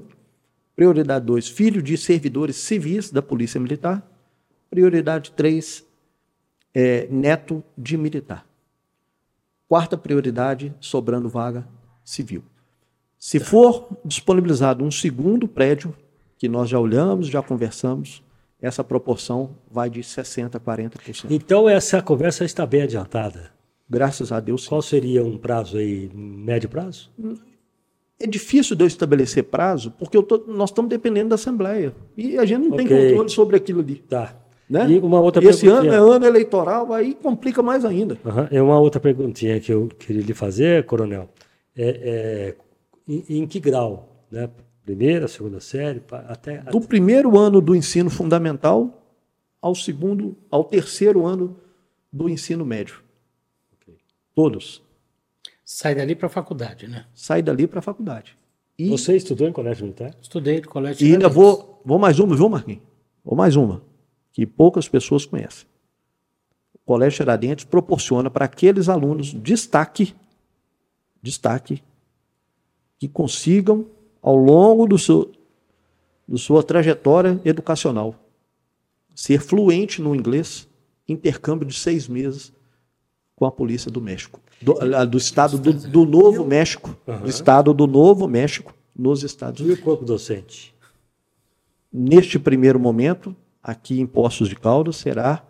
Prioridade 0.76 1.24
2, 1.24 1.48
filho 1.48 1.80
de 1.80 1.96
servidores 1.96 2.56
civis 2.56 3.10
da 3.10 3.22
Polícia 3.22 3.60
Militar. 3.60 4.04
Prioridade 4.68 5.30
3, 5.32 5.84
é, 6.72 7.06
neto 7.08 7.62
de 7.78 7.96
militar. 7.96 8.44
Quarta 9.68 9.96
prioridade, 9.96 10.74
sobrando 10.80 11.28
vaga 11.28 11.66
civil. 12.04 12.42
Se 13.18 13.40
for 13.40 13.88
disponibilizado 14.04 14.84
um 14.84 14.90
segundo 14.90 15.48
prédio, 15.48 15.94
que 16.38 16.48
nós 16.48 16.68
já 16.68 16.78
olhamos, 16.78 17.26
já 17.28 17.42
conversamos, 17.42 18.22
essa 18.60 18.84
proporção 18.84 19.50
vai 19.70 19.88
de 19.88 20.00
60% 20.00 20.54
a 20.56 20.60
40%. 20.60 21.26
Então 21.30 21.68
essa 21.68 22.02
conversa 22.02 22.44
está 22.44 22.66
bem 22.66 22.82
adiantada. 22.82 23.50
Graças 23.88 24.30
a 24.32 24.40
Deus, 24.40 24.62
sim. 24.64 24.68
Qual 24.68 24.82
seria 24.82 25.22
um 25.24 25.36
prazo 25.38 25.76
aí, 25.78 26.10
médio 26.14 26.68
prazo? 26.68 27.10
É 28.18 28.26
difícil 28.26 28.74
de 28.76 28.84
eu 28.84 28.86
estabelecer 28.86 29.44
prazo, 29.44 29.90
porque 29.98 30.20
tô- 30.22 30.44
nós 30.46 30.70
estamos 30.70 30.88
dependendo 30.88 31.30
da 31.30 31.34
Assembleia. 31.34 31.94
E 32.16 32.38
a 32.38 32.44
gente 32.44 32.68
não 32.68 32.76
tem 32.76 32.86
Ok. 32.86 33.08
controle 33.10 33.28
sobre 33.30 33.56
aquilo 33.56 33.80
ali. 33.80 33.96
Tá. 33.96 34.36
Né? 34.70 34.92
E 34.92 34.98
uma 34.98 35.20
outra 35.20 35.44
E 35.44 35.48
esse 35.48 35.68
ano 35.68 35.90
é 35.92 35.96
ano 35.96 36.24
eleitoral, 36.24 36.90
aí 36.94 37.14
complica 37.14 37.62
mais 37.62 37.84
ainda. 37.84 38.16
Aham. 38.24 38.48
É 38.50 38.62
uma 38.62 38.78
outra 38.78 38.98
perguntinha 38.98 39.60
que 39.60 39.70
eu 39.70 39.88
queria 39.98 40.22
lhe 40.22 40.32
fazer, 40.32 40.86
coronel. 40.86 41.28
É, 41.76 41.88
é, 41.88 42.56
em, 43.08 43.38
em 43.38 43.46
que 43.46 43.58
grau? 43.60 44.26
Né? 44.30 44.48
Primeira, 44.84 45.26
segunda 45.28 45.60
série, 45.60 46.02
até. 46.28 46.58
Do 46.62 46.80
primeiro 46.80 47.38
ano 47.38 47.60
do 47.60 47.74
ensino 47.74 48.10
fundamental 48.10 49.02
ao 49.60 49.74
segundo, 49.74 50.36
ao 50.50 50.62
terceiro 50.62 51.24
ano 51.24 51.56
do 52.12 52.28
ensino 52.28 52.66
médio. 52.66 53.02
Todos. 54.34 54.82
Sai 55.64 55.94
dali 55.94 56.14
para 56.14 56.26
a 56.26 56.30
faculdade, 56.30 56.86
né? 56.86 57.06
Sai 57.14 57.40
dali 57.40 57.66
para 57.66 57.78
a 57.78 57.82
faculdade. 57.82 58.36
E, 58.78 58.88
Você 58.90 59.16
estudou 59.16 59.48
em 59.48 59.52
colégio 59.52 59.84
militar? 59.84 60.14
Estudei 60.20 60.60
no 60.60 60.68
colégio. 60.68 61.06
e 61.06 61.12
ainda 61.12 61.28
vou, 61.28 61.80
vou 61.84 61.98
mais 61.98 62.18
uma, 62.18 62.36
viu, 62.36 62.48
Marquinhos? 62.48 62.82
Vou 63.24 63.36
mais 63.36 63.56
uma, 63.56 63.82
que 64.32 64.44
poucas 64.44 64.88
pessoas 64.88 65.24
conhecem. 65.24 65.66
O 66.74 66.78
Colégio 66.84 67.18
Tiradentes 67.18 67.64
proporciona 67.64 68.28
para 68.28 68.44
aqueles 68.44 68.88
alunos 68.88 69.32
destaque, 69.32 70.14
destaque, 71.24 71.82
que 72.98 73.08
consigam, 73.08 73.86
ao 74.22 74.36
longo 74.36 74.86
do 74.86 74.98
seu, 74.98 75.32
do 76.28 76.36
sua 76.36 76.62
trajetória 76.62 77.40
educacional, 77.44 78.14
ser 79.14 79.40
fluente 79.40 80.02
no 80.02 80.14
inglês, 80.14 80.68
intercâmbio 81.08 81.66
de 81.66 81.74
seis 81.74 82.06
meses 82.06 82.52
com 83.34 83.46
a 83.46 83.50
polícia 83.50 83.90
do 83.90 84.00
México, 84.00 84.38
do, 84.60 84.78
ah, 84.94 85.04
do 85.04 85.16
estado 85.16 85.58
do, 85.58 85.72
do 85.72 86.04
Novo 86.04 86.44
México, 86.44 86.96
do 87.22 87.28
estado 87.28 87.72
do 87.72 87.86
Novo 87.86 88.28
México, 88.28 88.74
nos 88.94 89.22
Estados 89.22 89.60
E 89.60 89.64
Unidos. 89.64 89.80
o 89.80 89.84
corpo 89.84 90.04
docente? 90.04 90.74
Neste 91.92 92.38
primeiro 92.38 92.78
momento, 92.78 93.34
aqui 93.62 93.98
em 93.98 94.06
Poços 94.06 94.48
de 94.48 94.56
Caldas, 94.56 94.96
será 94.96 95.42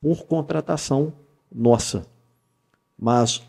por 0.00 0.24
contratação 0.26 1.12
nossa. 1.50 2.06
Mas, 2.98 3.42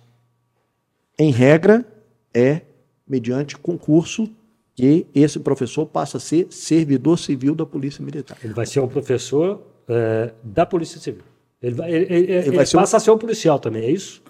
em 1.17 1.31
regra, 1.31 1.85
é 2.33 2.61
mediante 3.07 3.57
concurso 3.57 4.27
que 4.75 5.05
esse 5.13 5.39
professor 5.39 5.85
passa 5.85 6.17
a 6.17 6.19
ser 6.19 6.47
servidor 6.49 7.17
civil 7.19 7.53
da 7.53 7.65
Polícia 7.65 8.03
Militar. 8.03 8.37
Ele 8.43 8.53
vai 8.53 8.65
ser 8.65 8.79
um 8.79 8.87
professor 8.87 9.61
é, 9.87 10.31
da 10.43 10.65
Polícia 10.65 10.99
Civil. 10.99 11.21
Ele, 11.61 11.75
vai, 11.75 11.91
ele, 11.93 12.05
ele- 12.13 12.31
ele 12.33 12.55
vai 12.55 12.65
ser 12.65 12.77
um- 12.77 12.79
passa 12.79 12.97
a 12.97 12.99
ser 12.99 13.11
um 13.11 13.17
policial 13.17 13.59
também, 13.59 13.83
é 13.83 13.91
isso? 13.91 14.21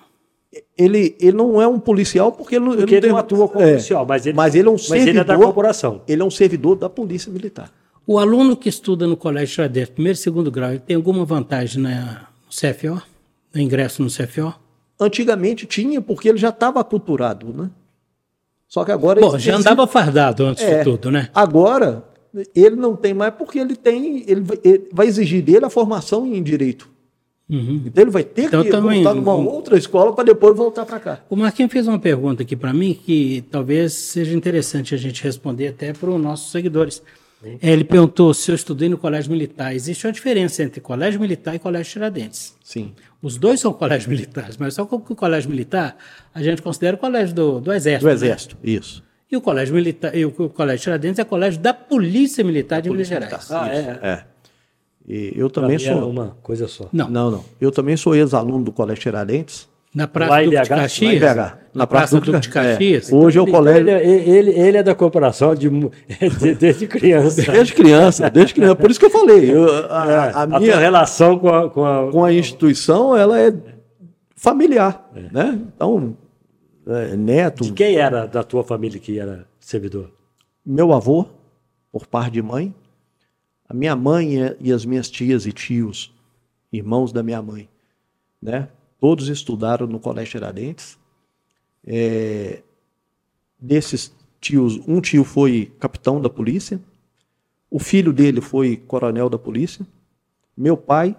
Ele, 0.77 1.15
ele 1.19 1.31
não 1.37 1.59
é 1.61 1.67
um 1.67 1.79
policial 1.79 2.31
porque 2.31 2.55
ele 2.55 2.65
não, 2.65 2.75
Porque 2.75 2.93
ele 2.95 3.01
tem- 3.01 3.09
não 3.11 3.17
atua 3.17 3.47
como 3.47 3.63
é, 3.63 3.69
policial, 3.71 4.05
mas 4.05 4.25
ele, 4.25 4.35
mas 4.35 4.53
ele 4.55 4.67
é 4.67 4.71
um 4.71 4.73
mas 4.75 4.91
ele 4.91 5.01
é 5.01 5.13
da 5.13 5.19
servidor- 5.25 5.37
corporação. 5.45 6.01
Ele 6.07 6.21
é 6.21 6.25
um 6.25 6.29
servidor 6.31 6.75
da 6.75 6.89
Polícia 6.89 7.31
Militar. 7.31 7.71
O 8.05 8.19
aluno 8.19 8.55
que 8.57 8.67
estuda 8.69 9.07
no 9.07 9.15
colégio 9.17 9.55
Tiradentes, 9.55 9.89
primeiro 9.91 10.17
e 10.17 10.21
segundo 10.21 10.51
grau, 10.51 10.69
ele 10.71 10.79
tem 10.79 10.95
alguma 10.95 11.23
vantagem 11.25 11.81
na, 11.81 12.27
no 12.45 12.49
CFO? 12.51 13.01
No 13.53 13.61
ingresso 13.61 14.03
no 14.03 14.09
CFO? 14.09 14.53
Antigamente 14.99 15.65
tinha, 15.65 16.01
porque 16.01 16.29
ele 16.29 16.37
já 16.37 16.49
estava 16.49 16.79
aculturado, 16.79 17.53
né? 17.53 17.69
Só 18.67 18.83
que 18.85 18.91
agora... 18.91 19.19
Bom, 19.19 19.29
ele- 19.33 19.39
já 19.39 19.51
ele 19.53 19.59
andava 19.61 19.85
fardado 19.87 20.45
antes 20.45 20.63
É. 20.63 20.79
de 20.79 20.83
tudo, 20.83 21.11
né? 21.11 21.29
Agora, 21.33 22.03
ele 22.55 22.75
não 22.75 22.95
tem 22.95 23.13
mais 23.13 23.33
porque 23.35 23.59
ele 23.59 23.75
tem. 23.75 24.23
Ele 24.27 24.41
vai, 24.41 24.59
ele 24.63 24.89
vai 24.91 25.07
exigir 25.07 25.43
dele 25.43 25.65
a 25.65 25.69
formação 25.69 26.25
em 26.25 26.41
direito. 26.41 26.89
Uhum. 27.49 27.83
Então 27.85 28.01
ele 28.03 28.09
vai 28.11 28.23
ter 28.23 28.45
Então, 28.45 28.63
que 28.63 28.69
também, 28.71 29.03
voltar 29.03 29.13
numa 29.19 29.35
um- 29.35 29.47
outra 29.47 29.77
escola 29.77 30.13
para 30.13 30.23
depois 30.23 30.55
voltar 30.55 30.85
para 30.85 30.99
cá. 30.99 31.19
O 31.29 31.35
Marquinhos 31.35 31.71
fez 31.71 31.87
uma 31.87 31.99
pergunta 31.99 32.41
aqui 32.41 32.55
para 32.55 32.73
mim 32.73 32.93
que 32.93 33.43
talvez 33.51 33.93
seja 33.93 34.33
interessante 34.35 34.95
a 34.95 34.97
gente 34.97 35.21
responder 35.23 35.67
até 35.67 35.91
para 35.93 36.09
os 36.09 36.19
nossos 36.21 36.51
seguidores. 36.51 37.03
É, 37.43 37.71
Ele 37.71 37.83
perguntou 37.83 38.33
se 38.33 38.49
eu 38.51 38.55
estudei 38.55 38.87
no 38.89 38.97
colégio 38.97 39.31
militar. 39.31 39.75
Existe 39.75 40.05
uma 40.07 40.13
diferença 40.13 40.63
entre 40.63 40.79
colégio 40.81 41.19
militar 41.19 41.55
e 41.55 41.59
colégio 41.59 41.93
Tiradentes. 41.93 42.55
Sim. 42.63 42.93
Os 43.21 43.37
dois 43.37 43.59
são 43.59 43.73
colégios 43.73 44.07
militares, 44.11 44.57
mas 44.57 44.73
só 44.73 44.85
que 44.85 44.95
o 44.95 44.99
colégio 45.15 45.49
militar 45.49 45.95
a 46.33 46.41
gente 46.41 46.61
considera 46.61 46.95
o 46.95 46.99
colégio 46.99 47.35
do, 47.35 47.59
do 47.59 47.71
Exército. 47.73 48.03
Do 48.05 48.07
né? 48.09 48.13
Exército, 48.13 48.57
isso. 48.63 49.03
E 49.31 49.35
o 49.37 49.41
colégio 49.41 49.73
militar, 49.73 50.15
e 50.15 50.25
o 50.25 50.31
colégio 50.31 50.83
Tiradentes 50.83 51.17
é 51.19 51.23
colégio 51.23 51.59
da 51.59 51.73
Polícia 51.73 52.43
Militar 52.43 52.81
de 52.81 52.89
Minas 52.89 53.07
Polícia 53.09 53.27
Gerais. 53.27 53.49
Militar, 53.49 53.69
Ah, 53.71 53.79
isso, 53.79 53.89
é? 53.89 54.07
é. 54.09 54.23
E 55.07 55.33
eu 55.35 55.49
também 55.49 55.79
sou. 55.79 56.09
uma 56.09 56.37
coisa 56.43 56.67
só. 56.67 56.87
Não. 56.93 57.09
Não, 57.09 57.31
não. 57.31 57.45
Eu 57.59 57.71
também 57.71 57.97
sou 57.97 58.15
ex-aluno 58.15 58.63
do 58.63 58.71
Colégio 58.71 59.01
Tiradentes. 59.01 59.67
Na 59.93 60.07
Praça 60.07 60.41
em 60.41 60.45
Duque 60.49 60.61
de 60.63 60.69
Caxias? 60.69 61.19
BH, 61.35 61.57
Na 61.75 61.85
Praça 61.87 62.19
Duque 62.19 62.39
de 62.39 62.49
Caxias? 62.49 63.11
É. 63.11 63.15
Hoje 63.15 63.37
é 63.37 63.41
o 63.41 63.43
Então, 63.43 63.53
colégio. 63.59 63.89
Ele, 63.89 64.29
ele, 64.29 64.51
ele 64.51 64.77
é 64.77 64.83
da 64.83 64.95
corporação 64.95 65.53
de, 65.53 65.69
de- 66.39 66.55
desde 66.55 66.87
criança. 66.87 67.51
Desde 67.51 67.73
criança, 67.73 68.29
desde 68.29 68.53
criança. 68.55 68.75
Por 68.75 68.89
isso 68.89 68.99
que 68.99 69.05
eu 69.05 69.09
falei. 69.11 69.51
eu- 69.53 69.91
a, 69.91 70.07
É, 70.11 70.15
a 70.15 70.41
a 70.43 70.47
minha 70.47 70.71
tua 70.71 70.79
relação 70.81 71.37
com 71.37 71.49
a, 71.49 71.69
com 71.69 71.85
a- 71.85 72.11
com 72.11 72.23
a 72.25 72.33
instituição, 72.33 73.15
ela 73.15 73.39
é 73.39 73.53
familiar, 74.35 75.09
né? 75.31 75.59
Então, 75.75 76.17
é, 76.87 77.15
neto, 77.15 77.63
De 77.63 77.71
quem 77.73 77.95
era 77.95 78.25
da 78.25 78.43
tua 78.43 78.63
família 78.63 78.99
que 78.99 79.19
era 79.19 79.45
servidor? 79.59 80.09
meu 80.65 80.91
avô, 80.93 81.25
por 81.91 82.07
parte 82.07 82.33
de 82.33 82.41
mãe, 82.41 82.73
a 83.69 83.73
minha 83.73 83.95
mãe 83.95 84.37
e- 84.41 84.55
e 84.59 84.71
as 84.73 84.85
minhas 84.85 85.09
tias 85.09 85.45
e 85.45 85.51
tios, 85.51 86.11
irmãos 86.71 87.11
da 87.11 87.21
minha 87.21 87.41
mãe, 87.41 87.69
né? 88.41 88.67
Todos 89.03 89.27
estudaram 89.27 89.85
no 89.85 89.99
Colégio 89.99 90.31
Tiradentes. 90.31 90.97
É, 91.85 92.61
desses 93.59 94.15
tios, 94.39 94.79
um 94.87 95.01
tio 95.01 95.25
foi 95.25 95.73
capitão 95.77 96.21
da 96.21 96.29
polícia, 96.29 96.79
o 97.69 97.79
filho 97.79 98.13
dele 98.13 98.39
foi 98.39 98.77
coronel 98.77 99.29
da 99.29 99.37
polícia, 99.37 99.85
meu 100.55 100.77
pai 100.77 101.17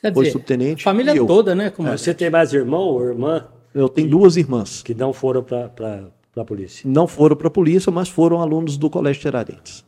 Quer 0.00 0.14
foi 0.14 0.26
dizer, 0.26 0.32
subtenente. 0.32 0.84
família 0.84 1.12
e 1.12 1.16
eu. 1.16 1.26
toda, 1.26 1.56
né? 1.56 1.70
Como 1.70 1.90
Você 1.90 2.14
tem 2.14 2.30
mais 2.30 2.52
irmão 2.52 2.82
ou 2.82 3.04
irmã 3.04 3.48
Eu 3.74 3.88
tenho 3.88 4.08
duas 4.08 4.36
irmãs. 4.36 4.80
que 4.80 4.94
não 4.94 5.12
foram 5.12 5.42
para 5.42 5.72
a 6.36 6.44
polícia? 6.44 6.88
Não 6.88 7.08
foram 7.08 7.34
para 7.34 7.48
a 7.48 7.50
polícia, 7.50 7.90
mas 7.90 8.08
foram 8.08 8.40
alunos 8.40 8.76
do 8.76 8.88
Colégio 8.88 9.22
Tiradentes. 9.22 9.84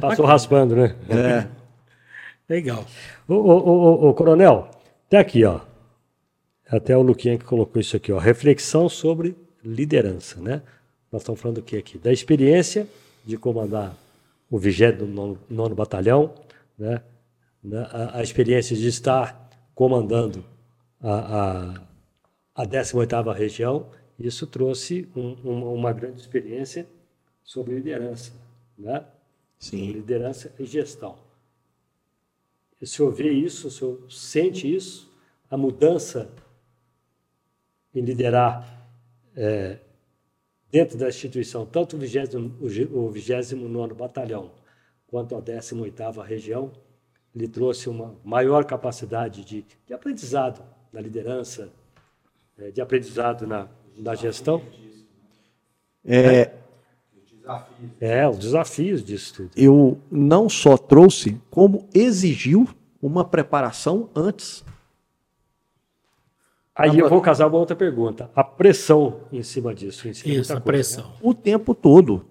Passou 0.00 0.24
raspando, 0.24 0.76
né? 0.76 0.94
É, 1.08 1.48
Legal. 2.48 2.84
Ô, 3.26 3.34
ô, 3.34 3.58
ô, 3.58 3.72
ô, 3.72 4.08
ô, 4.10 4.14
coronel, 4.14 4.70
tá 5.14 5.20
aqui, 5.20 5.44
ó. 5.44 5.60
Até 6.68 6.96
o 6.96 7.02
Luquinha 7.02 7.38
que 7.38 7.44
colocou 7.44 7.80
isso 7.80 7.96
aqui, 7.96 8.10
ó. 8.10 8.18
Reflexão 8.18 8.88
sobre 8.88 9.36
liderança, 9.62 10.40
né? 10.40 10.62
Nós 11.12 11.22
estamos 11.22 11.40
falando 11.40 11.56
do 11.56 11.62
que 11.62 11.76
aqui? 11.76 11.98
Da 11.98 12.12
experiência 12.12 12.88
de 13.24 13.36
comandar 13.36 13.96
o 14.50 14.58
29 14.58 15.74
Batalhão, 15.74 16.34
né? 16.78 17.02
A, 17.92 18.18
a 18.18 18.22
experiência 18.22 18.76
de 18.76 18.88
estar 18.88 19.48
comandando 19.74 20.44
a, 21.00 21.78
a, 22.56 22.62
a 22.62 22.66
18ª 22.66 23.32
região. 23.34 23.86
Isso 24.18 24.46
trouxe 24.46 25.08
um- 25.16 25.34
uma, 25.44 25.66
uma 25.70 25.92
grande 25.92 26.20
experiência 26.20 26.86
sobre 27.42 27.74
liderança, 27.74 28.32
né? 28.76 29.04
sim. 29.58 29.92
Liderança 29.92 30.52
e 30.58 30.64
gestão. 30.64 31.16
O 32.80 32.86
senhor 32.86 33.10
vê 33.12 33.30
isso, 33.32 33.68
o 33.68 33.70
senhor 33.70 34.06
sente 34.10 34.72
isso, 34.72 35.03
a 35.54 35.56
mudança 35.56 36.28
em 37.94 38.00
liderar 38.00 38.88
é, 39.36 39.78
dentro 40.68 40.98
da 40.98 41.08
instituição, 41.08 41.64
tanto 41.64 41.94
o 41.94 41.98
20, 42.00 42.36
o 42.60 42.68
G- 42.68 42.88
o 42.92 43.08
29 43.08 43.94
Batalhão 43.94 44.50
quanto 45.06 45.36
a 45.36 45.40
18ª 45.40 46.24
Região, 46.24 46.72
lhe 47.32 47.46
trouxe 47.46 47.88
uma 47.88 48.16
maior 48.24 48.64
capacidade 48.64 49.44
de, 49.44 49.64
de 49.86 49.94
aprendizado 49.94 50.60
na 50.92 51.00
liderança, 51.00 51.68
é, 52.58 52.72
de 52.72 52.80
aprendizado 52.80 53.46
na, 53.46 53.68
na 53.96 54.14
gestão. 54.16 54.60
É, 56.04 56.52
É, 58.00 58.28
os 58.28 58.38
desafios 58.38 59.04
disso 59.04 59.34
tudo. 59.34 59.50
eu 59.56 59.98
não 60.10 60.48
só 60.48 60.76
trouxe, 60.76 61.40
como 61.48 61.88
exigiu 61.94 62.66
uma 63.00 63.24
preparação 63.24 64.10
antes. 64.16 64.64
Aí 66.74 66.98
eu 66.98 67.08
vou 67.08 67.20
casar 67.20 67.46
uma 67.46 67.58
outra 67.58 67.76
pergunta. 67.76 68.30
A 68.34 68.42
pressão 68.42 69.20
em 69.32 69.42
cima 69.42 69.72
disso. 69.72 70.08
Em 70.08 70.12
cima 70.12 70.34
Isso, 70.34 70.52
a 70.52 70.56
coisa, 70.56 70.64
pressão. 70.64 71.12
O 71.22 71.32
tempo 71.32 71.72
todo. 71.72 72.26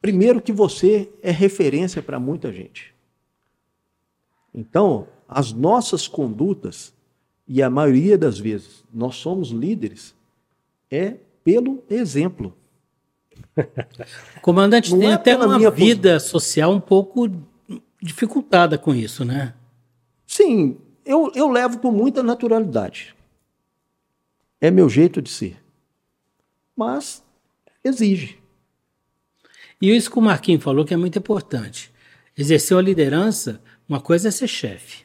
Primeiro 0.00 0.40
que 0.40 0.52
você 0.52 1.10
é 1.20 1.32
referência 1.32 2.00
para 2.00 2.20
muita 2.20 2.52
gente. 2.52 2.94
Então, 4.54 5.08
as 5.28 5.52
nossas 5.52 6.06
condutas, 6.06 6.94
e 7.48 7.60
a 7.60 7.68
maioria 7.68 8.16
das 8.16 8.38
vezes 8.38 8.84
nós 8.94 9.16
somos 9.16 9.50
líderes, 9.50 10.14
é 10.88 11.16
pelo 11.42 11.82
exemplo. 11.90 12.56
O 14.36 14.40
comandante 14.42 14.92
Não 14.92 15.00
tem 15.00 15.10
é 15.10 15.14
até 15.14 15.36
uma 15.36 15.58
minha 15.58 15.70
vida 15.70 16.20
social 16.20 16.72
um 16.72 16.80
pouco 16.80 17.28
dificultada 18.00 18.78
com 18.78 18.94
isso, 18.94 19.24
né? 19.24 19.54
Sim, 20.26 20.78
eu, 21.06 21.30
eu 21.34 21.48
levo 21.48 21.78
com 21.78 21.90
muita 21.90 22.22
naturalidade. 22.22 23.14
É 24.60 24.70
meu 24.70 24.88
jeito 24.88 25.22
de 25.22 25.30
ser. 25.30 25.56
Mas 26.74 27.22
exige. 27.82 28.38
E 29.80 29.94
isso 29.94 30.10
que 30.10 30.18
o 30.18 30.22
Marquinhos 30.22 30.64
falou 30.64 30.84
que 30.84 30.92
é 30.94 30.96
muito 30.96 31.18
importante. 31.18 31.92
Exercer 32.36 32.76
a 32.76 32.82
liderança, 32.82 33.60
uma 33.88 34.00
coisa 34.00 34.28
é 34.28 34.30
ser 34.30 34.48
chefe, 34.48 35.04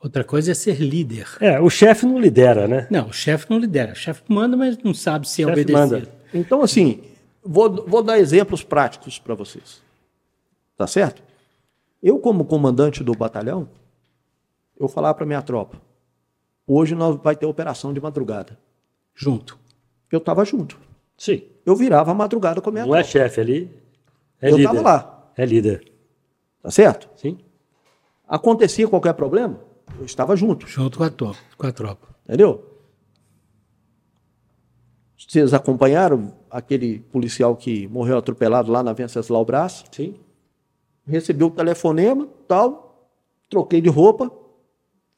outra 0.00 0.24
coisa 0.24 0.50
é 0.52 0.54
ser 0.54 0.80
líder. 0.80 1.28
É, 1.40 1.60
o 1.60 1.68
chefe 1.70 2.06
não 2.06 2.18
lidera, 2.18 2.66
né? 2.66 2.86
Não, 2.90 3.08
o 3.08 3.12
chefe 3.12 3.46
não 3.50 3.58
lidera. 3.58 3.92
O 3.92 3.96
chefe 3.96 4.22
manda, 4.28 4.56
mas 4.56 4.78
não 4.78 4.94
sabe 4.94 5.28
se 5.28 5.42
é 5.42 5.46
Chefe 5.46 5.60
obedecido. 5.60 5.78
manda. 5.96 6.12
Então, 6.34 6.62
assim, 6.62 7.02
vou, 7.44 7.84
vou 7.86 8.02
dar 8.02 8.18
exemplos 8.18 8.62
práticos 8.62 9.18
para 9.18 9.34
vocês. 9.34 9.80
Tá 10.76 10.86
certo? 10.86 11.22
Eu, 12.02 12.18
como 12.18 12.44
comandante 12.44 13.02
do 13.04 13.12
batalhão, 13.12 13.68
eu 14.78 14.88
falava 14.88 15.14
para 15.14 15.26
minha 15.26 15.42
tropa: 15.42 15.80
hoje 16.66 16.94
nós 16.94 17.16
vai 17.22 17.36
ter 17.36 17.46
operação 17.46 17.92
de 17.92 18.00
madrugada. 18.00 18.58
Junto. 19.14 19.58
Eu 20.10 20.18
estava 20.18 20.44
junto. 20.44 20.78
Sim. 21.16 21.42
Eu 21.64 21.74
virava 21.74 22.10
a 22.12 22.14
madrugada 22.14 22.60
com 22.60 22.68
a 22.68 22.72
minha 22.72 22.86
Não 22.86 22.94
é 22.94 22.98
tropa. 23.02 23.10
chefe 23.10 23.40
ali, 23.40 23.70
é 24.40 24.50
eu 24.50 24.56
líder. 24.56 24.68
estava 24.70 24.82
lá. 24.82 25.32
É 25.36 25.44
líder. 25.44 25.92
Tá 26.62 26.70
certo? 26.70 27.08
Sim. 27.16 27.38
Acontecia 28.28 28.86
qualquer 28.88 29.14
problema, 29.14 29.60
eu 29.98 30.04
estava 30.04 30.36
junto. 30.36 30.66
Junto 30.66 30.98
com 30.98 31.04
a, 31.04 31.10
tropa, 31.10 31.38
com 31.56 31.66
a 31.66 31.72
tropa. 31.72 32.08
Entendeu? 32.24 32.64
Vocês 35.16 35.54
acompanharam 35.54 36.32
aquele 36.50 37.00
policial 37.00 37.56
que 37.56 37.88
morreu 37.88 38.18
atropelado 38.18 38.70
lá 38.70 38.82
na 38.82 38.92
Venceslau 38.92 39.44
Brás? 39.44 39.84
Sim. 39.90 40.14
Recebi 41.06 41.44
o 41.44 41.50
telefonema, 41.50 42.28
tal, 42.46 43.10
troquei 43.48 43.80
de 43.80 43.88
roupa, 43.88 44.30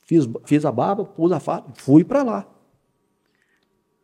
fiz, 0.08 0.26
fiz 0.46 0.64
a 0.64 0.72
barba, 0.72 1.04
pus 1.04 1.30
a 1.30 1.38
faca, 1.38 1.70
fui 1.74 2.02
para 2.02 2.22
lá. 2.22 2.46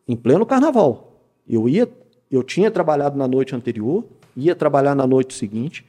Em 0.06 0.14
pleno 0.14 0.44
carnaval. 0.44 1.22
Eu 1.48 1.68
ia, 1.68 1.90
eu 2.30 2.42
tinha 2.42 2.70
trabalhado 2.70 3.16
na 3.16 3.26
noite 3.26 3.56
anterior, 3.56 4.04
ia 4.36 4.54
trabalhar 4.54 4.94
na 4.94 5.06
noite 5.06 5.34
seguinte. 5.34 5.84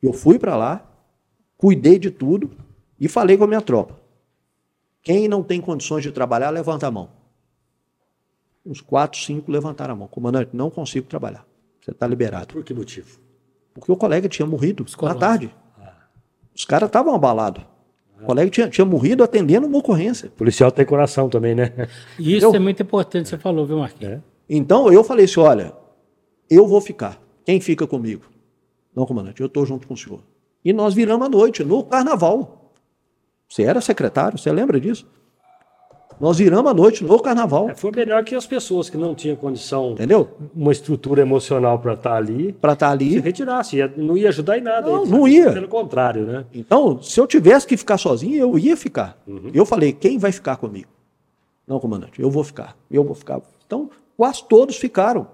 Eu 0.00 0.12
fui 0.12 0.38
para 0.38 0.56
lá, 0.56 0.88
cuidei 1.58 1.98
de 1.98 2.10
tudo 2.10 2.52
e 2.98 3.08
falei 3.08 3.36
com 3.36 3.44
a 3.44 3.48
minha 3.48 3.60
tropa. 3.60 3.98
Quem 5.02 5.26
não 5.26 5.42
tem 5.42 5.60
condições 5.60 6.02
de 6.02 6.12
trabalhar, 6.12 6.50
levanta 6.50 6.86
a 6.86 6.90
mão. 6.90 7.10
Uns 8.64 8.80
quatro, 8.80 9.18
cinco 9.18 9.50
levantaram 9.50 9.94
a 9.94 9.96
mão. 9.96 10.08
Comandante, 10.08 10.50
não 10.52 10.70
consigo 10.70 11.06
trabalhar. 11.06 11.44
Você 11.80 11.90
está 11.90 12.06
liberado. 12.06 12.52
Por 12.52 12.62
que 12.62 12.74
motivo? 12.74 13.18
Porque 13.72 13.90
o 13.90 13.96
colega 13.96 14.28
tinha 14.28 14.46
morrido 14.46 14.84
na 14.84 14.96
colegas. 14.96 15.20
tarde. 15.20 15.54
Os 16.54 16.64
caras 16.64 16.88
estavam 16.88 17.14
abalados. 17.14 17.64
O 18.22 18.26
colega 18.26 18.50
tinha, 18.50 18.68
tinha 18.68 18.84
morrido 18.84 19.22
atendendo 19.22 19.66
uma 19.66 19.78
ocorrência. 19.78 20.28
O 20.28 20.32
policial 20.32 20.70
tem 20.70 20.84
coração 20.84 21.28
também, 21.28 21.54
né? 21.54 21.72
E 22.18 22.36
isso 22.36 22.46
Eu- 22.46 22.54
é 22.54 22.58
muito 22.58 22.82
importante, 22.82 23.28
você 23.28 23.38
falou, 23.38 23.64
viu, 23.66 23.78
Marquinhos? 23.78 24.14
É. 24.14 24.20
Então 24.48 24.92
eu 24.92 25.02
falei 25.04 25.24
assim: 25.24 25.40
olha, 25.40 25.72
eu 26.48 26.66
vou 26.66 26.80
ficar. 26.80 27.20
Quem 27.44 27.60
fica 27.60 27.86
comigo? 27.86 28.24
Não, 28.94 29.06
comandante, 29.06 29.40
eu 29.40 29.46
estou 29.46 29.64
junto 29.64 29.86
com 29.86 29.94
o 29.94 29.96
senhor. 29.96 30.20
E 30.64 30.72
nós 30.72 30.92
viramos 30.94 31.26
à 31.26 31.30
noite, 31.30 31.64
no 31.64 31.82
carnaval. 31.84 32.72
Você 33.48 33.62
era 33.62 33.80
secretário, 33.80 34.36
você 34.38 34.50
lembra 34.52 34.78
disso? 34.80 35.06
Nós 36.20 36.36
viramos 36.36 36.70
à 36.70 36.74
noite 36.74 37.02
no 37.02 37.18
carnaval. 37.18 37.70
É, 37.70 37.74
Foi 37.74 37.90
melhor 37.90 38.22
que 38.24 38.34
as 38.34 38.46
pessoas 38.46 38.90
que 38.90 38.96
não 38.98 39.14
tinham 39.14 39.34
condição, 39.36 39.92
Entendeu? 39.92 40.28
uma 40.54 40.70
estrutura 40.70 41.22
emocional 41.22 41.78
para 41.78 41.94
estar 41.94 42.14
ali, 42.14 42.52
Para 42.52 42.74
estar 42.74 42.88
se 42.88 42.92
ali. 42.92 43.18
retirasse. 43.20 43.76
Ia- 43.78 43.92
não 43.96 44.16
ia 44.18 44.28
ajudar 44.28 44.58
em 44.58 44.60
nada. 44.60 44.86
Não, 44.90 45.04
Ia- 45.04 45.10
não 45.10 45.28
ia. 45.28 45.52
Pelo 45.52 45.68
contrário, 45.68 46.26
né? 46.26 46.44
Então, 46.52 47.00
se 47.02 47.18
eu 47.18 47.26
tivesse 47.26 47.66
que 47.66 47.74
ficar 47.76 47.96
sozinho, 47.96 48.36
eu 48.36 48.58
ia 48.58 48.76
ficar. 48.76 49.18
Eu 49.54 49.64
falei, 49.64 49.92
quem 49.94 50.18
vai 50.18 50.30
ficar 50.30 50.56
comigo? 50.58 50.88
Não, 51.66 51.80
comandante, 51.80 52.20
eu 52.20 52.30
vou 52.30 52.44
ficar. 52.44 52.76
Eu 52.90 53.02
vou 53.02 53.14
ficar. 53.14 53.40
Então, 53.66 53.88
quase 54.16 54.44
todos 54.46 54.76
ficaram. 54.76 55.26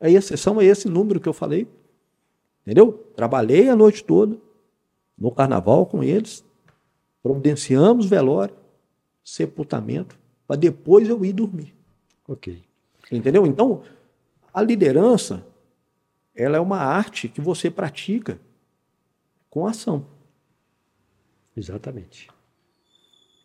A 0.00 0.10
exceção 0.10 0.60
é 0.60 0.64
esse 0.66 0.88
número 0.88 1.20
que 1.20 1.28
eu 1.28 1.32
falei. 1.32 1.66
Entendeu? 2.66 2.92
Trabalhei 3.16 3.68
a 3.70 3.76
noite 3.76 4.04
toda 4.04 4.36
no 5.18 5.30
carnaval 5.30 5.86
com 5.86 6.02
eles. 6.04 6.44
Providenciamos 7.22 8.04
velório, 8.04 8.54
sepultamento, 9.22 10.18
para 10.46 10.56
depois 10.56 11.08
eu 11.08 11.24
ir 11.24 11.32
dormir. 11.32 11.74
Ok. 12.28 12.62
Entendeu? 13.10 13.46
Então, 13.46 13.82
a 14.52 14.62
liderança, 14.62 15.46
ela 16.34 16.56
é 16.56 16.60
uma 16.60 16.78
arte 16.78 17.28
que 17.28 17.40
você 17.40 17.70
pratica 17.70 18.38
com 19.50 19.66
ação. 19.66 20.06
Exatamente. 21.56 22.28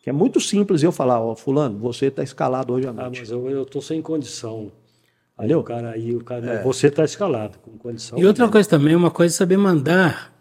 Que 0.02 0.10
é 0.10 0.12
muito 0.12 0.40
simples 0.40 0.82
eu 0.82 0.90
falar, 0.90 1.20
ó, 1.20 1.34
fulano, 1.36 1.78
você 1.78 2.06
está 2.06 2.22
escalado 2.22 2.72
hoje 2.72 2.86
à 2.86 2.90
Ah, 2.90 2.94
noite. 2.94 3.20
mas 3.20 3.30
eu, 3.30 3.48
eu 3.50 3.64
tô 3.66 3.80
sem 3.82 4.00
condição. 4.00 4.72
Aí 5.36 5.44
Entendeu? 5.46 5.60
o 5.60 5.64
cara 5.64 5.90
aí, 5.90 6.14
o 6.16 6.24
cara, 6.24 6.62
você 6.62 6.88
está 6.88 7.04
escalado 7.04 7.58
com 7.58 7.76
condição. 7.78 8.18
E 8.18 8.26
outra 8.26 8.48
coisa 8.48 8.68
também, 8.68 8.94
uma 8.96 9.10
coisa 9.10 9.34
é 9.34 9.36
saber 9.36 9.56
mandar 9.56 10.34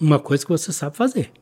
uma 0.00 0.18
coisa 0.18 0.44
que 0.44 0.50
você 0.50 0.72
sabe 0.72 0.96
fazer. 0.96 1.32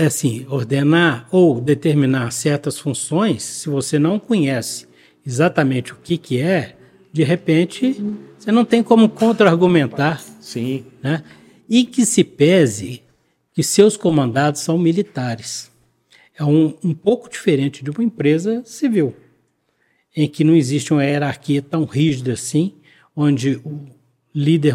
É 0.00 0.06
assim, 0.06 0.46
ordenar 0.48 1.28
ou 1.30 1.60
determinar 1.60 2.30
certas 2.30 2.78
funções, 2.78 3.42
se 3.42 3.68
você 3.68 3.98
não 3.98 4.18
conhece 4.18 4.86
exatamente 5.26 5.92
o 5.92 5.96
que, 5.96 6.16
que 6.16 6.40
é, 6.40 6.74
de 7.12 7.22
repente 7.22 7.94
você 8.38 8.50
não 8.50 8.64
tem 8.64 8.82
como 8.82 9.10
contra-argumentar, 9.10 10.22
Sim, 10.40 10.84
né? 11.02 11.22
E 11.68 11.84
que 11.84 12.04
se 12.04 12.24
pese 12.24 13.02
que 13.54 13.62
seus 13.62 13.96
comandados 13.96 14.62
são 14.62 14.78
militares. 14.78 15.70
É 16.36 16.42
um, 16.42 16.74
um 16.82 16.94
pouco 16.94 17.30
diferente 17.30 17.84
de 17.84 17.90
uma 17.90 18.02
empresa 18.02 18.62
civil, 18.64 19.14
em 20.16 20.26
que 20.28 20.44
não 20.44 20.54
existe 20.54 20.92
uma 20.92 21.04
hierarquia 21.04 21.62
tão 21.62 21.84
rígida 21.84 22.32
assim, 22.32 22.74
onde 23.14 23.56
o 23.64 23.84
líder 24.34 24.74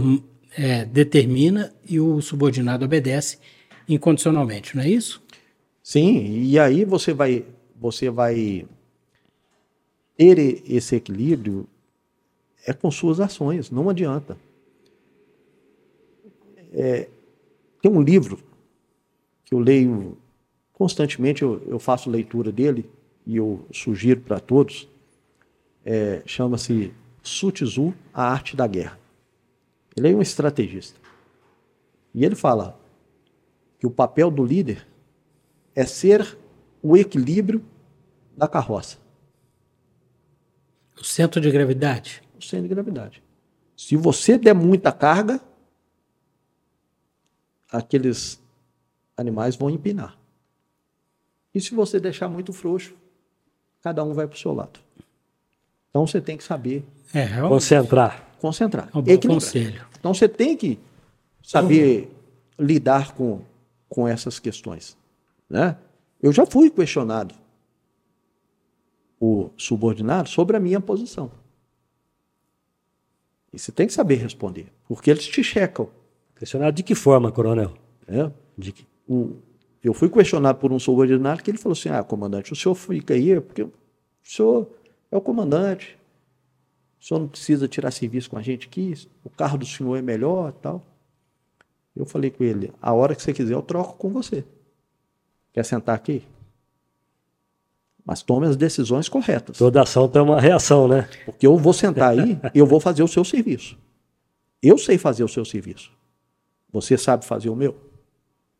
eh, 0.55 0.85
determina 0.85 1.73
e 1.87 1.99
o 1.99 2.21
subordinado 2.21 2.85
obedece 2.85 3.39
incondicionalmente, 3.87 4.75
não 4.75 4.83
é 4.83 4.89
isso? 4.89 5.21
sim. 5.81 6.41
E 6.43 6.59
aí 6.59 6.83
você 6.83 7.13
vai, 7.13 7.45
você 7.75 8.09
vai 8.09 8.67
ter 10.17 10.61
esse 10.67 10.95
equilíbrio 10.95 11.65
é 12.65 12.73
com 12.73 12.91
suas 12.91 13.21
ações, 13.21 13.71
não 13.71 13.89
adianta. 13.89 14.37
É, 16.73 17.07
tem 17.81 17.89
um 17.89 18.01
livro 18.01 18.37
que 19.45 19.53
eu 19.53 19.59
leio 19.59 20.17
constantemente, 20.73 21.43
eu, 21.43 21.61
eu 21.65 21.79
faço 21.79 22.09
leitura 22.09 22.51
dele 22.51 22.89
e 23.25 23.37
eu 23.37 23.65
sugiro 23.71 24.19
para 24.19 24.41
todos. 24.41 24.89
É, 25.85 26.21
Chama-se 26.25 26.93
Sun 27.23 27.93
A 28.13 28.23
Arte 28.23 28.57
da 28.57 28.67
Guerra. 28.67 28.99
Ele 29.95 30.11
é 30.11 30.15
um 30.15 30.21
estrategista. 30.21 30.99
E 32.13 32.25
ele 32.25 32.35
fala 32.35 32.77
que 33.79 33.85
o 33.87 33.91
papel 33.91 34.29
do 34.31 34.43
líder 34.43 34.85
é 35.75 35.85
ser 35.85 36.37
o 36.81 36.95
equilíbrio 36.97 37.63
da 38.35 38.47
carroça, 38.47 38.97
O 40.99 41.03
centro 41.03 41.39
de 41.41 41.51
gravidade. 41.51 42.21
o 42.39 42.43
centro 42.43 42.67
de 42.67 42.73
gravidade. 42.73 43.23
Se 43.75 43.95
você 43.95 44.37
der 44.37 44.53
muita 44.55 44.91
carga, 44.91 45.39
aqueles 47.71 48.41
animais 49.15 49.55
vão 49.55 49.69
empinar. 49.69 50.17
E 51.53 51.61
se 51.61 51.73
você 51.73 51.99
deixar 51.99 52.27
muito 52.29 52.53
frouxo, 52.53 52.95
cada 53.81 54.03
um 54.03 54.13
vai 54.13 54.27
para 54.27 54.35
o 54.35 54.39
seu 54.39 54.53
lado. 54.53 54.79
Então 55.89 56.05
você 56.05 56.21
tem 56.21 56.37
que 56.37 56.43
saber 56.43 56.83
É, 57.13 57.23
é 57.23 57.43
um, 57.43 57.49
Concentrar. 57.49 58.27
concentrar. 58.39 58.89
é 58.93 58.97
um 58.97 59.01
bom 59.01 59.11
equilibrar. 59.11 59.33
conselho. 59.33 59.85
Então 59.99 60.13
você 60.13 60.27
tem 60.27 60.55
que 60.57 60.79
saber 61.43 62.11
lidar 62.59 63.13
com, 63.13 63.41
com 63.89 64.07
essas 64.07 64.39
questões. 64.39 64.97
Né? 65.49 65.77
Eu 66.21 66.31
já 66.31 66.45
fui 66.45 66.69
questionado 66.69 67.33
o 69.19 69.49
subordinado 69.57 70.29
sobre 70.29 70.55
a 70.57 70.59
minha 70.59 70.79
posição. 70.79 71.31
E 73.51 73.57
você 73.57 73.71
tem 73.71 73.87
que 73.87 73.93
saber 73.93 74.15
responder, 74.15 74.71
porque 74.87 75.09
eles 75.09 75.25
te 75.25 75.43
checam. 75.43 75.89
Questionado 76.35 76.75
de 76.75 76.83
que 76.83 76.93
forma, 76.93 77.31
coronel? 77.31 77.73
Né? 78.07 78.31
De 78.57 78.71
que... 78.71 78.85
O- 79.07 79.35
eu 79.83 79.93
fui 79.93 80.09
questionado 80.09 80.59
por 80.59 80.71
um 80.73 80.79
subordinado 80.79 81.41
que 81.41 81.49
ele 81.49 81.57
falou 81.57 81.71
assim: 81.73 81.87
Ah, 81.89 82.03
comandante, 82.03 82.51
o 82.51 82.55
senhor 82.55 82.75
fica 82.75 83.13
aí 83.13 83.39
porque 83.39 83.63
o 83.63 83.71
senhor 84.21 84.69
é 85.09 85.15
o 85.15 85.21
comandante. 85.21 85.97
O 86.99 87.05
senhor 87.05 87.21
não 87.21 87.27
precisa 87.27 87.67
tirar 87.69 87.91
serviço 87.91 88.29
com 88.29 88.37
a 88.37 88.41
gente 88.41 88.67
aqui. 88.67 88.93
O 89.23 89.29
carro 89.29 89.57
do 89.57 89.65
senhor 89.65 89.95
é 89.95 90.01
melhor 90.01 90.51
tal. 90.51 90.83
Eu 91.97 92.05
falei 92.05 92.29
com 92.29 92.43
ele: 92.43 92.71
A 92.81 92.93
hora 92.93 93.15
que 93.15 93.21
você 93.21 93.33
quiser, 93.33 93.53
eu 93.53 93.61
troco 93.61 93.97
com 93.97 94.09
você. 94.09 94.45
Quer 95.53 95.65
sentar 95.65 95.95
aqui? 95.95 96.23
Mas 98.05 98.21
tome 98.21 98.47
as 98.47 98.55
decisões 98.55 99.09
corretas. 99.09 99.57
Toda 99.57 99.81
ação 99.81 100.07
tem 100.07 100.21
uma 100.21 100.39
reação, 100.39 100.87
né? 100.87 101.09
Porque 101.25 101.45
eu 101.45 101.57
vou 101.57 101.73
sentar 101.73 102.11
aí 102.11 102.39
e 102.53 102.59
eu 102.59 102.65
vou 102.65 102.79
fazer 102.79 103.03
o 103.03 103.07
seu 103.07 103.25
serviço. 103.25 103.77
Eu 104.61 104.77
sei 104.77 104.97
fazer 104.97 105.23
o 105.23 105.27
seu 105.27 105.43
serviço. 105.43 105.91
Você 106.71 106.97
sabe 106.97 107.25
fazer 107.25 107.49
o 107.49 107.55
meu? 107.55 107.75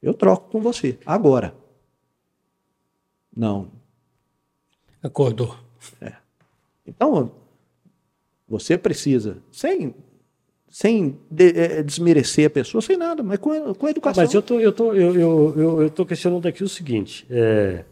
Eu 0.02 0.14
troco 0.14 0.50
com 0.52 0.60
você. 0.60 1.00
Agora. 1.06 1.56
Não. 3.36 3.72
Acordou. 5.02 5.56
Então, 6.86 7.32
você 8.48 8.78
precisa, 8.78 9.38
sem, 9.52 9.94
sem 10.70 11.18
eh, 11.38 11.82
desmerecer 11.82 12.48
a 12.48 12.50
pessoa, 12.50 12.82
sem 12.82 12.98
nada, 12.98 13.24
mas 13.24 13.40
com, 13.40 13.74
com 13.74 13.88
educação. 13.88 14.24
Mas 14.24 14.34
eu 14.34 14.42
tô, 14.42 14.60
eu 14.60 14.72
tô, 14.72 14.94
eu, 14.94 15.16
eu, 15.16 15.54
eu, 15.58 15.82
eu 15.84 15.90
tô 15.90 16.06
questionando 16.06 16.46
aqui 16.48 16.64
o 16.64 16.70
seguinte: 16.70 17.26
é, 17.30 17.84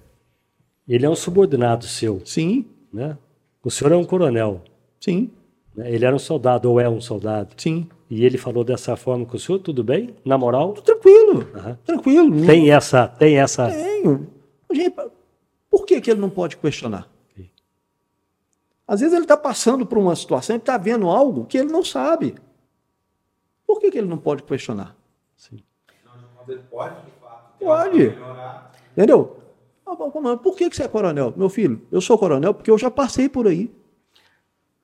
ele 0.87 1.05
é 1.05 1.09
um 1.09 1.15
subordinado 1.15 1.85
seu, 1.85 2.21
Sim, 2.25 2.65
né? 2.93 3.17
O 3.63 3.71
senhor 3.71 3.91
é 3.93 3.95
um 3.95 4.03
coronel, 4.03 4.61
sim, 4.99 5.31
né? 5.75 5.91
ele 5.91 6.05
era 6.05 6.15
um 6.15 6.19
soldado 6.19 6.69
ou 6.69 6.79
é 6.79 6.87
um 6.87 7.01
soldado, 7.01 7.55
sim. 7.57 7.87
e 8.07 8.23
ele 8.23 8.37
falou 8.37 8.63
dessa 8.63 8.95
forma 8.95 9.25
com 9.25 9.35
o 9.37 9.39
senhor, 9.39 9.57
tudo 9.57 9.83
bem? 9.83 10.13
Na 10.23 10.37
moral, 10.37 10.73
Tranquilo, 10.73 11.47
Aham. 11.55 11.79
tranquilo. 11.83 12.45
tem 12.45 12.71
essa, 12.71 13.07
tem 13.07 13.39
essa. 13.39 13.71
tenho. 13.71 14.27
Gente, 14.71 14.95
por 15.69 15.85
que, 15.85 15.99
que 15.99 16.11
ele 16.11 16.21
não 16.21 16.29
pode 16.29 16.57
questionar? 16.57 17.09
Às 18.87 18.99
vezes 18.99 19.15
ele 19.15 19.23
está 19.25 19.35
passando 19.35 19.83
por 19.85 19.97
uma 19.97 20.15
situação, 20.15 20.55
ele 20.55 20.61
está 20.61 20.77
vendo 20.77 21.09
algo 21.09 21.45
que 21.45 21.57
ele 21.57 21.71
não 21.71 21.83
sabe. 21.83 22.35
Por 23.65 23.79
que, 23.79 23.91
que 23.91 23.97
ele 23.97 24.07
não 24.07 24.17
pode 24.17 24.43
questionar? 24.43 24.95
Ele 26.47 26.61
pode, 26.69 26.95
de 26.95 27.11
fato, 27.19 27.59
Pode. 27.59 27.97
melhorar. 27.97 28.71
Entendeu? 28.95 29.37
Ah, 29.85 29.95
por 30.37 30.55
que, 30.55 30.69
que 30.69 30.75
você 30.75 30.83
é 30.83 30.87
coronel? 30.87 31.33
Meu 31.35 31.49
filho, 31.49 31.81
eu 31.91 31.99
sou 31.99 32.17
coronel 32.17 32.53
porque 32.53 32.69
eu 32.69 32.77
já 32.77 32.91
passei 32.91 33.27
por 33.27 33.47
aí. 33.47 33.71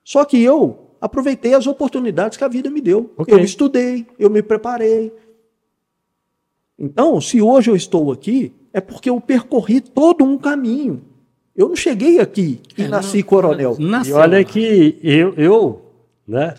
Só 0.03 0.25
que 0.25 0.41
eu 0.41 0.87
aproveitei 0.99 1.53
as 1.53 1.67
oportunidades 1.67 2.35
que 2.37 2.43
a 2.43 2.47
vida 2.47 2.69
me 2.69 2.81
deu. 2.81 3.13
Ok. 3.17 3.31
Eu 3.33 3.39
estudei, 3.39 4.07
eu 4.17 4.29
me 4.29 4.41
preparei. 4.41 5.13
Então, 6.77 7.21
se 7.21 7.41
hoje 7.41 7.69
eu 7.69 7.75
estou 7.75 8.11
aqui, 8.11 8.53
é 8.73 8.81
porque 8.81 9.09
eu 9.09 9.21
percorri 9.21 9.81
todo 9.81 10.23
um 10.23 10.37
caminho. 10.37 11.03
Eu 11.55 11.69
não 11.69 11.75
cheguei 11.75 12.19
aqui 12.19 12.59
e 12.77 12.83
É, 12.83 12.87
nasci 12.87 13.17
não- 13.19 13.23
coronel. 13.25 13.75
E 13.77 13.85
Nasceu 13.85 14.15
olha 14.17 14.39
lá. 14.39 14.43
que 14.43 14.97
eu, 15.03 15.33
eu, 15.35 15.81
né? 16.27 16.55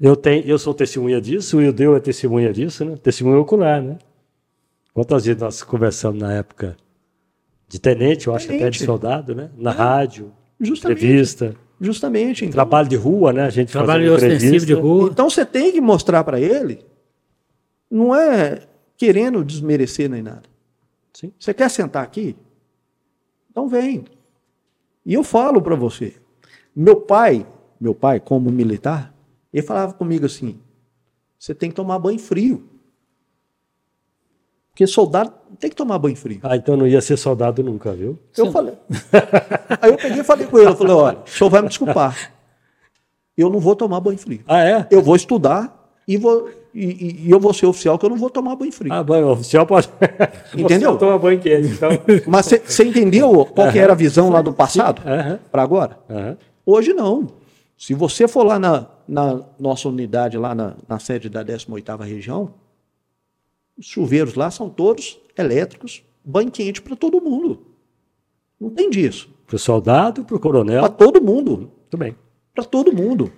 Eu 0.00 0.16
tenho, 0.16 0.44
eu 0.46 0.58
sou 0.58 0.72
testemunha 0.72 1.20
disso, 1.20 1.58
o 1.58 1.62
Ildeu 1.62 1.94
é 1.94 2.00
testemunha 2.00 2.52
disso, 2.52 2.84
né? 2.84 2.96
Testemunha 2.96 3.38
ocular, 3.38 3.82
né? 3.82 3.98
Quantas 4.94 5.26
vezes 5.26 5.40
nós 5.40 5.62
conversamos 5.62 6.20
na 6.20 6.32
época 6.32 6.76
de 7.68 7.78
tenente, 7.78 8.26
eu 8.26 8.34
acho 8.34 8.46
que 8.46 8.54
até 8.54 8.70
de 8.70 8.78
Tenente. 8.78 8.84
soldado, 8.84 9.34
né? 9.34 9.50
Na 9.56 9.70
rádio, 9.70 10.32
Justamente. 10.58 11.04
entrevista, 11.04 11.54
Justamente. 11.80 12.44
Então, 12.44 12.52
trabalho 12.52 12.88
de 12.88 12.96
rua, 12.96 13.32
né? 13.32 13.44
A 13.44 13.50
gente 13.50 13.72
Trabalho 13.72 14.12
ostensivo 14.12 14.66
de 14.66 14.74
rua. 14.74 15.08
Então 15.10 15.30
você 15.30 15.46
tem 15.46 15.72
que 15.72 15.80
mostrar 15.80 16.22
para 16.24 16.38
ele, 16.38 16.84
não 17.90 18.14
é 18.14 18.66
querendo 18.96 19.42
desmerecer 19.42 20.10
nem 20.10 20.22
nada. 20.22 20.42
Sim. 21.12 21.32
Você 21.38 21.54
quer 21.54 21.70
sentar 21.70 22.02
aqui? 22.02 22.36
Então 23.50 23.66
vem. 23.66 24.04
E 25.06 25.14
eu 25.14 25.24
falo 25.24 25.62
para 25.62 25.74
você, 25.74 26.14
meu 26.76 26.96
pai, 27.00 27.46
meu 27.80 27.94
pai 27.94 28.20
como 28.20 28.50
militar, 28.50 29.14
ele 29.52 29.62
falava 29.66 29.92
comigo 29.94 30.26
assim: 30.26 30.58
você 31.38 31.54
tem 31.54 31.70
que 31.70 31.76
tomar 31.76 31.98
banho 31.98 32.18
frio. 32.18 32.64
Porque 34.70 34.86
soldado 34.86 35.32
tem 35.58 35.68
que 35.68 35.76
tomar 35.76 35.98
banho 35.98 36.16
frio. 36.16 36.40
Ah, 36.42 36.56
então 36.56 36.76
não 36.76 36.86
ia 36.86 37.00
ser 37.00 37.16
soldado 37.16 37.62
nunca, 37.62 37.92
viu? 37.92 38.18
Eu 38.36 38.50
falei. 38.52 38.74
Aí 39.82 39.90
eu 39.90 39.96
peguei 39.96 40.20
e 40.20 40.24
falei 40.24 40.46
com 40.46 40.58
ele, 40.58 40.68
eu 40.68 40.76
falei, 40.76 40.94
olha, 40.94 41.18
o 41.26 41.28
senhor 41.28 41.50
vai 41.50 41.60
me 41.62 41.68
desculpar. 41.68 42.32
Eu 43.36 43.50
não 43.50 43.58
vou 43.58 43.74
tomar 43.74 44.00
banho 44.00 44.18
frio. 44.18 44.40
Ah, 44.46 44.62
é? 44.64 44.86
Eu 44.90 45.02
vou 45.02 45.16
estudar 45.16 45.92
e, 46.06 46.16
vou, 46.16 46.48
e, 46.72 46.84
e- 46.84 47.26
e 47.26 47.30
eu 47.30 47.40
vou 47.40 47.52
ser 47.52 47.66
oficial 47.66 47.98
que 47.98 48.06
eu 48.06 48.10
não 48.10 48.16
vou 48.16 48.30
tomar 48.30 48.54
banho 48.56 48.72
frio. 48.72 48.92
Ah, 48.92 49.02
banho 49.02 49.28
oficial 49.28 49.66
pode. 49.66 49.88
Entendeu? 50.56 50.96
Toma 50.96 51.18
banho 51.18 51.40
quente, 51.40 51.68
então. 51.68 51.90
Mas 52.26 52.46
você 52.46 52.84
entendeu 52.84 53.44
qual 53.46 53.70
que 53.72 53.78
era 53.78 53.92
a 53.92 53.96
visão 53.96 54.30
lá 54.30 54.40
do 54.40 54.52
passado 54.52 55.02
para 55.50 55.62
agora? 55.62 55.98
Hoje 56.64 56.92
não. 56.94 57.26
Se 57.76 57.92
você 57.94 58.28
for 58.28 58.44
lá 58.44 58.58
na, 58.58 58.86
na 59.10 59.42
nossa 59.58 59.88
unidade, 59.88 60.38
lá 60.38 60.54
na, 60.54 60.76
na 60.88 60.98
sede 61.00 61.28
da 61.28 61.44
18ª 61.44 62.04
região, 62.04 62.54
os 63.76 63.86
chuveiros 63.86 64.34
lá 64.34 64.50
são 64.50 64.70
todos 64.70 65.18
elétricos, 65.36 66.04
banho 66.24 66.50
quente 66.50 66.80
para 66.80 66.94
todo 66.94 67.20
mundo. 67.20 67.66
Não 68.60 68.70
tem 68.70 68.88
disso. 68.88 69.28
Pro 69.46 69.58
soldado, 69.58 70.24
pro 70.24 70.38
coronel. 70.38 70.82
Para 70.82 70.92
todo 70.92 71.20
mundo. 71.20 71.72
Tudo 71.88 71.98
bem. 71.98 72.14
Para 72.54 72.62
todo 72.62 72.92
mundo. 72.92 73.32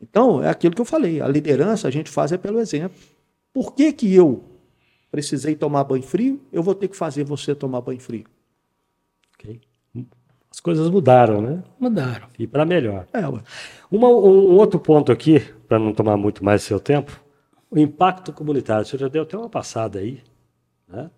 Então, 0.00 0.42
é 0.42 0.48
aquilo 0.48 0.74
que 0.74 0.80
eu 0.80 0.86
falei. 0.86 1.20
A 1.20 1.28
liderança 1.28 1.86
a 1.86 1.90
gente 1.90 2.08
faz 2.08 2.32
é 2.32 2.38
pelo 2.38 2.60
exemplo. 2.60 2.96
Por 3.52 3.74
que, 3.74 3.92
que 3.92 4.14
eu 4.14 4.42
precisei 5.10 5.54
tomar 5.54 5.84
banho 5.84 6.02
frio, 6.02 6.40
eu 6.52 6.62
vou 6.62 6.74
ter 6.74 6.88
que 6.88 6.96
fazer 6.96 7.24
você 7.24 7.54
tomar 7.54 7.80
banho 7.80 8.00
frio. 8.00 8.24
Ok. 9.34 9.60
As 10.50 10.60
coisas 10.60 10.88
mudaram, 10.90 11.40
né? 11.40 11.62
Mudaram. 11.78 12.28
E 12.38 12.46
para 12.46 12.64
melhor. 12.64 13.06
É, 13.12 13.26
ué. 13.26 13.40
Uma- 13.90 14.08
um, 14.08 14.52
um 14.52 14.56
outro 14.56 14.78
ponto 14.78 15.10
aqui, 15.12 15.40
para 15.66 15.78
não 15.78 15.92
tomar 15.92 16.16
muito 16.16 16.44
mais 16.44 16.62
seu 16.62 16.78
tempo, 16.80 17.20
o 17.70 17.78
impacto 17.78 18.32
comunitário. 18.32 18.84
Você 18.84 18.96
já 18.98 19.08
deu 19.08 19.22
até 19.22 19.36
uma 19.36 19.48
passada 19.48 19.98
aí. 19.98 20.20
Né? 20.88 21.10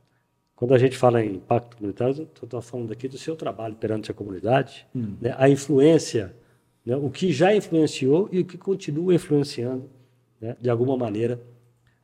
Quando 0.55 0.75
a 0.75 0.79
gente 0.79 0.97
fala 0.97 1.25
em 1.25 1.35
impacto 1.37 1.77
comunitário, 1.77 2.29
estou 2.43 2.61
falando 2.61 2.93
aqui 2.93 3.09
do 3.09 3.17
seu 3.19 3.35
trabalho 3.37 3.75
perante 3.75 4.11
a 4.11 4.15
comunidade, 4.15 4.87
né? 5.21 5.35
a 5.39 5.49
influência, 5.49 6.35
né? 6.85 6.97
o 6.97 7.09
que 7.11 7.33
já 7.33 7.55
influenciou 7.55 8.29
e 8.31 8.41
o 8.41 8.45
que 8.45 8.59
continua 8.59 9.15
influenciando, 9.15 9.89
né? 10.41 10.57
de 10.61 10.69
alguma 10.69 10.97
maneira, 10.97 11.41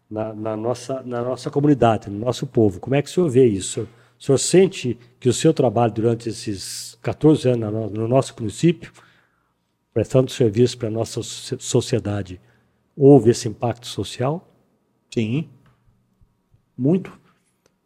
na, 0.09 0.33
na 0.33 0.57
nossa, 0.57 1.03
na 1.05 1.21
nossa 1.23 1.51
comunidade, 1.51 2.09
no 2.09 2.19
nosso 2.25 2.47
povo. 2.47 2.79
Como 2.81 2.95
é 2.95 3.03
que 3.03 3.09
o 3.09 3.13
senhor 3.13 3.29
vê 3.29 3.45
isso? 3.45 3.89
O 4.19 4.23
senhor 4.25 4.39
sente 4.39 4.97
que 5.21 5.29
o 5.29 5.33
seu 5.33 5.53
trabalho 5.53 5.93
durante 5.93 6.29
esses 6.29 6.97
14 7.03 7.49
anos 7.51 7.73
no- 7.73 7.91
no 7.91 8.09
nosso 8.09 8.33
município 8.39 8.93
prestando 9.97 10.31
serviço 10.31 10.77
para 10.77 10.89
a 10.89 10.91
nossa 10.91 11.23
so- 11.23 11.59
sociedade, 11.59 12.39
houve 12.95 13.31
esse 13.31 13.49
impacto 13.49 13.87
social? 13.87 14.47
Sim. 15.11 15.49
Muito. 16.77 17.19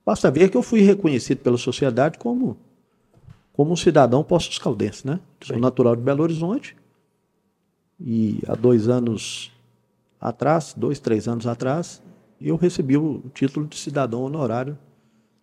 Basta 0.04 0.28
ver 0.28 0.50
que 0.50 0.56
eu 0.56 0.62
fui 0.62 0.80
reconhecido 0.80 1.38
pela 1.38 1.56
sociedade 1.56 2.18
como, 2.18 2.56
como 3.52 3.70
um 3.70 3.76
cidadão 3.76 4.24
Poços 4.24 4.58
Caldense, 4.58 5.06
né? 5.06 5.20
Sou 5.40 5.56
natural 5.60 5.94
de 5.94 6.02
Belo 6.02 6.24
Horizonte. 6.24 6.76
E 8.00 8.40
há 8.48 8.56
dois 8.56 8.88
anos 8.88 9.52
atrás, 10.20 10.74
dois, 10.76 10.98
três 10.98 11.28
anos 11.28 11.46
atrás, 11.46 12.02
eu 12.40 12.56
recebi 12.56 12.96
o 12.96 13.22
título 13.32 13.68
de 13.68 13.76
cidadão 13.76 14.22
honorário 14.22 14.76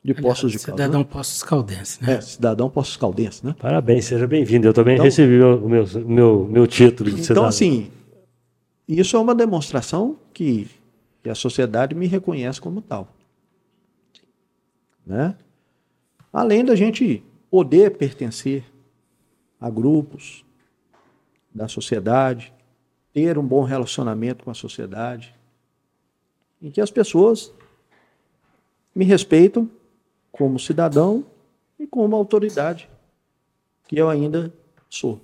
de 0.08 0.14
Poços 0.14 0.54
de 0.54 0.60
Caldas. 0.60 0.86
Cidadão 0.86 1.04
Poços 1.04 1.44
Caldense, 1.44 2.02
né? 2.02 2.14
É, 2.14 2.22
cidadão 2.22 2.70
Poços 2.70 2.96
Caldense, 2.96 3.46
né? 3.46 3.54
Parabéns, 3.60 4.06
seja 4.06 4.26
bem-vindo. 4.26 4.66
Eu 4.66 4.74
também 4.74 4.94
Então- 4.94 5.04
recebi 5.04 5.42
o 5.42 5.68
meu, 5.68 5.86
meu, 6.06 6.48
meu 6.48 6.66
título 6.66 7.10
de 7.10 7.16
Então, 7.16 7.26
cidadão. 7.26 7.46
assim, 7.46 7.92
isso 8.88 9.18
é 9.18 9.20
uma 9.20 9.36
demonstração 9.36 10.18
que, 10.34 10.70
que 11.22 11.30
a 11.30 11.36
sociedade 11.36 11.94
me 11.94 12.08
reconhece 12.08 12.62
como 12.62 12.82
tal. 12.82 13.14
Né? 15.06 15.36
Além 16.32 16.64
da 16.64 16.74
gente 16.74 17.22
poder 17.52 17.98
pertencer 17.98 18.64
a 19.60 19.70
grupos 19.70 20.46
da 21.54 21.68
sociedade, 21.68 22.54
ter 23.12 23.38
um 23.38 23.46
bom 23.46 23.64
relacionamento 23.64 24.46
com 24.46 24.52
a 24.52 24.54
sociedade, 24.54 25.36
em 26.62 26.72
que 26.72 26.80
as 26.80 26.92
pessoas 26.92 27.52
me 28.96 29.04
respeitam 29.04 29.70
como 30.38 30.60
cidadão 30.60 31.26
e 31.80 31.86
como 31.88 32.16
autoridade 32.16 32.90
que 33.88 33.98
eu 33.98 34.10
ainda 34.10 34.54
sou. 34.90 35.22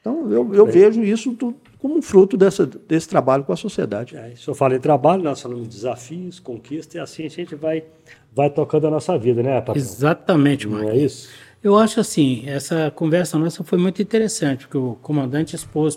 Então, 0.00 0.30
eu, 0.30 0.54
eu 0.54 0.66
vejo 0.66 1.02
isso 1.02 1.36
como 1.78 1.96
um 1.98 2.02
fruto 2.02 2.36
dessa, 2.36 2.66
desse 2.66 3.08
trabalho 3.08 3.42
com 3.44 3.52
a 3.52 3.56
sociedade. 3.56 4.16
É, 4.16 4.28
o 4.28 4.36
senhor 4.36 4.54
fala 4.54 4.76
em 4.76 4.80
trabalho, 4.80 5.22
nós 5.22 5.40
falamos 5.40 5.64
de 5.68 5.74
desafios, 5.74 6.38
conquistas, 6.38 6.94
e 6.94 6.98
assim 6.98 7.24
a 7.26 7.28
gente 7.30 7.54
vai, 7.54 7.84
vai 8.32 8.50
tocando 8.50 8.86
a 8.86 8.90
nossa 8.90 9.18
vida, 9.18 9.42
né, 9.42 9.56
patrão? 9.60 9.76
Exatamente, 9.76 10.66
Não 10.66 10.74
Marcos. 10.78 10.92
é 10.92 10.96
isso? 10.98 11.28
Eu 11.62 11.78
acho 11.78 11.98
assim, 12.00 12.42
essa 12.46 12.90
conversa 12.90 13.38
nossa 13.38 13.64
foi 13.64 13.78
muito 13.78 14.00
interessante, 14.02 14.66
porque 14.66 14.76
o 14.78 14.94
comandante 15.00 15.56
expôs 15.56 15.96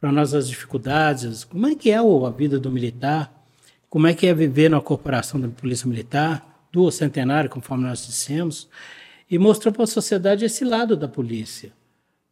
para 0.00 0.10
nós 0.10 0.32
as 0.34 0.48
dificuldades, 0.48 1.44
como 1.44 1.66
é 1.66 1.74
que 1.74 1.90
é 1.90 2.00
o- 2.00 2.24
a 2.26 2.30
vida 2.30 2.58
do 2.58 2.70
militar, 2.72 3.30
como 3.90 4.06
é 4.06 4.14
que 4.14 4.26
é 4.26 4.32
viver 4.34 4.70
na 4.70 4.80
corporação 4.80 5.38
da 5.38 5.48
Polícia 5.48 5.86
Militar, 5.86 6.51
do 6.72 6.90
centenário, 6.90 7.50
conforme 7.50 7.84
nós 7.84 8.06
dissemos, 8.06 8.68
e 9.30 9.38
mostrou 9.38 9.72
para 9.72 9.84
a 9.84 9.86
sociedade 9.86 10.44
esse 10.44 10.64
lado 10.64 10.96
da 10.96 11.06
polícia. 11.06 11.72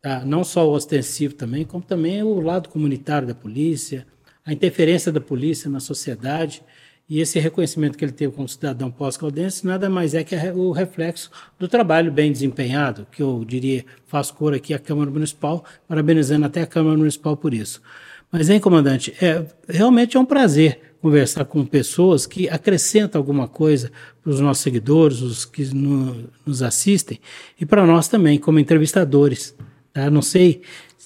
tá? 0.02 0.24
Não 0.24 0.42
só 0.42 0.68
o 0.68 0.72
ostensivo 0.72 1.34
também, 1.34 1.64
como 1.64 1.84
também 1.84 2.22
o 2.22 2.40
lado 2.40 2.68
comunitário 2.68 3.28
da 3.28 3.34
polícia, 3.34 4.06
a 4.44 4.52
interferência 4.52 5.12
da 5.12 5.20
polícia 5.20 5.70
na 5.70 5.80
sociedade 5.80 6.62
e 7.08 7.20
esse 7.20 7.40
reconhecimento 7.40 7.98
que 7.98 8.04
ele 8.04 8.12
teve 8.12 8.32
como 8.32 8.48
cidadão 8.48 8.90
pós-caldense 8.90 9.66
nada 9.66 9.90
mais 9.90 10.14
é 10.14 10.22
que 10.22 10.36
o 10.54 10.70
reflexo 10.70 11.30
do 11.58 11.66
trabalho 11.66 12.12
bem 12.12 12.30
desempenhado, 12.30 13.06
que 13.10 13.22
eu 13.22 13.44
diria, 13.44 13.84
faço 14.06 14.32
cor 14.34 14.54
aqui 14.54 14.72
à 14.72 14.78
Câmara 14.78 15.10
Municipal, 15.10 15.64
parabenizando 15.88 16.46
até 16.46 16.62
a 16.62 16.66
Câmara 16.66 16.96
Municipal 16.96 17.36
por 17.36 17.52
isso. 17.52 17.82
Mas, 18.30 18.48
hein, 18.48 18.60
comandante, 18.60 19.12
é, 19.20 19.44
realmente 19.68 20.16
é 20.16 20.20
um 20.20 20.24
prazer 20.24 20.89
conversar 21.00 21.44
com 21.44 21.64
pessoas 21.64 22.26
que 22.26 22.48
acrescentam 22.48 23.20
alguma 23.20 23.48
coisa 23.48 23.90
para 24.22 24.30
os 24.30 24.40
nossos 24.40 24.62
seguidores, 24.62 25.20
os 25.20 25.44
que 25.44 25.64
no- 25.74 26.24
nos 26.44 26.62
assistem, 26.62 27.18
e 27.60 27.64
para 27.64 27.86
nós 27.86 28.08
também, 28.08 28.38
como 28.38 28.58
entrevistadores. 28.58 29.54
Tá? 29.92 30.10
Não 30.10 30.22
sei 30.22 30.62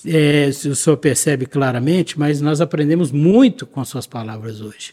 é, 0.07 0.53
se 0.53 0.69
o 0.69 0.77
senhor 0.77 0.97
percebe 0.99 1.47
claramente, 1.47 2.19
mas 2.19 2.41
nós 2.41 2.61
aprendemos 2.61 3.11
muito 3.11 3.65
com 3.67 3.81
as 3.81 3.89
suas 3.89 4.07
palavras 4.07 4.61
hoje. 4.61 4.93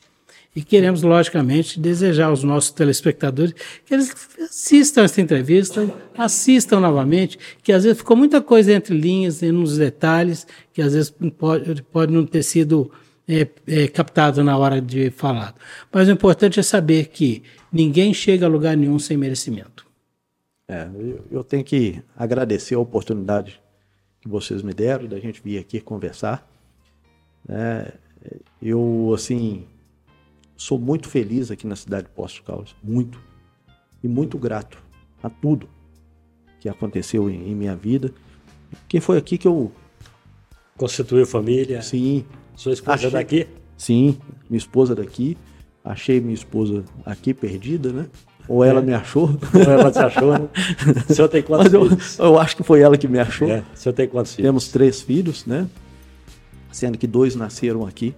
E 0.53 0.61
queremos, 0.61 1.01
logicamente, 1.01 1.79
desejar 1.79 2.25
aos 2.25 2.43
nossos 2.43 2.71
telespectadores 2.71 3.53
que 3.85 3.93
eles 3.93 4.13
assistam 4.41 5.03
essa 5.03 5.21
entrevista, 5.21 5.89
assistam 6.17 6.81
novamente, 6.81 7.39
que 7.63 7.71
às 7.71 7.83
vezes 7.83 7.97
ficou 7.97 8.17
muita 8.17 8.41
coisa 8.41 8.73
entre 8.73 8.97
linhas, 8.97 9.41
nos 9.41 9.77
detalhes, 9.77 10.45
que 10.73 10.81
às 10.81 10.93
vezes 10.93 11.13
pode, 11.37 11.81
pode 11.83 12.11
não 12.11 12.25
ter 12.25 12.43
sido 12.43 12.91
é, 13.31 13.47
é, 13.67 13.87
captado 13.87 14.43
na 14.43 14.57
hora 14.57 14.81
de 14.81 15.09
falar. 15.11 15.55
Mas 15.91 16.07
o 16.07 16.11
importante 16.11 16.59
é 16.59 16.63
saber 16.63 17.07
que 17.07 17.43
ninguém 17.71 18.13
chega 18.13 18.45
a 18.45 18.49
lugar 18.49 18.75
nenhum 18.75 18.99
sem 18.99 19.15
merecimento. 19.15 19.87
É, 20.67 20.89
eu, 20.93 21.25
eu 21.31 21.43
tenho 21.43 21.63
que 21.63 22.01
agradecer 22.15 22.75
a 22.75 22.79
oportunidade 22.79 23.61
que 24.19 24.27
vocês 24.27 24.61
me 24.61 24.73
deram 24.73 25.07
da 25.07 25.19
gente 25.19 25.41
vir 25.41 25.57
aqui 25.57 25.79
conversar. 25.79 26.47
né? 27.47 27.91
eu, 28.61 29.11
assim, 29.15 29.65
sou 30.55 30.77
muito 30.77 31.09
feliz 31.09 31.49
aqui 31.49 31.65
na 31.65 31.75
cidade 31.75 32.07
de 32.07 32.13
Poços 32.13 32.37
de 32.37 32.43
Caldas, 32.43 32.75
muito. 32.83 33.19
E 34.03 34.07
muito 34.07 34.37
grato 34.37 34.83
a 35.21 35.29
tudo 35.29 35.69
que 36.59 36.67
aconteceu 36.67 37.29
em, 37.29 37.51
em 37.51 37.55
minha 37.55 37.75
vida. 37.75 38.13
Porque 38.69 38.99
foi 38.99 39.17
aqui 39.17 39.37
que 39.37 39.47
eu, 39.47 39.71
Constituiu 40.81 41.27
família, 41.27 41.79
sim, 41.83 42.25
sua 42.61 42.73
esposa 42.73 42.93
Achei- 42.95 43.07
é 43.09 43.11
daqui? 43.11 43.47
sim, 43.77 44.17
minha 44.49 44.57
esposa 44.57 44.93
daqui, 44.95 45.35
achei 45.83 46.19
minha 46.21 46.33
esposa 46.35 46.83
aqui 47.05 47.33
perdida, 47.33 47.91
né? 47.91 48.05
Ou 48.47 48.63
ela 48.63 48.81
me 48.81 48.93
achou. 48.93 49.29
Ou 49.53 49.61
ela 49.71 49.89
te 49.91 49.99
achou, 49.99 50.33
né? 50.33 50.47
O 51.09 51.13
senhor 51.13 51.27
tem 51.29 51.41
quantos 51.41 51.71
eu, 51.73 51.85
filhos? 51.89 52.19
eu 52.19 52.37
acho 52.39 52.55
que 52.57 52.63
foi 52.63 52.81
ela 52.81 52.97
que 52.97 53.07
me 53.07 53.17
achou. 53.19 53.49
É, 53.49 53.59
o 53.73 53.77
senhor 53.77 53.93
tem 53.93 54.07
quantos 54.07 54.35
filhos? 54.35 54.47
Temos 54.47 54.67
três 54.67 55.01
filhos, 55.01 55.45
né? 55.45 55.67
Sendo 56.71 56.97
que 56.97 57.07
dois 57.07 57.35
nasceram 57.35 57.85
aqui. 57.85 58.13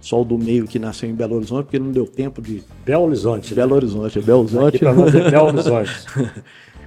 Só 0.00 0.22
o 0.22 0.24
do 0.24 0.38
meio 0.38 0.64
que 0.66 0.78
nasceu 0.78 1.10
em 1.10 1.14
Belo 1.14 1.34
Horizonte, 1.36 1.64
porque 1.64 1.78
não 1.78 1.90
deu 1.90 2.06
tempo 2.06 2.40
de. 2.40 2.62
Belo 2.86 3.04
Horizonte. 3.06 3.50
né? 3.50 3.56
Belo 3.56 3.74
Horizonte, 3.74 4.18
é 4.18 4.22
Belo 4.22 4.40
Horizonte. 4.40 4.78
pra 4.78 4.94
nós 4.94 5.14
é 5.14 5.30
Belo 5.30 5.46
Horizonte. 5.48 5.90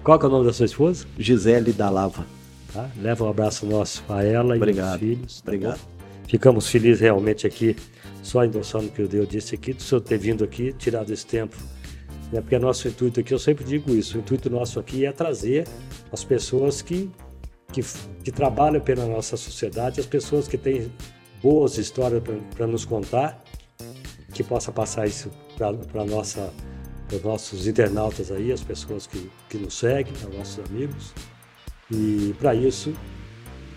Qual 0.03 0.17
que 0.17 0.25
é 0.25 0.27
o 0.29 0.31
nome 0.31 0.45
da 0.45 0.53
sua 0.53 0.65
esposa? 0.65 1.05
Gisele 1.19 1.73
da 1.73 1.89
Lava. 1.89 2.25
Tá? 2.73 2.89
Leva 3.01 3.25
um 3.25 3.29
abraço 3.29 3.65
nosso 3.65 4.01
a 4.07 4.23
ela 4.23 4.55
Obrigado. 4.55 4.93
e 5.03 5.11
os 5.13 5.15
filhos. 5.17 5.41
tá 5.41 5.51
Obrigado. 5.51 5.77
bom? 5.79 5.90
Ficamos 6.31 6.69
felizes 6.69 7.01
realmente 7.01 7.45
aqui, 7.45 7.75
só 8.23 8.45
endossando 8.45 8.85
o 8.85 8.89
que 8.89 9.01
o 9.01 9.07
Deus 9.07 9.27
disse 9.27 9.53
aqui, 9.53 9.73
do 9.73 9.83
senhor 9.83 9.99
ter 9.99 10.17
vindo 10.17 10.45
aqui, 10.45 10.71
tirado 10.71 11.11
esse 11.11 11.25
tempo. 11.25 11.57
Né? 12.31 12.39
Porque 12.39 12.57
nosso 12.57 12.87
intuito 12.87 13.19
aqui, 13.19 13.33
eu 13.33 13.37
sempre 13.37 13.65
digo 13.65 13.93
isso, 13.93 14.15
o 14.15 14.21
intuito 14.21 14.49
nosso 14.49 14.79
aqui 14.79 15.05
é 15.05 15.11
trazer 15.11 15.67
as 16.09 16.23
pessoas 16.23 16.81
que, 16.81 17.11
que, 17.73 17.81
que 18.23 18.31
trabalham 18.31 18.79
pela 18.79 19.05
nossa 19.05 19.35
sociedade, 19.35 19.99
as 19.99 20.05
pessoas 20.05 20.47
que 20.47 20.57
têm 20.57 20.89
boas 21.43 21.77
histórias 21.77 22.23
para 22.55 22.65
nos 22.65 22.85
contar, 22.85 23.43
que 24.33 24.41
possa 24.41 24.71
passar 24.71 25.07
isso 25.07 25.29
para 25.57 26.05
nossa 26.05 26.49
os 27.13 27.21
nossos 27.21 27.67
internautas 27.67 28.31
aí, 28.31 28.53
as 28.53 28.63
pessoas 28.63 29.05
que, 29.05 29.29
que 29.49 29.57
nos 29.57 29.77
seguem, 29.77 30.13
aos 30.23 30.33
nossos 30.33 30.65
amigos. 30.65 31.13
E 31.91 32.33
para 32.39 32.55
isso, 32.55 32.93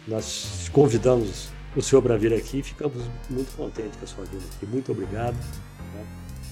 nós 0.07 0.71
convidamos 0.73 1.53
o 1.77 1.83
senhor 1.83 2.03
para 2.03 2.17
vir 2.17 2.33
aqui 2.33 2.63
ficamos 2.63 3.03
muito 3.31 3.55
contentes 3.57 3.97
com 3.99 4.05
a 4.05 4.09
sua 4.09 4.25
vinda 4.25 4.45
aqui. 4.57 4.67
Muito 4.67 4.93
obrigado. 4.93 5.35
né? 5.35 6.05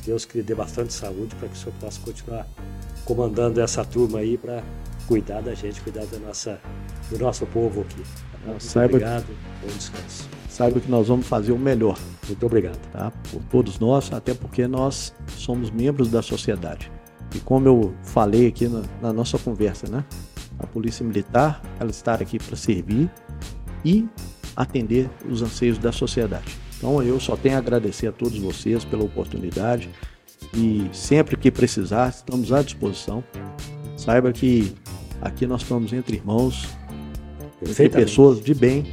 Deus 0.04 0.24
que 0.24 0.38
lhe 0.38 0.42
dê 0.44 0.54
bastante 0.54 0.92
saúde 0.92 1.34
para 1.36 1.48
que 1.48 1.54
o 1.54 1.58
senhor 1.58 1.74
possa 1.80 2.00
continuar 2.00 2.46
comandando 3.04 3.60
essa 3.60 3.84
turma 3.84 4.18
aí 4.20 4.36
para 4.36 4.62
cuidar 5.06 5.40
da 5.42 5.54
gente, 5.54 5.80
cuidar 5.80 6.04
da 6.06 6.18
nossa, 6.18 6.60
do 7.10 7.18
nosso 7.18 7.46
povo 7.46 7.82
aqui. 7.82 8.02
tá? 8.02 8.48
Muito 8.48 8.64
Saiba- 8.64 8.94
obrigado. 8.96 9.26
Bom 9.60 9.68
descanso. 9.76 10.28
Saiba 10.48 10.80
que 10.80 10.90
nós 10.90 11.08
vamos 11.08 11.26
fazer 11.26 11.52
o 11.52 11.58
melhor, 11.58 11.98
Muito 12.28 12.44
obrigado. 12.46 12.78
tá? 12.92 13.10
Por 13.30 13.42
todos 13.44 13.78
nós, 13.78 14.12
até 14.12 14.34
porque 14.34 14.66
nós 14.66 15.14
somos 15.28 15.70
membros 15.70 16.08
da 16.10 16.20
sociedade. 16.20 16.90
E 17.34 17.40
como 17.40 17.66
eu 17.66 17.94
falei 18.02 18.48
aqui 18.48 18.68
na, 18.68 18.82
na 19.00 19.12
nossa 19.12 19.38
conversa, 19.38 19.88
né? 19.90 20.04
A 20.58 20.66
Polícia 20.66 21.04
Militar, 21.04 21.62
ela 21.80 21.90
está 21.90 22.14
aqui 22.14 22.38
para 22.38 22.54
servir 22.56 23.10
e 23.84 24.06
atender 24.56 25.08
os 25.28 25.42
anseios 25.42 25.78
da 25.78 25.92
sociedade. 25.92 26.56
Então 26.76 27.02
eu 27.02 27.18
só 27.20 27.36
tenho 27.36 27.56
a 27.56 27.58
agradecer 27.58 28.08
a 28.08 28.12
todos 28.12 28.38
vocês 28.38 28.84
pela 28.84 29.04
oportunidade 29.04 29.88
E 30.54 30.90
sempre 30.92 31.36
que 31.36 31.50
precisar, 31.50 32.08
estamos 32.08 32.52
à 32.52 32.62
disposição. 32.62 33.22
Saiba 33.96 34.32
que 34.32 34.74
aqui 35.20 35.46
nós 35.46 35.62
estamos 35.62 35.92
entre 35.92 36.16
irmãos, 36.16 36.68
entre 37.62 37.88
pessoas 37.88 38.42
de 38.42 38.52
bem, 38.52 38.92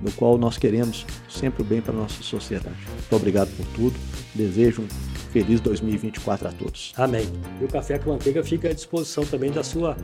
no 0.00 0.10
qual 0.12 0.38
nós 0.38 0.56
queremos 0.56 1.04
sempre 1.28 1.62
o 1.62 1.64
bem 1.64 1.80
para 1.80 1.92
a 1.92 1.96
nossa 1.96 2.22
sociedade. 2.22 2.76
Muito 2.88 3.14
obrigado 3.14 3.54
por 3.56 3.66
tudo. 3.74 3.96
Desejo 4.34 4.82
um 4.82 4.88
feliz 5.30 5.60
2024 5.60 6.48
a 6.48 6.52
todos. 6.52 6.92
Amém. 6.96 7.26
E 7.60 7.64
o 7.64 7.68
Café 7.68 7.98
com 7.98 8.10
Manteiga 8.10 8.42
fica 8.42 8.70
à 8.70 8.72
disposição 8.72 9.24
também 9.24 9.52
da 9.52 9.62
sua, 9.62 9.96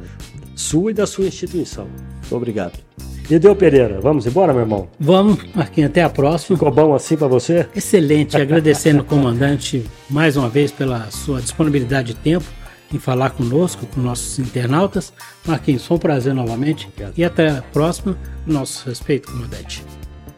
sua 0.55 0.91
e 0.91 0.95
da 0.95 1.07
sua 1.07 1.27
instituição. 1.27 1.89
Muito 1.89 2.37
obrigado. 2.37 2.79
E 3.28 3.39
deu 3.40 3.57
Pereira, 3.57 4.01
vamos 4.01 4.24
embora, 4.24 4.53
meu 4.53 4.62
irmão? 4.62 4.89
Vamos, 5.01 5.39
Marquinhos, 5.53 5.90
até 5.90 6.03
a 6.03 6.09
próxima. 6.09 6.57
Ficou 6.57 6.70
bom 6.70 6.94
assim 6.94 7.16
para 7.16 7.27
você? 7.27 7.66
Excelente, 7.74 8.36
agradecendo 8.36 9.03
o 9.03 9.05
comandante 9.05 9.85
mais 10.09 10.36
uma 10.36 10.48
vez 10.48 10.70
pela 10.70 11.11
sua 11.11 11.40
disponibilidade 11.40 12.15
de 12.15 12.15
tempo 12.15 12.47
em 12.94 13.01
falar 13.01 13.31
conosco, 13.31 13.85
com 13.86 14.01
nossos 14.01 14.39
internautas. 14.39 15.12
Marquinhos, 15.44 15.85
foi 15.85 15.97
um 15.97 16.01
prazer 16.01 16.35
novamente 16.35 16.86
Obrigado. 16.86 17.15
e 17.16 17.24
até 17.24 17.48
a 17.51 17.62
próxima. 17.62 18.16
Nosso 18.47 18.89
respeito, 18.89 19.32
comandante. 19.32 19.85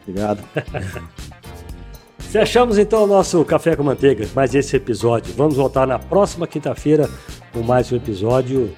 Obrigado. 0.07 0.43
Fechamos 2.17 2.77
então 2.77 3.03
o 3.03 3.07
nosso 3.07 3.43
Café 3.45 3.75
com 3.75 3.83
Manteiga, 3.83 4.27
mais 4.35 4.53
esse 4.53 4.75
episódio. 4.75 5.33
Vamos 5.35 5.55
voltar 5.55 5.87
na 5.87 5.99
próxima 5.99 6.47
quinta-feira 6.47 7.09
com 7.53 7.61
mais 7.61 7.91
um 7.91 7.95
episódio. 7.95 8.75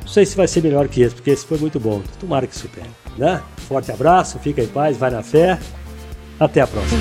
Não 0.00 0.08
sei 0.08 0.24
se 0.24 0.36
vai 0.36 0.48
ser 0.48 0.62
melhor 0.62 0.88
que 0.88 1.02
esse, 1.02 1.14
porque 1.14 1.30
esse 1.30 1.44
foi 1.44 1.58
muito 1.58 1.78
bom. 1.78 2.02
Tomara 2.18 2.46
que 2.46 2.56
supere, 2.56 2.88
né? 3.18 3.42
Forte 3.68 3.90
abraço, 3.92 4.38
fica 4.38 4.62
em 4.62 4.68
paz, 4.68 4.96
vai 4.96 5.10
na 5.10 5.22
fé. 5.22 5.58
Até 6.38 6.60
a 6.60 6.66
próxima. 6.66 7.00